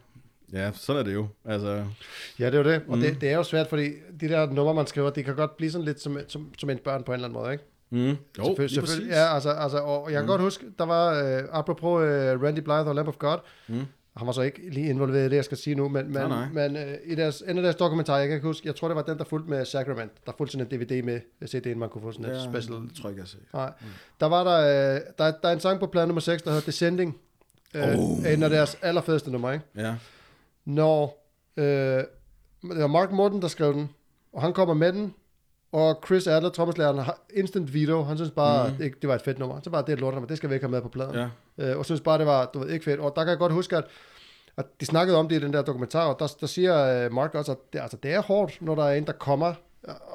ja, 0.54 0.72
sådan 0.74 1.00
er 1.00 1.04
det 1.04 1.14
jo. 1.14 1.28
Altså, 1.46 1.86
Ja, 2.40 2.46
det 2.46 2.54
er 2.54 2.58
jo 2.58 2.64
det. 2.64 2.82
Og 2.88 2.98
mm. 2.98 3.04
det, 3.04 3.22
det 3.22 3.30
er 3.30 3.36
jo 3.36 3.44
svært, 3.44 3.68
fordi 3.68 3.90
de 4.22 4.30
der 4.30 4.52
numre, 4.52 4.74
man 4.74 4.88
skriver, 4.88 5.10
det 5.10 5.26
kan 5.26 5.36
godt 5.36 5.58
blive 5.58 5.72
sådan 5.72 5.86
lidt 5.86 6.02
som, 6.02 6.18
som, 6.28 6.54
som 6.58 6.70
en 6.70 6.78
børn 6.78 7.04
på 7.04 7.12
en 7.12 7.14
eller 7.14 7.28
anden 7.28 7.42
måde, 7.42 7.52
ikke? 7.52 7.64
Mm, 7.90 8.00
jo, 8.38 8.56
lige 8.58 8.70
selvfølgelig. 8.70 9.10
Ja, 9.12 9.34
altså, 9.34 9.50
altså, 9.50 9.78
og 9.78 10.06
jeg 10.12 10.14
kan 10.14 10.22
mm. 10.22 10.28
godt 10.28 10.42
huske, 10.42 10.66
der 10.80 10.86
var, 10.86 11.24
øh, 11.24 11.44
apropos 11.52 12.04
øh, 12.04 12.44
Randy 12.44 12.60
Blythe 12.60 12.86
og 12.90 12.96
Lamb 12.96 13.08
of 13.08 13.18
God, 13.18 13.38
Mm. 13.68 13.86
han 14.18 14.28
var 14.28 14.32
så 14.34 14.42
ikke 14.42 14.70
lige 14.70 14.90
involveret 14.90 15.26
i 15.26 15.30
det, 15.30 15.36
jeg 15.36 15.46
skal 15.46 15.58
sige 15.58 15.76
nu, 15.76 15.90
men, 15.90 16.06
men, 16.06 16.14
Nej, 16.14 16.28
nej. 16.28 16.48
men 16.70 16.78
øh, 16.78 16.98
i 17.06 17.16
deres, 17.16 17.44
en 17.48 17.58
af 17.58 17.64
deres 17.64 17.76
dokumentarer, 17.76 18.20
jeg 18.20 18.28
kan 18.28 18.36
ikke 18.36 18.48
huske, 18.48 18.68
jeg 18.68 18.76
tror, 18.76 18.88
det 18.88 18.96
var 18.96 19.02
den, 19.04 19.18
der 19.18 19.24
fulgte 19.24 19.50
med 19.50 19.66
Sacrament. 19.66 20.12
Der 20.26 20.32
fulgte 20.38 20.52
sådan 20.58 20.68
en 20.74 20.80
DVD 20.80 21.02
med 21.04 21.20
CD'en, 21.46 21.76
man 21.78 21.90
kunne 21.90 22.02
få 22.02 22.12
sådan 22.12 22.26
et 22.26 22.30
Ja, 22.38 22.44
special. 22.52 22.76
det 22.82 22.92
tror 23.02 23.10
jeg 23.10 23.18
ikke. 23.20 23.38
Nej. 23.54 23.72
Der 24.20 24.26
var 24.26 24.44
der, 24.44 24.60
øh, 24.96 25.02
der, 25.18 25.32
der 25.44 25.50
er 25.50 25.54
en 25.54 25.60
sang 25.60 25.80
på 25.80 25.88
plade 25.88 26.08
nummer 26.08 26.22
6, 26.22 26.42
der 26.42 26.50
hedder 26.52 26.66
Descending. 26.66 27.18
Øh, 27.76 27.84
Oh. 28.00 28.34
En 28.34 28.44
af 28.44 28.50
deres 28.50 28.78
allerfedeste 28.82 29.32
numre, 29.32 29.54
ikke? 29.54 29.66
Ja, 29.76 29.96
Når 30.66 31.26
øh, 31.58 31.64
det 31.66 32.08
var 32.62 32.88
Mark 32.88 33.12
Morton, 33.12 33.42
der 33.42 33.48
skrev 33.48 33.74
den, 33.74 33.90
og 34.34 34.42
han 34.42 34.54
kommer 34.54 34.74
med 34.74 34.94
den, 34.94 35.14
og 35.72 36.04
Chris 36.06 36.28
Adler, 36.28 36.50
trommeslageren, 36.50 37.00
har 37.00 37.20
instant 37.34 37.74
veto. 37.74 38.04
Han 38.04 38.18
synes 38.18 38.32
bare, 38.32 38.70
mm. 38.70 38.76
det, 38.76 39.02
det 39.02 39.08
var 39.08 39.16
et 39.16 39.22
fedt 39.22 39.40
nummer. 39.40 39.60
Så 39.64 39.70
bare, 39.70 39.82
det 39.82 39.90
er 39.90 39.94
et 39.94 40.00
lortet, 40.00 40.30
det 40.30 40.38
skal 40.38 40.50
vi 40.50 40.56
ikke 40.56 40.64
have 40.66 40.72
med 40.72 40.82
på 40.82 40.90
pladen. 40.90 41.16
ja. 41.16 41.28
Øh, 41.58 41.78
og 41.78 41.86
synes 41.86 42.02
bare, 42.02 42.18
det 42.18 42.26
var 42.26 42.46
du 42.54 42.60
ved, 42.60 42.70
ikke 42.70 42.86
fedt. 42.86 43.00
Og 43.00 43.14
der 43.16 43.24
kan 43.24 43.30
jeg 43.30 43.38
godt 43.38 43.54
huske, 43.54 43.78
at, 43.78 43.84
at 44.58 44.66
de 44.80 44.86
snakkede 44.86 45.18
om 45.18 45.28
det 45.30 45.36
i 45.36 45.40
den 45.46 45.54
der 45.54 45.62
dokumentar, 45.62 46.06
og 46.06 46.20
der, 46.20 46.28
der 46.40 46.48
siger 46.48 47.06
øh, 47.06 47.14
Mark 47.14 47.36
også, 47.36 47.52
at 47.52 47.58
det, 47.74 47.80
altså, 47.80 47.98
det 48.04 48.14
er 48.14 48.22
hårdt, 48.22 48.58
når 48.62 48.76
der 48.76 48.84
er 48.84 48.96
en, 48.96 49.06
der 49.06 49.14
kommer 49.14 49.54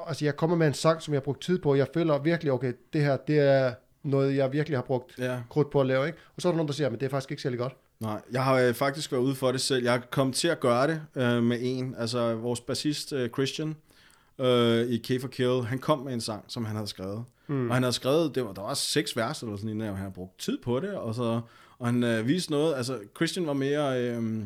altså 0.07 0.25
jeg 0.25 0.35
kommer 0.35 0.57
med 0.57 0.67
en 0.67 0.73
sang, 0.73 1.01
som 1.01 1.13
jeg 1.13 1.19
har 1.19 1.23
brugt 1.23 1.41
tid 1.41 1.59
på, 1.59 1.75
jeg 1.75 1.87
føler 1.93 2.17
virkelig, 2.17 2.51
okay, 2.53 2.73
det 2.93 3.01
her, 3.01 3.17
det 3.17 3.39
er 3.39 3.73
noget, 4.03 4.35
jeg 4.35 4.51
virkelig 4.51 4.77
har 4.77 4.83
brugt 4.83 5.11
Ja. 5.19 5.37
krudt 5.49 5.69
på 5.69 5.81
at 5.81 5.87
lave, 5.87 6.07
ikke? 6.07 6.17
Og 6.35 6.41
så 6.41 6.47
er 6.47 6.51
der 6.51 6.57
nogen, 6.57 6.67
der 6.67 6.73
siger, 6.73 6.89
men 6.89 6.99
det 6.99 7.05
er 7.05 7.09
faktisk 7.09 7.31
ikke 7.31 7.43
særlig 7.43 7.59
godt. 7.59 7.75
Nej, 7.99 8.21
jeg 8.31 8.43
har 8.43 8.59
øh, 8.59 8.73
faktisk 8.73 9.11
været 9.11 9.21
ude 9.21 9.35
for 9.35 9.51
det 9.51 9.61
selv. 9.61 9.83
Jeg 9.83 9.95
er 9.95 9.99
kommet 10.11 10.35
til 10.35 10.47
at 10.47 10.59
gøre 10.59 10.87
det 10.87 11.01
øh, 11.15 11.43
med 11.43 11.57
en, 11.61 11.95
altså 11.97 12.35
vores 12.35 12.61
bassist 12.61 13.13
øh, 13.13 13.29
Christian 13.29 13.75
øh, 14.39 14.87
i 14.87 14.97
K 14.97 15.21
for 15.21 15.27
Kill, 15.27 15.61
han 15.61 15.79
kom 15.79 15.99
med 15.99 16.13
en 16.13 16.21
sang, 16.21 16.43
som 16.47 16.65
han 16.65 16.75
havde 16.75 16.87
skrevet. 16.87 17.23
Mm. 17.47 17.69
Og 17.69 17.75
han 17.75 17.83
havde 17.83 17.93
skrevet, 17.93 18.35
det 18.35 18.45
var, 18.45 18.53
der 18.53 18.61
var 18.61 18.73
seks 18.73 19.17
vers 19.17 19.41
eller 19.41 19.57
sådan 19.57 19.69
en, 19.69 19.81
og 19.81 19.87
han 19.87 19.95
havde 19.95 20.11
brugt 20.11 20.39
tid 20.39 20.57
på 20.63 20.79
det, 20.79 20.93
og, 20.93 21.15
så, 21.15 21.41
og 21.79 21.87
han 21.87 22.03
øh, 22.03 22.27
viste 22.27 22.51
noget, 22.51 22.75
altså 22.75 22.99
Christian 23.15 23.47
var 23.47 23.53
mere... 23.53 24.01
Øh, 24.01 24.43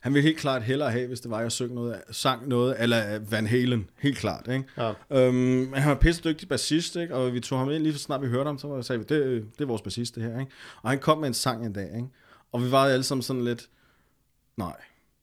han 0.00 0.14
ville 0.14 0.26
helt 0.26 0.38
klart 0.38 0.62
hellere 0.62 0.90
have, 0.90 1.06
hvis 1.06 1.20
det 1.20 1.30
var, 1.30 1.40
jeg 1.40 1.52
søg 1.52 1.70
noget, 1.70 2.02
sang 2.10 2.48
noget, 2.48 2.76
eller 2.78 3.18
Van 3.30 3.46
Halen, 3.46 3.90
helt 3.98 4.18
klart, 4.18 4.48
ikke? 4.52 4.64
Ja. 4.76 4.92
Øhm, 5.10 5.72
han 5.72 5.88
var 5.88 5.94
pisse 5.94 6.22
dygtig 6.24 6.48
bassist, 6.48 6.96
ikke? 6.96 7.14
og 7.14 7.34
vi 7.34 7.40
tog 7.40 7.58
ham 7.58 7.70
ind 7.70 7.82
lige 7.82 7.92
så 7.92 7.98
snart 7.98 8.22
vi 8.22 8.26
hørte 8.26 8.48
ham, 8.48 8.58
så 8.58 8.82
sagde 8.82 8.98
vi, 8.98 9.04
det, 9.08 9.46
det 9.58 9.60
er 9.60 9.66
vores 9.66 9.82
bassist 9.82 10.14
det 10.14 10.22
her. 10.22 10.40
Ikke? 10.40 10.52
Og 10.82 10.90
han 10.90 10.98
kom 10.98 11.18
med 11.18 11.28
en 11.28 11.34
sang 11.34 11.66
en 11.66 11.72
dag, 11.72 11.90
ikke? 11.96 12.08
og 12.52 12.64
vi 12.64 12.70
var 12.70 12.84
alle 12.84 13.02
sammen 13.02 13.22
sådan 13.22 13.44
lidt, 13.44 13.68
nej, 14.56 14.76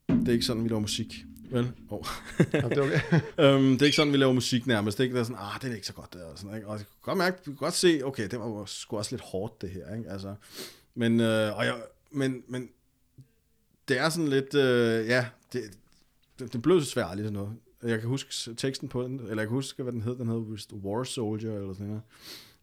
det 0.10 0.28
er 0.28 0.32
ikke 0.34 0.46
sådan, 0.46 0.64
vi 0.64 0.70
laver 0.70 0.80
musik. 0.80 1.26
Vel? 1.52 1.72
Oh. 1.90 2.06
Ja, 2.54 2.62
det 2.70 2.78
er 2.78 2.82
okay. 2.82 3.00
øhm, 3.44 3.72
det 3.72 3.82
er 3.82 3.86
ikke 3.86 3.96
sådan, 3.96 4.14
vi 4.14 4.18
laver 4.18 4.34
musik 4.34 4.68
nærmest. 4.68 4.98
Det 4.98 5.04
er 5.04 5.06
ikke 5.06 5.14
der 5.14 5.20
er 5.20 5.24
sådan, 5.24 5.42
ah, 5.42 5.62
det 5.62 5.72
er 5.72 5.76
ikke 5.76 5.88
så 5.88 5.94
godt. 5.94 6.14
Der, 6.14 6.26
og, 6.26 6.38
sådan, 6.38 6.56
ikke? 6.56 6.68
og 6.68 6.78
jeg 6.78 6.86
kunne 6.86 7.02
godt 7.02 7.18
mærke, 7.18 7.38
vi 7.38 7.44
kunne 7.46 7.56
godt 7.56 7.74
se, 7.74 8.02
okay, 8.04 8.28
det 8.28 8.40
var 8.40 8.48
jo 8.48 8.66
sgu 8.66 8.98
også 8.98 9.12
lidt 9.12 9.22
hårdt, 9.22 9.62
det 9.62 9.70
her. 9.70 9.96
Ikke? 9.96 10.10
Altså, 10.10 10.36
men, 10.96 11.20
øh, 11.20 11.58
og 11.58 11.66
jeg, 11.66 11.76
men, 12.12 12.44
men 12.48 12.70
det 13.88 14.00
er 14.00 14.10
sådan 14.10 14.28
lidt, 14.28 14.56
øh, 14.56 15.08
ja, 15.08 15.26
det, 15.54 15.64
det, 16.40 16.54
det 16.54 16.62
blev 16.62 16.82
så 16.82 16.90
svært 16.90 17.16
lidt 17.18 17.26
sådan 17.26 17.34
noget. 17.34 17.54
Jeg 17.84 18.00
kan 18.00 18.10
huske 18.10 18.54
teksten 18.56 18.90
på 18.90 19.04
den, 19.04 19.20
eller 19.20 19.36
jeg 19.36 19.48
kan 19.48 19.56
huske, 19.56 19.84
hvad 19.84 19.94
den 19.94 20.02
hed. 20.02 20.16
Den 20.16 20.28
hed 20.28 20.74
War 20.74 21.04
Soldier, 21.04 21.54
eller 21.54 21.74
sådan 21.74 21.88
noget. 21.88 22.02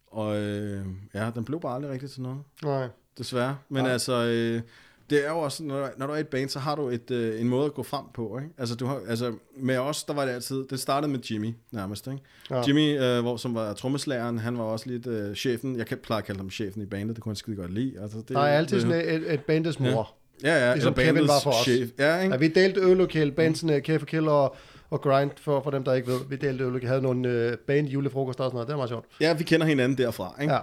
Og 0.07 0.37
øh, 0.37 0.85
ja, 1.13 1.31
den 1.35 1.45
blev 1.45 1.59
bare 1.59 1.75
aldrig 1.75 1.91
rigtig 1.91 2.11
til 2.11 2.21
noget, 2.21 2.39
Nej. 2.63 2.87
desværre. 3.17 3.57
Men 3.69 3.83
Nej. 3.83 3.91
altså, 3.91 4.13
øh, 4.13 4.61
det 5.09 5.25
er 5.25 5.29
jo 5.31 5.37
også, 5.39 5.63
når, 5.63 5.79
du- 5.81 5.91
når 5.97 6.07
du 6.07 6.13
er 6.13 6.17
i 6.17 6.19
et 6.19 6.27
band, 6.27 6.49
så 6.49 6.59
har 6.59 6.75
du 6.75 6.89
et, 6.89 7.11
øh, 7.11 7.41
en 7.41 7.49
måde 7.49 7.65
at 7.65 7.73
gå 7.73 7.83
frem 7.83 8.03
på. 8.13 8.37
Ikke? 8.37 8.49
Altså, 8.57 8.75
du 8.75 8.85
har, 8.85 8.99
altså, 9.07 9.33
med 9.57 9.77
os, 9.77 10.03
der 10.03 10.13
var 10.13 10.25
det 10.25 10.31
altid, 10.31 10.63
det 10.69 10.79
startede 10.79 11.11
med 11.11 11.19
Jimmy 11.31 11.53
nærmest. 11.71 12.07
Ikke? 12.07 12.19
Ja. 12.51 12.61
Jimmy, 12.67 12.99
øh, 13.01 13.21
hvor, 13.21 13.37
som 13.37 13.55
var 13.55 13.73
trommeslageren, 13.73 14.37
han 14.39 14.57
var 14.57 14.63
også 14.63 14.89
lidt 14.89 15.07
øh, 15.07 15.35
chefen. 15.35 15.77
Jeg 15.77 15.87
kan 15.87 15.97
pleje 15.97 16.17
at 16.21 16.25
kalde 16.25 16.39
ham 16.39 16.49
chefen 16.51 16.81
i 16.81 16.85
bandet, 16.85 17.15
det 17.15 17.23
kunne 17.23 17.31
han 17.31 17.35
skide 17.35 17.55
godt 17.55 17.73
lide. 17.73 17.93
Altså, 18.01 18.17
det, 18.17 18.29
Der 18.29 18.39
er 18.39 18.57
altid 18.57 18.75
det, 18.77 18.81
sådan 18.81 19.21
et, 19.21 19.33
et 19.33 19.41
bandets 19.43 19.79
mor. 19.79 20.15
Ja, 20.43 20.67
ja, 20.67 20.73
ligesom 20.73 20.93
eller 20.97 21.11
Kevin 21.11 21.27
var 21.27 21.39
for 21.43 21.49
os. 21.49 21.55
Chef. 21.63 21.89
Ja, 21.99 22.19
ikke? 22.21 22.33
Ja, 22.33 22.37
vi 22.39 22.47
delte 22.47 22.79
øllokale, 22.81 23.31
bandsene 23.31 23.81
K 23.81 23.99
for 23.99 24.05
Kill 24.05 24.27
og, 24.27 24.55
og 24.91 25.01
Grind, 25.01 25.31
for, 25.41 25.61
for 25.63 25.71
dem, 25.71 25.83
der 25.83 25.93
ikke 25.93 26.07
ved. 26.07 26.19
Vi 26.29 26.35
delte 26.35 26.63
øllokale, 26.63 26.87
havde 26.87 27.01
nogle 27.01 27.29
øh, 27.29 27.57
band 27.57 27.87
julefrokoster 27.87 28.43
og 28.43 28.49
sådan 28.49 28.55
noget. 28.55 28.67
Det 28.67 28.73
var 28.73 28.77
meget 28.77 28.89
sjovt. 28.89 29.05
ja, 29.21 29.33
vi 29.33 29.43
kender 29.43 29.65
hinanden 29.65 29.97
derfra. 29.97 30.35
Ikke? 30.41 30.53
Ja. 30.53 30.59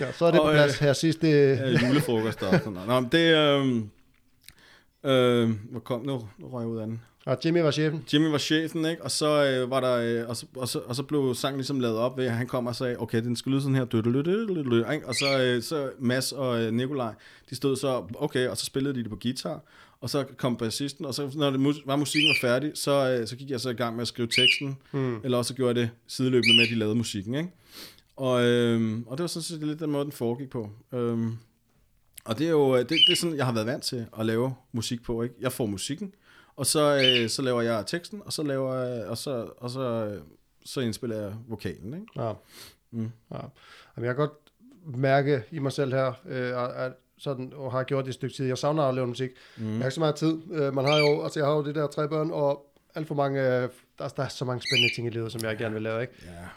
ja 0.00 0.12
så 0.12 0.24
er 0.24 0.30
det 0.30 0.40
Og, 0.40 0.46
på 0.46 0.52
plads 0.52 0.78
her 0.78 0.92
sidst. 0.92 1.22
Det, 1.22 1.58
Ja, 1.58 1.88
julefrokost 1.88 2.42
og 2.42 2.52
sådan 2.52 2.72
noget. 2.72 2.88
Nå, 2.88 3.00
men 3.00 3.08
det... 3.12 3.34
Øh, 3.36 3.82
øh, 5.04 5.50
hvor 5.70 5.80
kom 5.80 6.00
nu? 6.06 6.28
Nu 6.38 6.48
røg 6.48 6.60
jeg 6.60 6.68
ud 6.68 6.78
af 6.78 6.86
den. 6.86 7.00
og 7.26 7.38
Jimmy 7.44 7.60
var 7.60 7.70
chefen. 7.70 8.04
Jimmy 8.12 8.26
var 8.26 8.38
chefen, 8.38 8.84
ikke? 8.84 9.04
Og 9.04 9.10
så 9.10 9.44
øh, 9.44 9.70
var 9.70 9.80
der, 9.80 10.22
øh, 10.22 10.28
og, 10.28 10.36
så, 10.36 10.46
og, 10.56 10.68
så, 10.68 10.78
og 10.78 10.96
så 10.96 11.02
blev 11.02 11.34
sangen 11.34 11.58
ligesom 11.58 11.80
lavet 11.80 11.96
op 11.98 12.18
ved, 12.18 12.26
at 12.26 12.32
han 12.32 12.46
kom 12.46 12.66
og 12.66 12.76
sagde, 12.76 12.96
okay, 12.98 13.22
den 13.22 13.36
skal 13.36 13.52
lyde 13.52 13.62
sådan 13.62 13.74
her, 13.74 14.90
ikke? 14.92 15.08
Og 15.08 15.14
så, 15.14 15.42
øh, 15.42 15.62
så 15.62 15.90
Mads 15.98 16.32
og 16.32 16.62
øh, 16.62 16.72
Nikolaj, 16.72 17.12
de 17.50 17.56
stod 17.56 17.76
så, 17.76 18.04
okay, 18.14 18.48
og 18.48 18.56
så 18.56 18.64
spillede 18.64 18.94
de 18.94 19.02
det 19.02 19.10
på 19.10 19.18
guitar, 19.22 19.60
og 20.00 20.10
så 20.10 20.24
kom 20.36 20.56
bassisten, 20.56 21.04
og 21.04 21.14
så 21.14 21.30
når 21.34 21.50
det 21.50 21.82
var 21.86 21.96
musikken 21.96 22.28
var 22.28 22.48
færdig, 22.48 22.72
så, 22.74 23.18
øh, 23.20 23.26
så 23.26 23.36
gik 23.36 23.50
jeg 23.50 23.60
så 23.60 23.70
i 23.70 23.74
gang 23.74 23.96
med 23.96 24.02
at 24.02 24.08
skrive 24.08 24.28
teksten, 24.28 24.78
mm. 24.92 25.20
eller 25.24 25.38
også 25.38 25.48
så 25.48 25.54
gjorde 25.54 25.68
jeg 25.68 25.86
det 25.86 25.90
sideløbende 26.06 26.56
med, 26.56 26.62
at 26.62 26.70
de 26.70 26.74
lavede 26.74 26.94
musikken, 26.94 27.34
ikke? 27.34 27.50
Og, 28.16 28.44
øh, 28.44 28.98
og 29.06 29.18
det 29.18 29.22
var 29.22 29.28
sådan 29.28 29.42
set 29.42 29.66
lidt 29.66 29.80
den 29.80 29.90
måde, 29.90 30.04
den 30.04 30.12
foregik 30.12 30.50
på. 30.50 30.70
Øhm, 30.92 31.38
og 32.24 32.38
det 32.38 32.46
er 32.46 32.50
jo 32.50 32.78
det, 32.78 32.88
det 32.88 33.12
er 33.12 33.16
sådan, 33.16 33.36
jeg 33.36 33.46
har 33.46 33.52
været 33.52 33.66
vant 33.66 33.84
til 33.84 34.06
at 34.18 34.26
lave 34.26 34.54
musik 34.72 35.02
på. 35.02 35.22
Ikke? 35.22 35.34
Jeg 35.40 35.52
får 35.52 35.66
musikken, 35.66 36.14
og 36.56 36.66
så, 36.66 36.96
øh, 36.96 37.28
så 37.28 37.42
laver 37.42 37.62
jeg 37.62 37.86
teksten, 37.86 38.22
og 38.24 38.32
så 38.32 38.42
laver 38.42 38.74
jeg, 38.74 39.06
og 39.06 39.18
så, 39.18 39.50
og 39.56 39.70
så, 39.70 39.80
øh, 39.80 40.22
så 40.64 40.80
indspiller 40.80 41.16
jeg 41.16 41.34
vokalen. 41.48 41.94
Ikke? 41.94 42.06
Ja. 42.16 42.32
Mm. 42.90 43.10
ja. 43.32 43.40
Jamen, 43.96 44.06
jeg 44.06 44.16
kan 44.16 44.16
godt 44.16 44.38
mærke 44.96 45.42
i 45.50 45.58
mig 45.58 45.72
selv 45.72 45.92
her, 45.92 46.12
øh, 46.28 46.84
at 46.84 46.92
sådan, 47.18 47.52
og 47.56 47.72
har 47.72 47.82
gjort 47.82 48.04
det 48.04 48.08
et 48.08 48.14
stykke 48.14 48.34
tid. 48.36 48.46
Jeg 48.46 48.58
savner 48.58 48.82
at 48.82 48.94
lave 48.94 49.06
musik. 49.06 49.30
Mm. 49.56 49.64
Jeg 49.68 49.76
har 49.78 49.84
ikke 49.84 49.94
så 49.94 50.00
meget 50.00 50.14
tid. 50.14 50.34
Øh, 50.52 50.74
man 50.74 50.84
har 50.84 50.98
jo, 50.98 51.22
altså 51.22 51.40
jeg 51.40 51.46
har 51.46 51.54
jo 51.56 51.64
det 51.64 51.74
der 51.74 51.86
tre 51.86 52.08
børn, 52.08 52.30
og 52.32 52.64
alt 52.94 53.06
for 53.08 53.14
mange, 53.14 53.40
øh, 53.40 53.68
der, 53.98 54.08
der 54.08 54.22
er 54.22 54.28
så 54.28 54.44
mange 54.44 54.62
spændende 54.70 54.94
ting 54.94 55.06
i 55.06 55.10
livet, 55.10 55.32
som 55.32 55.40
jeg 55.44 55.56
gerne 55.58 55.74
vil 55.74 55.82
lave, 55.82 56.00
ikke? 56.00 56.12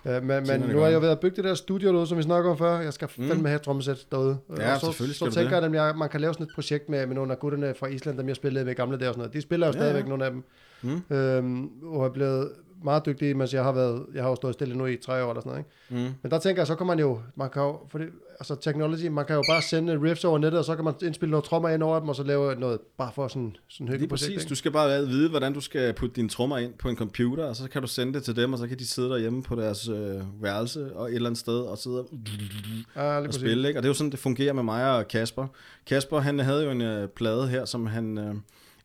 Ja. 0.05 0.16
Øh, 0.18 0.24
men, 0.24 0.47
men 0.47 0.62
nu 0.62 0.82
er 0.84 0.88
jeg 0.88 1.01
ved 1.01 1.09
at 1.09 1.20
bygge 1.20 1.36
det 1.36 1.43
der 1.43 1.53
studio 1.53 1.91
derude, 1.91 2.07
som 2.07 2.18
vi 2.18 2.24
snakker 2.24 2.51
om 2.51 2.57
før. 2.57 2.80
Jeg 2.80 2.93
skal 2.93 3.07
fandme 3.07 3.47
have 3.47 3.55
et 3.55 3.62
trommesæt 3.62 4.05
derude. 4.12 4.38
Ja, 4.57 4.74
og 4.74 4.80
så, 4.80 4.86
selvfølgelig 4.86 5.16
så 5.18 5.26
du 5.26 5.32
tænker 5.32 5.59
det. 5.59 5.74
jeg, 5.74 5.82
at 5.84 5.88
jeg, 5.88 5.97
man 5.97 6.09
kan 6.09 6.22
lave 6.22 6.34
sådan 6.34 6.45
et 6.45 6.51
projekt 6.55 6.89
med, 6.89 7.05
med 7.07 7.16
nogle 7.16 7.32
af 7.32 7.39
gutterne 7.39 7.74
fra 7.74 7.88
Island, 7.88 8.18
dem 8.18 8.28
jeg 8.28 8.36
spillede 8.36 8.66
med 8.66 8.72
i 8.74 8.76
gamle 8.76 8.97
dage 8.97 9.09
og 9.09 9.14
sådan 9.14 9.20
noget. 9.20 9.34
De 9.34 9.41
spiller 9.41 9.68
jo 9.68 9.74
Ja, 9.74 9.80
stadigvæk 9.80 10.03
ja. 10.03 10.09
nogle 10.09 10.26
af 10.26 10.32
dem. 10.32 10.43
Mm. 10.82 11.16
Øhm, 11.16 11.70
og 11.84 12.05
er 12.05 12.09
blevet 12.09 12.51
meget 12.84 13.06
dygtige, 13.06 13.34
mens 13.34 13.54
jeg 13.54 13.64
har 13.64 13.72
været, 13.72 14.06
jeg 14.14 14.24
har 14.24 14.30
jo 14.30 14.36
stået 14.36 14.54
stille 14.54 14.78
nu 14.78 14.86
i 14.86 14.98
tre 14.98 15.24
år 15.24 15.30
eller 15.30 15.42
sådan 15.42 15.50
noget, 15.50 15.66
ikke? 15.92 16.08
Mm. 16.08 16.14
Men 16.22 16.32
der 16.32 16.40
tænker 16.40 16.62
jeg, 16.62 16.68
så 16.68 16.76
kan 16.76 16.88
man 16.88 17.00
jo, 17.00 17.20
man 17.36 17.50
kan 17.50 17.62
jo, 17.62 17.80
for 17.92 17.98
det, 17.98 18.08
altså 18.40 18.56
technology, 18.56 19.08
man 19.08 19.26
kan 19.26 19.36
jo 19.36 19.44
bare 19.50 19.62
sende 19.62 20.02
riffs 20.02 20.24
over 20.24 20.38
nettet, 20.38 20.60
og 20.60 20.66
så 20.66 20.76
kan 20.76 20.86
man 20.86 20.94
indspille 21.04 21.32
nogle 21.32 21.46
trommer 21.46 21.70
ind 21.70 21.84
over 21.84 22.00
dem, 22.00 22.10
og 22.10 22.16
så 22.16 22.24
lave 22.24 22.56
noget, 22.56 22.80
bare 22.98 23.12
for 23.16 23.28
sådan, 23.28 23.56
sådan 23.70 23.88
hyggeligt 23.88 24.10
projekt, 24.10 24.30
præcis. 24.30 24.44
ikke? 24.44 24.50
Du 24.50 24.56
skal 24.56 24.72
bare 24.72 25.08
vide, 25.08 25.30
hvordan 25.30 25.54
du 25.54 25.62
skal 25.62 25.94
putte 25.94 26.16
dine 26.16 26.30
trommer 26.30 26.58
ind 26.58 26.74
på 26.74 26.90
en 26.90 26.96
computer, 26.96 27.46
og 27.46 27.56
så 27.56 27.70
kan 27.70 27.82
du 27.82 27.88
sende 27.88 28.14
det 28.14 28.24
til 28.24 28.36
dem, 28.36 28.54
og 28.54 28.60
så 28.60 28.68
kan 28.68 28.80
de 28.80 28.88
sidde 28.88 29.10
derhjemme 29.10 29.44
på 29.44 29.56
deres 29.56 29.88
øh, 29.88 30.44
værelse 30.44 30.96
og 30.96 31.10
et 31.10 31.16
eller 31.16 31.30
andet 31.30 31.40
sted 31.40 31.60
og 31.60 31.78
sidde 31.78 32.00
og, 32.00 32.10
Ja, 32.96 33.02
og 33.02 33.34
spille. 33.34 33.68
Ikke? 33.68 33.80
Og 33.80 33.84
det 33.84 33.88
er 33.88 33.90
jo 33.90 33.94
sådan, 33.94 34.12
det 34.12 34.20
fungerer 34.20 34.54
med 34.54 34.64
mig 34.64 34.98
og 34.98 35.08
Kasper. 35.08 35.48
Kasper, 35.86 36.20
han 36.20 36.40
havde 36.40 36.64
jo 36.64 36.72
en 36.72 36.82
øh, 36.82 37.08
plade 37.08 37.48
her, 37.48 37.66
som 37.66 37.86
han 37.86 38.18
øh, 38.18 38.36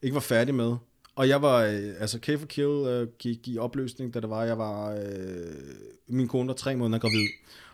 ikke 0.03 0.15
var 0.15 0.21
færdig 0.21 0.55
med. 0.55 0.77
Og 1.17 1.29
jeg 1.29 1.43
var, 1.43 1.64
øh, 1.64 1.95
altså 2.01 2.19
K 2.21 2.39
for 2.39 2.47
Kill 2.47 2.69
øh, 2.69 3.09
gik 3.19 3.49
i 3.49 3.59
opløsning, 3.59 4.14
da 4.14 4.21
det 4.21 4.31
var, 4.31 4.45
jeg 4.45 4.59
var, 4.59 4.91
øh, 4.91 5.01
min 6.09 6.29
kone 6.29 6.49
var 6.49 6.55
tre 6.55 6.77
måneder 6.77 6.99
gravid. 6.99 7.27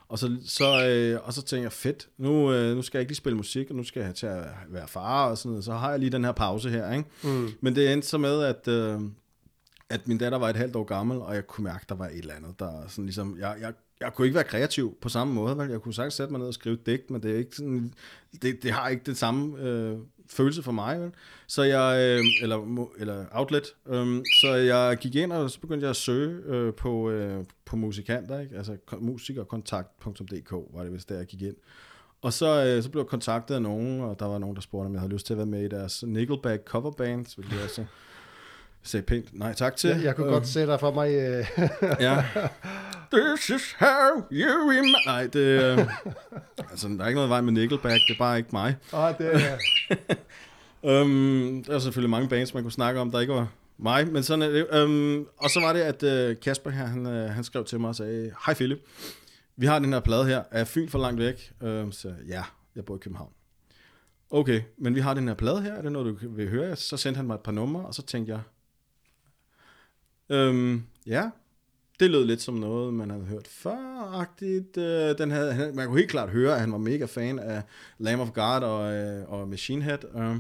Og 0.09 0.19
så, 0.19 0.37
så, 0.47 0.89
øh, 0.89 1.21
og 1.27 1.33
så 1.33 1.43
tænkte 1.43 1.63
jeg, 1.65 1.73
fedt, 1.73 2.09
nu, 2.19 2.53
øh, 2.53 2.77
nu 2.77 2.83
skal 2.83 2.99
jeg 2.99 3.03
ikke 3.03 3.11
lige 3.11 3.17
spille 3.17 3.37
musik, 3.37 3.71
og 3.71 3.77
nu 3.77 3.85
skal 3.85 4.03
jeg 4.03 4.15
til 4.15 4.27
at 4.27 4.45
være 4.69 4.89
far 4.89 5.31
og 5.31 5.39
sådan 5.39 5.51
noget. 5.51 5.65
Så 5.65 5.73
har 5.73 5.91
jeg 5.91 5.99
lige 5.99 6.11
den 6.11 6.25
her 6.25 6.33
pause 6.33 6.71
her, 6.71 6.93
ikke? 6.93 7.09
Mm. 7.25 7.51
Men 7.61 7.77
det 7.77 7.93
endte 7.93 8.09
så 8.09 8.19
med, 8.19 8.43
at, 8.43 8.69
øh, 8.69 9.01
at 9.91 10.09
min 10.09 10.19
datter 10.19 10.39
var 10.39 10.49
et 10.49 10.57
halvt 10.57 10.77
år 10.77 10.85
gammel, 10.85 11.19
og 11.19 11.35
jeg 11.35 11.47
kunne 11.47 11.65
mærke, 11.65 11.85
der 11.89 11.95
var 11.95 12.07
et 12.07 12.19
eller 12.19 12.35
andet, 12.35 12.59
der 12.59 12.89
sådan 12.89 13.05
ligesom, 13.05 13.37
jeg, 13.39 13.57
jeg, 13.61 13.73
jeg 14.01 14.15
kunne 14.15 14.27
ikke 14.27 14.35
være 14.35 14.45
kreativ 14.45 14.97
på 15.01 15.09
samme 15.09 15.35
måde, 15.35 15.59
vel? 15.59 15.71
Jeg 15.71 15.81
kunne 15.81 15.95
sagtens 15.95 16.15
sætte 16.15 16.33
mig 16.33 16.39
ned 16.39 16.49
og 16.49 16.55
skrive 16.55 16.79
digt, 16.87 17.11
men 17.11 17.23
det 17.23 17.31
er 17.31 17.39
ikke 17.39 17.57
sådan, 17.57 17.95
det, 18.43 18.63
det 18.63 18.71
har 18.71 18.89
ikke 18.89 19.03
den 19.07 19.15
samme 19.15 19.61
øh, 19.61 19.99
følelse 20.31 20.63
for 20.63 20.73
mig, 20.73 21.01
vel? 21.01 21.11
Så 21.47 21.63
jeg, 21.63 21.99
øh, 22.01 22.25
eller, 22.43 22.87
eller 22.99 23.25
outlet, 23.33 23.75
øh, 23.87 24.23
så 24.43 24.55
jeg 24.55 24.97
gik 25.01 25.15
ind, 25.15 25.33
og 25.33 25.51
så 25.51 25.61
begyndte 25.61 25.85
jeg 25.85 25.91
at 25.91 25.97
søge 25.97 26.43
øh, 26.47 26.75
på, 26.75 27.11
øh, 27.11 27.45
på 27.65 27.77
musikanter, 27.77 28.41
ikke? 28.41 28.57
Altså 28.57 28.77
musikerkontakt.dk 29.01 30.53
var 30.75 30.83
det, 30.83 30.93
vist, 30.93 31.09
der 31.09 31.17
jeg 31.17 31.27
gik 31.27 31.43
ind. 31.43 31.57
Og 32.23 32.33
så, 32.33 32.65
øh, 32.65 32.83
så 32.83 32.91
blev 32.91 33.03
jeg 33.03 33.07
kontaktet 33.07 33.55
af 33.55 33.63
nogen, 33.63 34.01
og 34.01 34.19
der 34.19 34.27
var 34.27 34.39
nogen, 34.39 34.57
der 34.57 34.63
spurgte, 34.63 34.87
om 34.87 34.93
jeg 34.93 35.01
havde 35.01 35.13
lyst 35.13 35.27
til 35.27 35.35
at 35.35 35.39
være 35.39 35.47
med 35.47 35.65
i 35.65 35.69
deres 35.69 36.05
Nickelback 36.07 36.65
coverband, 36.65 37.37
hvilket 37.37 37.61
jeg 37.61 37.71
så 37.71 37.85
sagde 38.83 39.07
pænt 39.07 39.39
nej 39.39 39.53
tak 39.55 39.77
til. 39.77 39.91
Jeg, 39.91 40.05
jeg 40.05 40.17
kunne 40.17 40.27
godt 40.33 40.47
se 40.49 40.67
dig 40.67 40.81
for 40.81 40.91
mig, 40.91 41.11
øh, 41.15 41.47
Ja. 42.01 42.25
This 43.13 43.51
is 43.51 43.73
how 43.79 44.23
you 44.31 44.71
remember... 44.71 45.07
Nej, 45.07 45.27
det... 45.27 45.39
Øh, 45.39 45.79
altså, 46.71 46.89
der 46.89 47.05
er 47.05 47.09
ikke 47.09 47.17
noget 47.17 47.31
vej 47.31 47.41
med 47.41 47.53
Nickelback, 47.53 48.01
det 48.09 48.15
er 48.15 48.19
bare 48.19 48.39
ikke 48.39 48.49
mig. 48.53 48.77
ah, 48.93 49.19
det 49.19 49.35
er, 49.35 49.57
Um, 50.83 51.63
der 51.67 51.75
er 51.75 51.79
selvfølgelig 51.79 52.11
mange 52.11 52.29
bands, 52.29 52.55
man 52.55 52.63
kunne 52.63 52.73
snakke 52.73 53.01
om, 53.01 53.11
der 53.11 53.21
ikke 53.21 53.33
var 53.33 53.49
mig, 53.79 54.09
men 54.09 54.23
sådan 54.23 54.43
er 54.43 54.49
det. 54.49 54.85
Um, 54.85 55.27
og 55.37 55.51
så 55.51 55.61
var 55.61 55.73
det, 55.73 55.81
at 55.81 56.31
uh, 56.31 56.41
Kasper 56.41 56.71
her, 56.71 56.85
han, 56.87 57.07
uh, 57.07 57.13
han 57.13 57.45
skrev 57.45 57.65
til 57.65 57.81
mig 57.81 57.89
og 57.89 57.97
sagde, 57.97 58.33
Hej 58.47 58.55
Philip, 58.55 58.79
vi 59.57 59.67
har 59.67 59.79
den 59.79 59.93
her 59.93 60.01
plade 60.01 60.25
her. 60.27 60.43
Er 60.51 60.65
Fyn 60.65 60.89
for 60.89 60.99
langt 60.99 61.21
væk? 61.21 61.53
Um, 61.61 61.93
så 61.93 62.15
ja, 62.29 62.43
jeg 62.77 62.85
bor 62.85 62.97
i 62.97 62.99
København. 62.99 63.31
Okay, 64.31 64.63
men 64.79 64.95
vi 64.95 65.01
har 65.01 65.15
den 65.15 65.29
her 65.29 65.35
plade 65.35 65.63
her, 65.63 65.73
er 65.75 65.83
det 65.83 65.93
noget, 65.93 66.21
du 66.23 66.29
vil 66.35 66.49
høre? 66.49 66.77
Så 66.77 66.97
sendte 66.97 67.17
han 67.17 67.27
mig 67.27 67.35
et 67.35 67.41
par 67.41 67.53
numre, 67.53 67.85
og 67.87 67.95
så 67.95 68.03
tænkte 68.03 68.33
jeg, 68.33 68.41
øhm, 70.33 70.83
ja, 71.07 71.31
det 72.01 72.11
lød 72.11 72.25
lidt 72.25 72.43
som 72.43 72.55
noget, 72.55 72.95
man 72.95 73.11
havde 73.11 73.25
hørt 73.25 73.49
før-agtigt. 73.49 74.77
Øh, 74.77 75.19
den 75.19 75.31
havde, 75.31 75.53
han, 75.53 75.77
man 75.77 75.87
kunne 75.87 75.99
helt 75.99 76.11
klart 76.11 76.29
høre, 76.29 76.55
at 76.55 76.61
han 76.61 76.73
var 76.73 76.79
mega 76.79 77.05
fan 77.05 77.39
af 77.39 77.63
Lamb 77.99 78.23
of 78.23 78.33
God 78.33 78.63
og, 78.63 78.93
øh, 78.93 79.33
og 79.33 79.49
Machine 79.49 79.83
Head. 79.83 79.99
Øh, 80.17 80.37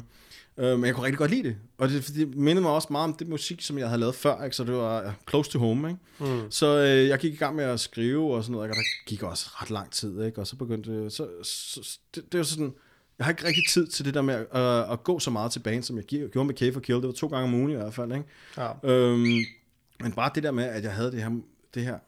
øh, 0.64 0.78
men 0.78 0.86
jeg 0.86 0.94
kunne 0.94 1.04
rigtig 1.04 1.18
godt 1.18 1.30
lide 1.30 1.48
det. 1.48 1.56
Og 1.78 1.88
det, 1.88 2.12
det 2.16 2.34
mindede 2.36 2.62
mig 2.62 2.70
også 2.70 2.88
meget 2.90 3.04
om 3.04 3.14
det 3.14 3.28
musik, 3.28 3.62
som 3.62 3.78
jeg 3.78 3.88
havde 3.88 4.00
lavet 4.00 4.14
før, 4.14 4.44
ikke? 4.44 4.56
så 4.56 4.64
det 4.64 4.74
var 4.74 5.02
øh, 5.02 5.12
close 5.30 5.50
to 5.50 5.58
home. 5.58 5.88
Ikke? 5.88 6.32
mm. 6.34 6.50
Så 6.50 6.78
øh, 6.78 7.08
jeg 7.08 7.18
gik 7.18 7.32
i 7.32 7.36
gang 7.36 7.56
med 7.56 7.64
at 7.64 7.80
skrive 7.80 8.34
og 8.34 8.42
sådan 8.42 8.52
noget, 8.52 8.70
og 8.70 8.76
der 8.76 8.82
gik 9.06 9.22
også 9.22 9.46
ret 9.52 9.70
lang 9.70 9.90
tid, 9.90 10.24
ikke? 10.24 10.40
og 10.40 10.46
så 10.46 10.56
begyndte 10.56 11.10
så, 11.10 11.28
så 11.42 11.98
det, 12.14 12.32
det 12.32 12.38
var 12.38 12.44
sådan, 12.44 12.74
jeg 13.18 13.26
har 13.26 13.32
ikke 13.32 13.46
rigtig 13.46 13.64
tid 13.70 13.86
til 13.86 14.04
det 14.04 14.14
der 14.14 14.22
med 14.22 14.34
at, 14.34 14.60
øh, 14.60 14.92
at 14.92 15.04
gå 15.04 15.18
så 15.18 15.30
meget 15.30 15.52
til 15.52 15.60
banen, 15.60 15.82
som 15.82 15.96
jeg 15.96 16.04
gjorde 16.04 16.44
med 16.44 16.54
K 16.54 16.74
for 16.74 16.80
Kill. 16.80 16.98
Det 16.98 17.06
var 17.06 17.12
to 17.12 17.26
gange 17.26 17.44
om 17.44 17.54
ugen 17.54 17.70
i 17.70 17.74
hvert 17.74 17.94
fald, 17.94 18.12
ikke? 18.12 18.24
ja. 18.56 18.90
Øhm, 18.90 19.44
Men 20.02 20.12
bare 20.12 20.30
det 20.34 20.42
der 20.42 20.50
med, 20.50 20.64
at 20.64 20.82
jeg 20.84 20.92
havde 20.94 21.12
det 21.12 21.22
her, 21.22 21.30
det 21.74 21.82
her 21.84 21.98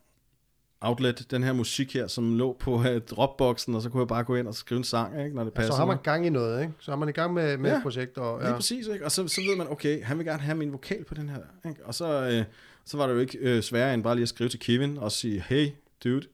outlet, 0.81 1.27
den 1.31 1.43
her 1.43 1.53
musik 1.53 1.95
her, 1.95 2.07
som 2.07 2.35
lå 2.39 2.57
på 2.61 2.75
uh, 2.75 2.85
Dropboxen, 3.11 3.75
og 3.75 3.83
så 3.83 3.89
kunne 3.91 4.01
jeg 4.01 4.09
bare 4.09 4.25
gå 4.25 4.35
ind 4.37 4.49
og 4.49 4.55
skrive 4.55 4.79
en 4.79 4.85
sang, 4.85 5.25
ikke, 5.25 5.37
når 5.37 5.45
det 5.45 5.51
Ja, 5.51 5.55
passer. 5.57 5.73
så 5.73 5.79
har 5.79 5.87
man 5.87 5.99
gang 6.03 6.27
i 6.27 6.31
noget, 6.31 6.61
ikke? 6.63 6.73
Så 6.79 6.93
er 6.93 6.97
man 6.97 7.09
i 7.09 7.13
gang 7.13 7.35
med, 7.35 7.57
med 7.57 7.71
Ja, 7.71 7.77
et 7.77 7.83
projekt. 7.83 8.19
Og, 8.19 8.39
Lige 8.41 8.51
ja. 8.51 8.57
præcis, 8.57 8.87
ikke? 8.87 9.05
Og 9.05 9.13
så, 9.13 9.29
så 9.29 9.41
ved 9.41 9.57
man, 9.57 9.67
okay, 9.71 10.05
han 10.05 10.19
vil 10.19 10.27
gerne 10.27 10.41
have 10.43 10.57
min 10.57 10.73
vokal 10.73 11.05
på 11.05 11.15
den 11.15 11.29
her. 11.29 11.39
Ikke? 11.69 11.87
Og 11.87 11.95
så, 11.95 12.29
øh, 12.31 12.45
så 12.85 12.97
var 12.97 13.07
det 13.07 13.15
jo 13.15 13.19
ikke 13.19 13.39
øh, 13.39 13.63
sværere 13.63 13.95
end 13.95 14.03
bare 14.03 14.15
lige 14.15 14.23
at 14.23 14.29
skrive 14.29 14.49
til 14.49 14.61
Kevin 14.61 14.99
og 14.99 15.13
sige, 15.13 15.45
hey, 15.49 15.69
dude, 16.05 16.27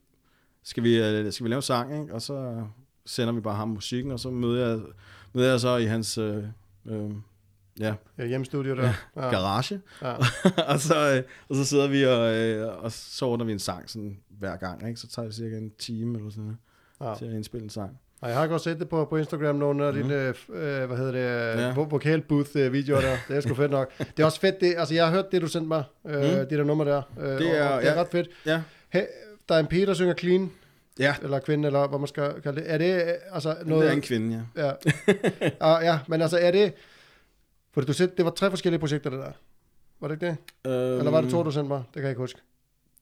skal 0.63 0.83
vi, 0.83 1.03
øh, 1.03 1.33
skal 1.33 1.45
vi 1.45 1.49
lave 1.51 1.59
en 1.59 1.63
sang? 1.63 2.03
Ikke? 2.03 2.15
Og 2.15 2.23
så 2.23 2.65
sender 3.07 3.33
vi 3.33 3.41
bare 3.41 3.57
ham 3.57 3.69
musikken, 3.69 4.13
og 4.13 4.21
så 4.21 4.31
møder 4.31 4.69
jeg, 4.69 4.81
møder 5.33 5.51
jeg 5.51 5.61
så 5.61 5.77
i 5.77 5.85
hans 5.85 6.19
øh, 6.19 6.45
øh, 6.87 7.11
ja, 7.81 7.95
Ja, 8.19 8.27
hjemmestudio 8.27 8.77
der. 8.77 8.83
Ja. 8.83 8.95
Ja. 9.25 9.31
garage. 9.31 9.81
Ja. 10.03 10.13
og, 10.73 10.81
så, 10.81 11.15
øh, 11.17 11.23
og 11.49 11.57
så 11.57 11.65
sidder 11.65 11.89
vi 11.89 12.05
og, 12.07 12.35
øh, 12.37 12.85
og 12.85 12.93
så 12.93 13.25
ordner 13.27 13.45
vi 13.45 13.53
en 13.53 13.59
sang 13.59 13.91
sådan 13.91 14.17
hver 14.39 14.57
gang. 14.57 14.89
Ikke? 14.89 15.01
Så 15.01 15.09
tager 15.09 15.27
det 15.27 15.35
cirka 15.37 15.57
en 15.57 15.71
time 15.79 16.19
eller 16.19 16.31
sådan 16.31 16.45
noget, 16.45 16.57
Ja. 17.01 17.15
til 17.19 17.25
at 17.25 17.33
indspille 17.33 17.65
en 17.65 17.71
sang. 17.71 17.99
Og 18.23 18.29
jeg 18.29 18.39
har 18.39 18.47
godt 18.47 18.63
set 18.63 18.79
det 18.81 18.89
på, 18.89 19.05
på 19.05 19.17
Instagram, 19.17 19.55
nogle 19.57 19.85
af 19.87 19.93
Mhm. 19.95 20.03
dine, 20.03 20.15
øh, 20.49 20.85
hvad 20.87 20.97
hedder 20.97 21.13
det, 21.57 21.63
Ja. 21.63 21.73
vokal 21.75 22.21
booth 22.21 22.51
øh, 22.55 22.73
videoer 22.73 23.01
der. 23.01 23.17
Det 23.29 23.37
er 23.37 23.41
sgu 23.41 23.55
fedt 23.55 23.71
nok. 23.71 23.93
Det 24.17 24.23
er 24.23 24.25
også 24.25 24.41
fedt, 24.41 24.61
det, 24.61 24.75
altså 24.79 24.95
jeg 24.95 25.05
har 25.07 25.13
hørt 25.13 25.33
det, 25.33 25.43
du 25.43 25.47
sendte 25.47 25.69
mig, 25.69 25.85
øh, 26.07 26.15
Mm. 26.15 26.21
det 26.23 26.51
der 26.51 26.65
nummer 26.65 26.85
der. 26.85 27.03
Øh, 27.21 27.27
Det 27.39 27.59
er- 27.59 27.69
og, 27.69 27.75
og 27.75 27.83
det 27.83 27.89
er 27.91 27.95
ja. 27.95 28.01
ret 28.01 28.09
fedt. 28.09 28.29
Ja, 28.47 28.63
Hey, 28.89 29.03
der 29.49 29.55
er 29.55 29.59
en 29.59 29.67
pige, 29.67 29.87
der 29.87 29.95
synger 29.95 30.15
clean, 30.15 30.51
ja. 30.99 31.15
eller 31.23 31.39
kvinde, 31.39 31.67
eller 31.67 31.89
hvad 31.89 31.99
man 31.99 32.09
skal 32.09 32.33
kalde 32.43 32.61
det. 32.61 32.73
Er 32.73 32.79
det 32.79 33.17
altså 33.33 33.49
Noget... 33.49 33.67
noget... 33.67 33.83
det 33.85 33.91
er 33.91 33.95
en 33.95 34.01
kvinde, 34.03 34.45
ja. 34.57 34.67
Ja. 34.67 34.73
ah, 35.77 35.85
ja, 35.85 35.99
men 36.09 36.23
altså 36.23 36.39
er 36.39 36.51
det... 36.51 36.73
For 37.73 37.81
du 37.81 37.93
sagde, 37.93 38.13
det 38.17 38.25
var 38.25 38.31
tre 38.31 38.51
forskellige 38.51 38.81
projekter, 38.81 39.11
det 39.11 39.19
der. 39.19 39.33
Var 40.01 40.09
det 40.09 40.15
ikke 40.15 40.27
det? 40.27 40.37
Øhm, 40.71 40.99
Eller 40.99 41.11
var 41.11 41.21
det 41.21 41.31
to, 41.31 41.43
du 41.43 41.51
sendte 41.51 41.69
mig? 41.69 41.79
Det 41.79 41.95
kan 41.95 42.03
jeg 42.03 42.11
ikke 42.11 42.21
huske. 42.21 42.41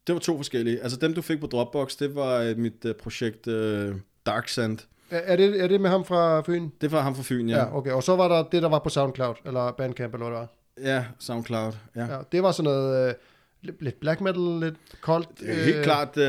Det 0.06 0.14
var 0.14 0.18
to 0.18 0.36
forskellige. 0.36 0.82
Altså 0.82 0.98
dem, 0.98 1.14
du 1.14 1.22
fik 1.22 1.40
på 1.40 1.46
Dropbox, 1.46 1.96
det 1.96 2.14
var 2.14 2.38
øh, 2.38 2.58
mit 2.58 2.84
uh, 2.84 2.92
projekt 2.92 3.46
uh, 3.46 3.96
Dark 4.26 4.48
Sand. 4.48 4.78
Er, 5.10 5.18
er, 5.18 5.36
det, 5.36 5.62
er 5.62 5.68
det 5.68 5.80
med 5.80 5.90
ham 5.90 6.04
fra 6.04 6.40
Fyn? 6.40 6.68
Det 6.80 6.92
var 6.92 7.00
ham 7.00 7.14
fra 7.14 7.22
Fyn, 7.22 7.48
ja. 7.48 7.56
Ja. 7.56 7.76
okay. 7.76 7.92
Og 7.92 8.02
så 8.02 8.16
var 8.16 8.28
der 8.28 8.42
det, 8.42 8.62
der 8.62 8.68
var 8.68 8.78
på 8.78 8.88
SoundCloud, 8.88 9.34
eller 9.44 9.72
Bandcamp, 9.72 10.14
eller 10.14 10.28
hvad 10.28 10.38
det 10.38 10.48
var. 10.84 10.90
Ja, 10.90 11.04
SoundCloud. 11.18 11.72
Ja. 11.96 12.04
ja. 12.04 12.18
Det 12.32 12.42
var 12.42 12.52
sådan 12.52 12.64
noget... 12.64 13.08
Øh, 13.08 13.14
lidt, 13.62 14.00
black 14.00 14.20
metal, 14.20 14.60
lidt 14.60 14.74
koldt. 15.00 15.28
Er 15.46 15.64
helt 15.64 15.82
klart 15.82 16.16
uh, 16.16 16.22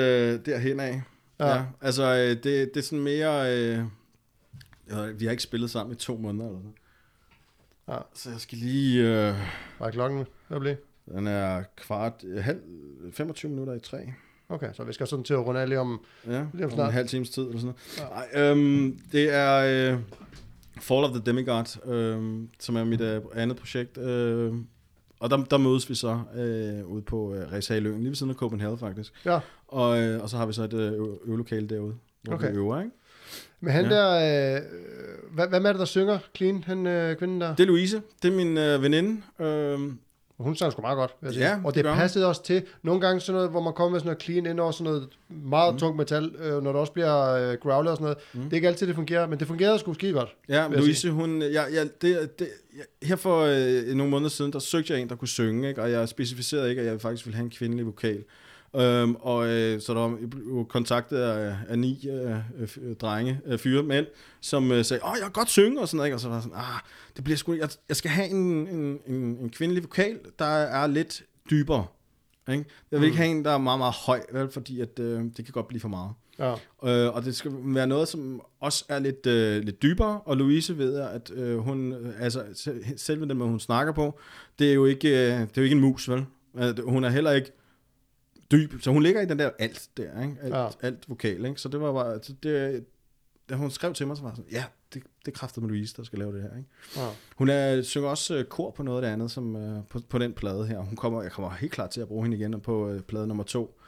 derhen 0.45 0.79
af. 0.79 1.01
Ja. 1.39 1.55
Ja. 1.55 1.63
Altså, 1.81 2.03
øh, 2.03 2.29
det, 2.29 2.43
det 2.43 2.77
er 2.77 2.81
sådan 2.81 2.99
mere... 2.99 3.57
Øh, 3.57 3.83
vi 5.19 5.25
har 5.25 5.31
ikke 5.31 5.43
spillet 5.43 5.69
sammen 5.69 5.95
i 5.95 5.95
to 5.95 6.17
måneder 6.17 6.45
eller 6.45 6.59
sådan. 6.59 6.73
Ja. 7.89 7.97
Så 8.13 8.29
jeg 8.29 8.39
skal 8.39 8.57
lige... 8.57 9.01
Øh, 9.01 9.35
Hvad 9.77 9.87
er 9.87 9.91
klokken? 9.91 10.25
Hvad 10.47 10.59
blev? 10.59 10.75
den 11.15 11.27
er 11.27 11.63
kvart... 11.77 12.23
Halv, 12.39 12.59
25 13.13 13.49
minutter 13.51 13.73
i 13.73 13.79
tre. 13.79 13.97
Okay, 14.49 14.69
så 14.73 14.83
vi 14.83 14.93
skal 14.93 15.07
sådan 15.07 15.23
til 15.25 15.33
at 15.33 15.45
runde 15.45 15.61
af 15.61 15.69
lige 15.69 15.79
om... 15.79 16.01
Ja, 16.27 16.31
Lige 16.31 16.65
om 16.65 16.71
om 16.71 16.71
snart. 16.71 16.87
en 16.87 16.93
halv 16.93 17.07
times 17.07 17.29
tid 17.29 17.43
eller 17.43 17.59
sådan 17.59 17.73
noget. 17.97 18.25
Ja. 18.35 18.41
Ej, 18.41 18.51
øhm, 18.51 18.99
det 19.11 19.33
er 19.33 19.91
øh, 19.93 19.99
Fall 20.81 21.03
of 21.05 21.11
the 21.11 21.21
Demigod, 21.25 21.85
øh, 21.93 22.47
som 22.59 22.75
er 22.75 22.83
mit 22.83 23.01
øh, 23.01 23.21
andet 23.35 23.57
projekt. 23.57 23.97
Øh, 23.97 24.53
og 25.19 25.29
der, 25.29 25.37
der 25.43 25.57
mødes 25.57 25.89
vi 25.89 25.95
så 25.95 26.19
øh, 26.35 26.87
ude 26.87 27.01
på 27.01 27.33
øh, 27.35 27.51
Ræshaløen, 27.51 27.97
lige 27.99 28.09
ved 28.09 28.15
siden 28.15 28.29
af 28.29 28.35
Copenhagen 28.35 28.77
faktisk. 28.77 29.13
Ja. 29.25 29.39
Og, 29.67 30.01
øh, 30.01 30.23
og 30.23 30.29
så 30.29 30.37
har 30.37 30.45
vi 30.45 30.53
så 30.53 30.63
et 30.63 30.73
øh, 30.73 30.93
øvelokale 31.25 31.67
derude, 31.67 31.95
hvor 32.23 32.33
Okay. 32.33 32.51
vi 32.51 32.57
øver, 32.57 32.79
ikke? 32.81 32.91
Men 33.61 33.73
han 33.73 33.85
Ja. 33.85 33.89
der... 33.89 34.55
Øh, 34.55 34.61
hvad, 35.33 35.47
hvad 35.47 35.61
er 35.61 35.71
det, 35.71 35.79
der 35.79 35.85
synger 35.85 36.19
clean, 36.37 36.63
han 36.67 36.87
øh, 36.87 37.15
kvinden 37.15 37.41
der? 37.41 37.55
Det 37.55 37.63
er 37.63 37.67
Louise, 37.67 38.01
det 38.23 38.31
er 38.31 38.35
min 38.35 38.57
øh, 38.57 38.83
veninde. 38.83 39.21
Øh, 39.39 39.79
Hun 40.39 40.55
sang 40.55 40.71
sgu 40.71 40.81
meget 40.81 40.95
godt, 40.95 41.15
vil 41.21 41.27
jeg 41.27 41.33
sige. 41.33 41.47
Ja, 41.47 41.59
og 41.65 41.75
det 41.75 41.85
det 41.85 41.93
passede 41.93 42.25
også 42.27 42.43
til. 42.43 42.63
Nogle 42.83 43.01
gange 43.01 43.21
sådan 43.21 43.35
noget, 43.35 43.49
hvor 43.49 43.61
man 43.61 43.73
kommer 43.73 43.91
med 43.91 43.99
sådan 43.99 44.07
noget 44.07 44.21
clean 44.23 44.45
ind 44.45 44.59
over 44.59 44.71
sådan 44.71 44.83
noget 44.83 45.09
meget 45.29 45.73
mm. 45.73 45.79
tungt 45.79 45.97
metal, 45.97 46.31
øh, 46.39 46.63
når 46.63 46.71
det 46.71 46.81
også 46.81 46.93
bliver 46.93 47.29
øh, 47.31 47.57
growlet 47.57 47.91
og 47.91 47.97
sådan 47.97 48.03
noget. 48.03 48.17
Mm. 48.33 48.41
Det 48.41 48.51
er 48.53 48.55
ikke 48.55 48.67
altid, 48.67 48.87
det 48.87 48.95
fungerer, 48.95 49.27
men 49.27 49.39
det 49.39 49.47
fungerede 49.47 49.79
sgu 49.79 49.93
skide 49.93 50.13
godt. 50.13 50.29
Ja, 50.49 50.67
Louise, 50.67 51.11
hun, 51.11 51.41
jeg, 51.41 51.67
jeg, 51.73 51.87
det, 52.01 52.39
det, 52.39 52.47
jeg, 52.77 53.07
her 53.07 53.15
for 53.15 53.41
øh, 53.89 53.95
nogle 53.95 54.09
måneder 54.11 54.29
siden, 54.29 54.53
der 54.53 54.59
søgte 54.59 54.93
jeg 54.93 55.01
en, 55.01 55.09
der 55.09 55.15
kunne 55.15 55.27
synge, 55.27 55.69
ikke? 55.69 55.81
og 55.81 55.91
jeg 55.91 56.09
specificerede 56.09 56.69
ikke, 56.69 56.81
at 56.81 56.87
jeg 56.87 57.01
faktisk 57.01 57.25
ville 57.25 57.35
have 57.35 57.43
en 57.43 57.51
kvindelig 57.51 57.85
vokal. 57.85 58.23
Øhm, 58.75 59.15
og 59.15 59.47
øh, 59.47 59.81
så 59.81 59.93
der 59.93 59.99
var 59.99 60.17
blev 60.31 60.65
kontaktet 60.69 61.17
af, 61.17 61.55
af 61.67 61.79
ni 61.79 62.07
øh, 62.09 62.35
øh, 62.81 62.95
drenge, 62.95 63.41
øh, 63.45 63.57
fyre, 63.59 63.83
mænd, 63.83 64.05
som 64.41 64.71
øh, 64.71 64.85
sagde, 64.85 65.03
åh, 65.05 65.11
jeg 65.15 65.21
kan 65.23 65.31
godt 65.31 65.49
synge, 65.49 65.81
og 65.81 65.87
sådan 65.87 65.97
noget, 65.97 66.07
ikke? 66.07 66.15
og 66.15 66.19
så 66.19 66.27
var 66.27 66.35
jeg 66.35 66.43
sådan, 66.43 66.57
ah, 66.57 66.79
det 67.15 67.23
bliver 67.23 67.37
sgu, 67.37 67.53
jeg, 67.53 67.69
jeg 67.89 67.95
skal 67.95 68.11
have 68.11 68.27
en, 68.29 68.67
en, 68.67 68.99
en, 69.07 69.15
en 69.15 69.49
kvindelig 69.49 69.83
vokal, 69.83 70.19
der 70.39 70.45
er 70.45 70.87
lidt 70.87 71.23
dybere. 71.49 71.85
Ikke? 72.51 72.65
Jeg 72.91 72.99
vil 72.99 73.05
ikke 73.05 73.13
Mm. 73.15 73.17
have 73.17 73.29
en, 73.31 73.45
der 73.45 73.51
er 73.51 73.57
meget, 73.57 73.77
meget 73.79 73.93
høj, 73.93 74.21
vel? 74.31 74.51
fordi 74.51 74.81
at, 74.81 74.99
øh, 74.99 75.21
det 75.23 75.35
kan 75.45 75.51
godt 75.51 75.67
blive 75.67 75.81
for 75.81 75.89
meget. 75.89 76.11
Ja. 76.39 76.51
Øh, 76.85 77.15
og 77.15 77.25
det 77.25 77.35
skal 77.35 77.51
være 77.63 77.87
noget, 77.87 78.07
som 78.07 78.41
også 78.59 78.85
er 78.89 78.99
lidt, 78.99 79.25
øh, 79.25 79.63
lidt 79.63 79.81
dybere, 79.81 80.21
og 80.25 80.37
Louise 80.37 80.77
ved 80.77 80.95
at 80.99 81.31
øh, 81.35 81.57
hun, 81.57 81.93
øh, 81.93 82.13
altså 82.19 82.43
se- 82.53 82.97
selve 82.97 83.27
den 83.27 83.37
måde, 83.37 83.49
hun 83.49 83.59
snakker 83.59 83.93
på, 83.93 84.19
det 84.59 84.69
er 84.69 84.73
jo 84.73 84.85
ikke, 84.85 85.07
øh, 85.09 85.31
det 85.31 85.41
er 85.41 85.47
jo 85.57 85.61
ikke 85.63 85.75
en 85.75 85.81
mus, 85.81 86.09
vel? 86.09 86.25
Hun 86.83 87.03
er 87.03 87.09
heller 87.09 87.31
ikke 87.31 87.51
dyb, 88.51 88.73
så 88.81 88.91
hun 88.91 89.03
ligger 89.03 89.21
i 89.21 89.25
den 89.25 89.39
der 89.39 89.49
alt 89.59 89.89
der, 89.97 90.21
ikke? 90.21 90.35
Alt, 90.41 90.53
Ja. 90.53 90.67
alt 90.81 91.09
vokal, 91.09 91.45
ikke? 91.45 91.61
Så 91.61 91.69
det 91.69 91.81
var 91.81 91.93
bare, 91.93 92.19
så 92.23 92.33
det, 92.43 92.85
da 93.49 93.55
hun 93.55 93.71
skrev 93.71 93.93
til 93.93 94.07
mig, 94.07 94.17
så 94.17 94.23
var 94.23 94.29
jeg 94.29 94.35
sådan, 94.37 94.51
ja, 94.51 94.63
det, 94.93 95.03
det 95.25 95.33
kræfter 95.33 95.61
med 95.61 95.69
Louise, 95.69 95.93
der 95.97 96.03
skal 96.03 96.19
lave 96.19 96.33
det 96.33 96.41
her, 96.41 96.57
ikke? 96.57 96.69
ja. 96.97 97.07
Hun 97.35 97.49
er, 97.49 97.81
synger 97.81 98.09
også 98.09 98.35
øh, 98.35 98.45
kor 98.45 98.71
på 98.71 98.83
noget 98.83 98.97
af 98.97 99.01
det 99.01 99.13
andet, 99.13 99.31
som, 99.31 99.55
øh, 99.55 99.83
på, 99.89 99.99
på 100.09 100.17
den 100.17 100.33
plade 100.33 100.67
her. 100.67 100.79
Hun 100.79 100.95
kommer, 100.95 101.21
jeg 101.21 101.31
kommer 101.31 101.49
helt 101.49 101.71
klart 101.71 101.89
til 101.89 102.01
at 102.01 102.07
bruge 102.07 102.23
hende 102.23 102.37
igen 102.37 102.61
på 102.61 102.89
øh, 102.89 103.01
plade 103.01 103.27
nummer 103.27 103.43
to. 103.43 103.79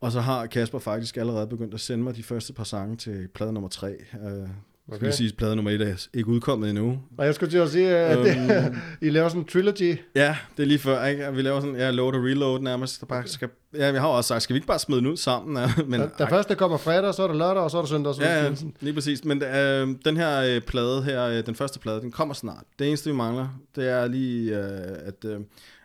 Og 0.00 0.12
så 0.12 0.20
har 0.20 0.46
Kasper 0.46 0.78
faktisk 0.78 1.16
allerede 1.16 1.46
begyndt 1.46 1.74
at 1.74 1.80
sende 1.80 2.04
mig 2.04 2.16
de 2.16 2.22
første 2.22 2.52
par 2.52 2.64
sange 2.64 2.96
til 2.96 3.28
plade 3.28 3.52
nummer 3.52 3.68
tre. 3.68 3.96
Øh, 4.24 4.48
okay. 4.90 4.96
Skal 4.98 5.12
sige, 5.12 5.28
at 5.28 5.36
plade 5.36 5.56
nummer 5.56 5.70
et 5.70 5.80
er 5.82 6.06
ikke 6.14 6.28
udkommet 6.28 6.70
endnu. 6.70 6.98
Og 7.18 7.26
jeg 7.26 7.34
skulle 7.34 7.50
til 7.50 7.58
at 7.58 7.70
sige, 7.70 7.88
at 7.96 8.18
Øhm. 8.18 8.76
I 9.06 9.10
laver 9.10 9.28
sådan 9.28 9.42
en 9.42 9.48
trilogy. 9.48 9.98
Ja, 10.14 10.36
det 10.56 10.62
er 10.62 10.66
lige 10.66 10.78
før, 10.78 11.04
ikke? 11.04 11.32
Vi 11.32 11.42
laver 11.42 11.60
sådan, 11.60 11.76
ja, 11.76 11.90
load 11.90 12.14
og 12.14 12.24
reload 12.24 12.60
nærmest. 12.60 13.00
Der 13.00 13.06
bare 13.06 13.26
skal, 13.26 13.48
ja, 13.74 13.90
vi 13.90 13.98
har 13.98 14.06
også 14.08 14.28
sagt, 14.28 14.42
skal 14.42 14.54
vi 14.54 14.56
ikke 14.56 14.66
bare 14.66 14.78
smide 14.78 15.00
den 15.00 15.06
ud 15.06 15.16
sammen? 15.16 15.68
Men, 15.86 16.00
Da, 16.00 16.08
da 16.18 16.24
først 16.24 16.56
kommer 16.56 16.76
fredag, 16.76 17.14
så 17.14 17.22
er 17.22 17.26
det 17.26 17.36
lørdag, 17.36 17.62
og 17.62 17.70
så 17.70 17.76
er 17.78 17.82
det 17.82 17.88
søndag. 17.88 18.14
Så 18.14 18.22
Ja, 18.22 18.40
weekenden. 18.40 18.76
lige 18.80 18.94
præcis. 18.94 19.24
Men 19.24 19.42
øh, 19.42 19.88
den 20.04 20.16
her 20.16 20.42
øh, 20.54 20.60
plade 20.60 21.02
her, 21.02 21.24
øh, 21.24 21.46
den 21.46 21.54
første 21.54 21.78
plade, 21.78 22.00
den 22.00 22.10
kommer 22.10 22.34
snart. 22.34 22.64
Det 22.78 22.88
eneste, 22.88 23.10
vi 23.10 23.16
mangler, 23.16 23.48
det 23.76 23.88
er 23.88 24.06
lige, 24.06 24.56
øh, 24.58 24.98
at 25.04 25.24
øh, 25.24 25.40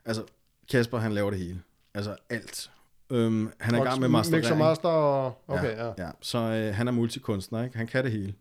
altså, 0.06 0.24
Kasper, 0.72 0.98
han 0.98 1.12
laver 1.12 1.30
det 1.30 1.40
hele. 1.40 1.60
Altså 1.94 2.16
alt. 2.30 2.70
Øhm, 3.12 3.50
han 3.60 3.76
er 3.76 3.82
i 3.82 3.84
gang 3.84 4.00
med 4.00 4.10
Mix 4.10 4.28
og 4.28 4.32
masterering. 4.32 4.58
master 4.58 4.90
og... 4.90 5.42
Okay, 5.48 5.78
ja. 5.78 5.86
ja. 5.86 5.92
ja. 5.98 6.10
Så 6.22 6.38
øh, 6.38 6.76
han 6.76 6.88
er 6.88 6.92
multikunstner, 6.92 7.64
ikke? 7.64 7.78
Han 7.78 7.88
kan 7.88 8.04
det 8.04 8.12
hele. 8.12 8.34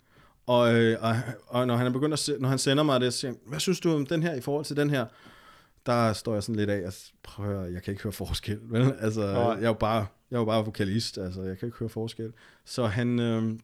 Og, 0.46 0.74
øh, 0.74 0.96
og, 1.00 1.16
og 1.46 1.66
når 1.66 1.76
han 1.76 1.86
er 1.86 1.90
begyndt 1.90 2.12
at 2.12 2.18
se, 2.18 2.36
når 2.38 2.48
han 2.48 2.58
sender 2.58 2.82
mig 2.82 3.00
det, 3.00 3.12
så 3.12 3.18
siger 3.20 3.30
han, 3.30 3.40
hvad 3.46 3.60
synes 3.60 3.80
du 3.80 3.94
om 3.94 4.06
den 4.06 4.22
her 4.22 4.34
i 4.34 4.40
forhold 4.40 4.64
til 4.64 4.76
den 4.76 4.90
her? 4.90 5.06
Der 5.86 6.12
står 6.12 6.34
jeg 6.34 6.42
sådan 6.42 6.56
lidt 6.56 6.70
af, 6.70 6.92
prøv 7.22 7.46
at 7.46 7.52
høre, 7.52 7.72
jeg 7.72 7.82
kan 7.82 7.92
ikke 7.92 8.02
høre 8.02 8.12
forskel, 8.12 8.58
vel? 8.72 8.94
Altså, 9.00 9.22
jeg 9.26 9.62
er 9.62 9.66
jo 9.66 9.72
bare, 9.72 10.06
jeg 10.30 10.36
er 10.36 10.40
jo 10.40 10.44
bare 10.44 10.64
vokalist, 10.64 11.18
altså, 11.18 11.42
jeg 11.42 11.58
kan 11.58 11.66
ikke 11.68 11.78
høre 11.78 11.88
forskel. 11.88 12.32
Så 12.64 12.86
han, 12.86 13.18
øh, 13.18 13.58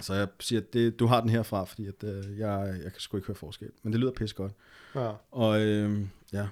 så 0.00 0.14
jeg 0.14 0.28
siger, 0.40 0.60
at 0.60 0.72
det, 0.72 0.98
du 1.00 1.06
har 1.06 1.20
den 1.20 1.30
herfra, 1.30 1.64
fordi 1.64 1.86
at, 1.86 2.04
øh, 2.04 2.38
jeg, 2.38 2.74
jeg 2.84 2.92
kan 2.92 3.00
sgu 3.00 3.16
ikke 3.16 3.26
høre 3.26 3.34
forskel. 3.34 3.70
Men 3.82 3.92
det 3.92 4.00
lyder 4.00 4.12
pisse 4.12 4.36
godt. 4.36 4.52
ja. 4.94 5.10
Og 5.30 5.60
øh, 5.60 6.00
ja, 6.32 6.46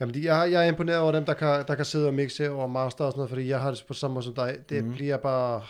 Jamen, 0.00 0.14
de- 0.14 0.24
jeg, 0.34 0.52
jeg 0.52 0.64
er 0.64 0.68
imponeret 0.68 0.98
over 0.98 1.12
dem, 1.12 1.24
der 1.24 1.34
kan, 1.34 1.64
der 1.68 1.74
kan 1.74 1.84
sidde 1.84 2.06
og 2.06 2.14
mixe 2.14 2.50
og 2.50 2.70
master 2.70 3.04
og 3.04 3.12
sådan 3.12 3.18
noget, 3.18 3.30
fordi 3.30 3.48
jeg 3.48 3.60
har 3.60 3.70
det 3.70 3.84
på 3.88 3.94
samme 3.94 4.14
måde 4.14 4.24
som 4.24 4.34
dig. 4.34 4.58
Det 4.68 4.84
mm. 4.84 4.92
bliver 4.92 5.16
bare... 5.16 5.62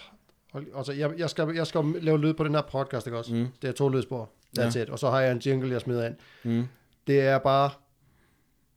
hold- 0.59 0.76
Altså, 0.76 0.92
jeg, 0.92 1.11
jeg, 1.18 1.30
skal, 1.30 1.48
jeg 1.54 1.66
skal 1.66 1.84
lave 2.00 2.18
lyd 2.20 2.34
på 2.34 2.44
den 2.44 2.54
her 2.54 2.62
podcast, 2.72 3.06
ikke 3.06 3.18
også? 3.18 3.34
Mm. 3.34 3.46
Det 3.62 3.68
er 3.68 3.72
to 3.72 3.88
lydspor. 3.88 4.30
That's 4.59 4.76
Ja. 4.78 4.82
it. 4.82 4.90
Og 4.90 4.98
så 4.98 5.11
har 5.11 5.20
jeg 5.20 5.32
en 5.32 5.38
jingle, 5.38 5.70
jeg 5.72 5.80
smider 5.80 6.06
ind. 6.06 6.14
mm, 6.44 6.66
Det 7.06 7.20
er 7.20 7.38
bare 7.38 7.70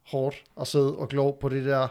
hårdt 0.08 0.36
at 0.62 0.68
sidde 0.68 0.96
og 0.96 1.10
glo 1.10 1.32
på 1.32 1.50
det 1.50 1.66
der 1.66 1.88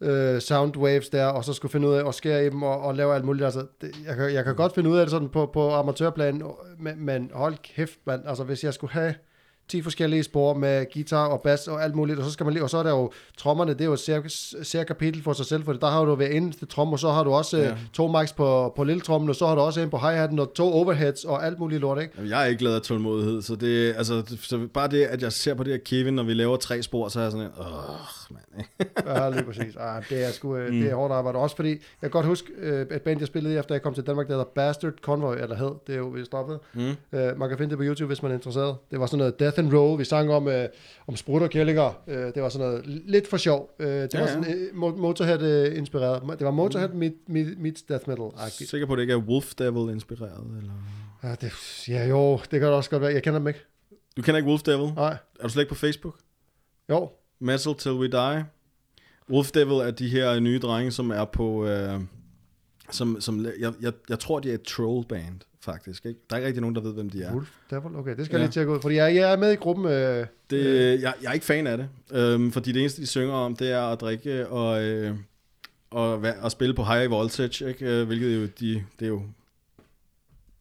øh, 0.00 0.40
sound 0.40 0.76
waves 0.76 1.08
der, 1.08 1.26
og 1.26 1.44
så 1.44 1.52
skulle 1.52 1.72
finde 1.72 1.88
ud 1.88 1.94
af 1.94 2.08
at 2.08 2.14
skære 2.14 2.46
i 2.46 2.50
dem 2.50 2.62
og, 2.62 2.80
og 2.80 2.94
lave 2.94 3.14
alt 3.14 3.24
muligt. 3.24 3.44
Altså, 3.44 3.66
det, 3.80 3.90
jeg, 4.06 4.16
kan, 4.16 4.32
jeg 4.32 4.44
kan 4.44 4.56
godt 4.56 4.74
finde 4.74 4.90
ud 4.90 4.96
af 4.98 5.04
det 5.06 5.10
sådan 5.10 5.28
på, 5.28 5.46
på 5.46 5.70
amatørplan, 5.70 6.42
men, 6.78 7.04
men 7.04 7.30
hold 7.34 7.54
kæft, 7.62 7.98
mand. 8.06 8.22
Altså, 8.26 8.44
hvis 8.44 8.64
jeg 8.64 8.74
skulle 8.74 8.92
have 8.92 9.14
10 9.68 9.82
forskellige 9.82 10.22
spor 10.22 10.54
med 10.54 10.86
guitar 10.94 11.26
og 11.26 11.40
bas 11.40 11.68
og 11.68 11.84
alt 11.84 11.94
muligt, 11.94 12.18
og 12.18 12.24
så 12.24 12.30
skal 12.30 12.44
man 12.44 12.52
lige, 12.52 12.62
og 12.62 12.70
så 12.70 12.78
er 12.78 12.82
der 12.82 12.90
jo 12.90 13.12
trommerne, 13.38 13.72
det 13.72 13.80
er 13.80 13.84
jo 13.84 13.92
et 13.92 13.98
sær, 13.98 14.20
sær 14.62 14.82
kapitel 14.84 15.22
for 15.22 15.32
sig 15.32 15.46
selv, 15.46 15.64
for 15.64 15.72
der 15.72 15.86
har 15.90 16.04
du 16.04 16.14
hver 16.14 16.26
eneste 16.26 16.66
trom, 16.66 16.92
og 16.92 16.98
så 16.98 17.10
har 17.10 17.24
du 17.24 17.32
også 17.32 17.56
Ja. 17.56 17.68
ja. 17.68 17.74
to 17.92 18.06
mics 18.18 18.32
på, 18.32 18.72
på 18.76 18.84
lille 18.84 19.00
trommen, 19.00 19.28
og 19.30 19.36
så 19.36 19.46
har 19.46 19.54
du 19.54 19.60
også 19.60 19.80
en 19.80 19.90
på 19.90 19.98
hi-hatten, 19.98 20.38
og 20.38 20.54
to 20.54 20.72
overheads 20.72 21.24
og 21.24 21.46
alt 21.46 21.58
muligt 21.58 21.80
lort, 21.80 22.02
ikke? 22.02 22.12
Jamen, 22.16 22.30
Jeg 22.30 22.42
er 22.42 22.46
ikke 22.46 22.58
glad 22.58 22.74
af 22.74 22.82
tålmodighed, 22.82 23.42
så 23.42 23.54
det, 23.54 23.94
altså, 23.96 24.22
så 24.42 24.66
bare 24.74 24.88
det, 24.88 25.02
at 25.04 25.22
jeg 25.22 25.32
ser 25.32 25.54
på 25.54 25.62
det 25.64 25.72
her 25.72 25.78
Kevin, 25.84 26.14
når 26.14 26.22
vi 26.22 26.34
laver 26.34 26.56
tre 26.56 26.82
spor, 26.82 27.08
så 27.08 27.18
er 27.18 27.22
jeg 27.22 27.32
sådan, 27.32 27.46
åh, 27.60 27.66
mand? 28.30 28.66
Ja, 29.06 29.30
lige 29.30 29.42
præcis. 29.44 29.76
Ah, 29.76 30.04
det 30.08 30.24
er 30.24 30.30
sgu, 30.30 30.56
mm. 30.56 30.66
det 30.70 30.90
er 30.90 30.94
hårdt 30.94 31.12
arbejde. 31.12 31.38
Også 31.38 31.56
fordi, 31.56 31.68
jeg 31.70 31.78
kan 32.02 32.10
godt 32.10 32.26
huske, 32.26 32.52
øh, 32.58 32.86
et 32.96 33.02
band, 33.02 33.18
jeg 33.18 33.26
spillede 33.26 33.54
i, 33.54 33.58
efter 33.58 33.74
jeg 33.74 33.82
kom 33.82 33.94
til 33.94 34.06
Danmark, 34.06 34.26
der 34.26 34.32
hedder 34.32 34.44
Bastard 34.54 34.92
Convoy, 35.02 35.34
eller 35.36 35.56
hed, 35.56 35.70
det 35.86 35.94
er 35.94 35.98
jo 35.98 36.06
vist 36.06 36.26
stoppet. 36.26 36.58
Mm. 36.74 36.80
Uh, 36.88 37.38
man 37.38 37.48
kan 37.48 37.58
finde 37.58 37.70
det 37.70 37.78
på 37.78 37.84
YouTube, 37.84 38.06
hvis 38.06 38.22
man 38.22 38.30
er 38.30 38.34
interesseret. 38.34 38.76
Det 38.90 39.00
var 39.00 39.06
sådan 39.06 39.18
noget 39.18 39.40
death 39.40 39.58
and 39.58 39.74
Roll, 39.74 39.98
vi 39.98 40.04
sang 40.04 40.30
om, 40.30 40.48
øh, 40.48 40.68
om 41.06 41.16
sprut 41.16 41.42
og 41.42 41.50
kællinger. 41.50 42.02
Øh, 42.06 42.34
det 42.34 42.42
var 42.42 42.48
sådan 42.48 42.66
noget 42.68 42.86
lidt 42.86 43.28
for 43.28 43.36
sjov. 43.36 43.70
Øh, 43.78 43.88
det 43.88 44.14
Ja, 44.14 44.20
var 44.20 44.26
sådan 44.26 44.44
øh, 44.54 44.68
Mo- 44.72 44.96
Motorhead-inspireret. 44.96 46.22
Det 46.38 46.44
var 46.44 46.50
Motorhead 46.50 46.88
meet, 46.88 47.14
meet, 47.28 47.58
meets 47.58 47.82
Death 47.82 48.08
Metal-agtigt. 48.08 48.70
Sikker 48.70 48.86
på, 48.86 48.92
at 48.92 48.96
det 48.96 49.02
ikke 49.02 49.12
er 49.12 49.16
Wolf 49.18 49.54
Devil 49.54 49.92
inspireret? 49.94 50.44
Eller? 50.58 50.72
Ja, 51.22 51.34
det, 51.34 51.52
ja, 51.88 52.06
jo, 52.06 52.36
det 52.36 52.50
kan 52.50 52.62
det 52.62 52.70
også 52.70 52.90
godt 52.90 53.02
være. 53.02 53.12
Jeg 53.12 53.22
kender 53.22 53.38
dem 53.38 53.48
ikke. 53.48 53.60
Du 54.16 54.22
kender 54.22 54.38
ikke 54.38 54.48
Wolf 54.48 54.62
Devil? 54.62 54.92
Nej. 54.96 55.16
Er 55.40 55.42
du 55.42 55.48
slet 55.48 55.62
ikke 55.62 55.68
på 55.68 55.74
Facebook? 55.74 56.14
Jo, 56.90 57.08
Metal 57.44 57.74
Till 57.74 57.92
We 57.92 58.08
Die. 58.08 58.44
Wolf 59.30 59.50
Devil 59.50 59.72
er 59.74 59.90
de 59.90 60.08
her 60.08 60.40
nye 60.40 60.58
drenge, 60.58 60.90
som 60.90 61.10
er 61.10 61.24
på... 61.24 61.66
Øh, 61.66 62.00
som, 62.90 63.20
som, 63.20 63.44
jeg, 63.60 63.72
jeg, 63.80 63.92
jeg 64.08 64.18
tror, 64.18 64.40
de 64.40 64.50
er 64.50 64.54
et 64.54 64.62
troll 64.62 65.06
band, 65.08 65.40
faktisk. 65.60 66.06
Ikke? 66.06 66.20
Der 66.30 66.36
er 66.36 66.38
ikke 66.38 66.46
rigtig 66.46 66.60
nogen, 66.60 66.74
der 66.76 66.80
ved, 66.82 66.92
hvem 66.92 67.10
de 67.10 67.22
er. 67.22 67.32
Wolf 67.34 67.50
Devil. 67.70 67.96
Okay, 67.96 68.16
det 68.16 68.24
skal 68.24 68.36
Ja. 68.36 68.40
jeg 68.40 68.46
lige 68.48 68.52
tjekke 68.52 68.72
ud. 68.72 68.80
Fordi 68.80 68.94
jeg, 68.94 69.14
jeg 69.14 69.32
er 69.32 69.36
med 69.36 69.52
i 69.52 69.56
gruppen. 69.56 69.84
Øh, 69.86 70.26
Det, 70.50 70.64
jeg, 71.02 71.14
jeg 71.22 71.28
er 71.28 71.32
ikke 71.32 71.46
fan 71.46 71.66
af 71.66 71.76
det, 71.78 71.88
øhm, 72.12 72.52
fordi 72.52 72.72
det 72.72 72.80
eneste, 72.80 73.02
de 73.02 73.06
synger 73.06 73.34
om, 73.34 73.56
det 73.56 73.70
er 73.70 73.82
at 73.82 74.00
drikke 74.00 74.48
og, 74.48 74.82
øh, 74.84 75.14
og, 75.90 76.24
og 76.40 76.50
spille 76.50 76.74
på 76.74 76.84
high 76.84 77.10
voltage, 77.10 77.68
ikke? 77.68 77.86
Øh, 78.00 78.06
hvilket 78.06 78.36
jo, 78.36 78.42
de, 78.60 78.84
det 78.98 79.04
er 79.04 79.08
jo, 79.08 79.22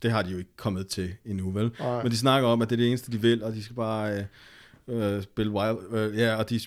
det 0.02 0.12
har 0.12 0.22
de 0.22 0.32
jo 0.32 0.38
ikke 0.38 0.56
kommet 0.58 0.88
til 0.88 1.14
endnu, 1.26 1.52
vel? 1.52 1.72
Nej. 1.80 2.04
Men 2.04 2.12
de 2.12 2.18
snakker 2.18 2.50
om, 2.50 2.62
at 2.62 2.70
det 2.70 2.76
er 2.76 2.78
det 2.78 2.88
eneste, 2.88 3.12
de 3.12 3.22
vil, 3.22 3.44
og 3.44 3.54
de 3.54 3.64
skal 3.64 3.76
bare 3.76 4.18
øh, 4.18 4.24
øh, 4.88 5.24
spille 5.24 5.52
wild, 5.52 5.78
øh, 5.94 6.18
ja, 6.20 6.36
og 6.36 6.50
de, 6.50 6.60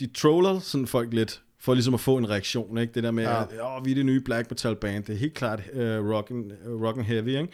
de 0.00 0.06
troller 0.14 0.58
sådan 0.60 0.86
folk 0.86 1.12
lidt, 1.12 1.42
for 1.60 1.74
ligesom 1.74 1.94
at 1.94 2.00
få 2.00 2.16
en 2.16 2.30
reaktion, 2.30 2.78
ikke? 2.78 2.94
Det 2.94 3.02
der 3.02 3.10
med, 3.10 3.24
Ja. 3.24 3.42
at 3.42 3.48
åh, 3.62 3.84
vi 3.84 3.90
er 3.90 3.94
det 3.94 4.06
nye 4.06 4.20
black 4.20 4.50
metal 4.50 4.76
band, 4.76 5.04
det 5.04 5.12
er 5.14 5.18
helt 5.18 5.34
klart 5.34 5.60
øh, 5.72 6.10
rock, 6.10 6.30
and, 6.30 6.52
rock 6.84 6.96
and 6.96 7.06
heavy, 7.06 7.28
ikke? 7.28 7.48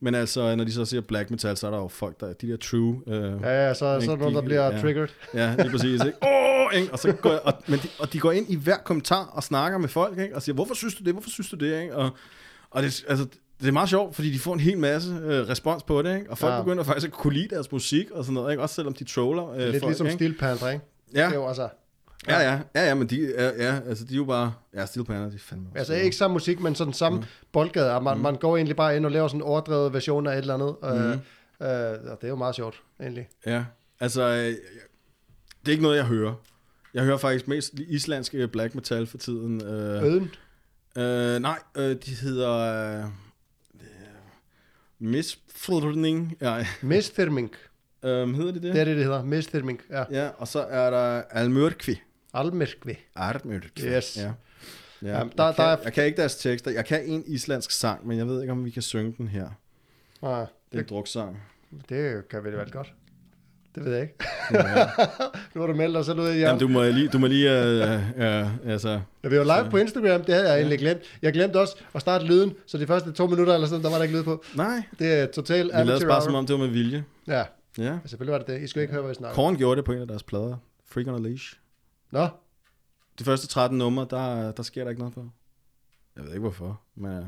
Men 0.00 0.14
altså, 0.14 0.56
når 0.56 0.64
de 0.64 0.72
så 0.72 0.84
siger 0.84 1.00
black 1.00 1.30
metal, 1.30 1.56
så 1.56 1.66
er 1.66 1.70
der 1.70 1.78
jo 1.78 1.88
folk, 1.88 2.20
der 2.20 2.32
de 2.32 2.48
der 2.48 2.56
true... 2.56 3.00
Øh, 3.06 3.14
Ja, 3.42 3.66
ja, 3.66 3.74
så, 3.74 3.78
så 3.78 3.86
er 3.86 4.00
Ikke? 4.00 4.10
der 4.10 4.16
nogen, 4.16 4.34
der 4.34 4.40
De- 4.40 4.44
bliver 4.44 4.64
ja. 4.64 4.80
triggered. 4.80 5.08
Ja, 5.34 5.54
lige 5.58 5.70
præcis. 5.70 6.04
Ikke? 6.04 6.18
Åh, 6.28 6.74
ikke? 6.74 6.92
Og, 6.92 6.98
så 6.98 7.12
går, 7.12 7.30
og, 7.30 7.52
men 7.66 7.78
de, 7.78 7.88
og 7.98 8.12
de 8.12 8.18
går 8.20 8.32
ind 8.32 8.50
i 8.50 8.56
hver 8.56 8.76
kommentar 8.78 9.24
og 9.24 9.42
snakker 9.42 9.78
med 9.78 9.88
folk, 9.88 10.18
ikke? 10.18 10.36
og 10.36 10.42
siger, 10.42 10.54
hvorfor 10.54 10.74
synes 10.74 10.94
du 10.94 11.04
det, 11.04 11.12
hvorfor 11.12 11.30
synes 11.30 11.48
du 11.50 11.56
det? 11.56 11.80
Ikke? 11.82 11.96
Og, 11.96 12.10
og 12.70 12.82
det, 12.82 13.04
altså, 13.08 13.26
det 13.62 13.68
er 13.68 13.72
meget 13.72 13.88
sjovt, 13.88 14.14
fordi 14.14 14.32
de 14.32 14.38
får 14.38 14.54
en 14.54 14.60
hel 14.60 14.78
masse 14.78 15.10
øh, 15.24 15.48
respons 15.48 15.82
på 15.82 16.02
det, 16.02 16.16
ikke? 16.18 16.30
og 16.30 16.38
folk 16.38 16.50
Ja. 16.50 16.56
ja. 16.56 16.62
begynder 16.62 16.84
faktisk 16.84 17.06
at 17.06 17.12
kunne 17.12 17.32
lide 17.32 17.48
deres 17.48 17.72
musik 17.72 18.10
og 18.10 18.24
sådan 18.24 18.34
noget, 18.34 18.52
ikke? 18.52 18.62
også 18.62 18.74
selvom 18.74 18.94
de 18.94 19.04
troller 19.04 19.50
øh, 19.50 19.58
Lidt 19.58 19.70
folk. 19.72 19.82
ligesom 19.84 20.06
ikke? 20.06 20.16
Steel 20.16 20.38
Panther, 20.38 20.68
ikke? 20.68 20.84
Ja, 21.14 21.20
Det 21.24 21.30
er 21.30 21.34
jo 21.34 21.48
altså... 21.48 21.68
ja, 22.28 22.40
ja, 22.40 22.60
ja, 22.74 22.86
ja, 22.88 22.94
men 22.94 23.06
de, 23.06 23.34
ja, 23.38 23.50
ja, 23.66 23.80
altså, 23.88 24.04
de 24.04 24.12
er 24.12 24.16
jo 24.16 24.24
bare, 24.24 24.54
ja, 24.74 24.86
Steel 24.86 25.04
Panther, 25.04 25.28
de 25.28 25.34
er 25.34 25.38
fandme 25.38 25.66
også 25.68 25.78
Altså 25.78 25.94
ikke 25.94 26.16
samme 26.16 26.32
musik, 26.32 26.60
men 26.60 26.74
sådan 26.74 26.92
samme 26.92 27.18
mm. 27.18 27.24
boldgade. 27.52 28.00
Man, 28.00 28.16
mm. 28.16 28.22
man 28.22 28.36
går 28.36 28.56
egentlig 28.56 28.76
bare 28.76 28.96
ind 28.96 29.06
og 29.06 29.12
laver 29.12 29.28
sådan 29.28 29.38
en 29.38 29.42
overdrevet 29.42 29.92
version 29.92 30.26
af 30.26 30.32
et 30.32 30.38
eller 30.38 30.54
andet. 30.54 30.76
Mm. 30.82 30.88
Øh, 30.88 31.12
øh, 31.12 32.10
og 32.10 32.18
det 32.20 32.24
er 32.24 32.28
jo 32.28 32.36
meget 32.36 32.54
sjovt, 32.54 32.82
egentlig. 33.00 33.28
Ja, 33.46 33.64
altså, 34.00 34.22
øh, 34.22 34.36
det 34.44 34.56
er 35.66 35.70
ikke 35.70 35.82
noget, 35.82 35.96
jeg 35.96 36.04
hører. 36.04 36.34
Jeg 36.94 37.04
hører 37.04 37.16
faktisk 37.16 37.48
mest 37.48 37.74
islandske 37.88 38.48
black 38.48 38.74
metal 38.74 39.06
for 39.06 39.18
tiden. 39.18 39.62
Øh, 39.64 40.02
Øden. 40.04 40.30
Øh, 40.96 41.38
nej, 41.42 41.58
øh, 41.76 41.96
de 42.06 42.10
hedder... 42.22 42.52
Øh, 42.98 43.04
Misflirning. 45.02 46.36
Ja, 46.40 46.66
Misthirming. 46.82 47.52
øh, 48.02 48.34
hedder 48.34 48.52
de 48.52 48.62
det? 48.62 48.74
Det 48.74 48.80
er 48.80 48.84
det, 48.84 48.96
det 48.96 49.04
hedder. 49.04 49.24
Misthirming. 49.24 49.80
Ja. 49.90 50.04
Ja, 50.10 50.28
og 50.28 50.48
så 50.48 50.60
er 50.60 50.90
der 50.90 51.22
Almørkvi. 51.30 52.00
Almerkvi. 52.34 52.94
Almørkvi. 53.16 53.82
Yes. 53.86 54.16
Ja. 54.16 54.32
Ja, 55.02 55.18
Jamen, 55.18 55.32
der- 55.36 55.44
jeg, 55.44 55.54
kan, 55.54 55.64
der 55.64 55.70
er- 55.70 55.78
jeg 55.84 55.92
kan 55.92 56.04
ikke 56.04 56.16
deres 56.16 56.36
tekster. 56.36 56.70
Jeg 56.70 56.84
kan 56.86 57.04
en 57.04 57.24
islandsk 57.26 57.70
sang, 57.70 58.06
men 58.06 58.18
jeg 58.18 58.26
ved 58.26 58.40
ikke, 58.40 58.52
om 58.52 58.64
vi 58.64 58.70
kan 58.70 58.82
synge 58.82 59.14
den 59.18 59.28
her. 59.28 59.44
Ah, 60.22 60.30
Det 60.30 60.38
er 60.38 60.42
en 60.72 60.78
det, 60.78 60.88
druksang. 60.90 61.42
det 61.88 62.28
kan 62.28 62.44
vi 62.44 62.52
vel 62.52 62.70
godt. 62.70 62.92
Det 63.74 63.84
ved 63.84 63.92
jeg 63.92 64.02
ikke. 64.02 64.14
Ja. 64.52 64.86
nu 65.54 65.60
har 65.60 65.66
du 65.66 65.74
meldt 65.74 65.94
dig 65.94 66.04
selv 66.04 66.20
ud 66.20 66.28
i 66.28 66.38
Jamen, 66.38 66.60
du 66.60 66.68
må 66.68 66.82
lige, 66.84 67.08
du 67.08 67.18
må 67.18 67.26
lige 67.26 67.60
øh, 67.62 67.92
øh, 68.16 68.66
altså, 68.72 69.00
Ja, 69.24 69.28
vi 69.28 69.38
var 69.38 69.44
live 69.60 69.70
på 69.70 69.76
Instagram, 69.76 70.24
det 70.24 70.34
havde 70.34 70.48
jeg 70.50 70.58
egentlig 70.58 70.78
glemt. 70.78 71.00
Jeg 71.22 71.32
glemte 71.32 71.60
også 71.60 71.76
at 71.94 72.00
starte 72.00 72.24
lyden, 72.24 72.54
så 72.66 72.78
de 72.78 72.86
første 72.86 73.12
to 73.12 73.26
minutter 73.26 73.54
eller 73.54 73.66
sådan, 73.66 73.84
der 73.84 73.90
var 73.90 73.96
der 73.96 74.02
ikke 74.04 74.16
lyd 74.18 74.22
på. 74.22 74.44
nej, 74.54 74.82
Det 74.98 75.20
er 75.20 75.26
total 75.26 75.66
vi 75.66 75.70
lavede 75.72 76.06
bare 76.06 76.22
som 76.22 76.34
om, 76.34 76.46
det 76.46 76.52
var 76.52 76.60
med 76.60 76.68
vilje. 76.68 77.04
Ja, 77.28 77.44
Ja. 77.78 77.98
selvfølgelig 78.06 78.32
var 78.32 78.38
det 78.38 78.46
det. 78.46 78.62
I 78.62 78.66
skulle 78.66 78.82
ikke 78.82 78.92
høre, 78.92 79.02
hvad 79.02 79.10
jeg 79.10 79.16
snakker. 79.16 79.34
Korn 79.34 79.56
gjorde 79.56 79.76
det 79.76 79.84
på 79.84 79.92
en 79.92 79.98
af 80.00 80.06
deres 80.08 80.22
plader. 80.22 80.56
Freak 80.90 81.06
on 81.06 81.14
a 81.26 81.28
Leash. 81.28 81.54
Nå, 82.10 82.28
De 83.18 83.24
første 83.24 83.46
13 83.46 83.78
numre, 83.78 84.06
der, 84.10 84.52
der 84.52 84.62
sker 84.62 84.82
der 84.82 84.90
ikke 84.90 85.00
noget 85.00 85.14
på. 85.14 85.24
Jeg 86.16 86.24
ved 86.24 86.30
ikke 86.30 86.40
hvorfor, 86.40 86.80
men... 86.94 87.24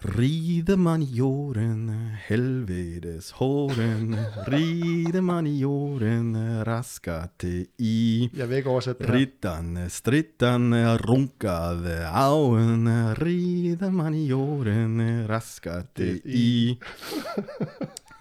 Ride 0.00 0.76
man 0.76 1.02
i 1.02 1.12
jorden, 1.12 1.90
helvedes 2.28 3.30
håren, 3.36 4.16
ride 4.48 5.20
man 5.22 5.46
i 5.46 5.58
jorden, 5.60 6.32
raskate 6.66 7.66
i. 7.78 8.30
jeg 8.36 8.48
vil 8.48 8.56
ikke 8.56 8.70
oversætte 8.70 9.04
det. 9.04 9.12
Riddan, 9.12 9.78
striddan, 9.88 10.72
runkade 11.08 12.06
auen, 12.06 12.88
ride 13.20 13.90
man 13.92 14.14
i 14.14 14.26
jorden, 14.26 15.26
raskate 15.28 16.20
i. 16.24 16.78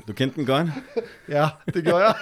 Du 0.07 0.13
kendte 0.13 0.35
den 0.35 0.45
godt? 0.45 0.67
Ja, 1.29 1.47
det 1.73 1.83
gjorde 1.83 2.03
jeg. 2.05 2.15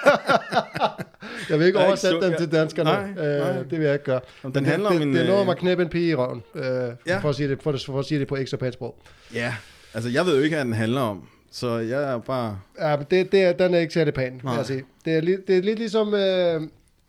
jeg 1.50 1.60
vil 1.60 1.68
ikke 1.68 1.80
er 1.80 1.86
oversætte 1.88 2.22
den 2.22 2.38
til 2.38 2.52
danskerne. 2.52 2.90
Nej, 2.90 3.26
øh, 3.26 3.40
nej. 3.40 3.64
Det 3.64 3.72
vil 3.72 3.82
jeg 3.82 3.94
ikke 3.94 4.06
gøre. 4.06 4.22
Den 4.54 4.66
handler 4.66 4.90
det, 4.90 4.98
om 4.98 5.02
en... 5.02 5.08
det, 5.08 5.16
det 5.16 5.22
er 5.22 5.28
noget 5.28 5.42
øh, 5.42 5.48
om 5.48 5.50
at 5.50 5.58
knæppe 5.58 5.84
en 5.84 5.90
pige 5.90 6.10
i 6.10 6.16
røven, 6.16 6.44
øh, 6.56 6.64
Ja. 7.08 7.18
for, 7.20 7.30
at 7.30 7.36
sige 7.36 7.50
det, 7.50 7.62
for, 7.64 7.76
for 7.86 8.00
at 8.00 8.06
sige 8.06 8.20
det 8.20 8.28
på 8.28 8.38
pænt 8.60 8.74
sprog. 8.74 8.96
Ja, 9.34 9.56
altså 9.94 10.10
jeg 10.10 10.26
ved 10.26 10.38
jo 10.38 10.44
ikke, 10.44 10.56
hvad 10.56 10.66
den 10.66 10.74
handler 10.74 11.02
om. 11.02 11.30
Så 11.52 11.78
jeg 11.78 12.04
er 12.14 12.18
bare... 12.18 12.60
Ja, 12.80 12.98
men 12.98 13.06
det, 13.12 13.32
det 13.32 13.42
er, 13.44 13.54
den 13.54 13.74
er 13.74 13.80
ikke 13.80 13.94
særlig 13.94 14.14
pæn, 14.14 14.42
Nej. 14.44 14.54
jeg 14.54 14.66
sige. 14.66 14.84
Det 15.06 15.14
er, 15.14 15.22
li- 15.22 15.44
det 15.48 15.58
er 15.58 15.62
lidt 15.62 15.80
ligesom, 15.80 16.14
øh, 16.14 16.62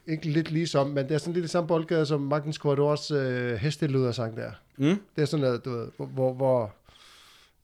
ikke 0.06 0.26
lidt 0.30 0.50
ligesom, 0.50 0.86
men 0.86 1.08
det 1.08 1.14
er 1.14 1.18
sådan 1.18 1.32
lidt 1.34 1.44
i 1.44 1.48
samme 1.48 1.68
boldgade 1.68 2.06
som 2.06 2.20
Magnus 2.20 2.56
Corridors 2.56 3.10
øh, 3.10 3.52
hestelyder-sang 3.54 4.36
der. 4.36 4.50
Mm? 4.76 5.00
Det 5.16 5.22
er 5.22 5.24
sådan 5.24 5.44
noget, 5.44 5.64
du 5.64 5.70
ved, 5.70 5.88
hvor, 5.96 6.06
hvor, 6.06 6.32
hvor 6.32 6.74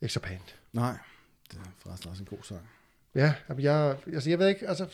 ikke 0.03 0.13
så 0.15 0.21
pænt. 0.21 0.57
Nej, 0.73 0.93
det 1.51 1.57
er 1.59 1.63
forresten 1.83 2.11
også 2.11 2.23
en 2.23 2.27
god 2.31 2.39
sang. 2.43 2.61
Ja, 3.15 3.35
jamen 3.49 3.63
jeg, 3.65 3.97
altså 4.13 4.31
jeg 4.31 4.39
ved 4.39 4.49
ikke, 4.49 4.69
altså 4.69 4.87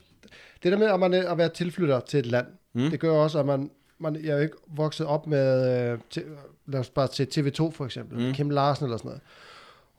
det 0.62 0.72
der 0.72 0.78
med 0.78 0.86
at, 0.86 1.00
man, 1.00 1.14
at 1.14 1.38
være 1.38 1.48
tilflytter 1.48 2.00
til 2.00 2.18
et 2.18 2.26
land, 2.26 2.46
mm. 2.72 2.90
Det 2.90 3.00
gør 3.00 3.10
også, 3.10 3.38
at 3.38 3.46
man, 3.46 3.70
man 3.98 4.16
jeg 4.24 4.30
er 4.30 4.34
jo 4.36 4.42
ikke 4.42 4.56
vokset 4.66 5.06
op 5.06 5.26
med, 5.26 5.90
øh, 5.92 5.98
til, 6.10 6.24
lad 6.66 6.80
os 6.80 6.90
bare 6.90 7.08
til 7.08 7.24
TV2 7.38 7.70
for 7.70 7.84
eksempel. 7.84 8.26
Mm. 8.26 8.32
Kim 8.34 8.50
Larsen 8.50 8.84
eller 8.84 8.96
sådan 8.96 9.08
noget. 9.08 9.22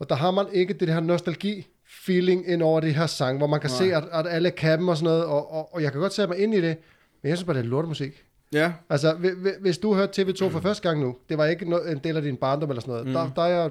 Og 0.02 0.10
der 0.10 0.16
har 0.16 0.32
man 0.32 0.45
ikke 0.54 0.74
det 0.74 0.89
her 0.89 0.99
nostalgi-feeling 0.99 2.52
ind 2.52 2.62
over 2.62 2.80
det 2.80 2.95
her 2.95 3.06
sang, 3.08 3.38
hvor 3.38 3.47
man 3.47 3.60
kan 3.60 3.70
Nej. 3.70 3.78
se, 3.78 3.95
at, 3.95 4.04
at 4.12 4.26
alle 4.34 4.52
kan 4.52 4.80
dem 4.80 4.88
og 4.88 4.97
sådan 4.97 5.06
noget, 5.12 5.26
og, 5.26 5.52
og, 5.54 5.74
og 5.76 5.82
jeg 5.84 5.91
kan 5.91 6.02
godt 6.02 6.14
sætte 6.14 6.34
mig 6.34 6.39
ind 6.43 6.54
i 6.54 6.62
det, 6.62 6.78
men 7.24 7.30
jeg 7.30 7.38
synes 7.38 7.45
bare, 7.45 7.58
det 7.58 7.64
er 7.66 7.70
lortemusik. 7.70 8.24
Ja, 8.54 8.74
Altså, 8.89 9.14
hvi- 9.14 9.36
hvi- 9.41 9.60
hvis 9.62 9.78
du 9.78 9.93
hørte 9.95 10.22
TV2 10.22 10.49
for 10.49 10.60
første 10.60 10.89
gang 10.89 11.02
nu, 11.02 11.16
det 11.30 11.38
var 11.38 11.45
ikke 11.45 11.66
no- 11.66 11.89
en 11.91 11.97
del 11.97 12.16
af 12.18 12.22
din 12.24 12.38
barndom 12.38 12.70
eller 12.70 12.82
sådan 12.82 12.91
noget, 12.91 13.08
mm. 13.08 13.14
der, 13.14 13.30
der 13.36 13.41
er 13.41 13.62
jeg, 13.62 13.70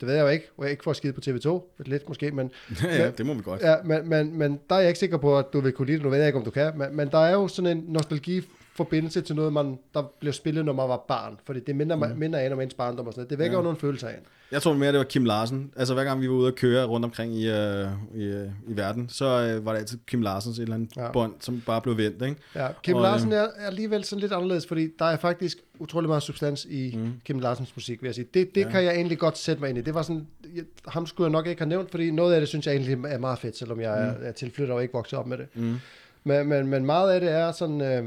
det 0.00 0.08
ved 0.08 0.14
jeg 0.14 0.22
jo 0.22 0.28
ikke, 0.28 0.46
og 0.56 0.64
jeg 0.64 0.70
ikke 0.70 0.84
får 0.84 0.92
skide 0.92 1.12
på 1.12 1.20
TV2, 1.26 1.74
lidt 1.86 2.08
måske, 2.08 2.30
men 2.30 2.50
ja, 2.84 2.96
ja, 2.96 3.10
det 3.10 3.26
må 3.26 3.34
vi 3.34 3.42
godt. 3.42 3.60
Ja, 3.62 3.74
men, 3.84 4.08
men, 4.08 4.38
men 4.38 4.60
der 4.70 4.74
er 4.76 4.80
jeg 4.80 4.88
ikke 4.88 4.98
sikker 5.00 5.16
på, 5.16 5.38
at 5.38 5.44
du 5.52 5.60
vil 5.60 5.72
kunne 5.72 5.86
lide 5.86 5.96
det. 5.96 6.04
Nu 6.04 6.10
ved 6.10 6.18
jeg 6.18 6.26
ikke, 6.26 6.38
om 6.38 6.44
du 6.44 6.50
kan. 6.50 6.72
Men, 6.78 6.96
men 6.96 7.08
der 7.08 7.18
er 7.18 7.32
jo 7.32 7.48
sådan 7.48 7.76
en 7.78 7.84
nostalgi-forbindelse 7.88 9.20
til 9.20 9.36
noget, 9.36 9.52
man, 9.52 9.78
der 9.94 10.02
blev 10.20 10.32
spillet, 10.32 10.64
når 10.64 10.72
man 10.72 10.88
var 10.88 11.04
barn. 11.08 11.38
Fordi 11.46 11.60
det 11.60 11.76
minder, 11.76 11.96
mm. 11.96 12.18
minder 12.18 12.38
an 12.38 12.52
om 12.52 12.60
ens 12.60 12.74
barndom 12.74 13.06
og 13.06 13.12
sådan 13.12 13.20
noget. 13.20 13.30
Det 13.30 13.38
vækker. 13.38 13.52
Ja. 13.56 13.58
jo 13.58 13.62
nogle 13.62 13.78
følelser 13.78 14.08
af 14.08 14.12
en. 14.14 14.20
Jeg 14.52 14.62
tror 14.62 14.72
mere, 14.74 14.92
det 14.92 14.98
var 14.98 15.04
Kim 15.04 15.24
Larsen. 15.24 15.72
Altså 15.76 15.94
hver 15.94 16.04
gang 16.04 16.20
vi 16.20 16.28
var 16.28 16.34
ude 16.34 16.48
at 16.48 16.54
køre 16.54 16.84
rundt 16.84 17.04
omkring 17.04 17.34
i, 17.34 17.50
øh, 17.50 17.86
i, 18.14 18.22
øh, 18.22 18.48
i 18.68 18.76
verden, 18.76 19.08
så 19.08 19.24
øh, 19.24 19.64
var 19.66 19.72
det 19.72 19.78
altid 19.78 19.98
Kim 20.06 20.22
Larsens 20.22 20.58
et 20.58 20.62
eller 20.62 20.74
andet 20.74 20.96
Ja. 20.96 21.12
bånd, 21.12 21.32
som 21.40 21.62
bare 21.66 21.80
blev 21.80 21.96
vendt, 21.96 22.22
ikke? 22.22 22.36
Ja, 22.54 22.68
Kim 22.82 22.96
Og, 22.96 23.02
Larsen 23.02 23.32
er 23.32 23.36
er 23.56 23.66
alligevel 23.66 24.04
sådan 24.04 24.20
lidt 24.20 24.32
anderledes, 24.32 24.66
fordi 24.66 24.88
der 24.98 25.04
er 25.04 25.16
faktisk 25.16 25.58
utrolig 25.78 26.08
meget 26.08 26.22
substans 26.22 26.64
i 26.70 26.96
mm. 26.96 27.12
Kim 27.24 27.38
Larsens 27.38 27.76
musik, 27.76 28.02
vil 28.02 28.08
jeg 28.08 28.14
sige. 28.14 28.26
Det, 28.34 28.54
det 28.54 28.60
ja. 28.60 28.70
Kan 28.70 28.84
jeg 28.84 28.94
egentlig 28.94 29.18
godt 29.18 29.38
sætte 29.38 29.60
mig 29.60 29.68
ind 29.68 29.78
i. 29.78 29.80
Det 29.80 29.94
var 29.94 30.02
sådan, 30.02 30.26
jeg, 30.54 30.64
ham 30.88 31.06
skulle 31.06 31.24
jeg 31.24 31.32
nok 31.32 31.46
ikke 31.46 31.60
have 31.60 31.68
nævnt, 31.68 31.90
fordi 31.90 32.10
noget 32.10 32.34
af 32.34 32.40
det 32.40 32.48
synes 32.48 32.66
jeg 32.66 32.74
egentlig 32.74 32.98
er 33.08 33.18
meget 33.18 33.38
fedt, 33.38 33.56
selvom 33.58 33.80
jeg 33.80 34.02
er, 34.02 34.12
er 34.22 34.32
tilflytter 34.32 34.74
og 34.74 34.82
ikke 34.82 34.94
vokset 34.94 35.18
op 35.18 35.26
med 35.26 35.38
det. 35.38 35.46
Mm. 35.54 35.76
Men, 36.24 36.48
men, 36.48 36.66
men 36.66 36.86
meget 36.86 37.10
af 37.12 37.20
det 37.20 37.30
er 37.30 37.52
sådan, 37.52 37.80
øh, 37.80 38.04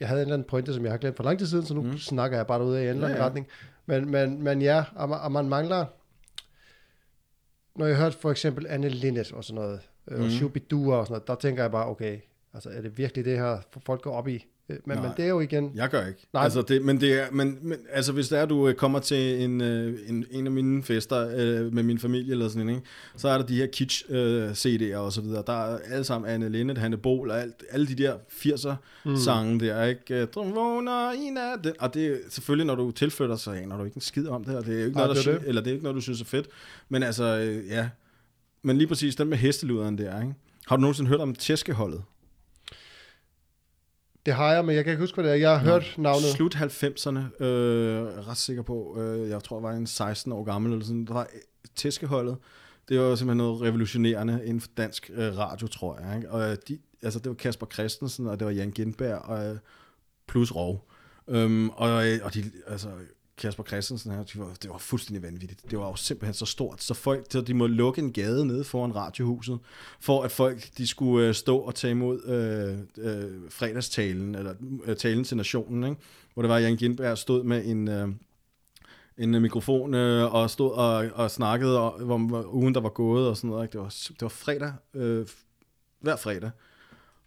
jeg 0.00 0.08
havde 0.08 0.20
en 0.20 0.26
eller 0.26 0.34
anden 0.34 0.48
pointe, 0.48 0.74
som 0.74 0.84
jeg 0.84 0.92
har 0.92 0.98
glemt 0.98 1.16
for 1.16 1.24
lang 1.24 1.38
tid 1.38 1.46
siden, 1.46 1.66
så 1.66 1.74
nu 1.74 1.82
mm. 1.82 1.98
snakker 1.98 2.36
jeg 2.36 2.46
bare 2.46 2.58
derude 2.58 2.78
i 2.78 2.82
en 2.82 2.88
eller 2.88 3.02
anden 3.04 3.16
Ja, 3.16 3.22
ja. 3.22 3.26
retning. 3.28 3.46
Men, 3.86 4.10
men, 4.10 4.42
men 4.42 4.62
ja, 4.62 4.84
og 4.94 5.08
man, 5.08 5.18
og 5.20 5.32
man 5.32 5.48
mangler, 5.48 5.86
når 7.76 7.86
jeg 7.86 7.96
hørte 7.96 8.18
for 8.18 8.30
eksempel 8.30 8.66
Anne 8.68 8.88
Linnet 8.88 9.32
og 9.32 9.44
sådan 9.44 9.54
noget, 9.62 9.80
øh, 10.08 10.14
og 10.18 10.20
Mhm. 10.24 10.30
Shubidua 10.30 10.96
og 10.96 11.06
sådan 11.06 11.12
noget, 11.14 11.26
der 11.28 11.34
tænker 11.34 11.62
jeg 11.62 11.70
bare, 11.70 11.86
okay, 11.88 12.20
altså 12.54 12.70
er 12.70 12.80
det 12.80 12.98
virkelig 12.98 13.24
det 13.24 13.38
her, 13.38 13.58
folk 13.86 14.02
går 14.02 14.12
op 14.12 14.28
i? 14.28 14.46
Øh, 14.72 14.78
Men, 14.84 14.96
men 14.96 15.04
Nej. 15.04 15.14
det 15.14 15.24
er 15.24 15.28
jo 15.28 15.40
igen, 15.40 15.72
Jeg 15.74 15.88
gør 15.88 16.06
ikke. 16.06 16.26
Nej. 16.32 16.44
Altså, 16.44 16.62
det, 16.62 16.82
men, 16.82 17.00
det 17.00 17.20
er, 17.20 17.26
men, 17.32 17.58
men 17.62 17.78
altså, 17.90 18.12
hvis 18.12 18.28
det 18.28 18.38
er, 18.38 18.46
du 18.46 18.68
øh, 18.68 18.74
kommer 18.74 18.98
til 18.98 19.42
en, 19.42 19.60
øh, 19.60 19.98
en, 20.08 20.24
en 20.30 20.46
af 20.46 20.52
mine 20.52 20.82
fester 20.82 21.28
øh, 21.36 21.74
med 21.74 21.82
min 21.82 21.98
familie 21.98 22.32
eller 22.32 22.48
sådan 22.48 22.68
ikke? 22.68 22.82
så 23.16 23.28
er 23.28 23.38
der 23.38 23.46
de 23.46 23.56
her 23.56 23.66
kitsch 23.66 24.04
øh, 24.08 24.50
CD'er 24.50 24.96
og 24.96 25.12
så 25.12 25.20
videre. 25.20 25.42
Der 25.46 25.52
er 25.52 25.78
alle 25.90 26.04
sammen 26.04 26.30
Anne 26.30 26.48
Linnet, 26.48 26.78
Hanne 26.78 26.96
Bol 26.96 27.30
og 27.30 27.40
alt, 27.40 27.64
alle 27.70 27.86
de 27.86 27.94
der 27.94 28.14
80'er 28.30 28.74
mm. 29.44 29.58
der, 29.58 29.84
ikke? 29.84 30.24
Drøm 30.24 30.54
vågner 30.54 31.12
i 31.12 31.30
natten. 31.30 31.72
Og 31.78 31.94
det 31.94 32.06
er 32.06 32.16
selvfølgelig, 32.28 32.66
når 32.66 32.74
du 32.74 32.90
tilflytter, 32.90 33.36
så 33.36 33.50
aner 33.50 33.76
du 33.76 33.84
ikke 33.84 33.96
en 33.96 34.00
skid 34.00 34.26
om 34.26 34.44
det, 34.44 34.56
og 34.56 34.66
det 34.66 34.74
er 34.74 34.78
jo 34.78 34.86
ikke 34.86 34.96
Nej, 34.96 35.06
noget, 35.06 35.24
der, 35.24 35.32
er 35.32 35.38
det. 35.38 35.48
eller 35.48 35.62
det 35.62 35.70
er 35.70 35.74
ikke 35.74 35.84
noget, 35.84 35.96
du 35.96 36.00
synes 36.00 36.20
er 36.20 36.24
fedt. 36.24 36.46
Men 36.88 37.02
altså, 37.02 37.24
øh, 37.24 37.66
ja. 37.68 37.88
Men 38.62 38.78
lige 38.78 38.88
præcis 38.88 39.16
den 39.16 39.28
med 39.28 39.36
hesteluderen 39.38 39.98
der, 39.98 40.20
ikke? 40.20 40.34
Har 40.66 40.76
du 40.76 40.80
nogensinde 40.80 41.08
hørt 41.08 41.20
om 41.20 41.34
tæskeholdet? 41.34 42.02
Det 44.26 44.34
har 44.34 44.52
jeg, 44.52 44.64
men 44.64 44.76
jeg 44.76 44.84
kan 44.84 44.90
ikke 44.90 45.00
huske, 45.00 45.14
hvad 45.14 45.24
det 45.24 45.32
er. 45.32 45.36
Jeg 45.36 45.58
har 45.58 45.58
hørt 45.58 45.94
navnet. 45.98 46.24
Slut 46.24 46.54
90'erne, 46.54 47.44
øh, 47.44 48.28
ret 48.28 48.36
sikker 48.36 48.62
på, 48.62 49.00
øh, 49.00 49.28
jeg 49.28 49.42
tror, 49.42 49.56
jeg 49.56 49.62
var 49.62 49.72
en 49.72 49.86
16 49.86 50.32
år 50.32 50.44
gammel, 50.44 50.72
eller 50.72 50.84
sådan, 50.84 51.04
der 51.04 51.12
var 51.12 51.26
tæskeholdet. 51.76 52.36
Det 52.88 53.00
var 53.00 53.14
simpelthen 53.14 53.36
noget 53.36 53.62
revolutionerende 53.62 54.40
inden 54.44 54.60
for 54.60 54.68
dansk 54.76 55.10
øh, 55.14 55.38
radio, 55.38 55.66
tror 55.66 55.98
jeg. 56.00 56.16
Ikke? 56.16 56.30
Og 56.30 56.50
øh, 56.50 56.56
de, 56.68 56.78
altså, 57.02 57.18
det 57.18 57.28
var 57.28 57.34
Kasper 57.34 57.66
Christensen, 57.66 58.26
og 58.26 58.38
det 58.38 58.46
var 58.46 58.52
Jan 58.52 58.70
Gindberg, 58.70 59.18
og 59.18 59.46
øh, 59.46 59.56
plus 60.28 60.54
Rov. 60.54 60.88
Øhm, 61.28 61.68
og, 61.70 62.08
øh, 62.08 62.18
og 62.22 62.34
de, 62.34 62.44
altså, 62.66 62.88
Kasper 63.42 63.64
Christensen 63.64 64.12
her, 64.12 64.22
de 64.22 64.38
var, 64.38 64.52
det 64.62 64.70
var 64.70 64.78
fuldstændig 64.78 65.22
vanvittigt. 65.22 65.70
Det 65.70 65.78
var 65.78 65.88
jo 65.88 65.96
simpelthen 65.96 66.34
så 66.34 66.46
stort, 66.46 66.82
så 66.82 66.94
folk, 66.94 67.26
så 67.30 67.40
de 67.40 67.54
må 67.54 67.66
lukke 67.66 68.02
en 68.02 68.12
gade 68.12 68.46
nede 68.46 68.64
foran 68.64 68.94
radiohuset, 68.96 69.58
for 70.00 70.22
at 70.22 70.30
folk, 70.30 70.78
de 70.78 70.86
skulle 70.86 71.28
øh, 71.28 71.34
stå 71.34 71.58
og 71.58 71.74
tage 71.74 71.90
imod 71.90 72.24
øh, 72.24 72.78
øh, 73.06 73.50
fredagstalen, 73.50 74.34
eller 74.34 74.54
øh, 74.84 74.96
talen 74.96 75.24
til 75.24 75.36
nationen, 75.36 75.84
ikke? 75.84 76.02
hvor 76.34 76.42
det 76.42 76.50
var, 76.50 76.58
Jan 76.58 76.76
Gindberg 76.76 77.18
stod 77.18 77.44
med 77.44 77.64
en... 77.66 77.88
Øh, 77.88 78.08
en 79.18 79.42
mikrofon 79.42 79.94
øh, 79.94 80.34
og 80.34 80.50
stod 80.50 80.70
og, 80.70 81.10
og 81.14 81.30
snakkede 81.30 81.78
om, 81.80 82.10
om 82.10 82.54
ugen, 82.54 82.74
der 82.74 82.80
var 82.80 82.88
gået 82.88 83.28
og 83.28 83.36
sådan 83.36 83.50
noget. 83.50 83.64
Ikke? 83.64 83.72
Det, 83.72 83.80
var, 83.80 83.94
det 84.08 84.22
var 84.22 84.28
fredag, 84.28 84.72
øh, 84.94 85.26
hver 86.00 86.16
fredag. 86.16 86.50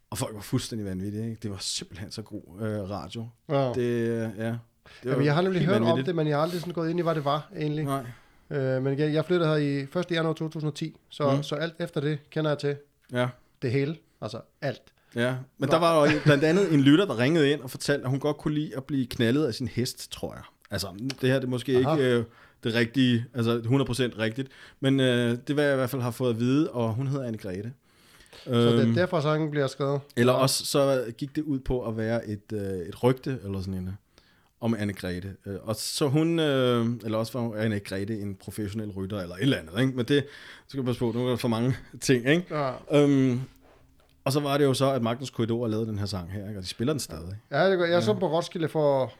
Og 0.09 0.17
folk 0.17 0.35
var 0.35 0.41
fuldstændig 0.41 0.85
vanvittige. 0.85 1.23
Ikke? 1.23 1.39
Det 1.43 1.51
var 1.51 1.57
simpelthen 1.57 2.11
så 2.11 2.21
god 2.21 2.61
øh, 2.61 2.89
radio. 2.89 3.27
Ja. 3.49 3.73
Det, 3.73 3.79
øh, 3.79 4.29
ja, 4.37 4.55
det 4.85 5.05
var 5.05 5.11
Jamen, 5.11 5.25
jeg 5.25 5.35
har 5.35 5.41
nemlig 5.41 5.61
hørt 5.65 5.81
om 5.81 6.03
det, 6.03 6.15
men 6.15 6.27
jeg 6.27 6.37
har 6.37 6.43
aldrig 6.43 6.59
sådan 6.59 6.73
gået 6.73 6.89
ind 6.89 6.99
i, 6.99 7.01
hvad 7.03 7.15
det 7.15 7.25
var 7.25 7.49
egentlig. 7.57 7.83
Nej. 7.83 8.05
Øh, 8.49 8.83
men 8.83 8.93
igen, 8.93 9.13
jeg 9.13 9.25
flyttede 9.25 9.49
her 9.49 9.55
i 9.55 9.79
1. 9.99 10.05
januar 10.11 10.33
2010, 10.33 10.95
så, 11.09 11.31
Mm. 11.35 11.43
så 11.43 11.55
alt 11.55 11.73
efter 11.79 12.01
det 12.01 12.19
kender 12.29 12.51
jeg 12.51 12.57
til 12.57 12.75
Ja. 13.13 13.27
det 13.61 13.71
hele. 13.71 13.95
Altså 14.21 14.39
alt. 14.61 14.81
Ja, 15.15 15.35
men 15.57 15.69
der 15.69 15.79
var 15.79 16.05
jo 16.05 16.11
blandt 16.23 16.43
andet 16.43 16.73
en 16.73 16.81
lytter, 16.81 17.05
der 17.05 17.19
ringede 17.19 17.51
ind 17.51 17.61
og 17.61 17.71
fortalte, 17.71 18.03
at 18.03 18.09
hun 18.09 18.19
godt 18.19 18.37
kunne 18.37 18.53
lide 18.53 18.77
at 18.77 18.83
blive 18.83 19.05
knaldet 19.07 19.45
af 19.45 19.53
sin 19.53 19.67
hest, 19.67 20.11
tror 20.11 20.33
jeg. 20.33 20.43
Altså, 20.71 20.87
det 21.21 21.29
her 21.29 21.35
det 21.35 21.43
er 21.45 21.49
måske 21.49 21.77
Aha. 21.85 21.95
ikke 21.95 22.15
øh, 22.15 22.23
det 22.63 22.73
rigtige, 22.73 23.25
altså 23.33 23.61
100% 23.63 24.19
rigtigt, 24.19 24.49
men 24.79 24.99
øh, 24.99 25.37
det 25.47 25.55
hvad 25.55 25.63
jeg 25.65 25.73
i 25.73 25.75
hvert 25.77 25.89
fald 25.89 26.01
har 26.01 26.11
fået 26.11 26.29
at 26.29 26.39
vide, 26.39 26.71
og 26.71 26.93
hun 26.93 27.07
hedder 27.07 27.25
Anne 27.25 27.37
Grete. 27.37 27.73
Så 28.43 28.51
det 28.51 28.79
Øhm, 28.81 28.91
er 28.91 28.95
derfor, 28.95 29.19
sangen 29.21 29.51
bliver 29.51 29.67
skrevet. 29.67 30.01
Eller 30.17 30.33
også 30.33 30.65
så 30.65 31.05
gik 31.17 31.35
det 31.35 31.41
ud 31.41 31.59
på 31.59 31.87
at 31.87 31.97
være 31.97 32.27
et, 32.27 32.53
øh, 32.53 32.59
et 32.61 33.03
rygte, 33.03 33.39
eller 33.43 33.59
sådan 33.61 33.87
øh, 33.87 33.93
om 34.65 34.75
Anne 34.79 34.93
Grete. 34.93 35.35
Øh, 35.45 35.55
og 35.63 35.75
så 35.75 36.07
hun, 36.07 36.39
øh, 36.39 36.85
eller 37.03 37.17
også 37.17 37.39
var 37.39 37.55
Anne 37.61 37.79
Grete 37.79 38.19
en 38.19 38.35
professionel 38.35 38.89
rytter, 38.91 39.19
eller 39.21 39.35
et 39.35 39.41
eller 39.41 39.57
andet, 39.57 39.79
ikke? 39.81 39.93
Men 39.97 40.05
det 40.05 40.25
skal 40.67 40.77
jeg 40.77 40.85
passe 40.85 40.99
på, 40.99 41.11
nu 41.15 41.25
er 41.25 41.29
der 41.29 41.35
for 41.35 41.47
mange 41.47 41.75
ting, 42.01 42.27
ikke? 42.29 42.45
Ja, 42.55 42.71
Øhm, 42.91 43.41
og 44.25 44.31
så 44.31 44.39
var 44.39 44.57
det 44.57 44.65
jo 44.65 44.73
så, 44.73 44.91
at 44.91 45.01
Magnus 45.01 45.29
Korridor 45.29 45.67
lavede 45.67 45.87
den 45.87 45.97
her 45.99 46.05
sang 46.05 46.31
her, 46.31 46.47
ikke? 46.47 46.59
og 46.59 46.63
de 46.63 46.67
spiller 46.67 46.93
den 46.93 46.99
stadig. 46.99 47.35
ja 47.51 47.69
det, 47.71 47.77
gør- 47.77 47.85
jeg 47.85 48.03
så 48.03 48.13
på 48.13 48.27
Roskilde 48.31 48.67
for 48.67 49.13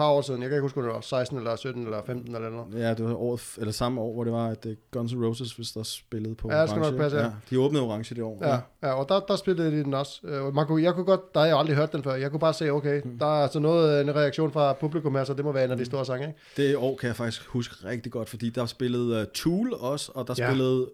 par 0.00 0.10
år 0.10 0.20
siden. 0.22 0.42
Jeg 0.42 0.48
kan 0.50 0.56
ikke 0.56 0.62
huske, 0.62 0.78
om 0.80 0.84
det 0.84 0.94
var 0.94 1.00
16 1.00 1.36
eller 1.38 1.56
17 1.56 1.84
eller 1.84 2.02
15 2.06 2.34
eller 2.34 2.50
noget. 2.50 2.74
Ja, 2.74 2.94
det 2.94 3.04
var 3.04 3.14
året, 3.14 3.54
eller 3.58 3.72
samme 3.72 4.00
år, 4.00 4.12
hvor 4.14 4.24
det 4.24 4.32
var, 4.32 4.48
at 4.48 4.66
øh, 4.66 4.76
Guns 4.90 5.12
N' 5.12 5.24
Roses 5.26 5.52
hvis 5.52 5.72
der 5.72 5.82
spillede 5.82 6.34
på 6.34 6.48
Ja, 6.50 6.62
Orange. 6.62 6.80
nok 6.80 6.96
passe, 7.00 7.16
ja. 7.18 7.24
ja. 7.24 7.30
De 7.50 7.60
åbnede 7.60 7.82
Orange 7.84 8.14
det 8.14 8.24
år. 8.24 8.38
Ja, 8.42 8.58
ja 8.82 8.92
og 8.92 9.08
der, 9.08 9.20
der 9.20 9.36
spillede 9.36 9.70
de 9.78 9.84
den 9.84 9.94
også. 9.94 10.20
Øh, 10.26 10.54
Man 10.54 10.66
kunne, 10.66 10.82
jeg 10.82 10.94
kunne 10.94 11.04
godt, 11.06 11.34
der 11.34 11.40
har 11.40 11.46
jeg 11.46 11.58
aldrig 11.58 11.76
hørt 11.76 11.92
den 11.92 12.02
før. 12.02 12.14
Jeg 12.14 12.30
kunne 12.30 12.40
bare 12.40 12.54
se, 12.54 12.70
okay, 12.70 13.02
Mm. 13.04 13.18
der 13.18 13.26
er 13.26 13.42
altså 13.42 13.58
noget, 13.58 14.00
en 14.00 14.14
reaktion 14.14 14.50
fra 14.52 14.72
publikum 14.72 15.14
her, 15.14 15.24
så 15.24 15.34
det 15.34 15.44
må 15.44 15.52
være 15.52 15.64
en 15.64 15.70
af 15.70 15.76
de 15.76 15.84
store 15.84 16.04
sange, 16.04 16.26
ikke? 16.26 16.38
Det 16.56 16.76
år 16.76 16.96
kan 16.96 17.06
jeg 17.06 17.16
faktisk 17.16 17.46
huske 17.46 17.88
rigtig 17.88 18.12
godt, 18.12 18.28
fordi 18.28 18.50
der 18.50 18.66
spillede 18.66 19.20
uh, 19.20 19.26
Tool 19.34 19.72
også, 19.80 20.12
og 20.14 20.26
der 20.28 20.34
Ja. 20.38 20.44
ja. 20.44 20.50
spillede 20.50 20.90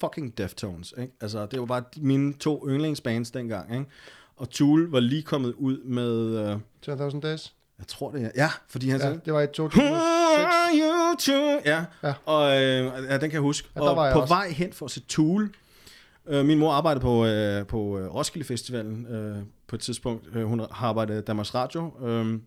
fucking 0.00 0.38
Deftones. 0.38 0.94
Ikke? 0.98 1.12
Altså, 1.20 1.46
det 1.46 1.60
var 1.60 1.66
bare 1.66 1.82
mine 1.96 2.32
to 2.34 2.68
yndlingsbands 2.68 3.30
dengang. 3.30 3.72
Ikke? 3.72 3.86
Og 4.36 4.50
Tool 4.50 4.90
var 4.90 5.00
lige 5.00 5.22
kommet 5.22 5.54
ud 5.58 5.78
med, 5.84 6.52
uh, 6.54 6.60
10.000 7.08 7.20
Days. 7.20 7.54
Jeg 7.78 7.86
tror 7.86 8.10
det 8.10 8.22
er, 8.24 8.30
ja, 8.36 8.50
fordi 8.68 8.88
han 8.88 9.00
Ja, 9.00 9.06
sagde, 9.06 9.20
det 9.24 9.32
var 9.32 9.40
i 9.40 9.44
Who 9.44 9.52
2006. 9.52 9.90
are 9.90 10.70
you 10.74 11.16
to? 11.18 11.32
Ja, 11.64 11.84
Ja. 12.02 12.08
ja. 12.08 12.14
og 12.26 12.62
øh, 12.62 12.84
ja, 13.08 13.12
den 13.12 13.20
kan 13.20 13.32
jeg 13.32 13.40
huske. 13.40 13.68
Ja, 13.76 13.80
der 13.80 13.86
var 13.86 14.00
og 14.00 14.04
jeg 14.06 14.12
på 14.12 14.20
også. 14.20 14.34
vej 14.34 14.48
hen 14.50 14.72
for 14.72 14.84
at 14.86 14.90
se 14.90 15.00
Tool, 15.00 15.50
øh, 16.26 16.44
min 16.46 16.58
mor 16.58 16.72
arbejdede 16.72 17.00
på, 17.02 17.26
øh, 17.26 17.66
på 17.66 17.98
øh, 17.98 18.14
Roskilde 18.14 18.46
Festivalen 18.46 19.06
øh, 19.06 19.36
på 19.66 19.76
et 19.76 19.80
tidspunkt. 19.80 20.28
Øh, 20.34 20.44
hun 20.44 20.58
har 20.60 20.88
arbejdet 20.88 21.18
i 21.18 21.24
Danmarks 21.24 21.54
Radio. 21.54 21.92
Øh, 22.06 22.38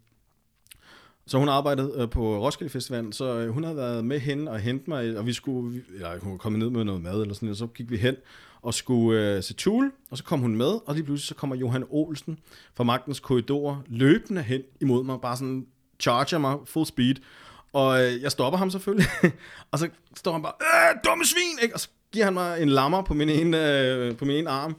så 1.27 1.37
hun 1.37 1.49
arbejdede 1.49 1.93
øh, 1.97 2.09
på 2.09 2.45
Roskilde 2.45 2.69
Festivalen, 2.71 3.13
så 3.13 3.35
øh, 3.37 3.49
hun 3.49 3.63
havde 3.63 3.77
været 3.77 4.05
med 4.05 4.19
hen 4.19 4.47
og 4.47 4.59
hente 4.59 4.89
mig, 4.89 5.17
og 5.17 5.25
vi 5.25 5.33
skulle, 5.33 5.71
vi- 5.73 5.83
eller 5.95 6.19
hun 6.19 6.31
var 6.31 6.37
kommet 6.37 6.59
ned 6.59 6.69
med 6.69 6.83
noget 6.83 7.01
mad 7.01 7.21
eller 7.21 7.33
sådan 7.35 7.45
noget, 7.47 7.57
så 7.57 7.67
gik 7.67 7.91
vi 7.91 7.97
hen 7.97 8.15
og 8.61 8.73
skulle 8.73 9.35
øh, 9.35 9.43
se 9.43 9.53
Tool, 9.53 9.91
og 10.11 10.17
så 10.17 10.23
kom 10.23 10.39
hun 10.39 10.55
med, 10.55 10.79
og 10.85 10.95
lige 10.95 11.03
pludselig 11.03 11.27
så 11.27 11.35
kommer 11.35 11.55
Johan 11.55 11.85
Olsen 11.89 12.39
fra 12.75 12.83
Magtens 12.83 13.19
Korridor 13.19 13.83
løbende 13.87 14.41
hen 14.41 14.61
imod 14.81 15.03
mig, 15.03 15.21
bare 15.21 15.37
sådan 15.37 15.65
charger 15.99 16.37
mig 16.37 16.57
full 16.65 16.85
speed, 16.85 17.15
og 17.73 18.03
øh, 18.03 18.21
jeg 18.21 18.31
stopper 18.31 18.57
ham 18.57 18.69
selvfølgelig, 18.69 19.07
og 19.71 19.79
så 19.79 19.89
står 20.15 20.31
han 20.31 20.41
bare, 20.41 20.53
øh, 20.61 20.99
dumme 21.05 21.25
svin, 21.25 21.59
ikke? 21.61 21.75
og 21.75 21.79
så 21.79 21.89
giver 22.11 22.25
han 22.25 22.33
mig 22.33 22.61
en 22.61 22.69
lammer 22.69 23.01
på 23.01 23.13
min 23.13 23.29
ene, 23.29 23.81
øh, 23.81 24.17
på 24.17 24.25
min 24.25 24.35
ene 24.35 24.49
arm. 24.49 24.75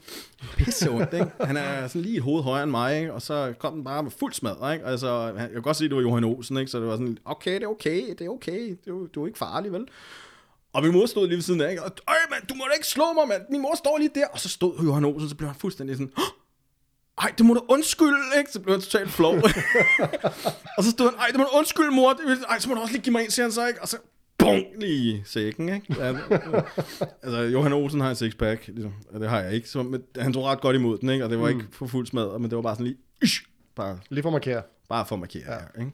Pisse 0.57 0.91
ondt, 0.91 1.15
ikke? 1.15 1.27
Han 1.41 1.57
er 1.57 1.89
sådan 1.89 2.03
lige 2.03 2.17
et 2.17 2.23
hoved 2.23 2.43
højere 2.43 2.63
end 2.63 2.71
mig, 2.71 2.99
ikke? 3.01 3.13
og 3.13 3.23
så 3.23 3.55
kom 3.59 3.75
den 3.75 3.85
bare 3.85 4.03
med 4.03 4.11
fuld 4.11 4.33
smad, 4.33 4.73
ikke? 4.73 4.85
Altså, 4.85 5.33
jeg 5.39 5.51
kan 5.53 5.63
godt 5.63 5.77
se, 5.77 5.85
at 5.85 5.91
det 5.91 5.97
var 5.97 6.03
Johan 6.03 6.25
Olsen, 6.25 6.57
ikke? 6.57 6.71
så 6.71 6.79
det 6.79 6.87
var 6.87 6.97
sådan, 6.97 7.19
okay, 7.25 7.55
det 7.55 7.63
er 7.63 7.69
okay, 7.69 8.09
det 8.19 8.21
er 8.21 8.29
okay, 8.29 8.77
det 8.85 8.91
er, 8.91 9.07
du 9.15 9.23
er 9.23 9.27
ikke 9.27 9.39
farlig, 9.39 9.73
vel? 9.73 9.87
Og 10.73 10.83
min 10.83 10.93
mor 10.93 11.07
stod 11.07 11.27
lige 11.27 11.37
ved 11.37 11.43
siden 11.43 11.61
af, 11.61 11.71
ikke? 11.71 11.83
og 11.83 11.91
øj, 12.09 12.15
mand, 12.31 12.47
du 12.47 12.55
må 12.55 12.65
da 12.69 12.75
ikke 12.75 12.87
slå 12.87 13.13
mig, 13.13 13.29
mand. 13.29 13.43
Min 13.51 13.61
mor 13.63 13.75
står 13.77 13.99
lige 13.99 14.11
der, 14.15 14.27
og 14.33 14.39
så 14.41 14.49
stod 14.49 14.85
Johan 14.85 15.05
Olsen, 15.05 15.29
så 15.29 15.35
blev 15.35 15.49
han 15.49 15.59
fuldstændig 15.61 15.97
sådan, 15.97 16.13
"Åh, 16.19 16.25
ej, 17.23 17.33
det 17.39 17.47
må 17.47 17.55
du 17.55 17.63
undskylde, 17.69 18.19
ikke? 18.39 18.51
Så 18.53 18.61
blev 18.61 18.75
han 18.75 18.81
totalt 18.83 19.11
flov. 19.11 19.35
og 20.77 20.85
så 20.85 20.91
stod 20.91 21.11
han, 21.11 21.19
ej, 21.19 21.27
det 21.27 21.37
må 21.37 21.45
du 21.45 21.59
undskylde, 21.59 21.91
mor. 21.91 22.21
Ej, 22.49 22.59
så 22.59 22.69
må 22.69 22.75
du 22.75 22.81
også 22.81 22.93
lige 22.93 23.03
give 23.03 23.13
mig 23.13 23.25
en, 23.25 23.31
siger 23.31 23.45
han 23.47 23.53
så, 23.53 23.67
ikke? 23.67 23.83
Og 23.83 23.89
så, 23.89 23.97
bum, 24.39 24.59
lige 24.79 25.15
i 25.15 25.23
sækken, 25.25 25.69
ikke? 25.69 25.95
Ja, 25.99 26.15
altså, 27.23 27.39
Johan 27.41 27.73
Olsen 27.73 28.01
har 28.01 28.11
en 28.11 28.17
sixpack, 28.17 28.67
ligesom, 28.67 28.93
og 29.15 29.21
det 29.21 29.29
har 29.31 29.41
jeg 29.41 29.55
ikke. 29.55 29.69
Så, 29.69 29.83
men 29.83 30.03
han 30.19 30.33
tog 30.33 30.45
ret 30.45 30.61
godt 30.61 30.77
imod 30.77 30.99
den, 30.99 31.11
ikke? 31.11 31.25
Og 31.25 31.31
det 31.31 31.41
var 31.41 31.49
ikke 31.49 31.65
for 31.73 31.87
fuld 31.87 32.07
smad, 32.07 32.39
men 32.39 32.51
det 32.51 32.57
var 32.57 32.63
bare 32.63 32.75
sådan 32.75 32.87
lige, 32.87 32.99
ish, 33.23 33.43
bare, 33.77 33.99
Lige 34.09 34.23
for 34.23 34.29
at 34.29 34.33
markere. 34.33 34.63
bare 34.89 35.07
for 35.07 35.15
at 35.15 35.21
markere, 35.21 35.53
ja. 35.53 35.81
ikke? 35.81 35.93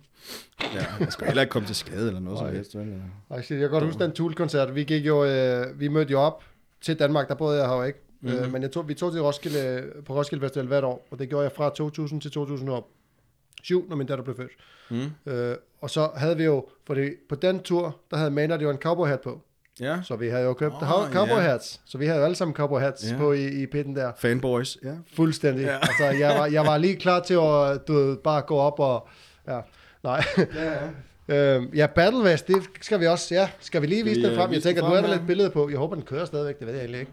Ja, 0.74 0.84
jeg 1.00 1.12
skal 1.12 1.26
heller 1.26 1.42
ikke 1.42 1.50
komme 1.52 1.66
til 1.68 1.76
skade 1.76 2.06
eller 2.06 2.20
noget 2.20 2.38
som 2.38 2.48
helst. 2.48 2.78
vel? 2.78 3.02
Ej, 3.30 3.42
shit, 3.42 3.50
jeg 3.60 3.68
kan 3.68 3.70
godt 3.70 3.84
huske 3.84 4.04
den 4.04 4.12
Tool-koncert. 4.12 4.74
Vi 4.74 4.84
gik 4.84 5.06
jo, 5.06 5.24
øh, 5.24 5.80
vi 5.80 5.88
mødte 5.88 6.10
jo 6.12 6.20
op 6.20 6.44
til 6.80 6.98
Danmark, 6.98 7.28
der 7.28 7.34
boede 7.34 7.58
jeg 7.58 7.68
her 7.68 7.76
jo 7.76 7.82
ikke. 7.82 7.98
Mhm. 8.20 8.30
Mm-hmm. 8.32 8.44
Øh, 8.46 8.52
men 8.52 8.62
jeg 8.62 8.70
tog, 8.70 8.88
vi 8.88 8.94
tog 8.94 9.12
til 9.12 9.22
Roskilde, 9.22 9.92
på 10.06 10.14
Roskilde 10.14 10.42
Festival 10.44 10.66
hvert 10.66 10.84
år, 10.84 11.06
og 11.10 11.18
det 11.18 11.28
gjorde 11.28 11.42
jeg 11.42 11.52
fra 11.52 11.70
2000 11.70 12.20
til 12.20 12.30
2007, 12.30 13.88
når 13.88 13.96
min 13.96 14.06
datter 14.06 14.24
blev 14.24 14.36
født. 14.36 14.50
Mm. 14.90 15.32
Øh, 15.32 15.56
og 15.80 15.90
så 15.90 16.10
havde 16.16 16.36
vi 16.36 16.44
jo, 16.44 16.66
fordi 16.86 17.10
på 17.28 17.34
den 17.34 17.62
tur, 17.62 17.96
der 18.10 18.16
havde 18.16 18.30
Maynard 18.30 18.60
jo 18.62 18.70
en 18.70 18.76
cowboy 18.76 19.06
hat 19.08 19.20
på. 19.20 19.42
Ja, 19.80 19.98
Så 20.02 20.16
vi 20.16 20.28
havde 20.28 20.44
jo 20.44 20.52
købt 20.54 20.74
oh, 20.74 21.12
cowboy 21.12 21.36
ja. 21.36 21.40
hats. 21.40 21.80
Så 21.84 21.98
vi 21.98 22.06
havde 22.06 22.18
jo 22.18 22.24
alle 22.24 22.34
sammen 22.36 22.54
cowboy 22.54 22.80
hats 22.80 23.10
Ja. 23.12 23.16
på 23.16 23.32
i, 23.32 23.62
i 23.62 23.66
pitten 23.66 23.96
der. 23.96 24.12
fanboys, 24.18 24.78
ja. 24.84 24.92
Fuldstændig. 25.16 25.62
Ja. 25.64 25.72
Ja. 25.72 25.78
Altså, 25.82 26.04
jeg 26.04 26.38
var, 26.38 26.46
jeg 26.46 26.62
var 26.66 26.78
lige 26.78 26.96
klar 26.96 27.20
til 27.20 27.34
at 27.34 27.88
du 27.88 27.92
ved, 27.92 28.16
bare 28.16 28.42
gå 28.42 28.56
op 28.56 28.80
og... 28.80 29.08
Ja, 29.48 29.60
nej. 30.02 30.24
Ja, 30.38 30.44
ja. 30.62 30.78
Øhm, 31.28 31.70
ja, 31.74 31.86
Battle 31.86 32.20
West, 32.22 32.48
det 32.48 32.56
skal 32.80 33.00
vi 33.00 33.06
også, 33.06 33.34
ja, 33.34 33.48
skal 33.60 33.82
vi 33.82 33.86
lige 33.86 34.04
vise 34.04 34.16
vi, 34.20 34.22
den 34.22 34.30
øh, 34.32 34.36
frem? 34.38 34.52
Jeg 34.52 34.62
tænker, 34.62 34.82
den 34.82 34.90
nu 34.90 34.96
er 34.96 35.00
frem 35.00 35.10
der 35.10 35.16
lidt 35.16 35.26
billede 35.26 35.50
på. 35.50 35.68
Jeg 35.70 35.78
håber, 35.78 35.94
den 35.94 36.04
kører 36.04 36.24
stadigvæk, 36.24 36.58
det 36.58 36.66
ved 36.66 36.74
jeg 36.74 36.80
egentlig 36.82 37.00
ikke. 37.00 37.12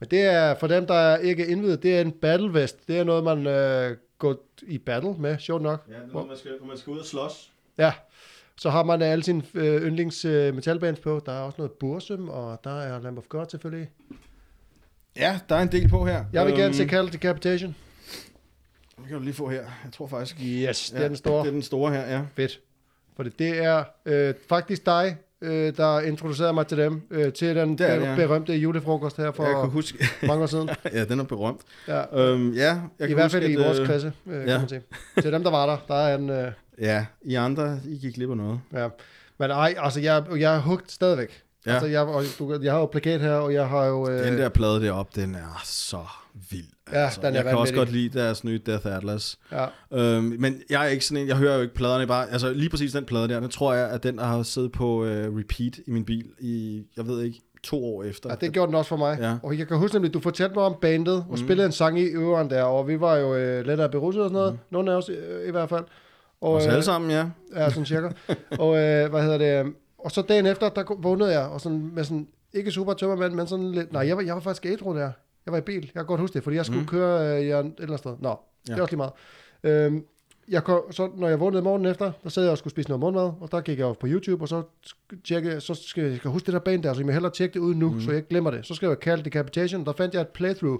Men 0.00 0.08
det 0.10 0.20
er, 0.22 0.54
for 0.54 0.66
dem, 0.66 0.86
der 0.86 0.94
er 0.94 1.16
ikke 1.18 1.46
indvidet, 1.46 1.82
det 1.82 1.96
er 1.96 2.00
en 2.00 2.12
Battle 2.12 2.50
West. 2.50 2.88
Det 2.88 2.98
er 2.98 3.04
noget, 3.04 3.24
man 3.24 3.46
øh, 3.46 3.96
går 4.18 4.34
i 4.62 4.78
battle 4.78 5.14
med, 5.18 5.38
sjovt 5.38 5.62
nok. 5.62 5.84
Ja, 5.88 5.94
når 6.12 6.26
man 6.26 6.36
skal, 6.36 6.50
man 6.68 6.76
skal 6.78 6.90
ud 6.92 6.98
og 6.98 7.04
slås. 7.06 7.50
Ja, 7.78 7.92
så 8.58 8.70
har 8.70 8.82
man 8.82 9.02
alle 9.02 9.24
sine 9.24 9.42
øh, 9.54 9.82
yndlings 9.82 10.24
øh, 10.24 10.54
metalbands 10.54 11.00
på. 11.00 11.22
Der 11.26 11.32
er 11.32 11.40
også 11.40 11.56
noget 11.58 11.72
Bursum, 11.72 12.28
og 12.28 12.60
der 12.64 12.80
er 12.80 13.00
Lamb 13.00 13.18
of 13.18 13.24
God 13.28 13.46
selvfølgelig. 13.50 13.90
Ja, 15.16 15.40
der 15.48 15.54
er 15.56 15.62
en 15.62 15.72
del 15.72 15.88
på 15.88 16.06
her. 16.06 16.24
Jeg 16.32 16.46
vil 16.46 16.54
gerne 16.54 16.64
Øhm, 16.64 16.74
se 16.74 16.88
Call 16.88 17.12
Decapitation. 17.12 17.74
Det 18.96 19.08
kan 19.08 19.16
du 19.16 19.22
lige 19.22 19.34
få 19.34 19.48
her. 19.48 19.62
Jeg 19.84 19.92
tror 19.92 20.06
faktisk... 20.06 20.36
Yes, 20.40 20.90
det 20.90 20.98
ja, 20.98 21.04
er 21.04 21.08
den 21.08 21.16
store. 21.16 21.40
Det 21.40 21.48
er 21.48 21.52
den 21.52 21.62
store 21.62 21.92
her, 21.92 22.00
ja. 22.00 22.22
Fedt. 22.36 22.60
For 23.16 23.22
det, 23.22 23.64
er 23.64 23.84
øh, 24.06 24.34
faktisk 24.48 24.86
dig, 24.86 25.16
øh, 25.40 25.76
der 25.76 26.00
introducerede 26.00 26.52
mig 26.52 26.66
til 26.66 26.78
dem, 26.78 27.02
øh, 27.10 27.32
til 27.32 27.56
den 27.56 27.72
er 27.72 27.98
det, 27.98 28.06
ja. 28.06 28.16
berømte 28.16 28.54
julefrokost 28.54 29.16
her 29.16 29.32
For... 29.32 29.44
Jeg 29.44 29.54
kan 29.54 29.70
huske... 29.70 30.04
mange 30.26 30.42
år 30.42 30.46
siden. 30.46 30.70
ja, 30.92 31.04
den 31.04 31.20
er 31.20 31.24
berømt. 31.24 31.60
Ja. 31.88 32.18
Øhm, 32.20 32.52
ja, 32.52 32.62
jeg 32.62 32.78
I 33.00 33.06
kan 33.06 33.14
hvert 33.14 33.24
huske, 33.24 33.38
fald 33.38 33.50
i 33.50 33.54
at, 33.54 33.60
vores 33.60 33.78
øh, 33.78 33.86
klasse, 33.86 34.12
øh, 34.26 34.32
kan 34.32 34.48
ja. 34.48 34.58
man 34.58 34.68
sige. 34.68 34.82
Til 35.22 35.32
dem, 35.32 35.42
der 35.42 35.50
var 35.50 35.66
der, 35.66 35.76
der 35.88 35.94
er 35.94 36.16
en... 36.18 36.30
Øh, 36.30 36.52
Ja, 36.80 37.06
I 37.22 37.34
andre, 37.34 37.80
I 37.88 37.96
gik 37.96 38.14
glip 38.14 38.30
af 38.30 38.36
noget. 38.36 38.60
ja. 38.72 38.88
Men 39.38 39.50
ej, 39.50 39.74
altså, 39.78 40.00
jeg, 40.00 40.24
jeg 40.38 40.54
er 40.56 40.60
hugt 40.60 40.92
stadigvæk. 40.92 41.42
Ja. 41.66 41.72
Altså, 41.72 41.86
jeg, 41.86 42.00
og 42.02 42.22
du, 42.38 42.58
jeg 42.62 42.72
har 42.72 42.80
jo 42.80 42.86
plakat 42.86 43.20
her, 43.20 43.32
og 43.32 43.54
jeg 43.54 43.68
har 43.68 43.84
jo... 43.84 44.10
Øh, 44.10 44.26
Den 44.26 44.38
der 44.38 44.48
plade 44.48 44.80
deroppe, 44.82 45.20
den 45.20 45.34
er 45.34 45.60
så 45.64 46.04
vild. 46.50 46.64
Altså, 46.86 47.20
Ja, 47.22 47.26
den 47.28 47.36
er 47.36 47.38
jeg 47.40 47.48
kan 47.50 47.58
også 47.58 47.74
godt 47.74 47.92
lide 47.92 48.18
deres 48.18 48.44
nye 48.44 48.60
Death 48.66 48.86
Atlas. 48.86 49.38
Ja, 49.52 49.66
Øhm, 49.92 50.36
men 50.38 50.62
jeg 50.70 50.84
er 50.84 50.88
ikke 50.88 51.04
sådan 51.04 51.22
en, 51.22 51.28
jeg 51.28 51.36
hører 51.36 51.56
jo 51.56 51.62
ikke 51.62 51.74
pladerne 51.74 52.06
bare, 52.06 52.30
altså 52.30 52.52
lige 52.52 52.70
præcis 52.70 52.92
den 52.92 53.04
plade 53.04 53.28
der, 53.28 53.40
den 53.40 53.48
tror 53.50 53.74
jeg, 53.74 53.90
at 53.90 54.02
den 54.02 54.18
har 54.18 54.42
siddet 54.42 54.72
på 54.72 55.00
uh, 55.02 55.08
repeat 55.08 55.78
i 55.86 55.90
min 55.90 56.04
bil 56.04 56.24
i, 56.38 56.82
jeg 56.96 57.06
ved 57.06 57.22
ikke, 57.22 57.40
to 57.62 57.84
år 57.84 58.02
efter. 58.04 58.30
Ja, 58.30 58.34
det 58.34 58.52
gjorde 58.52 58.66
den 58.66 58.74
også 58.74 58.88
for 58.88 58.96
mig. 58.96 59.18
Ja. 59.20 59.36
Og 59.42 59.58
jeg 59.58 59.68
kan 59.68 59.76
huske 59.78 59.94
nemlig, 59.94 60.14
du 60.14 60.20
fortalte 60.20 60.54
mig 60.54 60.64
om 60.64 60.76
bandet, 60.80 61.14
og 61.14 61.26
mm. 61.30 61.36
spillede 61.36 61.66
en 61.66 61.72
sang 61.72 62.00
i 62.00 62.04
øveren 62.04 62.50
der, 62.50 62.62
og 62.62 62.88
vi 62.88 63.00
var 63.00 63.16
jo 63.16 63.34
øh, 63.36 63.66
lidt 63.66 63.80
af 63.80 63.90
beruset 63.90 64.22
og 64.22 64.28
sådan 64.28 64.34
noget. 64.34 64.52
Mm. 64.52 64.58
Nogle 64.70 64.92
af 64.92 64.96
os 64.96 65.08
øh, 65.08 65.48
i 65.48 65.50
hvert 65.50 65.68
fald. 65.68 65.84
Og, 66.40 66.52
Os 66.52 66.66
alle 66.66 66.82
sammen, 66.82 67.10
ja. 67.10 67.26
Ja, 67.54 67.70
sådan 67.70 67.86
cirka. 67.86 68.08
og 68.58 68.76
øh, 68.76 69.10
hvad 69.10 69.22
hedder 69.22 69.38
det? 69.38 69.66
øh, 69.66 69.72
Og 69.98 70.10
så 70.10 70.22
dagen 70.22 70.46
efter, 70.46 70.68
der 70.68 70.94
vågnede 70.98 71.32
jeg, 71.32 71.46
og 71.46 71.60
sådan 71.60 71.90
med 71.94 72.04
sådan, 72.04 72.28
ikke 72.52 72.70
super 72.70 72.94
tømmermand, 72.94 73.34
men 73.34 73.46
sådan 73.46 73.72
lidt, 73.72 73.92
nej, 73.92 74.06
jeg 74.06 74.16
var, 74.16 74.22
jeg 74.22 74.34
var 74.34 74.40
faktisk 74.40 74.66
ædru 74.66 74.94
der. 74.94 75.10
Jeg 75.46 75.52
var 75.52 75.58
i 75.58 75.60
bil, 75.60 75.82
jeg 75.82 75.92
kan 75.92 76.06
godt 76.06 76.20
huske 76.20 76.34
det, 76.34 76.42
fordi 76.44 76.56
jeg 76.56 76.66
skulle 76.66 76.80
mm. 76.80 76.86
køre 76.86 77.32
øh, 77.32 77.38
et 77.40 77.46
eller 77.46 77.58
andet 77.80 77.98
sted. 77.98 78.14
Nå, 78.20 78.28
ja. 78.28 78.72
det 78.72 78.78
er 78.78 78.82
også 78.82 78.92
lige 78.96 78.96
meget. 78.96 79.12
Øhm, 79.62 80.04
jeg 80.48 80.64
kom, 80.64 80.82
så 80.90 81.08
når 81.16 81.28
jeg 81.28 81.40
vågnede 81.40 81.62
morgenen 81.62 81.90
efter, 81.90 82.12
der 82.24 82.28
sad 82.30 82.42
jeg 82.42 82.52
og 82.52 82.58
skulle 82.58 82.70
spise 82.70 82.88
noget 82.88 83.00
morgenmad, 83.00 83.32
og 83.40 83.48
der 83.52 83.60
gik 83.60 83.78
jeg 83.78 83.86
op 83.86 83.98
på 83.98 84.06
YouTube, 84.06 84.42
og 84.44 84.48
så 84.48 84.62
tjekke, 85.24 85.60
så 85.60 85.74
skal 85.74 86.04
jeg 86.04 86.16
skal 86.16 86.30
huske 86.30 86.46
det 86.46 86.52
der 86.52 86.58
band 86.60 86.82
der, 86.82 86.92
så 86.92 87.00
jeg 87.00 87.06
må 87.06 87.12
hellere 87.12 87.32
tjekke 87.32 87.54
det 87.54 87.60
ud 87.60 87.74
nu, 87.74 87.90
mm. 87.90 88.00
så 88.00 88.10
jeg 88.10 88.16
ikke 88.16 88.28
glemmer 88.28 88.50
det. 88.50 88.66
Så 88.66 88.74
skrev 88.74 88.88
jeg 88.88 88.98
Call 88.98 89.24
Decapitation, 89.24 89.84
der 89.84 89.92
fandt 89.92 90.14
jeg 90.14 90.20
et 90.20 90.28
playthrough 90.28 90.78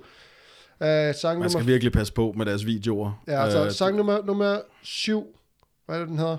af 0.80 1.14
sang 1.14 1.40
Man 1.40 1.50
skal 1.50 1.58
nummer, 1.58 1.72
virkelig 1.72 1.92
passe 1.92 2.12
på 2.12 2.34
med 2.36 2.46
deres 2.46 2.66
videoer. 2.66 3.22
ja, 3.28 3.42
altså, 3.44 3.64
Øh, 3.64 3.70
sang 3.70 3.96
nummer, 3.96 4.18
nummer 4.26 4.58
7, 4.82 5.26
hvad 5.86 5.96
er 5.96 6.00
det, 6.00 6.08
den 6.08 6.18
hedder? 6.18 6.36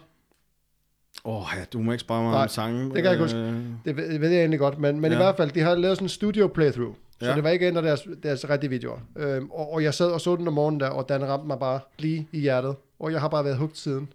Åh, 1.26 1.44
ja, 1.58 1.64
du 1.74 1.80
må 1.80 1.92
ikke 1.92 2.00
spørge 2.02 2.24
mig 2.24 2.32
Nej, 2.32 2.42
om 2.44 2.48
sangen. 2.50 2.86
det 2.86 2.96
kan 2.96 3.04
jeg 3.04 3.12
ikke 3.14 3.24
huske. 3.24 3.38
Øh, 3.40 3.64
Det 3.86 3.98
ved, 3.98 4.20
ved 4.20 4.30
jeg 4.30 4.40
egentlig 4.40 4.60
godt, 4.60 4.80
men, 4.80 5.00
men 5.00 5.12
ja. 5.12 5.18
I 5.18 5.22
hvert 5.22 5.38
fald, 5.38 5.52
de 5.52 5.60
har 5.60 5.76
lavet 5.76 5.98
sådan 5.98 6.06
en 6.06 6.10
studio 6.10 6.48
playthrough, 6.48 6.96
så 7.20 7.26
Ja. 7.30 7.36
det 7.36 7.44
var 7.44 7.50
ikke 7.50 7.68
en 7.68 7.78
af 7.78 7.84
deres, 7.84 8.08
deres 8.24 8.50
rigtige 8.50 8.70
videoer. 8.70 9.00
Øhm, 9.16 9.50
og, 9.52 9.74
og 9.74 9.84
jeg 9.84 9.94
sad 9.94 10.12
og 10.12 10.22
så 10.22 10.36
den 10.36 10.48
om 10.48 10.54
morgenen 10.54 10.80
der, 10.80 10.90
og 10.90 11.10
den 11.10 11.28
ramte 11.28 11.48
mig 11.48 11.60
bare 11.60 11.80
lige 11.98 12.28
i 12.32 12.40
hjertet, 12.40 12.76
og 13.00 13.12
jeg 13.12 13.22
har 13.22 13.28
bare 13.28 13.44
været 13.46 13.58
hugt 13.58 13.78
siden. 13.78 14.10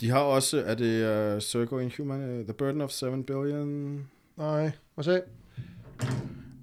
De 0.00 0.10
har 0.10 0.18
også, 0.20 0.62
er 0.66 0.74
det 0.74 1.34
uh, 1.34 1.40
Circle 1.40 1.82
in 1.82 1.92
Human, 1.98 2.38
uh, 2.38 2.44
The 2.44 2.52
Burden 2.52 2.80
of 2.80 2.90
7 2.90 3.22
Billion? 3.24 4.00
Nej, 4.36 4.70
må 4.96 5.02
se. 5.02 5.22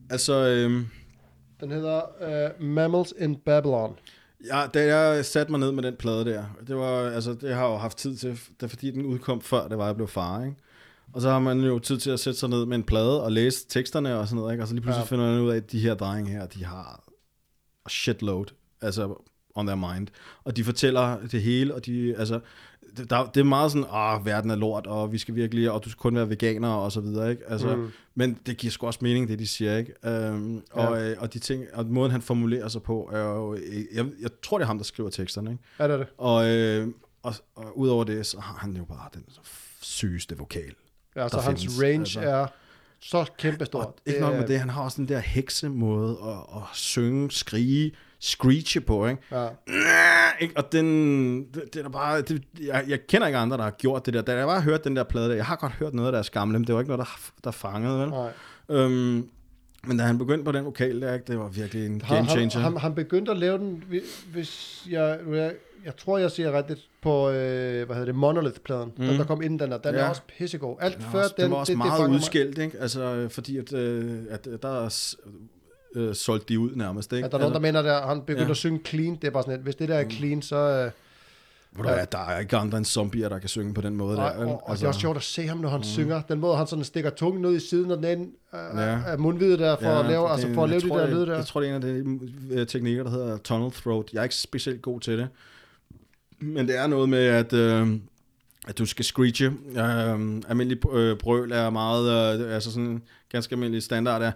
Altså, 0.09 0.33
øhm, 0.47 0.85
Den 1.61 1.71
hedder 1.71 2.01
uh, 2.57 2.63
Mammals 2.65 3.13
in 3.19 3.35
Babylon. 3.35 3.95
Ja, 4.47 4.67
da 4.73 4.95
jeg 4.97 5.25
satte 5.25 5.51
mig 5.51 5.59
ned 5.59 5.71
med 5.71 5.83
den 5.83 5.95
plade 5.95 6.25
der, 6.25 6.43
det 6.67 6.75
var, 6.75 7.09
altså, 7.09 7.33
det 7.33 7.53
har 7.53 7.61
jeg 7.65 7.71
jo 7.73 7.77
haft 7.77 7.97
tid 7.97 8.15
til, 8.17 8.29
det 8.29 8.63
er 8.63 8.67
fordi 8.67 8.91
den 8.91 9.05
udkom 9.05 9.41
før, 9.41 9.67
det 9.67 9.77
var, 9.77 9.85
jeg 9.85 9.95
blev 9.95 10.07
far, 10.07 10.43
ikke? 10.43 10.55
Og 11.13 11.21
så 11.21 11.29
har 11.29 11.39
man 11.39 11.59
jo 11.59 11.79
tid 11.79 11.97
til 11.97 12.09
at 12.11 12.19
sætte 12.19 12.39
sig 12.39 12.49
ned 12.49 12.65
med 12.65 12.75
en 12.77 12.83
plade 12.83 13.23
og 13.23 13.31
læse 13.31 13.67
teksterne 13.69 14.17
og 14.19 14.27
sådan 14.27 14.39
noget, 14.41 14.53
ikke? 14.53 14.63
Og 14.63 14.67
så 14.67 14.73
lige 14.73 14.81
pludselig 14.83 15.03
Ja. 15.03 15.15
finder 15.15 15.31
man 15.31 15.41
ud 15.41 15.49
af, 15.51 15.55
at 15.57 15.71
de 15.71 15.79
her 15.79 15.93
drenge 15.93 16.31
her, 16.31 16.45
de 16.45 16.65
har 16.65 17.03
shitload, 17.89 18.45
altså 18.81 19.15
on 19.55 19.67
their 19.67 19.93
mind. 19.93 20.07
Og 20.43 20.57
de 20.57 20.63
fortæller 20.63 21.17
det 21.31 21.41
hele, 21.41 21.75
og 21.75 21.85
de, 21.85 22.15
altså, 22.17 22.39
det, 22.97 23.09
der, 23.09 23.25
det 23.25 23.39
er 23.39 23.43
meget 23.43 23.71
sådan, 23.71 23.85
ah, 23.91 24.25
verden 24.25 24.51
er 24.51 24.55
lort, 24.55 24.87
og 24.87 25.11
vi 25.11 25.17
skal 25.17 25.35
virkelig, 25.35 25.71
og 25.71 25.85
du 25.85 25.89
skal 25.89 25.99
kun 25.99 26.15
være 26.15 26.29
veganer, 26.29 26.69
og 26.69 26.91
så 26.91 27.01
videre, 27.01 27.31
ikke? 27.31 27.43
Altså, 27.47 27.75
Mm. 27.75 27.89
Men 28.15 28.37
det 28.45 28.57
giver 28.57 28.71
sgu 28.71 28.87
også 28.87 28.99
mening, 29.01 29.27
det 29.27 29.39
de 29.39 29.47
siger, 29.47 29.77
ikke? 29.77 29.93
Øhm, 30.05 30.61
og, 30.71 30.97
Ja. 30.97 31.09
øh, 31.11 31.17
og, 31.19 31.33
de 31.33 31.39
ting, 31.39 31.65
og 31.73 31.85
måden, 31.85 32.11
han 32.11 32.21
formulerer 32.21 32.67
sig 32.67 32.83
på, 32.83 33.09
er 33.13 33.19
jo, 33.19 33.55
jeg, 33.93 34.05
jeg 34.21 34.29
tror, 34.43 34.57
det 34.57 34.63
er 34.63 34.67
ham, 34.67 34.77
der 34.77 34.83
skriver 34.85 35.09
teksterne, 35.09 35.51
ikke? 35.51 35.63
Er 35.79 35.87
det 35.87 35.99
det? 35.99 36.07
Og, 36.17 36.49
øh, 36.49 36.87
og, 37.23 37.33
og 37.55 37.77
udover 37.79 38.03
det, 38.03 38.25
så 38.25 38.39
har 38.39 38.57
han 38.57 38.77
jo 38.77 38.85
bare 38.85 39.09
den 39.13 39.23
sygeste 39.81 40.37
vokal. 40.37 40.73
Ja, 41.15 41.27
så 41.29 41.39
hans 41.39 41.61
findes, 41.61 41.81
range 41.81 41.99
altså. 41.99 42.19
er 42.21 42.47
så 42.99 43.25
kæmpestor. 43.37 43.79
Og 43.81 43.95
ikke 44.05 44.19
nok 44.19 44.35
med 44.35 44.47
det, 44.47 44.59
han 44.59 44.69
har 44.69 44.83
også 44.83 44.97
den 44.97 45.07
der 45.07 45.19
heksemåde 45.19 46.17
at, 46.23 46.55
at 46.55 46.61
synge, 46.73 47.31
skrige, 47.31 47.91
screeche 48.19 48.81
på, 48.81 49.07
ikke? 49.07 49.21
Ja. 49.31 49.47
ikke? 50.41 50.57
Og 50.57 50.71
den, 50.71 51.43
det, 51.53 51.63
det 51.73 51.85
er 51.85 51.89
bare, 51.89 52.21
det, 52.21 52.43
jeg, 52.61 52.83
jeg 52.87 53.07
kender 53.07 53.27
ikke 53.27 53.39
andre, 53.39 53.57
der 53.57 53.63
har 53.63 53.71
gjort 53.71 54.05
det 54.05 54.13
der. 54.13 54.21
Da 54.21 54.35
jeg 54.37 54.47
bare 54.47 54.61
hørte 54.61 54.83
den 54.83 54.95
der 54.95 55.03
plade 55.03 55.29
der, 55.29 55.35
jeg 55.35 55.45
har 55.45 55.55
godt 55.55 55.71
hørt 55.71 55.93
noget 55.93 56.07
af 56.07 56.11
deres 56.13 56.29
gamle, 56.29 56.59
men 56.59 56.67
det 56.67 56.75
var 56.75 56.81
ikke 56.81 56.91
noget, 56.91 57.07
der, 57.07 57.31
der 57.43 57.51
fangede, 57.51 57.99
vel? 57.99 58.09
Nej. 58.09 58.31
Øhm, 58.69 59.29
men 59.87 59.97
da 59.97 60.03
han 60.03 60.17
begyndte 60.17 60.43
på 60.45 60.51
den 60.51 60.65
vokal 60.65 61.01
der, 61.01 61.17
det 61.17 61.39
var 61.39 61.47
virkelig 61.47 61.85
en 61.85 62.01
Han, 62.01 62.17
game 62.17 62.27
han, 62.29 62.49
changer. 62.49 62.69
han, 62.69 62.77
han 62.77 62.95
begyndte 62.95 63.31
at 63.31 63.37
lave 63.37 63.57
den, 63.57 63.83
hvi- 63.89 64.31
hvis 64.31 64.83
jeg, 64.89 65.19
jeg, 65.31 65.53
jeg 65.85 65.95
tror, 65.97 66.17
jeg 66.17 66.31
siger 66.31 66.51
rigtigt 66.57 66.79
på, 67.01 67.29
øh, 67.29 67.33
hvad 67.85 67.95
hedder 67.95 68.05
det, 68.05 68.15
Monolith-pladen, 68.15 68.91
mm. 68.97 69.05
den 69.05 69.17
der 69.19 69.23
kom 69.25 69.41
inden 69.41 69.59
den 69.59 69.71
der. 69.71 69.77
Den 69.77 69.95
ja. 69.95 70.01
Er 70.01 70.09
også 70.09 70.21
pissegod. 70.37 70.75
Alt 70.79 70.95
Den, 70.95 71.03
før 71.11 71.19
også, 71.23 71.33
den, 71.37 71.43
den 71.43 71.51
var 71.51 71.57
også 71.57 71.71
det, 71.71 71.77
meget 71.77 72.09
det 72.09 72.15
udskilt, 72.15 72.57
ikke? 72.57 72.77
Altså, 72.79 73.27
fordi 73.31 73.57
at, 73.57 73.73
øh, 73.73 74.15
at 74.29 74.47
der 74.61 74.85
er 74.85 75.15
øh, 75.95 76.15
solgt 76.15 76.49
de 76.49 76.59
ud 76.59 76.75
nærmest, 76.75 77.13
ikke? 77.13 77.25
At 77.25 77.31
der 77.31 77.37
er 77.37 77.41
nogen, 77.41 77.53
der 77.63 77.67
altså, 77.69 77.81
mener, 77.81 77.93
at 77.93 78.07
han 78.07 78.21
begyndte 78.21 78.43
Ja. 78.43 78.49
at 78.49 78.57
synge 78.57 78.79
clean. 78.85 79.15
Det 79.15 79.23
er 79.23 79.31
bare 79.31 79.43
sådan, 79.43 79.53
at 79.53 79.59
hvis 79.63 79.75
det 79.75 79.89
der 79.89 79.95
er 79.95 80.09
clean, 80.09 80.41
så... 80.41 80.55
Øh, 80.55 80.91
Ved 81.77 81.83
du 81.83 81.89
hvad, 81.93 82.05
der 82.11 82.17
er 82.17 82.39
ikke 82.39 82.57
andre 82.57 82.77
end 82.77 82.85
zombier, 82.85 83.29
der 83.29 83.39
kan 83.39 83.49
synge 83.49 83.73
på 83.73 83.81
den 83.81 83.95
måde 83.95 84.17
og, 84.17 84.23
der. 84.39 84.45
og, 84.45 84.63
og 84.69 84.77
det 84.77 84.83
er 84.83 84.87
også 84.87 84.99
sjovt 84.99 85.17
at 85.17 85.23
se 85.23 85.47
ham, 85.47 85.57
når 85.57 85.69
han 85.69 85.77
mm. 85.79 85.83
synger. 85.83 86.21
Den 86.21 86.39
måde, 86.39 86.57
han 86.57 86.67
sådan 86.67 86.85
stikker 86.85 87.09
tungen 87.09 87.45
ud 87.45 87.55
i 87.55 87.59
siden, 87.59 87.91
og 87.91 87.97
den 87.97 88.05
anden 88.05 88.31
øh, 88.53 88.59
Ja. 88.79 88.99
af 89.07 89.19
mundvidet 89.19 89.59
der, 89.59 89.75
for 89.81 89.89
at 89.89 90.05
lave, 90.05 90.23
det- 90.25 90.31
altså 90.31 90.53
for 90.53 90.63
at 90.63 90.69
jeg 90.71 90.81
lave 90.81 90.81
de 90.81 90.87
tror, 90.89 90.97
der 90.97 91.07
lyde 91.15 91.25
der. 91.25 91.35
Jeg 91.35 91.45
tror, 91.45 91.61
det 91.61 91.69
er 91.69 91.75
en 91.75 91.83
af 91.83 92.17
de 92.49 92.59
øh, 92.59 92.67
teknikker, 92.67 93.03
der 93.03 93.09
hedder 93.11 93.37
tunnel 93.37 93.71
throat. 93.71 94.05
Jeg 94.13 94.19
er 94.19 94.23
ikke 94.23 94.35
specielt 94.35 94.81
god 94.81 94.99
til 94.99 95.17
det. 95.17 95.27
Men 96.39 96.67
det 96.67 96.77
er 96.77 96.87
noget 96.87 97.09
med, 97.09 97.25
at, 97.25 97.53
øh, 97.53 97.87
at 98.67 98.77
du 98.77 98.85
skal 98.85 99.05
screeche. 99.05 99.45
Øh, 99.45 100.41
almindelig 100.49 100.93
øh, 100.93 101.17
brøl 101.17 101.51
er 101.51 101.69
meget, 101.69 102.39
øh, 102.41 102.55
altså 102.55 102.71
sådan 102.71 103.01
ganske 103.31 103.53
almindelig 103.53 103.83
standard 103.83 104.21
er, 104.21 104.31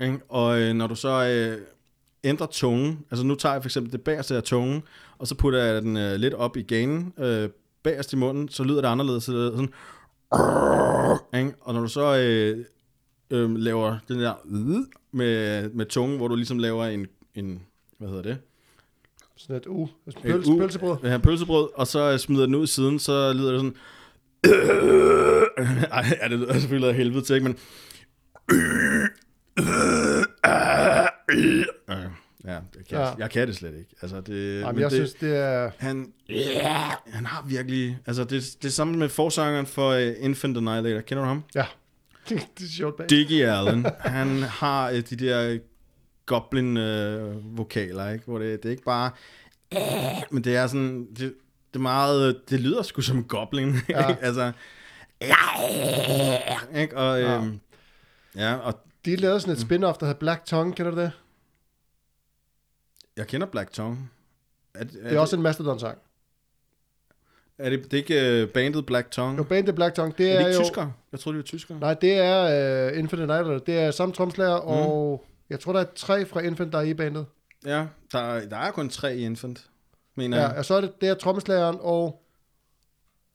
øh, 0.00 0.12
og 0.28 0.60
øh, 0.60 0.74
når 0.74 0.86
du 0.86 0.94
så 0.94 1.26
øh, 1.28 1.58
ændrer 2.24 2.46
tungen, 2.46 2.98
altså 3.10 3.26
nu 3.26 3.34
tager 3.34 3.52
jeg 3.52 3.62
for 3.62 3.68
eksempel 3.68 3.92
det 3.92 4.00
bagerste 4.00 4.36
af 4.36 4.42
tungen, 4.42 4.82
og 5.18 5.26
så 5.26 5.34
putter 5.34 5.64
jeg 5.64 5.82
den 5.82 5.96
øh, 5.96 6.14
lidt 6.14 6.34
op 6.34 6.56
i 6.56 6.62
ganen, 6.62 7.12
øh, 7.18 7.48
bagerst 7.82 8.12
i 8.12 8.16
munden, 8.16 8.48
så 8.48 8.64
lyder 8.64 8.80
det 8.80 8.88
anderledes, 8.88 9.24
så 9.24 9.32
det 9.32 9.52
sådan, 9.52 9.72
ikke? 11.34 11.54
og 11.60 11.74
når 11.74 11.80
du 11.80 11.88
så 11.88 12.16
øh, 12.16 12.64
øh, 13.30 13.56
laver 13.56 13.98
den 14.08 14.20
der 14.20 14.34
øh, 14.50 14.76
med, 15.12 15.70
med 15.70 15.86
tungen, 15.86 16.16
hvor 16.16 16.28
du 16.28 16.34
ligesom 16.34 16.58
laver 16.58 16.86
en, 16.86 17.06
en 17.34 17.62
hvad 17.98 18.08
hedder 18.08 18.22
det? 18.22 18.38
Sådan 19.36 19.56
et 19.56 19.66
u. 19.66 19.88
Et 20.06 20.16
Pølse, 20.22 20.56
pølsebrød. 20.58 20.96
Ja, 21.02 21.18
pølsebrød, 21.18 21.68
og 21.74 21.86
så 21.86 22.12
øh, 22.12 22.18
smider 22.18 22.46
den 22.46 22.54
ud 22.54 22.64
i 22.64 22.66
siden, 22.66 22.98
så 22.98 23.32
lyder 23.32 23.52
det 23.52 23.60
sådan... 23.60 23.76
Ej, 25.92 26.04
ja, 26.22 26.28
det 26.28 26.38
lyder 26.38 26.52
selvfølgelig 26.52 26.88
af 26.88 26.94
helvede 26.94 27.24
til, 27.24 27.34
ikke? 27.34 27.48
Men... 27.48 27.56
Ja, 32.44 32.50
jeg 32.52 32.60
kan, 32.88 32.98
Ja. 32.98 33.10
jeg 33.18 33.30
kan 33.30 33.48
det 33.48 33.56
slet 33.56 33.74
ikke. 33.74 33.94
Altså, 34.02 34.20
det, 34.20 34.60
Jamen, 34.60 34.74
men 34.74 34.82
jeg 34.82 34.90
det, 34.90 34.96
synes, 34.96 35.14
det 35.14 35.36
er... 35.36 35.70
han, 35.78 36.12
han 37.12 37.26
har 37.26 37.44
virkelig... 37.46 37.98
Altså, 38.06 38.24
det, 38.24 38.42
det 38.62 38.68
er 38.68 38.72
sammen 38.72 38.98
med 38.98 39.08
forsangeren 39.08 39.66
for 39.66 39.94
uh, 39.96 40.24
Infant 40.24 40.56
Annihilator. 40.56 41.00
Kender 41.00 41.22
du 41.22 41.28
ham? 41.28 41.44
Ja. 41.54 41.66
det 42.28 42.38
er 42.64 42.68
sjovt 42.76 42.96
bag. 42.96 43.10
Diggy 43.10 43.44
Allen. 43.44 43.86
han 44.00 44.42
har 44.42 44.90
uh, 44.90 44.96
de 44.96 45.16
der 45.16 45.58
goblin-vokaler, 46.26 48.08
ikke? 48.10 48.24
Hvor 48.24 48.38
det, 48.38 48.62
det 48.62 48.68
er 48.68 48.70
ikke 48.70 48.82
bare... 48.82 49.10
Men 50.30 50.44
det 50.44 50.56
er 50.56 50.66
sådan... 50.66 51.06
Det, 51.10 51.18
det 51.18 51.34
er 51.74 51.78
meget... 51.78 52.40
Det 52.50 52.60
lyder 52.60 52.82
sgu 52.82 53.00
som 53.00 53.24
goblin, 53.24 53.74
Ja. 53.88 54.14
Altså... 54.20 54.52
Ikke? 56.76 56.96
Og, 56.96 57.20
Ja. 57.20 57.36
øhm, 57.36 57.60
ja, 58.36 58.54
og 58.54 58.74
De 59.04 59.16
lavede 59.16 59.40
sådan 59.40 59.54
et 59.54 59.58
spin-off, 59.60 59.98
der 60.00 60.06
hedder 60.06 60.18
Black 60.18 60.44
Tongue, 60.46 60.74
kender 60.74 60.90
du 60.92 61.00
det? 61.00 61.10
Jeg 63.20 63.26
kender 63.26 63.46
Black 63.46 63.72
Tongue. 63.72 63.98
Er, 64.74 64.80
er, 64.80 64.84
Det 64.84 65.12
er 65.16 65.20
også 65.20 65.36
en 65.36 65.42
Mastodon-sang. 65.42 65.98
Er 67.58 67.70
det, 67.70 67.84
det 67.84 67.92
er 67.92 67.96
ikke 67.96 68.42
uh, 68.44 68.48
bandet 68.52 68.86
Black 68.86 69.10
Tongue? 69.10 69.36
Jo, 69.36 69.42
bandet 69.42 69.74
Black 69.74 69.94
Tongue, 69.94 70.14
det 70.18 70.30
er 70.30 70.34
er, 70.34 70.38
det 70.38 70.46
ikke 70.48 70.58
jo... 70.58 70.64
tyskere? 70.64 70.92
Jeg 71.12 71.20
troede, 71.20 71.38
det 71.38 71.42
var 71.44 71.46
tyskere. 71.46 71.78
Nej, 71.80 71.94
det 71.94 72.12
er 72.12 72.90
uh, 72.92 72.98
Infinite 72.98 73.26
Night, 73.26 73.66
det 73.66 73.78
er 73.78 73.90
samme 73.90 74.14
tromslager, 74.14 74.60
mm. 74.60 74.66
og 74.68 75.24
jeg 75.50 75.60
tror, 75.60 75.72
der 75.72 75.80
er 75.80 75.84
tre 75.94 76.26
fra 76.26 76.40
Infinite, 76.40 76.72
der 76.72 76.78
er 76.78 76.82
i 76.82 76.94
bandet. 76.94 77.26
Ja, 77.66 77.86
der, 78.12 78.18
er- 78.18 78.48
der 78.48 78.56
er 78.56 78.70
kun 78.70 78.88
tre 78.88 79.16
i 79.16 79.24
Infant, 79.24 79.66
mener 80.16 80.36
Ja, 80.40 80.46
jeg. 80.48 80.58
og 80.58 80.64
så 80.64 80.74
er 80.74 80.80
det, 80.80 81.00
det 81.00 81.08
er 81.08 81.14
tromslageren 81.14 81.76
og 81.80 82.22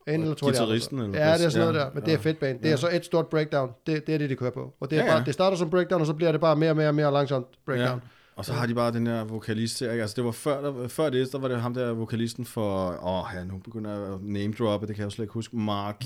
en 0.07 0.21
eller 0.21 0.35
to 0.35 0.47
de 0.47 0.51
guitaristen 0.51 0.99
eller 0.99 1.19
Ja, 1.29 1.37
det 1.37 1.45
er 1.45 1.49
sådan 1.49 1.67
noget 1.67 1.79
ja, 1.79 1.85
der, 1.85 1.91
men 1.93 2.03
det 2.03 2.09
er 2.09 2.11
ja. 2.11 2.17
fedt 2.17 2.39
band. 2.39 2.57
Det 2.59 2.65
er 2.65 2.69
Ja. 2.69 2.77
så 2.77 2.89
et 2.91 3.05
stort 3.05 3.27
breakdown. 3.27 3.71
Det, 3.87 4.07
det 4.07 4.13
er 4.15 4.17
det, 4.17 4.29
de 4.29 4.35
kører 4.35 4.51
på. 4.51 4.73
Og 4.79 4.89
det, 4.89 4.97
er 4.99 5.03
Ja, 5.03 5.09
bare, 5.09 5.17
ja. 5.17 5.23
det 5.25 5.33
starter 5.33 5.57
som 5.57 5.69
breakdown, 5.69 6.01
og 6.01 6.07
så 6.07 6.13
bliver 6.13 6.31
det 6.31 6.41
bare 6.41 6.55
mere 6.55 6.69
og 6.69 6.75
mere 6.75 6.87
og 6.87 6.95
mere 6.95 7.11
langsomt 7.13 7.47
breakdown. 7.65 8.01
Ja. 8.03 8.07
Og 8.35 8.45
så 8.45 8.53
har 8.53 8.65
de 8.67 8.73
bare 8.75 8.91
den 8.91 9.05
der 9.05 9.23
vokalist 9.23 9.79
her, 9.79 9.91
ikke? 9.91 10.01
Altså, 10.01 10.15
det 10.15 10.25
var 10.25 10.31
før, 10.31 10.61
der, 10.61 10.87
før 10.87 11.09
det, 11.09 11.31
der 11.31 11.37
var 11.39 11.47
det 11.47 11.61
ham 11.61 11.73
der 11.73 11.93
vokalisten 11.93 12.45
for... 12.45 12.87
Åh, 13.07 13.25
ja, 13.35 13.43
nu 13.43 13.57
begynder 13.57 13.91
jeg 13.91 14.13
at 14.13 14.19
name 14.23 14.53
droppe, 14.59 14.87
det 14.87 14.95
kan 14.95 15.01
jeg 15.01 15.05
jo 15.05 15.09
slet 15.09 15.23
ikke 15.23 15.33
huske. 15.33 15.55
Mark... 15.57 16.05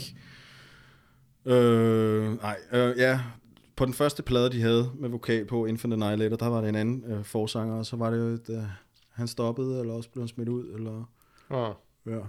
Øh, 1.45 2.41
nej, 2.41 2.57
øh, 2.71 2.97
ja. 2.97 3.19
På 3.75 3.85
den 3.85 3.93
første 3.93 4.23
plade, 4.23 4.49
de 4.49 4.61
havde 4.61 4.91
med 4.95 5.09
vokal 5.09 5.45
på 5.45 5.65
Infinite 5.65 6.05
Annihilator, 6.05 6.35
der 6.35 6.47
var 6.47 6.61
det 6.61 6.69
en 6.69 6.75
anden 6.75 7.03
øh, 7.11 7.23
forsanger, 7.23 7.75
og 7.75 7.85
så 7.85 7.95
var 7.95 8.09
det 8.09 8.17
jo, 8.17 8.23
et, 8.23 8.49
øh, 8.49 8.63
han 9.13 9.27
stoppede, 9.27 9.79
eller 9.79 9.93
også 9.93 10.09
blev 10.09 10.21
han 10.21 10.27
smidt 10.27 10.49
ud, 10.49 10.73
eller... 10.75 11.09
Ja. 11.51 11.65
Ja. 12.15 12.19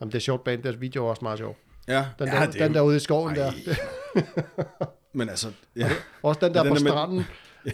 Jamen, 0.00 0.12
det 0.12 0.14
er 0.14 0.18
sjovt 0.18 0.44
band. 0.44 0.62
Deres 0.62 0.80
video 0.80 1.04
er 1.04 1.08
også 1.10 1.24
meget 1.24 1.38
sjov. 1.38 1.56
Ja, 1.88 2.06
Den, 2.18 2.26
ja, 2.28 2.32
der, 2.34 2.40
er 2.40 2.50
den 2.50 2.66
jo- 2.68 2.72
der 2.74 2.80
ude 2.80 2.96
i 2.96 3.00
skoven 3.00 3.36
Ej. 3.36 3.42
der. 3.44 3.74
Men 5.12 5.28
altså, 5.28 5.48
ja. 5.76 5.90
Også 6.22 6.40
den 6.46 6.54
der 6.54 6.62
Den 6.62 6.72
på 6.72 6.78
der 6.78 7.06
med- 7.06 7.24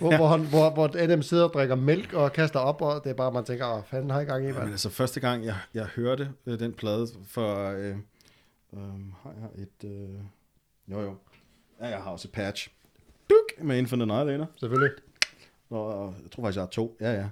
hvor, 0.01 0.17
hvor, 0.17 0.29
han, 0.29 0.41
hvor, 0.41 0.71
hvor 0.71 0.91
Adam 0.99 1.23
sidder 1.23 1.45
og 1.45 1.53
drikker 1.53 1.75
mælk 1.75 2.13
og 2.13 2.33
kaster 2.33 2.59
op, 2.59 2.83
og 2.83 3.05
det 3.05 3.11
er 3.11 3.15
bare, 3.15 3.33
man 3.33 3.45
tænker, 3.45 3.77
åh, 3.77 3.83
fanden 3.85 4.11
har 4.11 4.19
jeg 4.19 4.27
gang 4.27 4.49
i, 4.49 4.53
mand. 4.53 4.71
altså, 4.71 4.91
første 4.91 5.21
gang, 5.21 5.45
jeg, 5.45 5.57
jeg 5.75 5.85
hørte 5.85 6.31
øh, 6.47 6.59
den 6.59 6.73
plade 6.73 7.09
for... 7.27 7.71
Øh, 7.71 7.97
øh, 8.73 8.81
har 9.23 9.35
jeg 9.41 9.63
et... 9.63 9.91
Øh, 9.91 10.09
jo, 10.89 11.01
jo. 11.01 11.15
Ja, 11.81 11.87
jeg 11.87 11.99
har 11.99 12.11
også 12.11 12.29
et 12.29 12.33
patch. 12.33 12.69
med 13.59 13.79
Infinite 13.79 14.13
Annihilator. 14.13 14.49
Selvfølgelig. 14.61 14.91
Og 15.71 16.15
jeg 16.23 16.31
tror 16.31 16.43
faktisk, 16.43 16.57
jeg 16.57 16.63
har 16.63 16.69
to. 16.69 16.97
Ja, 17.01 17.13
ja. 17.13 17.29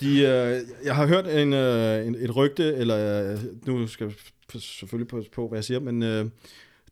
De, 0.00 0.20
øh, 0.20 0.60
jeg 0.84 0.96
har 0.96 1.06
hørt 1.06 1.26
en, 1.26 1.52
øh, 1.52 2.06
en, 2.06 2.14
et 2.14 2.36
rygte, 2.36 2.74
eller 2.74 3.32
øh, 3.32 3.38
nu 3.66 3.86
skal 3.86 4.06
jeg 4.06 4.14
selvfølgelig 4.62 5.08
passe 5.08 5.30
på, 5.30 5.48
hvad 5.48 5.58
jeg 5.58 5.64
siger, 5.64 5.80
men 5.80 6.02
øh, 6.02 6.26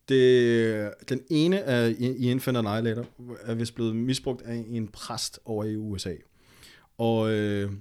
det, 0.09 0.93
den 1.09 1.21
ene 1.31 1.63
af, 1.63 1.95
i, 1.99 2.31
Infinite 2.31 2.59
Annihilator 2.59 3.07
er 3.41 3.55
vist 3.55 3.75
blevet 3.75 3.97
misbrugt 3.97 4.43
af 4.43 4.65
en 4.69 4.89
præst 4.89 5.41
over 5.45 5.65
i 5.65 5.77
USA. 5.77 6.15
Og, 6.99 7.31
øh, 7.31 7.73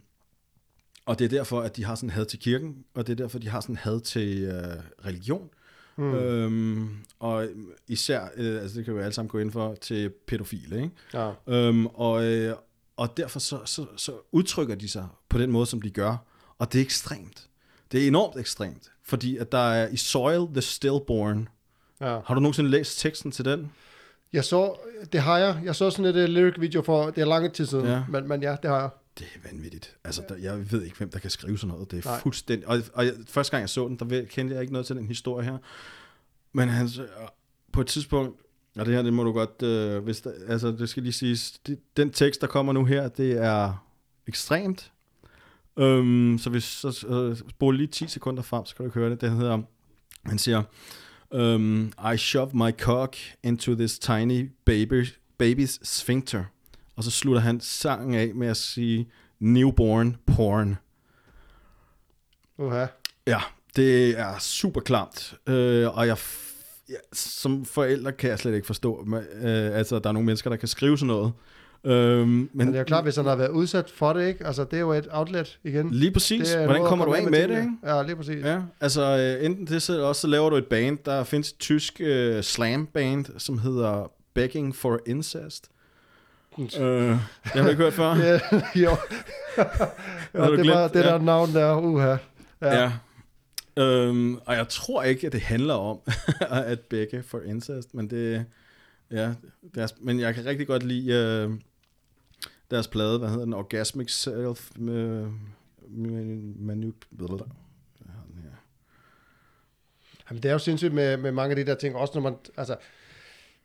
og 1.06 1.20
det 1.20 1.26
er 1.26 1.30
derfor, 1.30 1.62
at 1.62 1.76
de 1.76 1.84
har 1.84 1.96
sådan 1.96 2.10
had 2.10 2.26
til 2.26 2.40
kirken, 2.40 2.76
og 2.94 3.08
det 3.08 3.14
er 3.14 3.24
derfor, 3.24 3.40
de 3.40 3.50
har 3.50 3.60
sådan 3.60 3.76
had 3.76 4.02
til 4.02 4.44
øh, 4.44 5.06
religion. 5.06 5.50
Mm. 5.98 6.14
Øhm, 6.14 6.90
og 7.20 7.48
især, 7.88 8.28
øh, 8.36 8.62
altså 8.62 8.78
det 8.78 8.86
kan 8.86 8.96
vi 8.96 9.02
alle 9.02 9.14
sammen 9.14 9.30
gå 9.30 9.40
ind 9.40 9.52
for, 9.52 9.76
til 9.76 10.10
pædofile, 10.28 10.76
ikke? 10.76 10.92
Ja. 11.14 11.32
Øhm, 11.48 11.86
og, 11.86 12.26
øh, 12.26 12.56
og 12.98 13.18
derfor 13.18 13.40
så, 13.40 13.60
så, 13.66 13.86
så 13.98 14.14
udtrykker 14.32 14.76
de 14.76 14.90
sig 14.90 15.08
på 15.30 15.38
den 15.38 15.52
måde, 15.52 15.66
som 15.66 15.82
de 15.82 15.90
gør. 15.90 16.18
Og 16.58 16.74
det 16.74 16.80
er 16.80 16.84
ekstremt. 16.84 17.50
Det 17.92 18.04
er 18.04 18.08
enormt 18.08 18.40
ekstremt. 18.40 18.92
Fordi 19.04 19.38
at 19.38 19.52
der 19.52 19.72
er 19.72 19.88
i 19.88 19.98
Soil 19.98 20.48
the 20.54 20.62
Stillborn. 20.62 21.48
Ja. 22.02 22.20
Har 22.26 22.34
du 22.34 22.40
nogensinde 22.40 22.70
læst 22.70 23.00
teksten 23.00 23.32
til 23.32 23.46
den? 23.46 23.72
Jeg 24.34 24.44
så, 24.46 24.76
det 25.14 25.22
har 25.22 25.38
jeg. 25.38 25.62
Jeg 25.66 25.76
så 25.76 25.90
sådan 25.90 26.16
et 26.16 26.24
uh, 26.24 26.30
lyric 26.30 26.54
video 26.60 26.82
for, 26.82 27.06
det 27.10 27.22
er 27.22 27.26
lange 27.26 27.50
tid 27.50 27.66
siden, 27.66 27.86
Ja. 27.86 28.04
men, 28.10 28.28
men 28.28 28.42
ja, 28.42 28.56
det 28.62 28.70
har 28.70 28.80
jeg. 28.80 28.90
Det 29.20 29.28
er 29.36 29.50
vanvittigt. 29.52 29.96
Altså, 30.04 30.22
der, 30.30 30.36
jeg 30.36 30.72
ved 30.72 30.84
ikke, 30.84 30.98
hvem 30.98 31.10
der 31.10 31.20
kan 31.20 31.30
skrive 31.30 31.58
sådan 31.58 31.74
noget. 31.74 31.92
Det 31.92 32.06
er 32.06 32.10
Nej. 32.10 32.20
fuldstændig... 32.20 32.68
Og, 32.68 32.80
og 32.94 33.06
jeg, 33.06 33.14
første 33.28 33.52
gang, 33.52 33.62
jeg 33.62 33.70
så 33.70 33.88
den, 33.88 34.10
der 34.10 34.26
kendte 34.26 34.54
jeg 34.54 34.62
ikke 34.62 34.74
noget 34.74 34.86
til 34.88 34.96
den 34.96 35.08
historie 35.08 35.46
her. 35.46 35.58
Men 36.54 36.70
han, 36.70 36.90
på 37.74 37.82
et 37.82 37.88
tidspunkt, 37.88 38.40
og 38.78 38.86
det 38.86 38.94
her, 38.94 39.02
det 39.02 39.14
må 39.14 39.24
du 39.24 39.32
godt... 39.32 39.62
Øh, 39.64 40.04
hvis 40.04 40.22
der, 40.22 40.32
altså, 40.48 40.68
det 40.72 40.90
skal 40.90 41.04
lige 41.04 41.14
siges, 41.14 41.52
det, 41.68 41.80
den 41.98 42.10
tekst, 42.12 42.42
der 42.42 42.48
kommer 42.48 42.74
nu 42.74 42.86
her, 42.86 43.08
det 43.08 43.32
er 43.32 43.86
ekstremt. 44.28 44.92
Øhm, 45.80 46.38
så 46.42 46.50
hvis 46.50 46.64
så 46.64 47.06
øh, 47.10 47.50
spole 47.50 47.78
lige 47.78 47.88
10 47.88 48.08
sekunder 48.08 48.44
frem, 48.44 48.66
så 48.66 48.76
kan 48.76 48.86
du 48.86 48.92
høre 48.92 49.10
det. 49.10 49.22
Det 49.22 49.32
hedder... 49.32 49.62
Han 50.26 50.38
siger... 50.38 50.64
Um, 51.32 51.92
I 52.14 52.18
shove 52.18 52.54
my 52.54 52.72
cock 52.72 53.16
into 53.44 53.76
this 53.76 54.00
tiny 54.00 54.50
baby, 54.66 55.06
baby's 55.44 55.80
sphincter. 55.84 56.44
Og 56.96 57.04
så 57.04 57.12
slutter 57.12 57.42
han 57.42 57.60
sangen 57.62 58.16
af 58.16 58.32
med 58.36 58.48
at 58.48 58.58
sige 58.58 59.10
newborn 59.40 60.18
porn. 60.28 60.78
Uha. 62.58 62.86
Ja, 63.28 63.40
det 63.76 64.20
er 64.20 64.40
super 64.40 64.82
klamt. 64.82 65.34
Øh, 65.48 65.98
og 65.98 66.08
jeg, 66.08 66.18
f- 66.18 66.86
ja, 66.90 66.96
som 67.14 67.66
forælder 67.66 68.12
kan 68.12 68.30
jeg 68.30 68.40
slet 68.40 68.56
ikke 68.56 68.68
forstå, 68.68 69.04
men, 69.04 69.20
øh, 69.34 69.78
altså 69.78 70.00
der 70.00 70.10
er 70.10 70.14
nogle 70.14 70.26
mennesker, 70.26 70.50
der 70.50 70.58
kan 70.58 70.68
skrive 70.68 70.98
sådan 70.98 71.08
noget. 71.08 71.34
Øh, 71.86 72.28
men, 72.28 72.50
Men 72.54 72.68
det 72.68 72.76
er 72.76 72.80
jo 72.80 72.84
klart, 72.86 73.04
hvis 73.04 73.16
han 73.16 73.26
har 73.26 73.36
været 73.36 73.50
udsat 73.50 73.90
for 73.90 74.14
det, 74.14 74.28
ikke? 74.28 74.46
Altså, 74.48 74.64
det 74.64 74.74
er 74.74 74.80
jo 74.82 74.92
et 74.92 75.08
outlet 75.12 75.60
igen. 75.64 75.90
Lige 75.92 76.12
præcis. 76.12 76.50
Det 76.50 76.66
Hvordan 76.66 76.86
kommer 76.86 77.06
du 77.06 77.14
af 77.14 77.24
med 77.24 77.32
det, 77.32 77.42
tingene. 77.50 77.60
ikke? 77.84 77.96
Ja, 77.96 78.04
lige 78.04 78.16
præcis. 78.16 78.46
Ja, 78.46 78.60
altså 78.82 79.02
øh, 79.40 79.46
enten 79.46 79.68
det, 79.68 79.82
så 79.82 80.02
også 80.02 80.22
så 80.22 80.28
laver 80.28 80.50
du 80.50 80.56
et 80.56 80.66
band, 80.66 80.98
der 81.06 81.24
findes 81.24 81.52
et 81.52 81.58
tysk 81.60 82.02
øh, 82.02 82.44
slam 82.44 82.86
band, 82.86 83.26
som 83.38 83.58
hedder 83.60 84.12
Begging 84.34 84.76
for 84.76 85.00
Incest. 85.06 85.70
Øh, 86.60 86.68
jeg 87.56 87.64
har 87.64 87.70
ikke 87.70 87.82
hørt 87.84 87.94
før. 87.94 88.16
Ja, 88.26 88.40
jo. 88.76 88.90
Ja, 90.34 90.52
det 90.52 90.68
var 90.68 90.88
det 90.88 91.00
Ja. 91.04 91.10
der 91.10 91.18
navn 91.22 91.54
der, 91.54 91.78
uha. 91.82 92.16
Ja. 92.62 92.82
Ja. 92.82 92.92
Øhm, 93.84 94.36
og 94.46 94.56
jeg 94.56 94.68
tror 94.70 95.04
ikke, 95.04 95.28
at 95.28 95.34
det 95.34 95.42
handler 95.42 95.74
om 95.74 95.98
at 96.50 96.80
begge 96.80 97.24
for 97.28 97.40
incest, 97.46 97.94
men 97.94 98.10
det, 98.10 98.46
ja, 99.12 99.30
deres, 99.76 99.94
men 100.02 100.20
jeg 100.20 100.36
kan 100.36 100.46
rigtig 100.46 100.68
godt 100.68 100.84
lide 100.84 101.14
øh, 101.14 101.50
deres 102.72 102.88
plade, 102.88 103.20
hvad 103.20 103.30
hedder 103.30 103.46
den, 103.46 103.54
Orgasmic 103.54 104.12
Self 104.12 104.72
med, 104.76 105.28
med 105.88 106.76
her. 106.76 108.50
Jamen, 110.30 110.44
det 110.44 110.50
er 110.50 110.54
jo 110.54 110.60
sindssygt 110.60 110.94
med, 110.94 111.18
med 111.18 111.32
mange 111.32 111.50
af 111.50 111.66
de 111.66 111.72
der 111.72 111.78
ting, 111.78 111.96
også 111.96 112.14
når 112.16 112.22
man, 112.22 112.36
altså, 112.58 112.76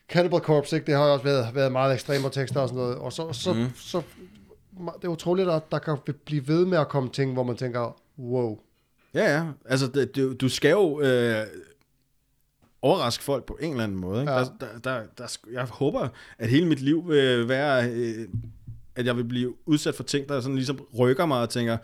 Cannibal 0.08 0.40
Corpse, 0.40 0.76
ikke, 0.76 0.86
det 0.86 0.94
har 0.94 1.06
jo 1.06 1.12
også 1.12 1.24
været, 1.24 1.54
været 1.54 1.72
meget 1.72 1.94
ekstreme 1.94 2.30
tekster 2.30 2.60
og 2.60 2.68
sådan 2.68 2.82
noget, 2.82 2.98
og 2.98 3.12
så, 3.12 3.32
så, 3.32 3.52
mm. 3.52 3.70
så, 3.76 4.02
det 4.96 5.04
er 5.04 5.08
utroligt, 5.08 5.48
at 5.48 5.62
der 5.70 5.78
kan 5.78 5.98
blive 6.24 6.48
ved 6.48 6.64
med 6.66 6.78
at 6.78 6.88
komme 6.88 7.10
ting, 7.10 7.32
hvor 7.32 7.42
man 7.42 7.56
tænker, 7.56 8.00
wow. 8.18 8.58
Ja, 9.14 9.36
ja, 9.36 9.46
altså 9.64 9.86
det, 9.86 10.16
du, 10.16 10.34
du 10.34 10.48
skal 10.48 10.70
jo 10.70 11.00
øh, 11.00 11.46
overraske 12.82 13.24
folk 13.24 13.44
på 13.44 13.58
en 13.60 13.70
eller 13.70 13.84
anden 13.84 13.98
måde. 13.98 14.20
Ikke? 14.20 14.32
Ja. 14.32 14.38
Der, 14.38 14.50
der, 14.60 14.78
der, 14.84 15.02
der, 15.18 15.38
jeg 15.52 15.64
håber, 15.64 16.08
at 16.38 16.48
hele 16.48 16.66
mit 16.66 16.80
liv 16.80 17.08
vil 17.08 17.48
være, 17.48 17.90
øh, 17.90 18.28
at 19.00 19.06
jeg 19.06 19.16
vil 19.16 19.24
blive 19.24 19.54
udsat 19.66 19.94
for 19.94 20.02
ting, 20.02 20.28
der 20.28 20.40
sådan 20.40 20.56
ligesom 20.56 20.80
rykker 20.98 21.26
mig 21.26 21.40
og 21.40 21.50
tænker, 21.50 21.78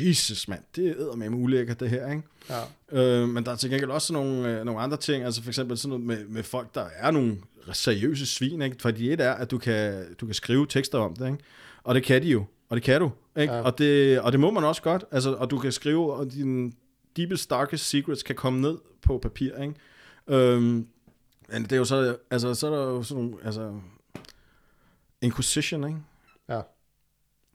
Jesus 0.00 0.48
mand, 0.48 0.60
det 0.76 0.90
er 0.90 1.16
med 1.16 1.28
ulækkert 1.28 1.80
det 1.80 1.90
her, 1.90 2.10
ikke? 2.10 2.22
Ja. 2.50 3.22
Øh, 3.22 3.28
men 3.28 3.44
der 3.44 3.52
er 3.52 3.56
til 3.56 3.70
gengæld 3.70 3.90
også 3.90 4.12
nogle, 4.12 4.58
øh, 4.58 4.64
nogle 4.64 4.80
andre 4.80 4.96
ting, 4.96 5.24
altså 5.24 5.42
for 5.42 5.50
eksempel 5.50 5.78
sådan 5.78 5.88
noget 5.88 6.06
med, 6.06 6.28
med 6.28 6.42
folk, 6.42 6.74
der 6.74 6.84
er 6.96 7.10
nogle 7.10 7.36
seriøse 7.72 8.26
svin, 8.26 8.62
ikke? 8.62 8.76
Fordi 8.80 9.12
et 9.12 9.20
er, 9.20 9.32
at 9.32 9.50
du 9.50 9.58
kan, 9.58 10.14
du 10.14 10.26
kan 10.26 10.34
skrive 10.34 10.66
tekster 10.66 10.98
om 10.98 11.16
det, 11.16 11.26
ikke? 11.26 11.38
Og 11.84 11.94
det 11.94 12.02
kan 12.02 12.22
de 12.22 12.28
jo, 12.28 12.44
og 12.68 12.76
det 12.76 12.84
kan 12.84 13.00
du, 13.00 13.10
ikke? 13.36 13.52
Ja. 13.52 13.60
Og, 13.60 13.78
det, 13.78 14.20
og 14.20 14.32
det 14.32 14.40
må 14.40 14.50
man 14.50 14.64
også 14.64 14.82
godt, 14.82 15.04
altså, 15.10 15.34
og 15.34 15.50
du 15.50 15.58
kan 15.58 15.72
skrive, 15.72 16.12
og 16.14 16.32
dine 16.32 16.72
deepest, 17.16 17.50
darkest 17.50 17.88
secrets 17.88 18.22
kan 18.22 18.34
komme 18.34 18.60
ned 18.60 18.78
på 19.02 19.18
papir, 19.18 19.56
ikke? 19.62 19.74
Øhm, 20.28 20.86
men 21.48 21.62
det 21.62 21.72
er 21.72 21.76
jo 21.76 21.84
så, 21.84 22.16
altså, 22.30 22.54
så 22.54 22.66
er 22.66 22.70
der 22.70 22.82
jo 22.82 23.02
sådan 23.02 23.24
nogle, 23.24 23.36
altså, 23.44 23.72
Inquisition, 25.22 25.84
ikke? 25.84 25.98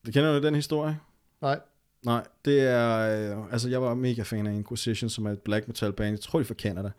Det 0.05 0.13
kender 0.13 0.39
du 0.39 0.45
den 0.47 0.55
historie? 0.55 0.99
Nej. 1.41 1.59
Nej, 2.05 2.23
det 2.45 2.61
er... 2.61 2.97
Øh, 3.37 3.51
altså, 3.51 3.69
jeg 3.69 3.81
var 3.81 3.93
mega 3.93 4.21
fan 4.21 4.47
af 4.47 4.53
Inquisition, 4.53 5.09
som 5.09 5.25
er 5.25 5.31
et 5.31 5.39
black 5.39 5.67
metal 5.67 5.93
band. 5.93 6.09
Jeg 6.09 6.19
tror, 6.19 6.39
de 6.39 6.43
er 6.43 6.47
fra 6.47 6.53
Canada. 6.53 6.91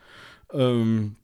Um, 0.55 1.17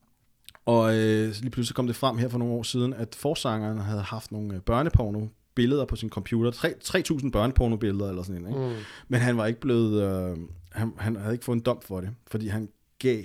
og 0.65 0.97
øh, 0.99 1.29
lige 1.41 1.51
pludselig 1.51 1.77
kom 1.77 1.87
det 1.87 1.97
frem 1.97 2.19
her 2.19 2.29
for 2.29 2.39
nogle 2.39 2.55
år 2.55 2.63
siden, 2.63 2.95
at 2.95 3.15
forsangeren 3.15 3.79
havde 3.79 4.03
haft 4.03 4.33
nogle 4.33 4.55
øh, 4.55 4.61
børneporno 4.61 5.27
billeder 5.55 5.85
på 5.85 5.97
sin 5.97 6.11
computer. 6.11 6.51
Tre- 6.51 6.75
3.000 6.85 7.31
børneporno-billeder 7.31 8.09
eller 8.09 8.23
sådan 8.23 8.43
noget. 8.43 8.57
Ikke? 8.57 8.75
Mm. 8.75 8.83
Men 9.09 9.21
han 9.21 9.37
var 9.37 9.47
ikke 9.47 9.61
blevet... 9.61 10.03
Øh, 10.03 10.37
han, 10.73 10.93
han 10.99 11.17
havde 11.17 11.33
ikke 11.35 11.45
fået 11.45 11.57
en 11.57 11.63
dom 11.63 11.81
for 11.83 12.01
det, 12.01 12.11
fordi 12.27 12.49
han 12.49 12.69
gav 12.99 13.23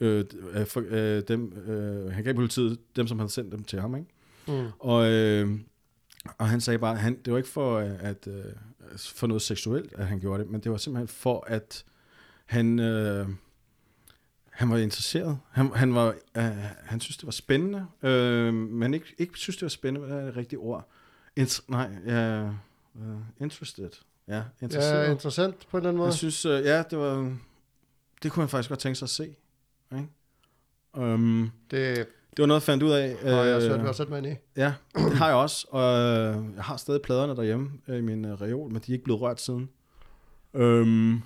øh, 0.00 0.24
øh, 0.52 0.66
for, 0.66 0.84
øh, 0.88 1.22
dem, 1.28 1.52
øh, 1.52 2.12
han 2.12 2.24
gav 2.24 2.34
politiet 2.34 2.78
dem, 2.96 3.06
som 3.06 3.18
havde 3.18 3.30
sendt 3.30 3.52
dem 3.52 3.64
til 3.64 3.80
ham. 3.80 3.94
Ikke? 3.96 4.08
Mm. 4.48 4.66
Og, 4.78 5.10
øh, 5.12 5.58
og 6.38 6.48
han 6.48 6.60
sagde 6.60 6.78
bare, 6.78 6.96
han, 6.96 7.18
det 7.24 7.32
var 7.32 7.36
ikke 7.38 7.48
for, 7.48 7.78
øh, 7.78 7.90
at, 8.00 8.26
øh, 8.26 8.44
for 8.98 9.26
noget 9.26 9.42
seksuelt, 9.42 9.92
at 9.92 10.06
han 10.06 10.20
gjorde 10.20 10.42
det, 10.42 10.50
men 10.50 10.60
det 10.60 10.72
var 10.72 10.76
simpelthen 10.78 11.08
for, 11.08 11.44
at 11.46 11.84
han, 12.46 12.78
øh, 12.78 13.28
han 14.50 14.70
var 14.70 14.78
interesseret. 14.78 15.38
Han, 15.50 15.72
han, 15.74 15.94
var, 15.94 16.14
øh, 16.36 16.42
han 16.84 17.00
synes, 17.00 17.16
det 17.16 17.26
var 17.26 17.32
spændende, 17.32 17.86
øh, 18.02 18.54
men 18.54 18.94
ikke, 18.94 19.06
ikke 19.18 19.38
synes, 19.38 19.56
det 19.56 19.62
var 19.62 19.68
spændende, 19.68 20.06
hvad 20.06 20.18
er 20.20 20.24
det 20.24 20.36
rigtige 20.36 20.58
ord? 20.58 20.88
Int- 21.40 21.64
nej, 21.68 21.90
ja, 22.06 22.42
uh, 22.94 23.20
interested. 23.40 23.90
Ja, 24.28 24.42
interesseret. 24.60 25.04
Ja, 25.06 25.10
interessant 25.10 25.66
på 25.70 25.76
en 25.76 25.80
eller 25.80 25.88
anden 25.88 25.98
måde. 25.98 26.06
Jeg 26.06 26.14
synes, 26.14 26.44
øh, 26.44 26.64
ja, 26.64 26.82
det 26.82 26.98
var, 26.98 27.36
det 28.22 28.32
kunne 28.32 28.42
han 28.42 28.48
faktisk 28.48 28.68
godt 28.68 28.80
tænke 28.80 28.96
sig 28.98 29.06
at 29.06 29.10
se. 29.10 29.36
Ikke? 29.92 30.08
Um, 30.94 31.52
Det 31.70 32.06
det 32.36 32.42
var 32.42 32.46
noget, 32.46 32.60
jeg 32.60 32.66
fandt 32.66 32.82
ud 32.82 32.90
af. 32.90 33.16
har 33.22 33.30
jeg 33.44 33.56
øh, 33.56 33.62
svært 33.62 33.82
ved 33.82 33.88
at 33.88 33.96
sætte 33.96 34.12
mig 34.12 34.18
ind 34.18 34.26
i. 34.26 34.34
Ja, 34.56 34.72
det 34.96 35.12
har 35.16 35.26
jeg 35.26 35.36
også, 35.36 35.66
og 35.70 35.98
øh, 35.98 36.36
jeg 36.56 36.64
har 36.64 36.76
stadig 36.76 37.02
pladerne 37.02 37.36
derhjemme 37.36 37.70
øh, 37.88 37.98
i 37.98 38.00
min 38.00 38.24
øh, 38.24 38.40
reol, 38.40 38.72
men 38.72 38.82
de 38.86 38.92
er 38.92 38.92
ikke 38.92 39.04
blevet 39.04 39.20
rørt 39.20 39.40
siden. 39.40 39.68
Øhm, 40.54 41.22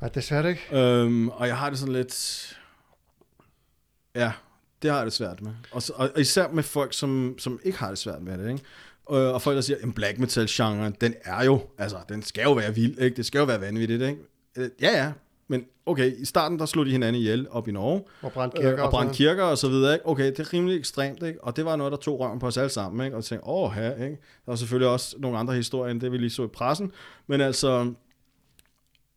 Nej, 0.00 0.10
desværre 0.14 0.50
ikke. 0.50 0.62
øhm, 0.72 1.28
og 1.28 1.46
jeg 1.46 1.56
har 1.56 1.70
det 1.70 1.78
sådan 1.78 1.92
lidt... 1.94 2.56
Ja, 4.14 4.32
det 4.82 4.90
har 4.90 4.96
jeg 4.98 5.06
det 5.06 5.12
svært 5.12 5.42
med. 5.42 5.52
Og, 5.72 5.82
så, 5.82 5.92
og 5.96 6.10
især 6.20 6.48
med 6.48 6.62
folk, 6.62 6.92
som, 6.94 7.34
som 7.38 7.60
ikke 7.64 7.78
har 7.78 7.88
det 7.88 7.98
svært 7.98 8.22
med 8.22 8.38
det, 8.38 8.50
ikke? 8.52 8.64
Og, 9.06 9.32
og 9.32 9.42
folk, 9.42 9.54
der 9.54 9.60
siger, 9.60 9.76
at 9.82 9.94
black 9.94 10.18
metal 10.18 10.46
genre, 10.48 10.92
den 11.00 11.14
er 11.24 11.44
jo, 11.44 11.60
altså, 11.78 11.96
den 12.08 12.22
skal 12.22 12.42
jo 12.42 12.52
være 12.52 12.74
vild, 12.74 12.98
ikke? 12.98 13.16
Det 13.16 13.26
skal 13.26 13.38
jo 13.38 13.44
være 13.44 13.60
vanvittigt, 13.60 14.02
ikke? 14.02 14.18
Ja, 14.56 14.68
ja, 14.80 15.12
men 15.50 15.64
okay, 15.86 16.12
i 16.18 16.24
starten, 16.24 16.58
der 16.58 16.66
slog 16.66 16.86
de 16.86 16.90
hinanden 16.90 17.22
ihjel 17.22 17.46
op 17.50 17.68
i 17.68 17.72
Norge, 17.72 18.02
Og 18.22 18.32
brændt 18.32 18.54
kirker, 18.54 18.68
kirker 18.68 18.82
øh, 18.82 18.84
og 18.86 18.90
brændte 18.90 19.14
kirker 19.14 19.42
og 19.44 19.58
så 19.58 19.68
videre, 19.68 19.92
ikke? 19.92 20.08
Okay, 20.08 20.26
det 20.26 20.38
er 20.40 20.52
rimelig 20.52 20.78
ekstremt, 20.78 21.22
ikke? 21.22 21.44
Og 21.44 21.56
det 21.56 21.64
var 21.64 21.76
noget, 21.76 21.90
der 21.90 21.96
tog 21.98 22.20
røven 22.20 22.38
på 22.38 22.46
os 22.46 22.56
alle 22.56 22.70
sammen, 22.70 23.04
ikke? 23.06 23.16
Og 23.16 23.24
tænkte, 23.24 23.46
åh, 23.48 23.72
her, 23.72 23.92
ikke? 23.94 24.06
Der 24.06 24.16
var 24.46 24.56
selvfølgelig 24.56 24.88
også 24.88 25.16
nogle 25.18 25.38
andre 25.38 25.54
historier, 25.54 25.90
end 25.90 26.00
det 26.00 26.12
vi 26.12 26.18
lige 26.18 26.30
så 26.30 26.44
i 26.44 26.46
pressen. 26.46 26.92
Men 27.26 27.40
altså, 27.40 27.92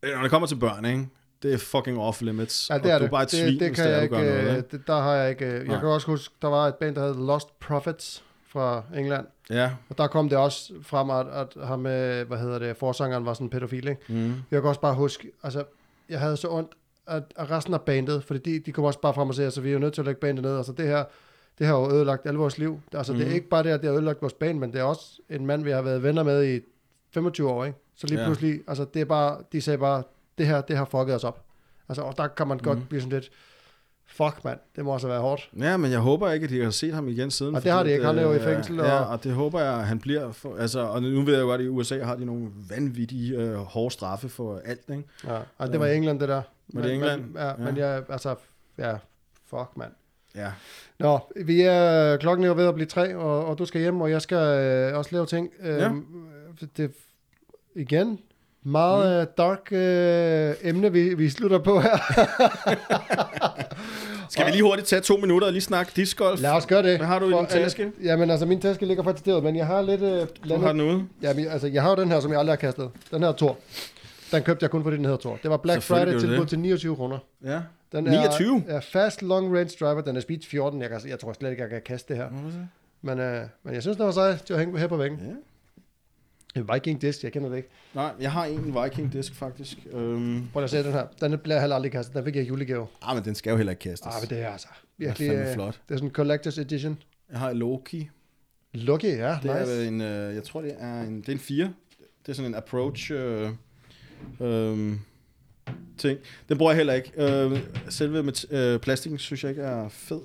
øh, 0.04 0.14
når 0.16 0.22
det 0.22 0.32
kommer 0.32 0.48
til 0.48 0.56
børn, 0.56 0.86
ikke? 0.86 1.08
Det 1.44 1.54
er 1.54 1.58
fucking 1.58 2.00
off 2.00 2.22
limits. 2.22 2.70
Ja, 2.70 2.78
det 2.78 2.84
og 2.86 2.90
er 2.92 2.98
du 2.98 3.02
det. 3.04 3.08
er 3.08 3.12
bare 3.12 3.24
et 3.24 3.32
det, 3.32 3.40
svin, 3.40 3.60
det 3.60 3.76
kan 3.76 3.86
det 3.86 3.94
er, 3.94 4.00
jeg 4.00 4.00
du 4.00 4.04
ikke, 4.04 4.16
noget, 4.16 4.50
øh, 4.50 4.58
ikke? 4.58 4.68
det, 4.72 4.88
der 4.88 5.02
har 5.02 5.14
jeg 5.14 5.30
ikke... 5.30 5.46
øh, 5.46 5.54
Jeg 5.54 5.64
Nej. 5.64 5.80
kan 5.80 5.90
også 5.90 6.08
huske, 6.08 6.36
der 6.42 6.48
var 6.48 6.68
et 6.68 6.76
band, 6.76 6.96
der 6.96 7.08
hed 7.08 7.26
Lost 7.28 7.60
Prophets 7.60 8.24
fra 8.48 8.84
England. 8.98 9.26
Ja. 9.50 9.72
Og 9.90 9.98
der 9.98 10.08
kom 10.08 10.30
det 10.30 10.38
også 10.38 10.74
frem, 10.82 11.10
at, 11.10 11.28
at 11.28 11.68
ham 11.68 11.80
med, 11.80 12.26
hvad 12.26 12.38
hedder 12.38 12.60
det, 12.60 12.78
forsangeren 12.78 13.26
var 13.26 13.34
sådan 13.34 13.46
en 13.46 13.50
pædofil, 13.50 13.88
ikke? 13.88 14.02
Mm. 14.14 14.34
Jeg 14.52 14.62
kan 14.62 14.70
også 14.70 14.82
bare 14.82 14.96
huske, 14.96 15.32
altså, 15.44 15.64
jeg 16.14 16.22
havde 16.22 16.38
så 16.38 16.48
ondt 16.52 16.72
af, 17.08 17.22
af 17.36 17.52
resten 17.52 17.74
af 17.74 17.82
bandet, 17.82 18.24
fordi 18.24 18.40
de, 18.54 18.60
de 18.60 18.72
kom 18.72 18.84
også 18.84 19.00
bare 19.00 19.14
frem 19.14 19.30
og 19.30 19.36
sagde, 19.36 19.46
altså, 19.48 19.62
vi 19.62 19.70
er 19.70 19.74
jo 19.74 19.80
nødt 19.80 19.94
til 19.94 20.02
at 20.02 20.06
lægge 20.06 20.20
bandet 20.20 20.44
ned, 20.44 20.58
altså 20.58 20.72
det 20.72 20.88
her, 20.88 21.04
det 21.60 21.68
har 21.68 21.76
jo 21.80 21.92
ødelagt 21.96 22.26
alle 22.26 22.40
vores 22.40 22.58
liv. 22.58 22.82
Altså, 22.94 23.14
mm. 23.14 23.18
det 23.18 23.24
er 23.26 23.28
Mhm. 23.30 23.36
ikke 23.36 23.50
bare 23.50 23.64
det, 23.64 23.70
at 23.70 23.82
det 23.82 23.90
har 23.90 23.96
ødelagt 23.96 24.22
vores 24.22 24.34
bane, 24.34 24.60
men 24.60 24.74
det 24.74 24.80
er 24.80 24.84
også 24.84 25.20
en 25.30 25.46
mand, 25.46 25.64
vi 25.64 25.72
har 25.72 25.82
været 25.82 26.04
venner 26.04 26.24
med 26.24 26.56
i 26.56 26.60
25 27.14 27.50
år, 27.50 27.66
ikke? 27.66 27.78
Så 27.96 28.08
lige 28.08 28.20
Ja. 28.20 28.26
pludselig, 28.26 28.62
altså, 28.68 28.86
det 28.94 29.02
er 29.02 29.06
bare, 29.06 29.38
de 29.52 29.62
sagde 29.62 29.78
bare, 29.78 30.04
det 30.38 30.48
her, 30.48 30.62
det 30.62 30.78
har 30.78 30.86
fucket 30.86 31.16
os 31.16 31.24
op. 31.24 31.44
Altså, 31.90 32.02
og 32.02 32.18
der 32.18 32.28
kan 32.28 32.48
man 32.48 32.58
godt 32.58 32.78
Mhm. 32.78 32.88
blive 32.88 33.02
sådan 33.02 33.14
lidt, 33.14 33.30
fuck 34.14 34.44
mand, 34.44 34.60
det 34.76 34.86
må 34.86 34.92
også 34.94 35.08
være 35.08 35.20
hårdt. 35.22 35.50
Ja, 35.60 35.78
men 35.78 35.92
jeg 35.92 36.00
håber 36.00 36.32
ikke, 36.32 36.44
at 36.44 36.50
de 36.50 36.64
har 36.64 36.70
set 36.72 36.94
ham 36.94 37.08
igen 37.08 37.32
siden. 37.32 37.56
Og 37.56 37.64
det 37.64 37.72
har 37.72 37.84
de 37.84 37.92
ikke. 37.92 38.06
Han 38.06 38.18
er 38.18 38.22
jo 38.24 38.32
i 38.32 38.36
øh, 38.36 38.42
fængsel, 38.44 38.76
Ja, 38.76 39.00
og- 39.00 39.08
og 39.08 39.24
det 39.24 39.32
håber 39.34 39.60
jeg, 39.62 39.74
at 39.80 39.86
han 39.88 40.00
bliver. 40.00 40.32
For, 40.32 40.56
altså, 40.58 40.80
og 40.80 41.02
nu 41.02 41.22
ved 41.22 41.34
jeg 41.34 41.42
jo 41.42 41.48
godt, 41.48 41.62
at 41.62 41.66
i 41.66 41.70
USA 41.70 42.04
har 42.04 42.16
de 42.16 42.26
nogle 42.26 42.48
vanvittige 42.70 43.36
øh, 43.38 43.56
hårde 43.56 43.94
straffe 43.94 44.30
for 44.30 44.62
alt, 44.66 44.82
ikke? 44.90 45.04
Ja, 45.28 45.38
og 45.58 45.72
det 45.72 45.80
var 45.80 45.86
i 45.86 45.96
England, 45.96 46.20
det 46.20 46.30
der. 46.30 46.42
Var 46.74 46.82
det 46.82 46.94
England? 46.94 47.22
Men, 47.22 47.36
ja, 47.36 47.48
Ja. 47.48 47.54
men 47.58 47.78
jeg, 47.78 48.04
altså, 48.10 48.36
ja, 48.78 48.94
fuck 49.50 49.70
mand. 49.78 49.92
Ja. 50.36 50.52
Nå, 51.00 51.20
vi 51.46 51.62
er, 51.62 52.18
klokken 52.18 52.46
er 52.46 52.54
ved 52.54 52.68
at 52.68 52.74
blive 52.74 52.88
tre, 52.88 53.16
og, 53.16 53.46
og 53.46 53.58
du 53.60 53.66
skal 53.66 53.82
hjem, 53.82 54.02
og 54.02 54.10
jeg 54.12 54.22
skal 54.22 54.38
øh, 54.38 54.98
også 54.98 55.10
lave 55.14 55.26
ting. 55.26 55.50
Øh, 55.64 55.78
Ja. 55.78 55.92
Det, 56.78 56.92
igen, 57.76 58.20
meget 58.64 59.28
mm. 59.28 59.34
dark 59.38 59.60
øh, 59.72 60.70
emne, 60.70 60.92
vi, 60.92 61.14
vi 61.14 61.30
slutter 61.30 61.60
på 61.60 61.80
her. 61.80 61.98
Skal 64.30 64.46
vi 64.46 64.52
lige 64.52 64.64
hurtigt 64.64 64.88
tage 64.88 65.02
to 65.02 65.18
minutter 65.18 65.48
og 65.48 65.54
lige 65.54 65.62
snakke 65.62 65.92
discgolf? 65.96 66.42
Lad 66.42 66.52
os 66.52 66.66
gøre 66.66 66.84
det. 66.84 66.98
Hvad 66.98 67.08
har 67.08 67.20
du 67.20 67.28
i 67.28 67.32
For, 67.32 67.38
din 67.38 67.48
taske? 67.48 67.84
Øh, 67.84 68.06
jamen, 68.06 68.30
altså, 68.30 68.46
min 68.46 68.62
taske 68.62 68.86
ligger 68.86 69.04
faktisk 69.04 69.26
derude, 69.26 69.42
men 69.42 69.56
jeg 69.56 69.66
har 69.66 69.82
lidt... 69.82 70.02
Øh, 70.02 70.28
Du 70.50 70.58
har 70.58 70.72
den 70.72 70.82
ude. 70.82 71.04
jamen, 71.22 71.48
altså, 71.48 71.68
jeg 71.68 71.82
har 71.82 71.90
jo 71.90 71.96
den 71.96 72.12
her, 72.12 72.20
som 72.20 72.32
jeg 72.32 72.40
aldrig 72.40 72.52
har 72.52 72.58
kastet. 72.58 72.90
Den 73.12 73.24
her 73.24 73.32
Tor. 73.32 73.58
Den 74.32 74.44
købte 74.44 74.64
jeg 74.64 74.70
kun, 74.70 74.84
fordi 74.84 74.96
den 74.98 75.06
hedder 75.06 75.18
Tor. 75.18 75.40
Det 75.44 75.52
var 75.52 75.58
Black 75.58 75.82
Friday 75.82 76.20
tilbud 76.20 76.46
til 76.46 76.60
29 76.60 76.96
kroner. 76.96 77.18
Ja. 77.46 77.60
Den 77.92 78.04
29? 78.04 78.64
Er, 78.68 78.76
er 78.76 78.80
fast 78.80 79.22
long 79.22 79.58
range 79.58 79.76
driver. 79.80 80.02
Den 80.02 80.16
er 80.16 80.20
speed 80.22 80.40
14. 80.50 80.82
Jeg, 80.82 80.90
kan, 80.90 81.00
jeg 81.08 81.20
tror 81.20 81.34
slet 81.34 81.50
ikke, 81.50 81.62
jeg 81.62 81.70
kan 81.70 81.82
kaste 81.86 82.14
det 82.14 82.24
her. 82.24 82.30
Men, 83.02 83.20
øh, 83.20 83.42
men 83.64 83.74
jeg 83.74 83.82
synes, 83.82 83.98
den 83.98 84.06
var 84.06 84.12
sej 84.12 84.38
til 84.38 84.54
at 84.54 84.60
hænge 84.60 84.80
her 84.80 84.88
på 84.88 84.98
væggen. 84.98 85.20
Ja. 85.20 85.34
En 86.56 86.70
Viking 86.74 87.02
Disc, 87.02 87.24
jeg 87.24 87.32
kender 87.32 87.50
det 87.50 87.58
ikke. 87.58 87.70
Nej, 87.96 88.12
jeg 88.20 88.32
har 88.32 88.46
en 88.46 88.76
Viking 88.84 89.14
disk 89.14 89.36
faktisk. 89.36 89.78
Øhm, 89.92 90.48
Prøv 90.54 90.64
at 90.64 90.70
se 90.70 90.84
den 90.84 90.92
her. 90.92 91.06
Den 91.22 91.40
bliver 91.40 91.60
heller 91.60 91.76
aldrig 91.76 91.92
kastet. 91.92 92.16
Den 92.16 92.24
fik 92.26 92.36
jeg 92.36 92.44
i 92.44 92.48
julegave. 92.48 92.88
ah, 93.02 93.16
men 93.16 93.26
den 93.26 93.36
skal 93.36 93.52
jo 93.52 93.58
heller 93.58 93.72
ikke 93.72 93.80
kastes. 93.82 94.08
Ah, 94.16 94.22
men 94.22 94.30
det 94.30 94.40
er 94.40 94.50
altså 94.50 94.68
det 95.00 95.04
er 95.06 95.08
virkelig... 95.08 95.30
øh, 95.32 95.54
flot. 95.54 95.82
Det 95.90 95.94
er 95.96 95.98
sådan 96.00 96.12
en 96.30 96.32
collector's 96.32 96.62
edition. 96.62 96.98
Jeg 97.32 97.40
har 97.40 97.54
Loki. 97.54 98.10
Lucky, 98.74 99.06
ja, 99.06 99.38
Det 99.44 99.60
nice. 99.60 99.84
er 99.84 99.88
en, 99.88 100.02
øh, 100.02 100.36
jeg 100.36 100.44
tror 100.44 100.62
det 100.62 100.76
er 100.80 101.02
en, 101.02 101.18
det 101.22 101.30
er 101.30 101.34
en 101.34 101.40
4. 101.40 101.74
Det 102.26 102.30
er 102.32 102.34
sådan 102.34 102.52
en 102.52 102.56
approach 102.56 103.12
øh, 103.12 103.50
øh, 104.40 104.94
ting. 105.98 106.20
Den 106.50 106.58
bruger 106.58 106.72
jeg 106.72 106.78
heller 106.78 106.94
ikke. 106.94 107.12
Øh, 107.18 107.60
selve 107.90 108.24
med, 108.24 108.52
øh, 108.54 108.80
plastikken 108.80 109.20
synes 109.20 109.44
jeg 109.44 109.50
ikke 109.50 109.62
er 109.62 109.90
fed. 109.90 110.22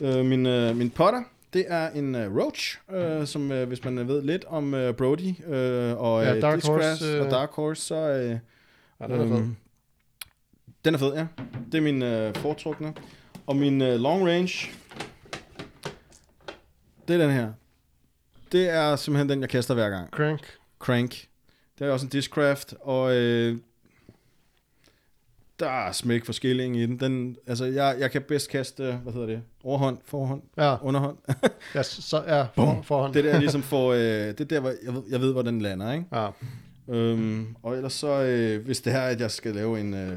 Øh, 0.00 0.24
min, 0.24 0.46
øh, 0.46 0.76
min 0.76 0.90
potter, 0.90 1.22
det 1.52 1.64
er 1.68 1.90
en 1.90 2.14
øh, 2.14 2.36
Roach, 2.36 2.78
øh, 2.92 3.26
som 3.26 3.52
øh, 3.52 3.68
hvis 3.68 3.84
man 3.84 4.08
ved 4.08 4.22
lidt 4.22 4.44
om 4.44 4.74
øh, 4.74 4.94
Brody 4.94 5.46
øh, 5.46 6.00
og 6.00 6.22
Ja, 6.24 6.34
øh, 6.34 6.42
Dark 6.42 6.66
Horse, 6.66 7.04
øh. 7.06 7.24
og 7.24 7.30
Dark 7.30 7.50
Horse, 7.50 7.82
så 7.82 7.94
øh, 7.94 8.38
Ja, 9.00 9.06
den 9.06 9.20
er 9.20 9.26
fed. 9.26 9.36
øhm, 9.36 9.56
den 10.84 10.94
er 10.94 10.98
fed, 10.98 11.14
ja. 11.14 11.26
Det 11.72 11.78
er 11.78 11.82
min 11.82 12.02
øh, 12.02 12.34
foretrukne. 12.34 12.94
Og 13.46 13.56
min 13.56 13.82
øh, 13.82 14.00
long 14.00 14.26
range, 14.28 14.70
det 17.08 17.14
er 17.20 17.26
den 17.26 17.30
her. 17.30 17.52
Det 18.52 18.68
er 18.70 18.96
simpelthen 18.96 19.28
den, 19.28 19.40
jeg 19.40 19.48
kaster 19.48 19.74
hver 19.74 19.90
gang. 19.90 20.10
Crank. 20.10 20.40
Crank. 20.78 21.26
Det 21.78 21.86
er 21.86 21.90
også 21.92 22.06
en 22.06 22.10
Discraft, 22.10 22.74
og 22.80 23.16
øh, 23.16 23.56
der 25.60 25.68
er 25.70 25.92
smæk 25.92 26.24
for 26.24 26.32
skilling 26.32 26.76
i 26.76 26.86
den. 26.86 27.00
den 27.00 27.36
altså, 27.46 27.64
jeg, 27.64 27.96
jeg 28.00 28.10
kan 28.10 28.22
bedst 28.22 28.50
kaste, 28.50 28.92
hvad 29.02 29.12
hedder 29.12 29.26
det, 29.26 29.42
overhånd, 29.64 29.98
forhånd, 30.04 30.42
Ja, 30.58 30.76
underhånd. 30.82 31.16
ja, 31.74 31.82
så, 31.82 32.22
ja 32.28 32.42
for, 32.54 32.80
forhånd. 32.84 33.14
det 33.14 33.24
der 33.24 33.30
er 33.34 33.38
ligesom 33.40 33.62
for, 33.62 33.92
øh, 33.92 33.98
det 34.00 34.40
er 34.40 34.44
der, 34.44 34.60
hvor 34.60 34.72
jeg 34.86 34.94
ved, 34.94 35.02
jeg 35.10 35.20
ved, 35.20 35.32
hvor 35.32 35.42
den 35.42 35.60
lander, 35.60 35.92
ikke? 35.92 36.04
Ja. 36.12 36.28
Øhm, 36.88 37.46
og 37.62 37.76
ellers 37.76 37.92
så, 37.92 38.22
øh, 38.22 38.64
hvis 38.64 38.80
det 38.80 38.92
her, 38.92 39.00
at 39.00 39.20
jeg 39.20 39.30
skal 39.30 39.54
lave 39.54 39.80
en, 39.80 39.94
øh, 39.94 40.12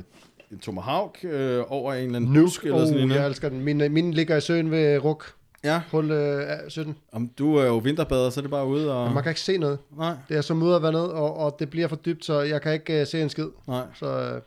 en 0.51 0.59
tomahawk 0.59 1.17
øh, 1.23 1.63
over 1.67 1.93
en 1.93 2.03
eller 2.05 2.15
anden 2.15 2.33
busk 2.33 2.63
Nuke. 2.63 2.73
eller 2.75 2.85
sådan 2.87 3.01
Oh, 3.03 3.07
noget. 3.07 3.21
jeg 3.21 3.27
elsker 3.29 3.49
den. 3.49 3.59
Min, 3.63 3.77
min 3.93 4.13
ligger 4.13 4.37
i 4.37 4.41
søen 4.41 4.71
ved 4.71 4.97
Ruk. 5.03 5.25
Ja, 5.63 5.81
Hul 5.91 6.11
øh, 6.11 6.47
17. 6.67 6.95
om 7.11 7.27
du 7.37 7.55
er 7.55 7.65
jo 7.65 7.77
vinterbader, 7.77 8.29
så 8.29 8.39
er 8.39 8.41
det 8.41 8.51
bare 8.51 8.65
ude 8.67 8.93
og... 8.95 9.05
Men 9.05 9.13
man 9.13 9.23
kan 9.23 9.29
ikke 9.29 9.41
se 9.41 9.57
noget. 9.57 9.79
Nej, 9.97 10.13
Det 10.29 10.37
er 10.37 10.41
så 10.41 10.53
muddervandet, 10.53 11.11
og, 11.11 11.37
og 11.37 11.55
det 11.59 11.69
bliver 11.69 11.87
for 11.87 11.95
dybt, 11.95 12.25
så 12.25 12.41
jeg 12.41 12.61
kan 12.61 12.73
ikke 12.73 13.01
uh, 13.01 13.07
se 13.07 13.21
en 13.21 13.29
skid. 13.29 13.47
nej. 13.67 13.83
Så 13.95 14.31
uh, 14.35 14.41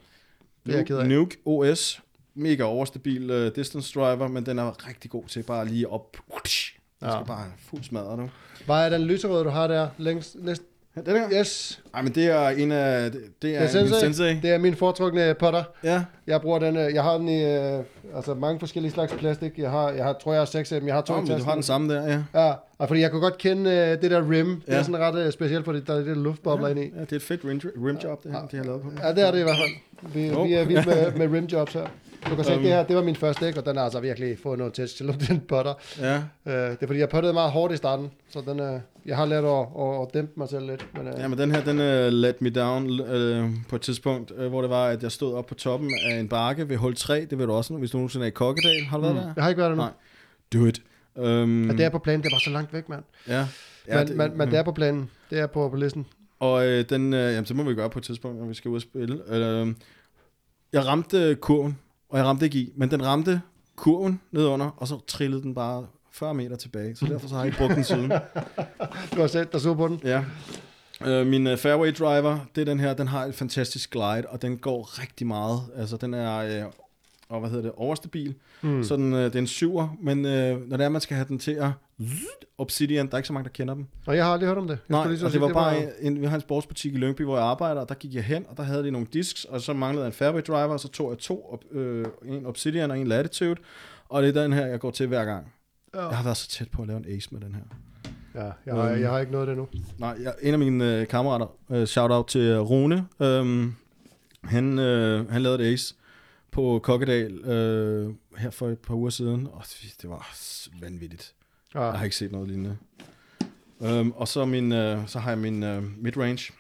det 0.67 0.73
er 0.73 0.77
jeg 0.79 0.87
ked 0.87 0.99
af. 0.99 1.07
Nuke 1.09 1.37
OS, 1.45 2.03
mega 2.35 2.63
overstabil 2.63 3.31
uh, 3.31 3.57
distance 3.57 3.99
driver, 4.01 4.29
men 4.29 4.47
den 4.47 4.59
er 4.59 4.89
rigtig 4.89 5.11
god 5.11 5.25
til 5.25 5.43
bare 5.43 5.69
lige 5.69 5.89
op. 5.91 6.17
Den 6.35 6.41
skal 6.47 7.09
Ja. 7.09 7.23
bare 7.23 7.47
fuld 7.59 7.83
smadre 7.83 8.17
nu. 8.17 8.31
Hvad 8.65 8.77
er 8.77 8.89
den 8.89 9.03
lyserøde, 9.03 9.45
du 9.45 9.49
har 9.49 9.67
der? 9.67 9.89
Længst, 9.99 10.37
næst, 10.41 10.63
Ja, 10.97 11.01
den 11.13 11.21
her? 11.21 11.29
yes, 11.41 11.83
Ej, 11.95 12.03
men 12.03 12.13
det 12.15 12.27
er 12.27 12.49
en 12.49 12.73
af... 12.73 13.11
Det, 13.13 13.21
det 13.43 13.57
er, 13.57 13.67
Det 13.67 13.75
er 13.77 13.83
min 13.85 13.93
Sensei. 13.95 14.39
det 14.43 14.51
er 14.51 14.59
min 14.59 14.75
foretrukne 14.75 15.35
potter. 15.35 15.63
Ja, 15.85 16.05
Jeg 16.27 16.41
bruger 16.41 16.59
den, 16.59 16.77
øh, 16.77 16.95
jeg 16.95 17.03
har 17.03 17.19
den 17.19 17.29
i 17.29 17.45
øh, 17.45 17.79
altså 18.17 18.35
mange 18.35 18.59
forskellige 18.61 18.93
slags 18.93 19.13
plastik. 19.13 19.59
Jeg 19.59 19.71
har, 19.71 19.91
jeg 19.91 20.05
har, 20.05 20.13
tror 20.13 20.33
jeg 20.33 20.41
har 20.41 20.47
seks 20.47 20.73
af 20.73 20.81
dem. 20.81 20.87
Jeg 20.89 20.95
har 20.95 21.03
to 21.03 21.15
i 21.17 21.21
men 21.21 21.39
du 21.39 21.45
har 21.45 21.55
den 21.55 21.63
samme 21.63 21.95
der, 21.95 22.03
ja. 22.35 22.45
Ja, 22.47 22.53
og 22.79 22.89
fordi 22.89 23.01
jeg 23.01 23.11
kunne 23.11 23.21
godt 23.21 23.39
kende 23.39 23.71
øh, 23.71 24.03
det 24.03 24.11
der 24.11 24.31
rim. 24.31 24.47
Det 24.67 24.73
er 24.73 24.77
Ja. 24.77 24.83
sådan 24.83 24.99
ret 25.01 25.27
øh, 25.27 25.33
specielt, 25.33 25.65
fordi 25.65 25.81
der 25.81 25.95
er 25.95 26.01
lidt 26.05 26.19
luftbobler 26.19 26.67
ja. 26.67 26.71
inde 26.75 26.85
i. 26.85 26.91
ja. 26.97 27.01
det 27.01 27.13
er 27.13 27.17
et 27.17 27.23
fedt 27.23 27.41
rim, 27.45 27.61
rimjob, 27.87 28.23
det 28.25 28.33
her, 28.33 28.47
de 28.51 28.57
har 28.57 28.65
lavet 28.65 28.83
på. 28.83 28.93
Ja, 29.03 29.13
det 29.13 29.27
er 29.27 29.31
det 29.31 29.39
i 29.39 29.43
hvert 29.43 29.57
fald. 29.57 30.13
Vi, 30.15 30.27
Jo. 30.29 30.43
vi 30.43 30.53
er 30.55 30.65
vilde 30.65 30.83
med, 30.87 31.13
med 31.29 31.37
rimjobs 31.39 31.73
her. 31.73 31.87
Du 32.31 32.35
kan 32.37 32.45
se, 32.45 32.57
Um. 32.57 32.63
det 32.63 32.69
her, 32.69 32.83
det 32.87 32.97
var 32.97 33.03
min 33.03 33.17
første 33.17 33.47
dæk, 33.47 33.57
og 33.57 33.67
den 33.67 33.77
har 33.77 33.85
altså 33.85 34.01
virkelig 34.01 34.39
fået 34.43 34.59
noget 34.59 34.75
test, 34.75 34.97
selvom 34.99 35.17
det 35.19 35.29
er 35.31 35.35
en 35.35 35.41
potter. 35.49 35.75
Ja, 36.01 36.17
Øh, 36.17 36.71
det 36.71 36.79
er 36.83 36.87
fordi, 36.87 36.99
jeg 37.01 37.09
pottede 37.09 37.33
meget 37.33 37.51
hårdt 37.51 37.75
i 37.75 37.77
starten, 37.77 38.11
så 38.29 38.43
den, 38.47 38.61
øh, 38.61 38.81
jeg 39.07 39.17
har 39.17 39.27
lært 39.27 39.45
at, 39.45 39.67
at, 39.79 40.03
at 40.03 40.15
dæmpe 40.15 40.33
mig 40.37 40.49
selv 40.49 40.67
lidt. 40.67 40.87
Men, 40.95 41.09
øh, 41.09 41.15
Ja, 41.19 41.29
men 41.29 41.39
den 41.39 41.51
her, 41.51 41.65
den 41.65 41.79
uh, 41.79 42.13
let 42.13 42.43
me 42.43 42.51
down 42.51 43.01
uh, 43.01 43.51
på 43.69 43.77
et 43.77 43.83
tidspunkt, 43.83 44.31
uh, 44.31 44.47
hvor 44.47 44.61
det 44.61 44.71
var, 44.71 44.87
at 44.87 45.03
jeg 45.03 45.13
stod 45.13 45.35
op 45.35 45.47
på 45.47 45.55
toppen 45.55 45.91
af 46.07 46.21
en 46.21 46.29
bakke 46.29 46.69
ved 46.69 46.77
hul 46.77 46.95
3. 46.97 47.25
Det 47.31 47.39
ved 47.39 47.47
du 47.47 47.53
også, 47.53 47.75
hvis 47.75 47.91
du 47.91 47.97
nogensinde 47.97 48.27
er 48.27 48.29
i 48.29 48.31
Kokkedal. 48.31 48.85
Har 48.85 48.97
du 48.97 49.03
været 49.03 49.17
der? 49.17 49.33
jeg 49.37 49.45
har 49.45 49.49
ikke 49.49 49.61
været 49.61 49.71
der 49.71 49.77
nu. 49.77 49.83
Nej. 49.83 49.93
Do 50.53 50.67
it. 50.67 50.83
Um, 51.15 51.67
Ja, 51.67 51.73
det 51.73 51.85
er 51.85 51.89
på 51.89 51.99
planen, 51.99 52.21
det 52.23 52.27
er 52.27 52.33
bare 52.35 52.41
så 52.41 52.51
langt 52.51 52.73
væk, 52.73 52.89
mand. 52.89 53.03
ja. 53.29 53.47
Ja, 53.89 53.99
men, 53.99 54.07
det, 54.09 54.17
men, 54.17 54.39
men 54.39 54.51
det 54.51 54.59
er 54.59 54.63
på 54.63 54.73
planen. 54.73 55.11
Det 55.31 55.39
er 55.39 55.47
på, 55.47 55.69
på 55.69 55.77
listen. 55.77 56.07
Og 56.41 56.67
øh, 56.67 56.85
den, 56.89 57.13
øh, 57.15 57.33
jamen, 57.33 57.47
så 57.47 57.55
må 57.55 57.63
vi 57.63 57.75
gøre 57.75 57.91
på 57.91 57.99
et 57.99 58.05
tidspunkt, 58.05 58.39
når 58.39 58.47
vi 58.47 58.55
skal 58.55 58.69
ud 58.69 58.77
og 58.77 58.83
spille. 58.83 59.21
Øh, 59.29 59.69
jeg 60.73 60.87
ramte 60.87 61.35
kurven, 61.41 61.79
og 62.09 62.19
jeg 62.19 62.27
ramte 62.27 62.45
ikke 62.45 62.59
i, 62.59 62.73
men 62.77 62.91
den 62.91 63.07
ramte 63.07 63.41
kurven 63.77 64.21
nedunder, 64.33 64.71
og 64.77 64.89
så 64.89 64.99
trillede 65.07 65.43
den 65.43 65.55
bare 65.55 65.87
40 66.13 66.35
meter 66.35 66.57
tilbage. 66.57 66.97
Så 66.97 67.07
derfor 67.07 67.29
så 67.29 67.35
har 67.35 67.43
jeg 67.43 67.47
ikke 67.47 67.59
brugt 67.59 67.75
den 67.75 67.85
siden. 67.85 68.13
Du 69.15 69.21
har 69.21 69.27
set 69.27 69.53
dig 69.53 69.61
så 69.61 69.75
på 69.75 69.89
den. 69.89 70.01
Ja. 70.05 70.25
Øh, 71.05 71.27
min 71.27 71.47
øh, 71.47 71.57
fairway 71.57 71.93
driver, 71.99 72.39
det 72.55 72.61
er 72.61 72.65
den 72.65 72.81
her, 72.81 72.95
den 72.95 73.09
har 73.09 73.25
et 73.25 73.35
fantastisk 73.35 73.91
glide, 73.91 74.25
og 74.29 74.43
den 74.43 74.59
går 74.59 75.01
rigtig 75.03 75.27
meget. 75.27 75.61
Altså, 75.77 75.97
den 75.97 76.15
er, 76.15 76.37
øh, 76.39 76.73
og 77.29 77.41
hvad 77.41 77.51
hedder 77.51 77.63
det, 77.63 77.73
overstabil. 77.77 78.35
Mm. 78.63 78.85
Så 78.85 78.97
den, 78.97 79.13
øh, 79.13 79.25
det 79.25 79.35
er 79.35 79.39
en 79.39 79.47
syver, 79.47 79.97
men 80.01 80.25
øh, 80.25 80.69
når 80.69 80.77
det 80.77 80.85
er, 80.85 80.89
man 80.89 81.01
skal 81.01 81.15
have 81.15 81.29
den 81.29 81.39
til 81.39 81.53
at 81.53 81.69
Obsidian, 82.59 83.07
der 83.07 83.13
er 83.13 83.17
ikke 83.19 83.27
så 83.27 83.33
mange, 83.33 83.45
der 83.45 83.51
kender 83.51 83.75
dem. 83.75 83.87
Og 84.07 84.17
jeg 84.17 84.25
har 84.25 84.33
aldrig 84.33 84.49
hørt 84.49 84.59
om 84.59 84.69
det. 84.69 84.79
Jeg 84.89 84.97
Nej, 84.99 85.09
lige 85.09 85.19
så 85.19 85.27
og 85.27 85.33
det 85.33 85.41
sige, 85.41 85.47
var 85.47 85.53
bare 85.53 86.03
en, 86.03 86.21
vi 86.21 86.27
har 86.27 86.35
en 86.35 86.41
sportsbutik 86.41 86.95
i 86.95 86.97
Lyngby, 86.97 87.23
hvor 87.23 87.37
jeg 87.37 87.47
arbejder, 87.47 87.81
og 87.81 87.89
der 87.89 87.95
gik 87.95 88.15
jeg 88.15 88.25
hen, 88.25 88.47
og 88.49 88.57
der 88.57 88.63
havde 88.63 88.85
de 88.85 88.91
nogle 88.91 89.07
discs, 89.13 89.45
og 89.45 89.61
så 89.61 89.73
manglede 89.73 90.03
jeg 90.05 90.07
en 90.07 90.13
fairway 90.13 90.41
driver, 90.47 90.73
og 90.73 90.81
så 90.81 90.89
tog 90.89 91.11
jeg 91.11 91.19
to, 91.19 91.53
op, 91.53 91.65
øh, 91.73 92.07
en 92.25 92.47
Obsidian 92.47 92.91
og 92.91 92.99
en 92.99 93.07
Latitude, 93.07 93.57
og 94.09 94.23
det 94.23 94.37
er 94.37 94.43
den 94.43 94.53
her, 94.53 94.67
jeg 94.67 94.81
går 94.81 94.91
til 94.91 95.07
hver 95.07 95.25
gang. 95.25 95.53
Ja. 95.95 96.09
Jeg 96.09 96.17
har 96.17 96.25
været 96.25 96.37
så 96.37 96.49
tæt 96.49 96.71
på 96.71 96.83
at 96.83 96.89
lave 96.89 96.99
en 96.99 97.17
ace 97.17 97.29
med 97.33 97.41
den 97.41 97.55
her. 97.55 97.63
Ja, 98.35 98.51
jeg 98.67 98.75
har, 98.75 98.91
Øhm. 98.91 99.01
jeg 99.01 99.11
har 99.11 99.19
ikke 99.19 99.33
noget 99.33 99.49
af 99.49 99.55
det 99.57 99.57
nu. 99.57 99.69
Nej, 99.99 100.17
jeg, 100.23 100.35
en 100.43 100.53
af 100.53 100.59
mine 100.59 101.01
øh, 101.01 101.07
kammerater, 101.09 101.47
øh, 101.71 101.87
shout 101.87 102.11
out 102.11 102.27
til 102.27 102.41
øh, 102.41 102.61
Rune, 102.61 103.07
øh, 103.21 103.67
han, 104.45 104.79
øh, 104.79 105.31
han 105.31 105.43
lavede 105.43 105.69
et 105.69 105.73
ace 105.73 105.95
på 106.51 106.81
Kokkedal 106.83 107.33
øh, 107.45 108.11
her 108.39 108.51
for 108.51 108.69
et 108.69 108.79
par 108.79 108.95
uger 108.95 109.11
siden, 109.11 109.49
og 109.53 109.63
det 110.03 110.11
var 110.11 110.29
vanvittigt. 110.81 111.33
Ja. 111.75 111.83
Jeg 111.85 111.99
har 111.99 112.05
ikke 112.05 112.17
set 112.17 112.33
noget 112.33 112.49
lignende. 112.49 112.77
Um, 113.79 114.13
og 114.17 114.29
så, 114.29 114.45
min, 114.45 114.73
øh, 114.73 115.09
så 115.09 115.19
har 115.19 115.31
jeg 115.31 115.39
min 115.39 115.63
øh, 115.63 115.83
midrange. 116.03 116.53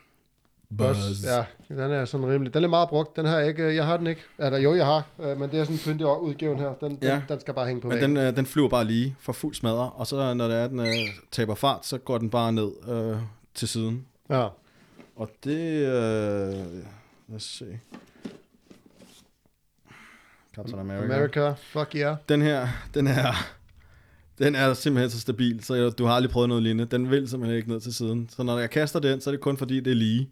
Buzz. 0.78 1.24
Ja, 1.24 1.44
den 1.68 1.78
er 1.78 2.04
sådan 2.04 2.26
rimelig. 2.26 2.54
Den 2.54 2.64
er 2.64 2.68
meget 2.68 2.88
brugt. 2.88 3.16
Den 3.16 3.24
har 3.26 3.38
jeg 3.38 3.48
ikke. 3.48 3.74
Jeg 3.74 3.86
har 3.86 3.96
den 3.96 4.06
ikke. 4.06 4.20
Eller 4.38 4.58
jo, 4.58 4.74
jeg 4.74 4.86
har. 4.86 5.06
øh, 5.18 5.38
Men 5.40 5.50
det 5.50 5.60
er 5.60 5.64
sådan 5.64 5.76
en 5.76 5.80
pyndig 5.84 6.06
udgiven 6.06 6.58
her. 6.58 6.74
Den, 6.74 6.98
Ja. 7.02 7.14
den, 7.14 7.22
den 7.28 7.40
skal 7.40 7.54
bare 7.54 7.66
hænge 7.66 7.80
på 7.80 7.88
Men 7.88 7.94
væggen. 7.94 8.16
den, 8.16 8.26
øh, 8.26 8.36
den 8.36 8.46
flyver 8.46 8.68
bare 8.68 8.84
lige 8.84 9.16
for 9.20 9.32
fuld 9.32 9.54
smadre, 9.54 9.90
og 9.90 10.06
så 10.06 10.34
når 10.34 10.48
det 10.48 10.56
er, 10.56 10.68
den 10.68 10.80
øh, 10.80 10.86
taber 11.30 11.54
fart, 11.54 11.86
så 11.86 11.98
går 11.98 12.18
den 12.18 12.30
bare 12.30 12.52
ned 12.52 12.70
øh, 12.88 13.16
til 13.54 13.68
siden. 13.68 14.06
Ja. 14.30 14.48
Og 15.16 15.30
det... 15.44 15.86
Øh, 15.86 16.52
lad 17.28 17.36
os 17.36 17.42
se. 17.42 17.78
Captain 20.56 20.78
America. 20.78 21.04
America. 21.04 21.40
America. 21.40 21.54
Fuck 21.80 21.94
yeah. 21.96 22.16
Den 22.28 22.42
her, 22.42 22.68
den 22.94 23.06
er... 23.06 23.32
Den 24.38 24.54
er 24.54 24.74
simpelthen 24.74 25.10
så 25.10 25.20
stabil, 25.20 25.64
så 25.64 25.74
jeg, 25.74 25.98
du 25.98 26.04
har 26.04 26.14
aldrig 26.14 26.30
prøvet 26.30 26.48
noget 26.48 26.62
lignende. 26.62 26.96
Den 26.96 27.10
vil 27.10 27.28
simpelthen 27.28 27.56
ikke 27.56 27.68
ned 27.68 27.80
til 27.80 27.94
siden. 27.94 28.28
Så 28.36 28.42
når 28.42 28.58
jeg 28.58 28.70
kaster 28.70 29.00
den, 29.00 29.20
så 29.20 29.30
er 29.30 29.32
det 29.32 29.40
kun 29.40 29.56
fordi, 29.56 29.80
det 29.80 29.90
er 29.90 29.94
lige. 29.94 30.30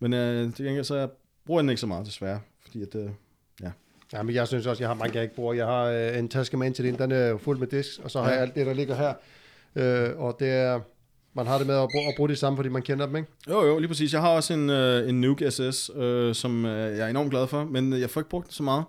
Men 0.00 0.12
øh, 0.12 0.54
til 0.54 0.64
gengæld, 0.64 0.84
så 0.84 0.96
jeg 0.96 1.08
bruger 1.46 1.60
den 1.62 1.68
ikke 1.70 1.80
så 1.80 1.86
meget 1.86 2.06
desværre. 2.06 2.40
Fordi 2.62 2.82
at, 2.82 2.94
øh, 2.94 3.08
ja. 3.62 3.70
Ja, 4.12 4.22
men 4.22 4.34
jeg 4.34 4.48
synes 4.48 4.66
også, 4.66 4.82
jeg 4.82 4.88
har 4.88 4.94
mange, 4.94 5.14
jeg 5.14 5.22
ikke 5.22 5.34
bruger. 5.34 5.54
Jeg 5.54 5.66
har 5.66 5.84
øh, 5.84 6.18
en 6.18 6.28
taske 6.28 6.56
med 6.56 6.66
ind 6.66 6.74
til 6.74 6.84
den, 6.84 6.98
den 6.98 7.12
er 7.12 7.38
fuld 7.38 7.58
med 7.58 7.66
disk, 7.66 8.00
og 8.04 8.10
så 8.10 8.18
har 8.20 8.26
Ja. 8.28 8.32
jeg 8.34 8.42
alt 8.42 8.54
det, 8.54 8.66
der 8.66 8.72
ligger 8.74 8.94
her. 8.96 9.14
Øh, 9.76 10.18
og 10.20 10.36
det 10.40 10.48
er, 10.48 10.80
man 11.34 11.46
har 11.46 11.58
det 11.58 11.66
med 11.66 11.74
at 11.74 11.88
bruge, 11.92 12.08
at 12.08 12.14
bruge 12.16 12.28
det 12.28 12.38
samme, 12.38 12.56
fordi 12.56 12.68
man 12.68 12.82
kender 12.82 13.06
dem, 13.06 13.16
ikke? 13.16 13.28
Jo, 13.48 13.66
jo, 13.66 13.78
lige 13.78 13.88
præcis. 13.88 14.12
Jeg 14.12 14.20
har 14.20 14.28
også 14.28 14.54
en, 14.54 14.70
øh, 14.70 15.08
en 15.08 15.20
Nuke 15.20 15.50
SS, 15.50 15.90
øh, 15.96 16.34
som 16.34 16.64
øh, 16.64 16.98
jeg 16.98 17.04
er 17.06 17.08
enormt 17.08 17.30
glad 17.30 17.46
for, 17.46 17.64
men 17.64 17.92
jeg 18.00 18.10
får 18.10 18.20
ikke 18.20 18.30
brugt 18.30 18.46
den 18.46 18.52
så 18.52 18.62
meget. 18.62 18.84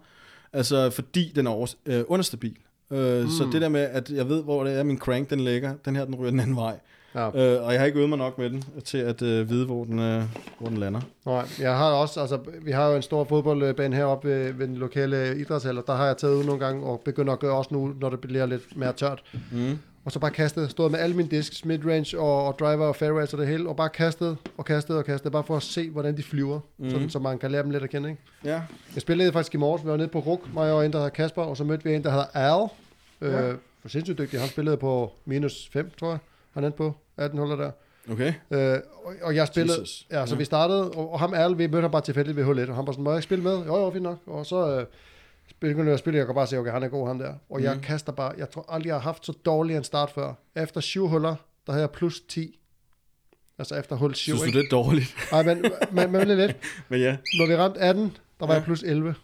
Altså, 0.53 0.89
fordi 0.89 1.31
den 1.35 1.47
er 1.47 1.51
over, 1.51 1.67
øh, 1.85 2.03
understabil. 2.07 2.55
Øh, 2.91 3.23
mm. 3.23 3.29
Så 3.29 3.47
det 3.51 3.61
der 3.61 3.69
med, 3.69 3.81
at 3.81 4.09
jeg 4.09 4.29
ved, 4.29 4.43
hvor 4.43 4.63
det 4.63 4.79
er, 4.79 4.83
min 4.83 4.97
crank 4.97 5.29
den 5.29 5.39
ligger, 5.39 5.73
den 5.85 5.95
her, 5.95 6.05
den 6.05 6.15
ryger 6.15 6.31
den 6.31 6.39
anden 6.39 6.55
vej. 6.55 6.75
Ja. 7.15 7.27
Øh, 7.27 7.65
og 7.65 7.71
jeg 7.71 7.81
har 7.81 7.85
ikke 7.85 7.97
øvet 7.97 8.09
mig 8.09 8.17
nok 8.17 8.37
med 8.37 8.49
den, 8.49 8.63
til 8.85 8.97
at 8.97 9.21
øh, 9.21 9.49
vide, 9.49 9.65
hvor 9.65 9.83
den, 9.83 9.99
øh, 9.99 10.23
hvor 10.59 10.69
den 10.69 10.77
lander. 10.77 11.01
Nej, 11.25 11.45
jeg 11.59 11.77
har 11.77 11.91
også, 11.91 12.19
altså, 12.19 12.39
vi 12.61 12.71
har 12.71 12.89
jo 12.89 12.95
en 12.95 13.01
stor 13.01 13.23
fodboldbane 13.23 13.95
heroppe 13.95 14.29
ved, 14.29 14.53
ved 14.53 14.67
den 14.67 14.75
lokale 14.75 15.37
idrætshal, 15.37 15.77
og 15.77 15.83
der 15.87 15.95
har 15.95 16.05
jeg 16.05 16.17
taget 16.17 16.35
ud 16.35 16.43
nogle 16.43 16.65
gange, 16.65 16.85
og 16.85 17.01
begynder 17.05 17.33
at 17.33 17.39
gøre 17.39 17.55
også 17.55 17.69
nu, 17.73 17.93
når 17.99 18.09
det 18.09 18.19
bliver 18.19 18.45
lidt 18.45 18.77
mere 18.77 18.93
tørt. 18.93 19.23
Mm. 19.51 19.77
Og 20.05 20.11
så 20.11 20.19
bare 20.19 20.31
kastet, 20.31 20.71
stået 20.71 20.91
med 20.91 20.99
alle 20.99 21.15
mine 21.15 21.29
disks, 21.29 21.65
midrange 21.65 22.19
og, 22.19 22.47
og 22.47 22.59
driver 22.59 22.85
og 22.87 22.95
fairways 22.95 23.33
og 23.33 23.39
det 23.39 23.47
hele, 23.47 23.69
og 23.69 23.75
bare 23.75 23.89
kastet 23.89 24.37
og 24.57 24.65
kastet 24.65 24.97
og 24.97 25.05
kastet, 25.05 25.31
bare 25.31 25.43
for 25.43 25.55
at 25.57 25.63
se, 25.63 25.89
hvordan 25.89 26.17
de 26.17 26.23
flyver, 26.23 26.59
mm. 26.77 26.89
sådan, 26.89 27.09
så 27.09 27.19
man 27.19 27.37
kan 27.39 27.51
lære 27.51 27.63
dem 27.63 27.69
lidt 27.71 27.83
at 27.83 27.89
kende, 27.89 28.09
ikke? 28.09 28.21
Ja, 28.43 28.61
Jeg 28.95 29.01
spillede 29.01 29.31
faktisk 29.31 29.53
i 29.53 29.57
morges, 29.57 29.83
vi 29.85 29.89
var 29.89 29.97
nede 29.97 30.07
på 30.07 30.19
RUK, 30.19 30.53
mig 30.53 30.71
og 30.73 30.85
en, 30.85 30.91
der 30.91 30.97
hedder 30.97 31.09
Kasper, 31.09 31.41
og 31.41 31.57
så 31.57 31.63
mødte 31.63 31.83
vi 31.83 31.95
en, 31.95 32.03
der 32.03 32.09
hedder 32.09 32.25
Al. 32.33 32.67
Ja. 33.21 33.49
Øh, 33.49 33.57
for 33.81 33.89
sindssygt 33.89 34.17
dygtig, 34.17 34.39
han 34.39 34.49
spillede 34.49 34.77
på 34.77 35.11
minus 35.25 35.69
5, 35.73 35.91
tror 35.99 36.09
jeg. 36.09 36.19
Han 36.53 36.63
endte 36.63 36.77
på 36.77 36.93
18 37.17 37.39
huller 37.39 37.55
der. 37.55 37.71
okay. 38.11 38.33
Øh, 38.51 38.77
og, 39.05 39.13
og 39.21 39.35
jeg 39.35 39.47
spillede, 39.47 39.79
Jesus. 39.81 40.05
ja, 40.11 40.25
så 40.25 40.35
Ja. 40.35 40.37
vi 40.37 40.45
startede, 40.45 40.91
og, 40.91 41.11
og 41.13 41.19
ham 41.19 41.33
Al, 41.33 41.57
vi 41.57 41.67
mødte 41.67 41.81
ham 41.81 41.91
bare 41.91 42.01
tilfældigt 42.01 42.37
ved 42.37 42.43
hul 42.43 42.59
1, 42.59 42.69
og 42.69 42.75
han 42.75 42.85
var 42.87 42.91
sådan, 42.91 43.03
må 43.03 43.09
jeg 43.11 43.17
ikke 43.17 43.23
spille 43.23 43.43
med? 43.43 43.65
Jo, 43.65 43.77
jo, 43.77 43.91
fint 43.91 44.03
nok. 44.03 44.17
Og 44.27 44.45
så 44.45 44.79
øh, 44.79 44.85
begyndte 45.69 45.85
jeg 45.85 45.93
at 45.93 45.99
spille, 45.99 46.17
jeg 46.17 46.25
kan 46.25 46.35
bare 46.35 46.47
se, 46.47 46.57
okay, 46.57 46.71
han 46.71 46.83
er 46.83 46.87
god, 46.87 47.07
ham 47.07 47.19
der. 47.19 47.33
Og 47.49 47.63
jeg 47.63 47.73
Mhm. 47.73 47.83
kaster 47.83 48.11
bare, 48.11 48.33
jeg 48.37 48.49
tror 48.49 48.65
aldrig, 48.69 48.87
jeg 48.87 48.95
har 48.95 49.01
haft 49.01 49.25
så 49.25 49.33
dårlig 49.45 49.75
en 49.75 49.83
start 49.83 50.11
før. 50.11 50.33
Efter 50.55 50.81
syv 50.81 51.07
huller, 51.07 51.35
der 51.65 51.71
havde 51.73 51.81
jeg 51.81 51.89
plus 51.91 52.21
10. 52.21 52.59
Altså 53.59 53.75
efter 53.75 53.95
hul 53.95 54.15
7, 54.15 54.23
Synes 54.31 54.41
du, 54.41 54.45
ikke? 54.47 54.59
det 54.59 54.65
er 54.65 54.69
dårligt? 54.69 55.15
Nej, 55.31 55.43
men, 55.43 55.65
men, 55.91 56.11
men 56.11 56.27
lidt. 56.27 56.55
Men 56.89 56.99
ja. 57.01 57.17
Når 57.39 57.47
vi 57.47 57.55
ramte 57.55 57.79
18, 57.79 58.17
der 58.39 58.45
var 58.45 58.53
Ja. 58.53 58.57
jeg 58.59 58.63
plus 58.65 58.83
11. 58.83 59.15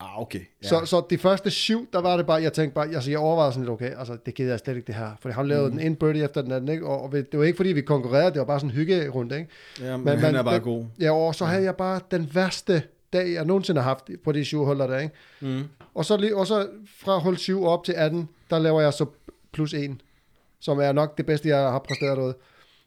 Ah, 0.00 0.20
okay. 0.20 0.40
Ja. 0.62 0.68
Så, 0.68 0.84
så 0.84 1.04
de 1.10 1.18
første 1.18 1.50
syv, 1.50 1.88
der 1.92 2.00
var 2.00 2.16
det 2.16 2.26
bare, 2.26 2.42
jeg 2.42 2.52
tænkte 2.52 2.74
bare, 2.74 2.88
altså 2.94 3.10
jeg 3.10 3.18
overvejede 3.18 3.52
sådan 3.52 3.62
lidt, 3.64 3.72
okay, 3.72 3.98
altså 3.98 4.16
det 4.26 4.34
gider 4.34 4.50
jeg 4.50 4.58
slet 4.58 4.76
ikke 4.76 4.86
det 4.86 4.94
her. 4.94 5.10
For 5.20 5.30
han 5.30 5.48
lavede 5.48 5.70
mm. 5.70 5.76
den 5.78 5.86
en 5.86 5.96
birdie 5.96 6.24
efter 6.24 6.42
den 6.42 6.52
anden, 6.52 6.68
ikke? 6.74 6.86
Og, 6.86 7.02
og 7.02 7.12
det 7.12 7.38
var 7.38 7.44
ikke 7.44 7.56
fordi, 7.56 7.68
vi 7.72 7.80
konkurrerede, 7.80 8.30
det 8.30 8.38
var 8.38 8.44
bare 8.44 8.60
sådan 8.60 8.70
en 8.70 8.74
hyggerunde, 8.76 9.38
ikke? 9.38 9.50
ja, 9.80 9.84
men, 9.84 9.90
men- 9.92 10.04
men 10.04 10.18
han 10.18 10.32
men- 10.32 10.38
er 10.38 10.42
bare 10.42 10.54
men- 10.54 10.62
god. 10.62 10.84
Ja, 11.00 11.10
og 11.14 11.34
så 11.34 11.44
havde 11.44 11.64
jeg 11.64 11.76
bare 11.76 12.00
den 12.10 12.30
værste 12.34 12.82
dag, 13.12 13.32
jeg 13.32 13.44
nogensinde 13.44 13.80
har 13.80 13.88
haft 13.88 14.10
på 14.24 14.32
de 14.32 14.44
syv 14.44 14.64
huller 14.64 14.86
der, 14.86 14.98
ikke? 14.98 15.14
Mm. 15.40 15.64
Og 15.94 16.04
så, 16.04 16.16
lige, 16.16 16.36
og 16.36 16.46
så 16.46 16.68
fra 17.00 17.18
hul 17.18 17.36
7 17.36 17.64
op 17.64 17.84
til 17.84 17.92
18, 17.92 18.28
der 18.50 18.58
laver 18.58 18.80
jeg 18.80 18.92
så 18.92 19.06
plus 19.52 19.74
1, 19.74 19.96
som 20.60 20.78
er 20.80 20.92
nok 20.92 21.16
det 21.18 21.26
bedste, 21.26 21.48
jeg 21.48 21.58
har 21.58 21.78
præsteret 21.78 22.16
derude. 22.16 22.34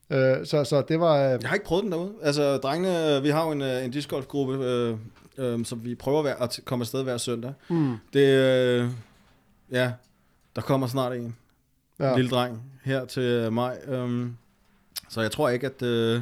Øh, 0.10 0.46
så, 0.46 0.64
så 0.64 0.82
det 0.88 1.00
var... 1.00 1.16
Øh, 1.16 1.40
Jeg 1.42 1.50
har 1.50 1.54
ikke 1.54 1.66
prøvet 1.66 1.84
den 1.84 1.92
derude. 1.92 2.14
Altså, 2.22 2.58
drengene, 2.58 3.16
øh, 3.16 3.24
vi 3.24 3.30
har 3.30 3.46
jo 3.46 3.52
en, 3.52 3.62
øh, 3.62 3.86
en 3.86 3.92
discgolfgruppe, 3.92 4.54
øh, 4.66 4.98
øh, 5.38 5.66
som 5.66 5.86
vi 5.86 5.96
prøver 5.96 6.22
hver, 6.22 6.36
at 6.36 6.60
komme 6.66 6.84
afsted 6.84 7.04
hver 7.04 7.18
søndag. 7.18 7.54
mm, 7.70 7.96
Det, 8.14 8.28
øh, 8.30 8.90
ja, 9.72 9.92
der 10.56 10.62
kommer 10.62 10.88
snart 10.88 11.14
en 11.14 11.36
ja. 12.00 12.16
lille 12.16 12.32
dreng 12.32 12.64
her 12.84 13.06
til 13.06 13.52
mig. 13.52 13.78
Um, 13.88 14.38
så 15.10 15.22
jeg 15.22 15.32
tror 15.32 15.50
ikke, 15.50 15.66
at, 15.68 15.82
øh, 15.82 16.16
at 16.16 16.22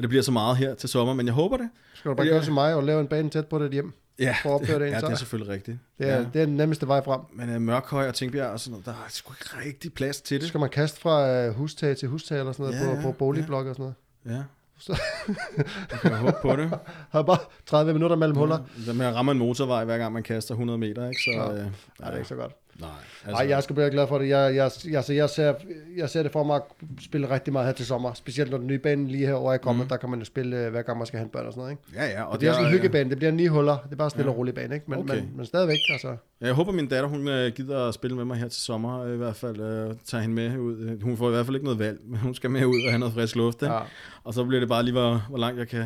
det 0.00 0.08
bliver 0.08 0.22
så 0.22 0.32
meget 0.32 0.56
her 0.56 0.74
til 0.74 0.88
sommer, 0.88 1.14
men 1.14 1.26
jeg 1.26 1.34
håber 1.34 1.56
det. 1.56 1.68
Skal 2.04 2.10
du 2.10 2.16
bare 2.16 2.26
Ja. 2.26 2.32
gøre 2.32 2.44
som 2.44 2.54
mig 2.54 2.74
og 2.74 2.82
lave 2.84 3.00
en 3.00 3.06
bane 3.06 3.30
tæt 3.30 3.46
på 3.46 3.64
dit 3.64 3.72
hjem? 3.72 3.92
Ja, 4.18 4.36
For 4.42 4.48
at 4.50 4.54
opføre 4.60 4.78
det 4.78 4.90
ja, 4.90 5.00
det 5.00 5.04
er 5.10 5.14
selvfølgelig 5.14 5.52
rigtigt. 5.52 5.78
Det 5.98 6.08
er, 6.08 6.16
ja. 6.16 6.24
det 6.34 6.42
er 6.42 6.46
den 6.46 6.56
nemmeste 6.56 6.88
vej 6.88 7.04
frem. 7.04 7.20
Men 7.32 7.56
uh, 7.56 7.62
Mørkhøj 7.62 8.08
og 8.08 8.14
Tingbjerg 8.14 8.46
og 8.50 8.60
sådan 8.60 8.70
noget, 8.70 8.86
der 8.86 8.92
er 8.92 9.08
sgu 9.08 9.32
ikke 9.32 9.68
rigtig 9.68 9.92
plads 9.94 10.20
til 10.20 10.34
Det 10.34 10.40
det. 10.40 10.48
skal 10.48 10.60
man 10.60 10.70
kaste 10.70 11.00
fra 11.00 11.30
øh, 11.30 11.54
hustag 11.54 11.96
til 11.96 12.08
hustag 12.08 12.38
eller 12.38 12.52
sådan 12.52 12.64
noget, 12.72 12.80
Ja, 12.86 12.90
på, 12.90 12.96
ja, 12.96 13.02
på 13.02 13.12
boligblokke 13.12 13.70
og 13.70 13.76
sådan 13.76 13.92
noget. 14.24 14.38
Ja. 14.38 14.42
Så- 14.78 15.00
jeg 15.90 15.98
kan 16.00 16.12
håbe 16.14 16.36
på 16.42 16.56
det. 16.56 16.70
Har 17.12 17.22
bare 17.22 17.38
30 17.66 17.92
minutter 17.92 18.16
mellem 18.16 18.36
huller. 18.38 18.58
Det 18.86 18.96
med 18.96 19.06
at 19.06 19.14
ramme 19.14 19.32
en 19.32 19.38
motorvej, 19.38 19.84
hver 19.84 19.98
gang 19.98 20.12
man 20.12 20.22
kaster 20.22 20.54
100 20.54 20.78
meter, 20.78 21.08
ikke? 21.08 21.20
Så, 21.24 21.30
Ja. 21.30 21.52
øh, 21.52 21.56
Nej, 21.56 21.64
det 21.64 21.74
er 22.00 22.16
ikke 22.16 22.28
så 22.28 22.34
godt. 22.34 22.52
Nej, 22.80 22.90
Altså, 23.26 23.42
Ej, 23.42 23.48
jeg 23.48 23.62
skal 23.62 23.74
blive 23.74 23.90
glad 23.90 24.06
for 24.08 24.18
det. 24.18 24.28
Jeg, 24.28 24.54
jeg, 24.54 24.70
jeg, 24.84 24.96
altså, 24.96 25.12
jeg, 25.12 25.30
ser, 25.30 25.54
jeg 25.96 26.10
ser 26.10 26.22
det 26.22 26.32
for 26.32 26.42
mig 26.44 26.56
at 26.56 26.62
spille 27.04 27.30
rigtig 27.30 27.52
meget 27.52 27.66
her 27.66 27.72
til 27.72 27.86
sommer. 27.86 28.14
Specielt 28.14 28.50
når 28.50 28.58
den 28.58 28.66
nye 28.66 28.78
bane 28.78 29.08
lige 29.08 29.26
herovre 29.26 29.54
er 29.54 29.58
kommet. 29.58 29.84
Mm. 29.84 29.88
Der 29.88 29.96
kan 29.96 30.10
man 30.10 30.18
jo 30.18 30.24
spille, 30.24 30.56
øh, 30.64 30.70
hver 30.70 30.82
gang 30.82 30.98
man 30.98 31.06
skal 31.06 31.18
hente 31.18 31.32
børn 31.32 31.46
og 31.46 31.52
sådan 31.52 31.60
noget. 31.60 31.72
Ikke? 31.72 31.82
Ja, 31.94 32.10
ja. 32.10 32.22
Og 32.22 32.32
det 32.32 32.38
bliver 32.38 32.52
sådan 32.52 32.66
en 32.66 32.72
hyggebane. 32.72 33.10
Det 33.10 33.18
bliver 33.18 33.30
ni 33.32 33.46
huller. 33.46 33.76
Det 33.84 33.92
er 33.92 33.96
bare 33.96 34.10
stille 34.10 34.24
Ja. 34.26 34.30
og 34.30 34.36
rolig 34.38 34.54
bane. 34.54 34.74
Ikke? 34.74 34.86
Men, 34.90 34.98
Okay. 34.98 35.14
men, 35.14 35.32
men 35.36 35.46
stadigvæk. 35.46 35.78
Altså, 35.92 36.08
Ja, 36.40 36.46
Jeg 36.46 36.54
håber, 36.54 36.72
min 36.72 36.88
datter 36.88 37.08
hun 37.08 37.28
øh, 37.28 37.52
gider 37.52 37.88
at 37.88 37.94
spille 37.94 38.16
med 38.16 38.24
mig 38.24 38.36
her 38.36 38.48
til 38.48 38.62
sommer, 38.62 39.00
øh, 39.02 39.14
i 39.14 39.16
hvert 39.16 39.36
fald 39.36 39.60
øh, 39.60 39.94
tage 40.04 40.20
hende 40.20 40.34
med 40.34 40.58
ud. 40.58 41.00
Hun 41.02 41.16
får 41.16 41.28
i 41.28 41.30
hvert 41.32 41.46
fald 41.46 41.56
ikke 41.56 41.64
noget 41.64 41.78
valg, 41.78 41.98
men 42.04 42.18
hun 42.18 42.34
skal 42.34 42.50
med 42.50 42.64
ud 42.64 42.82
og 42.84 42.90
have 42.90 42.98
noget 42.98 43.14
frisk 43.14 43.36
luft. 43.36 43.62
Ikke? 43.62 43.74
ja, 43.74 43.80
Og 44.24 44.34
så 44.34 44.44
bliver 44.44 44.60
det 44.60 44.68
bare 44.68 44.82
lige, 44.82 44.92
hvor, 44.92 45.26
hvor 45.28 45.38
langt 45.38 45.58
jeg 45.58 45.68
kan 45.68 45.84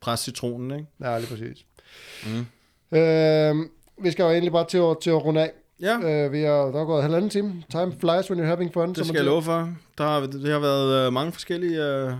presse 0.00 0.24
citronen. 0.24 0.70
Ikke? 0.70 0.86
ja, 1.00 1.18
lige 1.18 1.28
præcis. 1.28 1.64
Mm. 2.26 2.46
Øh, 2.98 3.54
vi 4.02 4.10
skal 4.10 4.22
jo 4.22 4.30
egentlig 4.30 4.52
bare 4.52 4.66
til 4.68 4.78
at, 4.78 4.96
til 5.02 5.10
at 5.10 5.24
runde 5.24 5.40
af. 5.42 5.50
Ja, 5.82 6.24
Øh, 6.24 6.32
vi 6.32 6.40
er, 6.42 6.50
der 6.52 6.80
er 6.80 6.84
gået 6.84 7.02
halvanden 7.02 7.30
time. 7.30 7.62
Time 7.70 7.92
flies 8.00 8.30
when 8.30 8.40
you're 8.40 8.46
having 8.46 8.72
fun. 8.72 8.88
det 8.88 8.96
skal 8.96 9.06
man 9.06 9.16
jeg 9.16 9.24
love 9.24 9.42
for. 9.42 9.68
Der 9.98 10.04
har, 10.04 10.20
det 10.20 10.52
har 10.52 10.58
været 10.58 11.06
øh, 11.06 11.12
mange 11.12 11.32
forskellige 11.32 11.84
øh, 11.84 12.12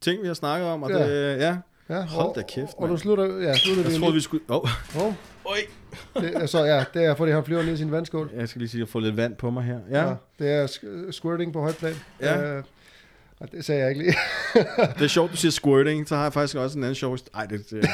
ting, 0.00 0.22
vi 0.22 0.26
har 0.26 0.34
snakket 0.34 0.68
om. 0.68 0.82
Og 0.82 0.90
Ja. 0.90 1.08
det, 1.32 1.38
ja. 1.40 1.56
Ja, 1.88 2.00
Hold 2.02 2.34
da 2.34 2.42
kæft, 2.42 2.66
Og 2.76 2.82
nu 2.82 2.86
mand. 2.86 2.98
slutter, 2.98 3.24
ja, 3.24 3.54
slutter 3.54 3.82
Jeg 3.82 3.92
vi 3.92 3.98
troede, 3.98 4.14
vi 4.14 4.20
skulle... 4.20 4.44
Åh, 4.48 4.56
oh, 4.56 5.02
Oh, 5.06 5.12
Oj. 5.44 5.56
det, 6.14 6.50
så 6.50 6.64
ja, 6.64 6.84
det 6.94 7.04
er 7.04 7.14
fordi 7.14 7.32
han 7.32 7.44
flyver 7.44 7.62
ned 7.62 7.72
i 7.72 7.76
sin 7.76 7.90
vandskål. 7.92 8.30
jeg 8.36 8.48
skal 8.48 8.58
lige 8.60 8.68
sige, 8.68 8.78
at 8.78 8.86
jeg 8.86 8.88
får 8.92 9.00
lidt 9.00 9.16
vand 9.16 9.36
på 9.36 9.50
mig 9.50 9.64
her. 9.64 9.78
Ja, 9.90 10.08
Ja, 10.08 10.14
det 10.38 10.50
er 10.50 10.66
squirting 11.10 11.52
på 11.52 11.60
højt 11.60 11.76
plan. 11.76 11.94
Ja. 12.20 12.56
Øh, 12.56 12.62
og 13.40 13.52
det 13.52 13.64
sagde 13.64 13.80
jeg 13.80 13.88
ikke 13.90 14.02
lige. 14.02 14.14
det 14.98 15.02
er 15.04 15.08
sjovt, 15.08 15.32
du 15.32 15.36
siger 15.36 15.52
squirting. 15.52 16.08
Så 16.08 16.16
har 16.16 16.22
jeg 16.22 16.32
faktisk 16.32 16.56
også 16.56 16.78
en 16.78 16.84
anden 16.84 16.94
sjov... 16.94 17.18
Ej, 17.34 17.46
det, 17.46 17.70
det, 17.70 17.80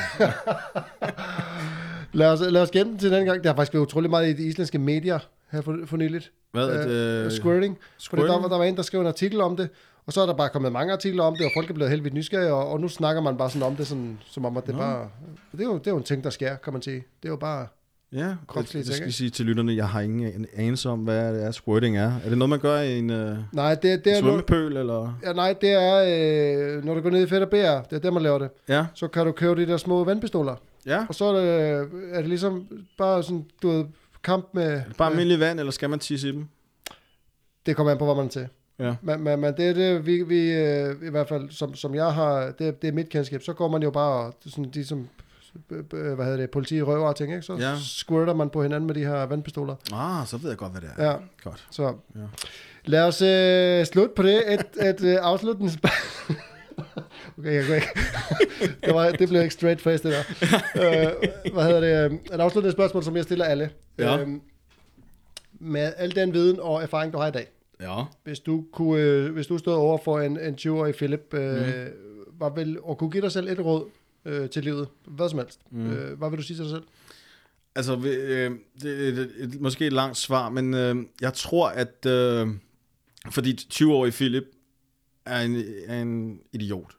lad, 2.12 2.26
os, 2.32 2.40
lad 2.40 2.62
os 2.62 2.70
gemme 2.70 2.93
den 2.93 2.98
til 2.98 3.10
den 3.12 3.24
gang. 3.26 3.44
Der 3.44 3.51
har 3.51 3.56
faktisk 3.56 3.74
været 3.74 3.82
utrolig 3.82 4.10
meget 4.10 4.28
i 4.28 4.32
de 4.32 4.48
islandske 4.48 4.78
medier 4.78 5.18
her 5.52 5.60
for, 5.60 5.78
for 5.86 5.97
nyligt. 5.97 6.30
hvad? 6.52 6.86
Øh, 6.86 7.24
Øh, 7.24 7.30
squirting. 7.32 7.78
Squirting? 7.98 8.28
der, 8.32 8.40
var- 8.40 8.48
der 8.48 8.56
var 8.59 8.64
en, 8.64 8.76
der 8.76 8.82
skrev 8.82 9.01
en 9.01 9.06
artikel 9.06 9.40
om 9.40 9.56
det, 9.56 9.68
og 10.06 10.12
så 10.12 10.20
er 10.20 10.26
der 10.26 10.35
bare 10.35 10.48
kommet 10.48 10.72
mange 10.72 10.93
artikler 10.93 11.22
om 11.22 11.36
det, 11.36 11.44
og 11.47 11.51
folk 11.56 11.70
er 11.70 11.74
blevet 11.74 11.90
helt 11.90 12.05
vildt 12.05 12.14
nysgerrige, 12.14 12.52
og, 12.52 12.68
og 12.68 12.80
nu 12.80 12.89
snakker 12.89 13.22
man 13.22 13.36
bare 13.36 13.51
sådan 13.51 13.62
om 13.66 13.76
det, 13.76 13.86
sådan, 13.86 14.18
som 14.26 14.44
om 14.44 14.56
at 14.56 14.66
det 14.66 14.74
Nå. 14.74 14.80
bare... 14.80 15.09
Det 15.52 15.60
er, 15.60 15.64
jo, 15.64 15.78
det 15.78 15.86
er 15.86 15.90
jo 15.90 15.97
en 15.97 16.02
ting, 16.02 16.24
der 16.24 16.30
sker, 16.30 16.56
kan 16.56 16.72
man 16.72 16.82
sige. 16.82 16.97
Det 17.22 17.28
er 17.28 17.32
jo 17.32 17.36
bare... 17.36 17.66
Ja, 18.12 18.18
jeg, 18.18 18.36
Kropslige 18.47 18.85
jeg 18.89 18.94
skal 18.97 19.12
sige 19.12 19.30
til 19.30 19.47
lytterne, 19.47 19.76
jeg 19.76 19.89
har 19.89 20.01
ingen 20.01 20.26
an- 20.35 20.47
anelse 20.56 20.89
om, 20.89 20.98
hvad 20.98 21.35
det 21.35 21.44
er, 21.44 21.51
squirting 21.51 21.98
er. 21.98 22.12
Er 22.24 22.28
det 22.28 22.39
noget, 22.39 22.51
man 22.51 22.59
gør 22.59 22.80
i 22.80 22.98
en 22.98 23.10
uh, 23.10 23.36
Nej, 23.52 23.74
det, 23.74 24.05
det 24.05 24.12
er 24.16 24.20
svømmepøl, 24.20 24.76
eller? 24.76 25.18
ja, 25.24 25.32
nej, 25.32 25.55
det 25.60 25.70
er, 25.70 26.76
øh, 26.76 26.85
når 26.85 26.94
du 26.94 27.01
går 27.01 27.10
ned 27.10 27.22
i 27.22 27.26
Fedt 27.26 27.43
og 27.43 27.48
BR, 27.51 27.55
det 27.55 27.93
er 27.93 27.98
der, 27.98 28.10
man 28.10 28.22
laver 28.22 28.39
det, 28.39 28.48
Ja, 28.68 28.86
så 28.94 29.09
kan 29.09 29.26
du 29.26 29.32
købe 29.32 29.60
de 29.60 29.66
der 29.66 29.76
små 29.76 30.05
vandpistoler. 30.05 30.55
Ja. 30.89 31.06
Og 31.09 31.15
så 31.15 31.24
er 31.24 31.32
det, 31.40 31.89
er 32.12 32.19
det 32.20 32.28
ligesom 32.28 32.69
bare 32.98 33.23
sådan, 33.23 33.44
du 33.62 33.70
ved, 33.70 33.85
kamp 34.23 34.48
med... 34.52 34.82
Bare 34.98 35.10
almindelig 35.10 35.40
vand, 35.40 35.59
eller 35.60 35.73
skal 35.73 35.90
man 35.90 35.98
tisse 35.98 36.28
i 36.28 36.32
dem? 36.32 36.48
Det 37.66 37.77
kommer 37.77 37.93
an 37.93 37.98
på, 37.98 38.05
hvad 38.05 38.15
man 38.15 38.24
er 38.24 38.28
til. 38.31 38.48
Ja. 38.78 38.94
Men, 39.02 39.20
men, 39.20 39.40
men 39.40 39.55
det 39.56 39.69
er 39.69 39.73
det, 39.74 40.06
vi, 40.06 40.23
vi 40.23 40.52
øh, 40.52 40.94
i 41.06 41.10
hvert 41.10 41.28
fald, 41.28 41.51
som, 41.51 41.74
som 41.74 41.94
jeg 41.94 42.15
har, 42.15 42.51
det, 42.59 42.82
det 42.82 42.89
er 42.89 42.93
mit 42.93 43.09
kendskab, 43.09 43.43
så 43.43 43.52
går 43.52 43.69
man 43.69 43.82
jo 43.82 43.90
bare, 43.90 44.27
og 44.27 44.35
sådan, 44.47 44.70
de 44.70 44.85
som, 44.85 45.09
øh, 45.70 46.15
hvad 46.15 46.24
hedder 46.24 46.36
det, 46.36 46.51
politi 46.51 46.82
røver 46.82 47.09
og 47.09 47.16
ting, 47.16 47.31
ikke? 47.32 47.43
så 47.43 47.56
ja. 47.56 47.74
squirter 47.78 48.35
man 48.35 48.51
på 48.51 48.62
hinanden 48.62 48.86
med 48.86 48.94
de 48.94 49.01
her 49.05 49.27
vandpistoler. 49.27 49.74
Ah, 49.93 50.27
så 50.27 50.36
ved 50.36 50.48
jeg 50.48 50.59
godt, 50.59 50.73
hvad 50.73 50.81
det 50.81 50.90
er. 50.97 51.05
Ja, 51.10 51.16
Godt. 51.44 51.66
så 51.70 51.94
Ja. 52.15 52.20
lad 52.85 53.02
os 53.02 53.23
øh, 53.23 53.86
slutte 53.86 54.15
på 54.16 54.23
det. 54.23 54.52
Et, 54.52 54.86
et 54.89 55.05
øh, 55.05 55.19
afsluttende 55.20 55.73
spørgsmål. 55.73 56.36
Okay, 57.39 57.52
jeg 57.69 57.74
ikke. 57.74 57.89
det, 58.86 58.94
var, 58.94 59.10
det 59.10 59.28
blev 59.28 59.43
ikke 59.43 59.55
straight 59.55 59.81
face, 59.81 60.09
det 60.09 60.12
der. 60.16 60.23
øh, 60.77 61.52
hvad 61.52 61.65
hedder 61.65 61.81
det? 62.09 62.12
øh, 62.12 62.19
Et 62.35 62.40
afsluttende 62.40 62.73
spørgsmål, 62.73 63.02
som 63.05 63.16
jeg 63.16 63.24
stiller 63.24 63.44
alle. 63.44 63.70
Ja. 63.98 64.19
Øhm, 64.20 64.40
med 65.60 65.93
al 65.97 66.15
den 66.16 66.32
viden 66.32 66.60
og 66.60 66.82
erfaring, 66.82 67.12
du 67.12 67.19
har 67.19 67.27
i 67.28 67.31
dag, 67.31 67.47
Ja. 67.81 68.02
hvis 68.24 68.40
du, 68.40 68.65
kunne, 68.73 69.02
øh, 69.02 69.32
hvis 69.32 69.47
du 69.47 69.59
stod 69.59 69.74
over 69.74 69.98
for 70.05 70.20
en, 70.20 70.40
en 70.40 70.55
20-årig 70.60 70.94
Philip, 70.94 71.35
øh, 71.35 71.66
mm. 71.66 71.93
hvad 72.36 72.51
vil, 72.56 72.81
og 72.82 72.98
kunne 72.98 73.10
give 73.10 73.23
dig 73.23 73.32
selv 73.32 73.48
et 73.48 73.60
råd 73.60 73.85
øh, 74.24 74.51
til 74.51 74.62
livet, 74.65 74.89
hvad 75.06 75.28
som 75.28 75.39
helst, 75.39 75.60
Mm. 75.70 75.90
øh, 75.90 76.19
hvad 76.19 76.31
vil 76.31 76.39
du 76.39 76.43
sige 76.43 76.56
til 76.56 76.65
dig 76.65 76.70
selv? 76.70 76.82
Altså, 77.74 77.97
øh, 77.97 78.51
det 78.82 79.09
er 79.09 79.09
et, 79.23 79.31
et, 79.39 79.60
måske 79.60 79.86
et 79.86 79.93
langt 79.93 80.16
svar, 80.16 80.48
men 80.51 80.74
øh, 80.74 80.97
jeg 81.20 81.35
tror, 81.35 81.69
at 81.69 82.06
øh, 82.06 82.48
fordi 83.31 83.59
20-årige 83.74 84.12
Philip 84.12 84.44
er 85.27 85.40
en, 85.40 85.62
er 85.86 86.02
en 86.02 86.40
idiot, 86.52 86.94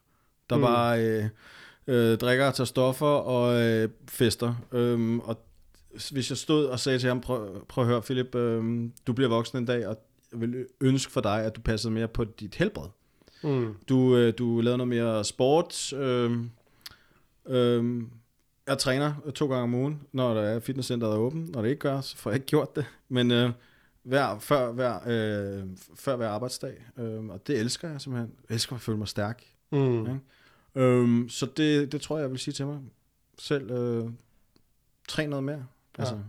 der 0.49 0.55
mm. 0.55 0.61
Bare 0.61 1.05
øh, 1.05 1.25
øh, 1.87 2.17
drikker 2.17 2.51
tager 2.51 2.65
stoffer 2.65 3.05
og 3.05 3.61
øh, 3.61 3.89
fester. 4.07 4.55
Øhm, 4.71 5.19
og 5.19 5.45
hvis 6.11 6.29
jeg 6.29 6.37
stod 6.37 6.65
og 6.65 6.79
sagde 6.79 6.99
til 6.99 7.07
ham, 7.09 7.21
prøv, 7.21 7.65
prøv 7.65 7.83
at 7.83 7.87
høre, 7.89 8.01
Philip, 8.01 8.35
øh, 8.35 8.89
du 9.07 9.13
bliver 9.13 9.29
voksen 9.29 9.57
en 9.57 9.65
dag, 9.65 9.87
og 9.87 9.97
jeg 10.31 10.41
vil 10.41 10.65
ønske 10.81 11.11
for 11.11 11.21
dig, 11.21 11.43
at 11.45 11.55
du 11.55 11.61
passede 11.61 11.93
mere 11.93 12.07
på 12.07 12.23
dit 12.23 12.55
helbred. 12.55 12.87
Mm. 13.43 13.75
Du, 13.89 14.17
øh, 14.17 14.33
du 14.37 14.61
lavede 14.61 14.77
noget 14.77 14.87
mere 14.87 15.23
sport. 15.23 15.93
Øh, 15.93 16.31
øh, 17.47 18.01
Jeg 18.67 18.77
træner 18.77 19.13
to 19.35 19.47
gange 19.47 19.63
om 19.63 19.73
ugen, 19.73 20.01
når 20.11 20.33
der 20.33 20.41
er 20.41 20.59
fitnesscenteret 20.59 21.13
er 21.13 21.17
åbent. 21.17 21.51
Når 21.51 21.61
det 21.61 21.69
ikke 21.69 21.79
gør, 21.79 22.01
så 22.01 22.17
får 22.17 22.29
jeg 22.29 22.35
ikke 22.35 22.47
gjort 22.47 22.75
det. 22.75 22.85
Men 23.09 23.31
øh, 23.31 23.51
hver, 24.03 24.39
før, 24.39 24.71
hver, 24.71 24.99
øh, 25.07 25.63
før 25.95 26.15
hver 26.15 26.29
arbejdsdag. 26.29 26.73
Øh, 26.99 27.25
og 27.25 27.47
det 27.47 27.59
elsker 27.59 27.89
jeg 27.89 28.01
simpelthen. 28.01 28.31
Jeg 28.49 28.53
elsker 28.53 28.75
at 28.75 28.81
føle 28.81 28.97
mig 28.97 29.07
stærk. 29.07 29.43
Mm. 29.71 29.99
Ikke? 29.99 30.19
Øh, 30.75 31.29
så 31.29 31.45
det, 31.57 31.91
det 31.91 32.01
tror 32.01 32.17
jeg, 32.17 32.21
jeg 32.23 32.31
vil 32.31 32.39
sige 32.39 32.53
til 32.53 32.65
mig. 32.65 32.79
Selv 33.39 33.71
øh, 33.71 34.09
træn 35.07 35.29
noget 35.29 35.43
mere. 35.43 35.65
Ja. 35.97 36.01
Altså, 36.03 36.19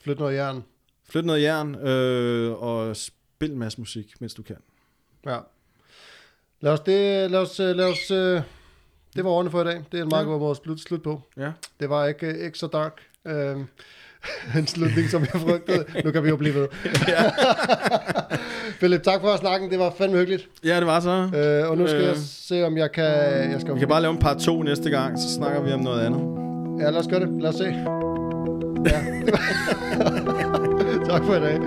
Flyt 0.00 0.18
noget 0.18 0.34
jern. 0.36 0.64
flyt 1.10 1.24
noget 1.24 1.42
jern, 1.42 1.74
øh, 1.74 2.52
og 2.62 2.96
spil 2.96 3.50
en 3.52 3.58
masse 3.58 3.80
musik, 3.80 4.20
mens 4.20 4.34
du 4.34 4.42
kan. 4.42 4.56
Ja. 5.26 5.38
Lad 6.60 6.72
os 6.72 6.80
det, 6.80 7.30
lad 7.30 7.40
os, 7.40 7.60
øh, 7.60 7.76
lad 7.76 7.84
os, 7.92 8.10
øh, 8.10 8.42
det 9.16 9.24
var 9.24 9.30
ordene 9.30 9.50
for 9.50 9.60
i 9.60 9.64
dag. 9.64 9.84
Det 9.92 9.98
er 9.98 10.02
en 10.02 10.08
meget 10.08 10.24
Ja. 10.24 10.28
god 10.30 10.38
måde 10.38 10.50
at 10.50 10.56
slutte 10.56 10.82
slut 10.82 11.02
på. 11.02 11.22
Ja. 11.36 11.52
Det 11.80 11.90
var 11.90 12.06
ikke, 12.06 12.44
ikke 12.44 12.58
så 12.58 12.66
dark. 12.66 13.00
Øh, 13.24 13.56
en 14.58 14.66
slutning, 14.66 15.10
som 15.10 15.20
jeg 15.32 15.40
frygtede. 15.40 15.84
Nu 16.04 16.10
kan 16.10 16.24
vi 16.24 16.28
jo 16.28 16.36
blive 16.36 16.54
ved. 16.54 16.66
Philip, 18.80 19.02
tak 19.02 19.20
for 19.20 19.36
snakken. 19.36 19.70
Det 19.70 19.78
var 19.78 19.94
fandme 19.98 20.18
hyggeligt. 20.18 20.48
Ja, 20.64 20.76
det 20.76 20.86
var 20.86 21.00
så. 21.00 21.28
Øh, 21.36 21.70
og 21.70 21.78
nu 21.78 21.86
skal 21.86 22.00
Øh. 22.00 22.06
jeg 22.06 22.16
se, 22.16 22.64
om 22.66 22.76
jeg 22.76 22.92
kan... 22.92 23.04
Jeg 23.52 23.56
skal... 23.60 23.74
Vi 23.74 23.78
kan 23.78 23.88
bare 23.88 24.02
lave 24.02 24.12
en 24.12 24.18
par 24.18 24.34
to 24.34 24.62
næste 24.62 24.90
gang, 24.90 25.18
så 25.18 25.34
snakker 25.34 25.62
vi 25.62 25.72
om 25.72 25.80
noget 25.80 26.06
andet. 26.06 26.20
Ja, 26.84 26.90
lad 26.90 27.00
os 27.00 27.06
gøre 27.08 27.20
det. 27.20 27.28
Lad 27.42 27.48
os 27.50 27.54
se. 27.56 27.64
Ja. 28.86 29.00
tak 31.10 31.24
for 31.24 31.34
i 31.34 31.40
dag. 31.40 31.60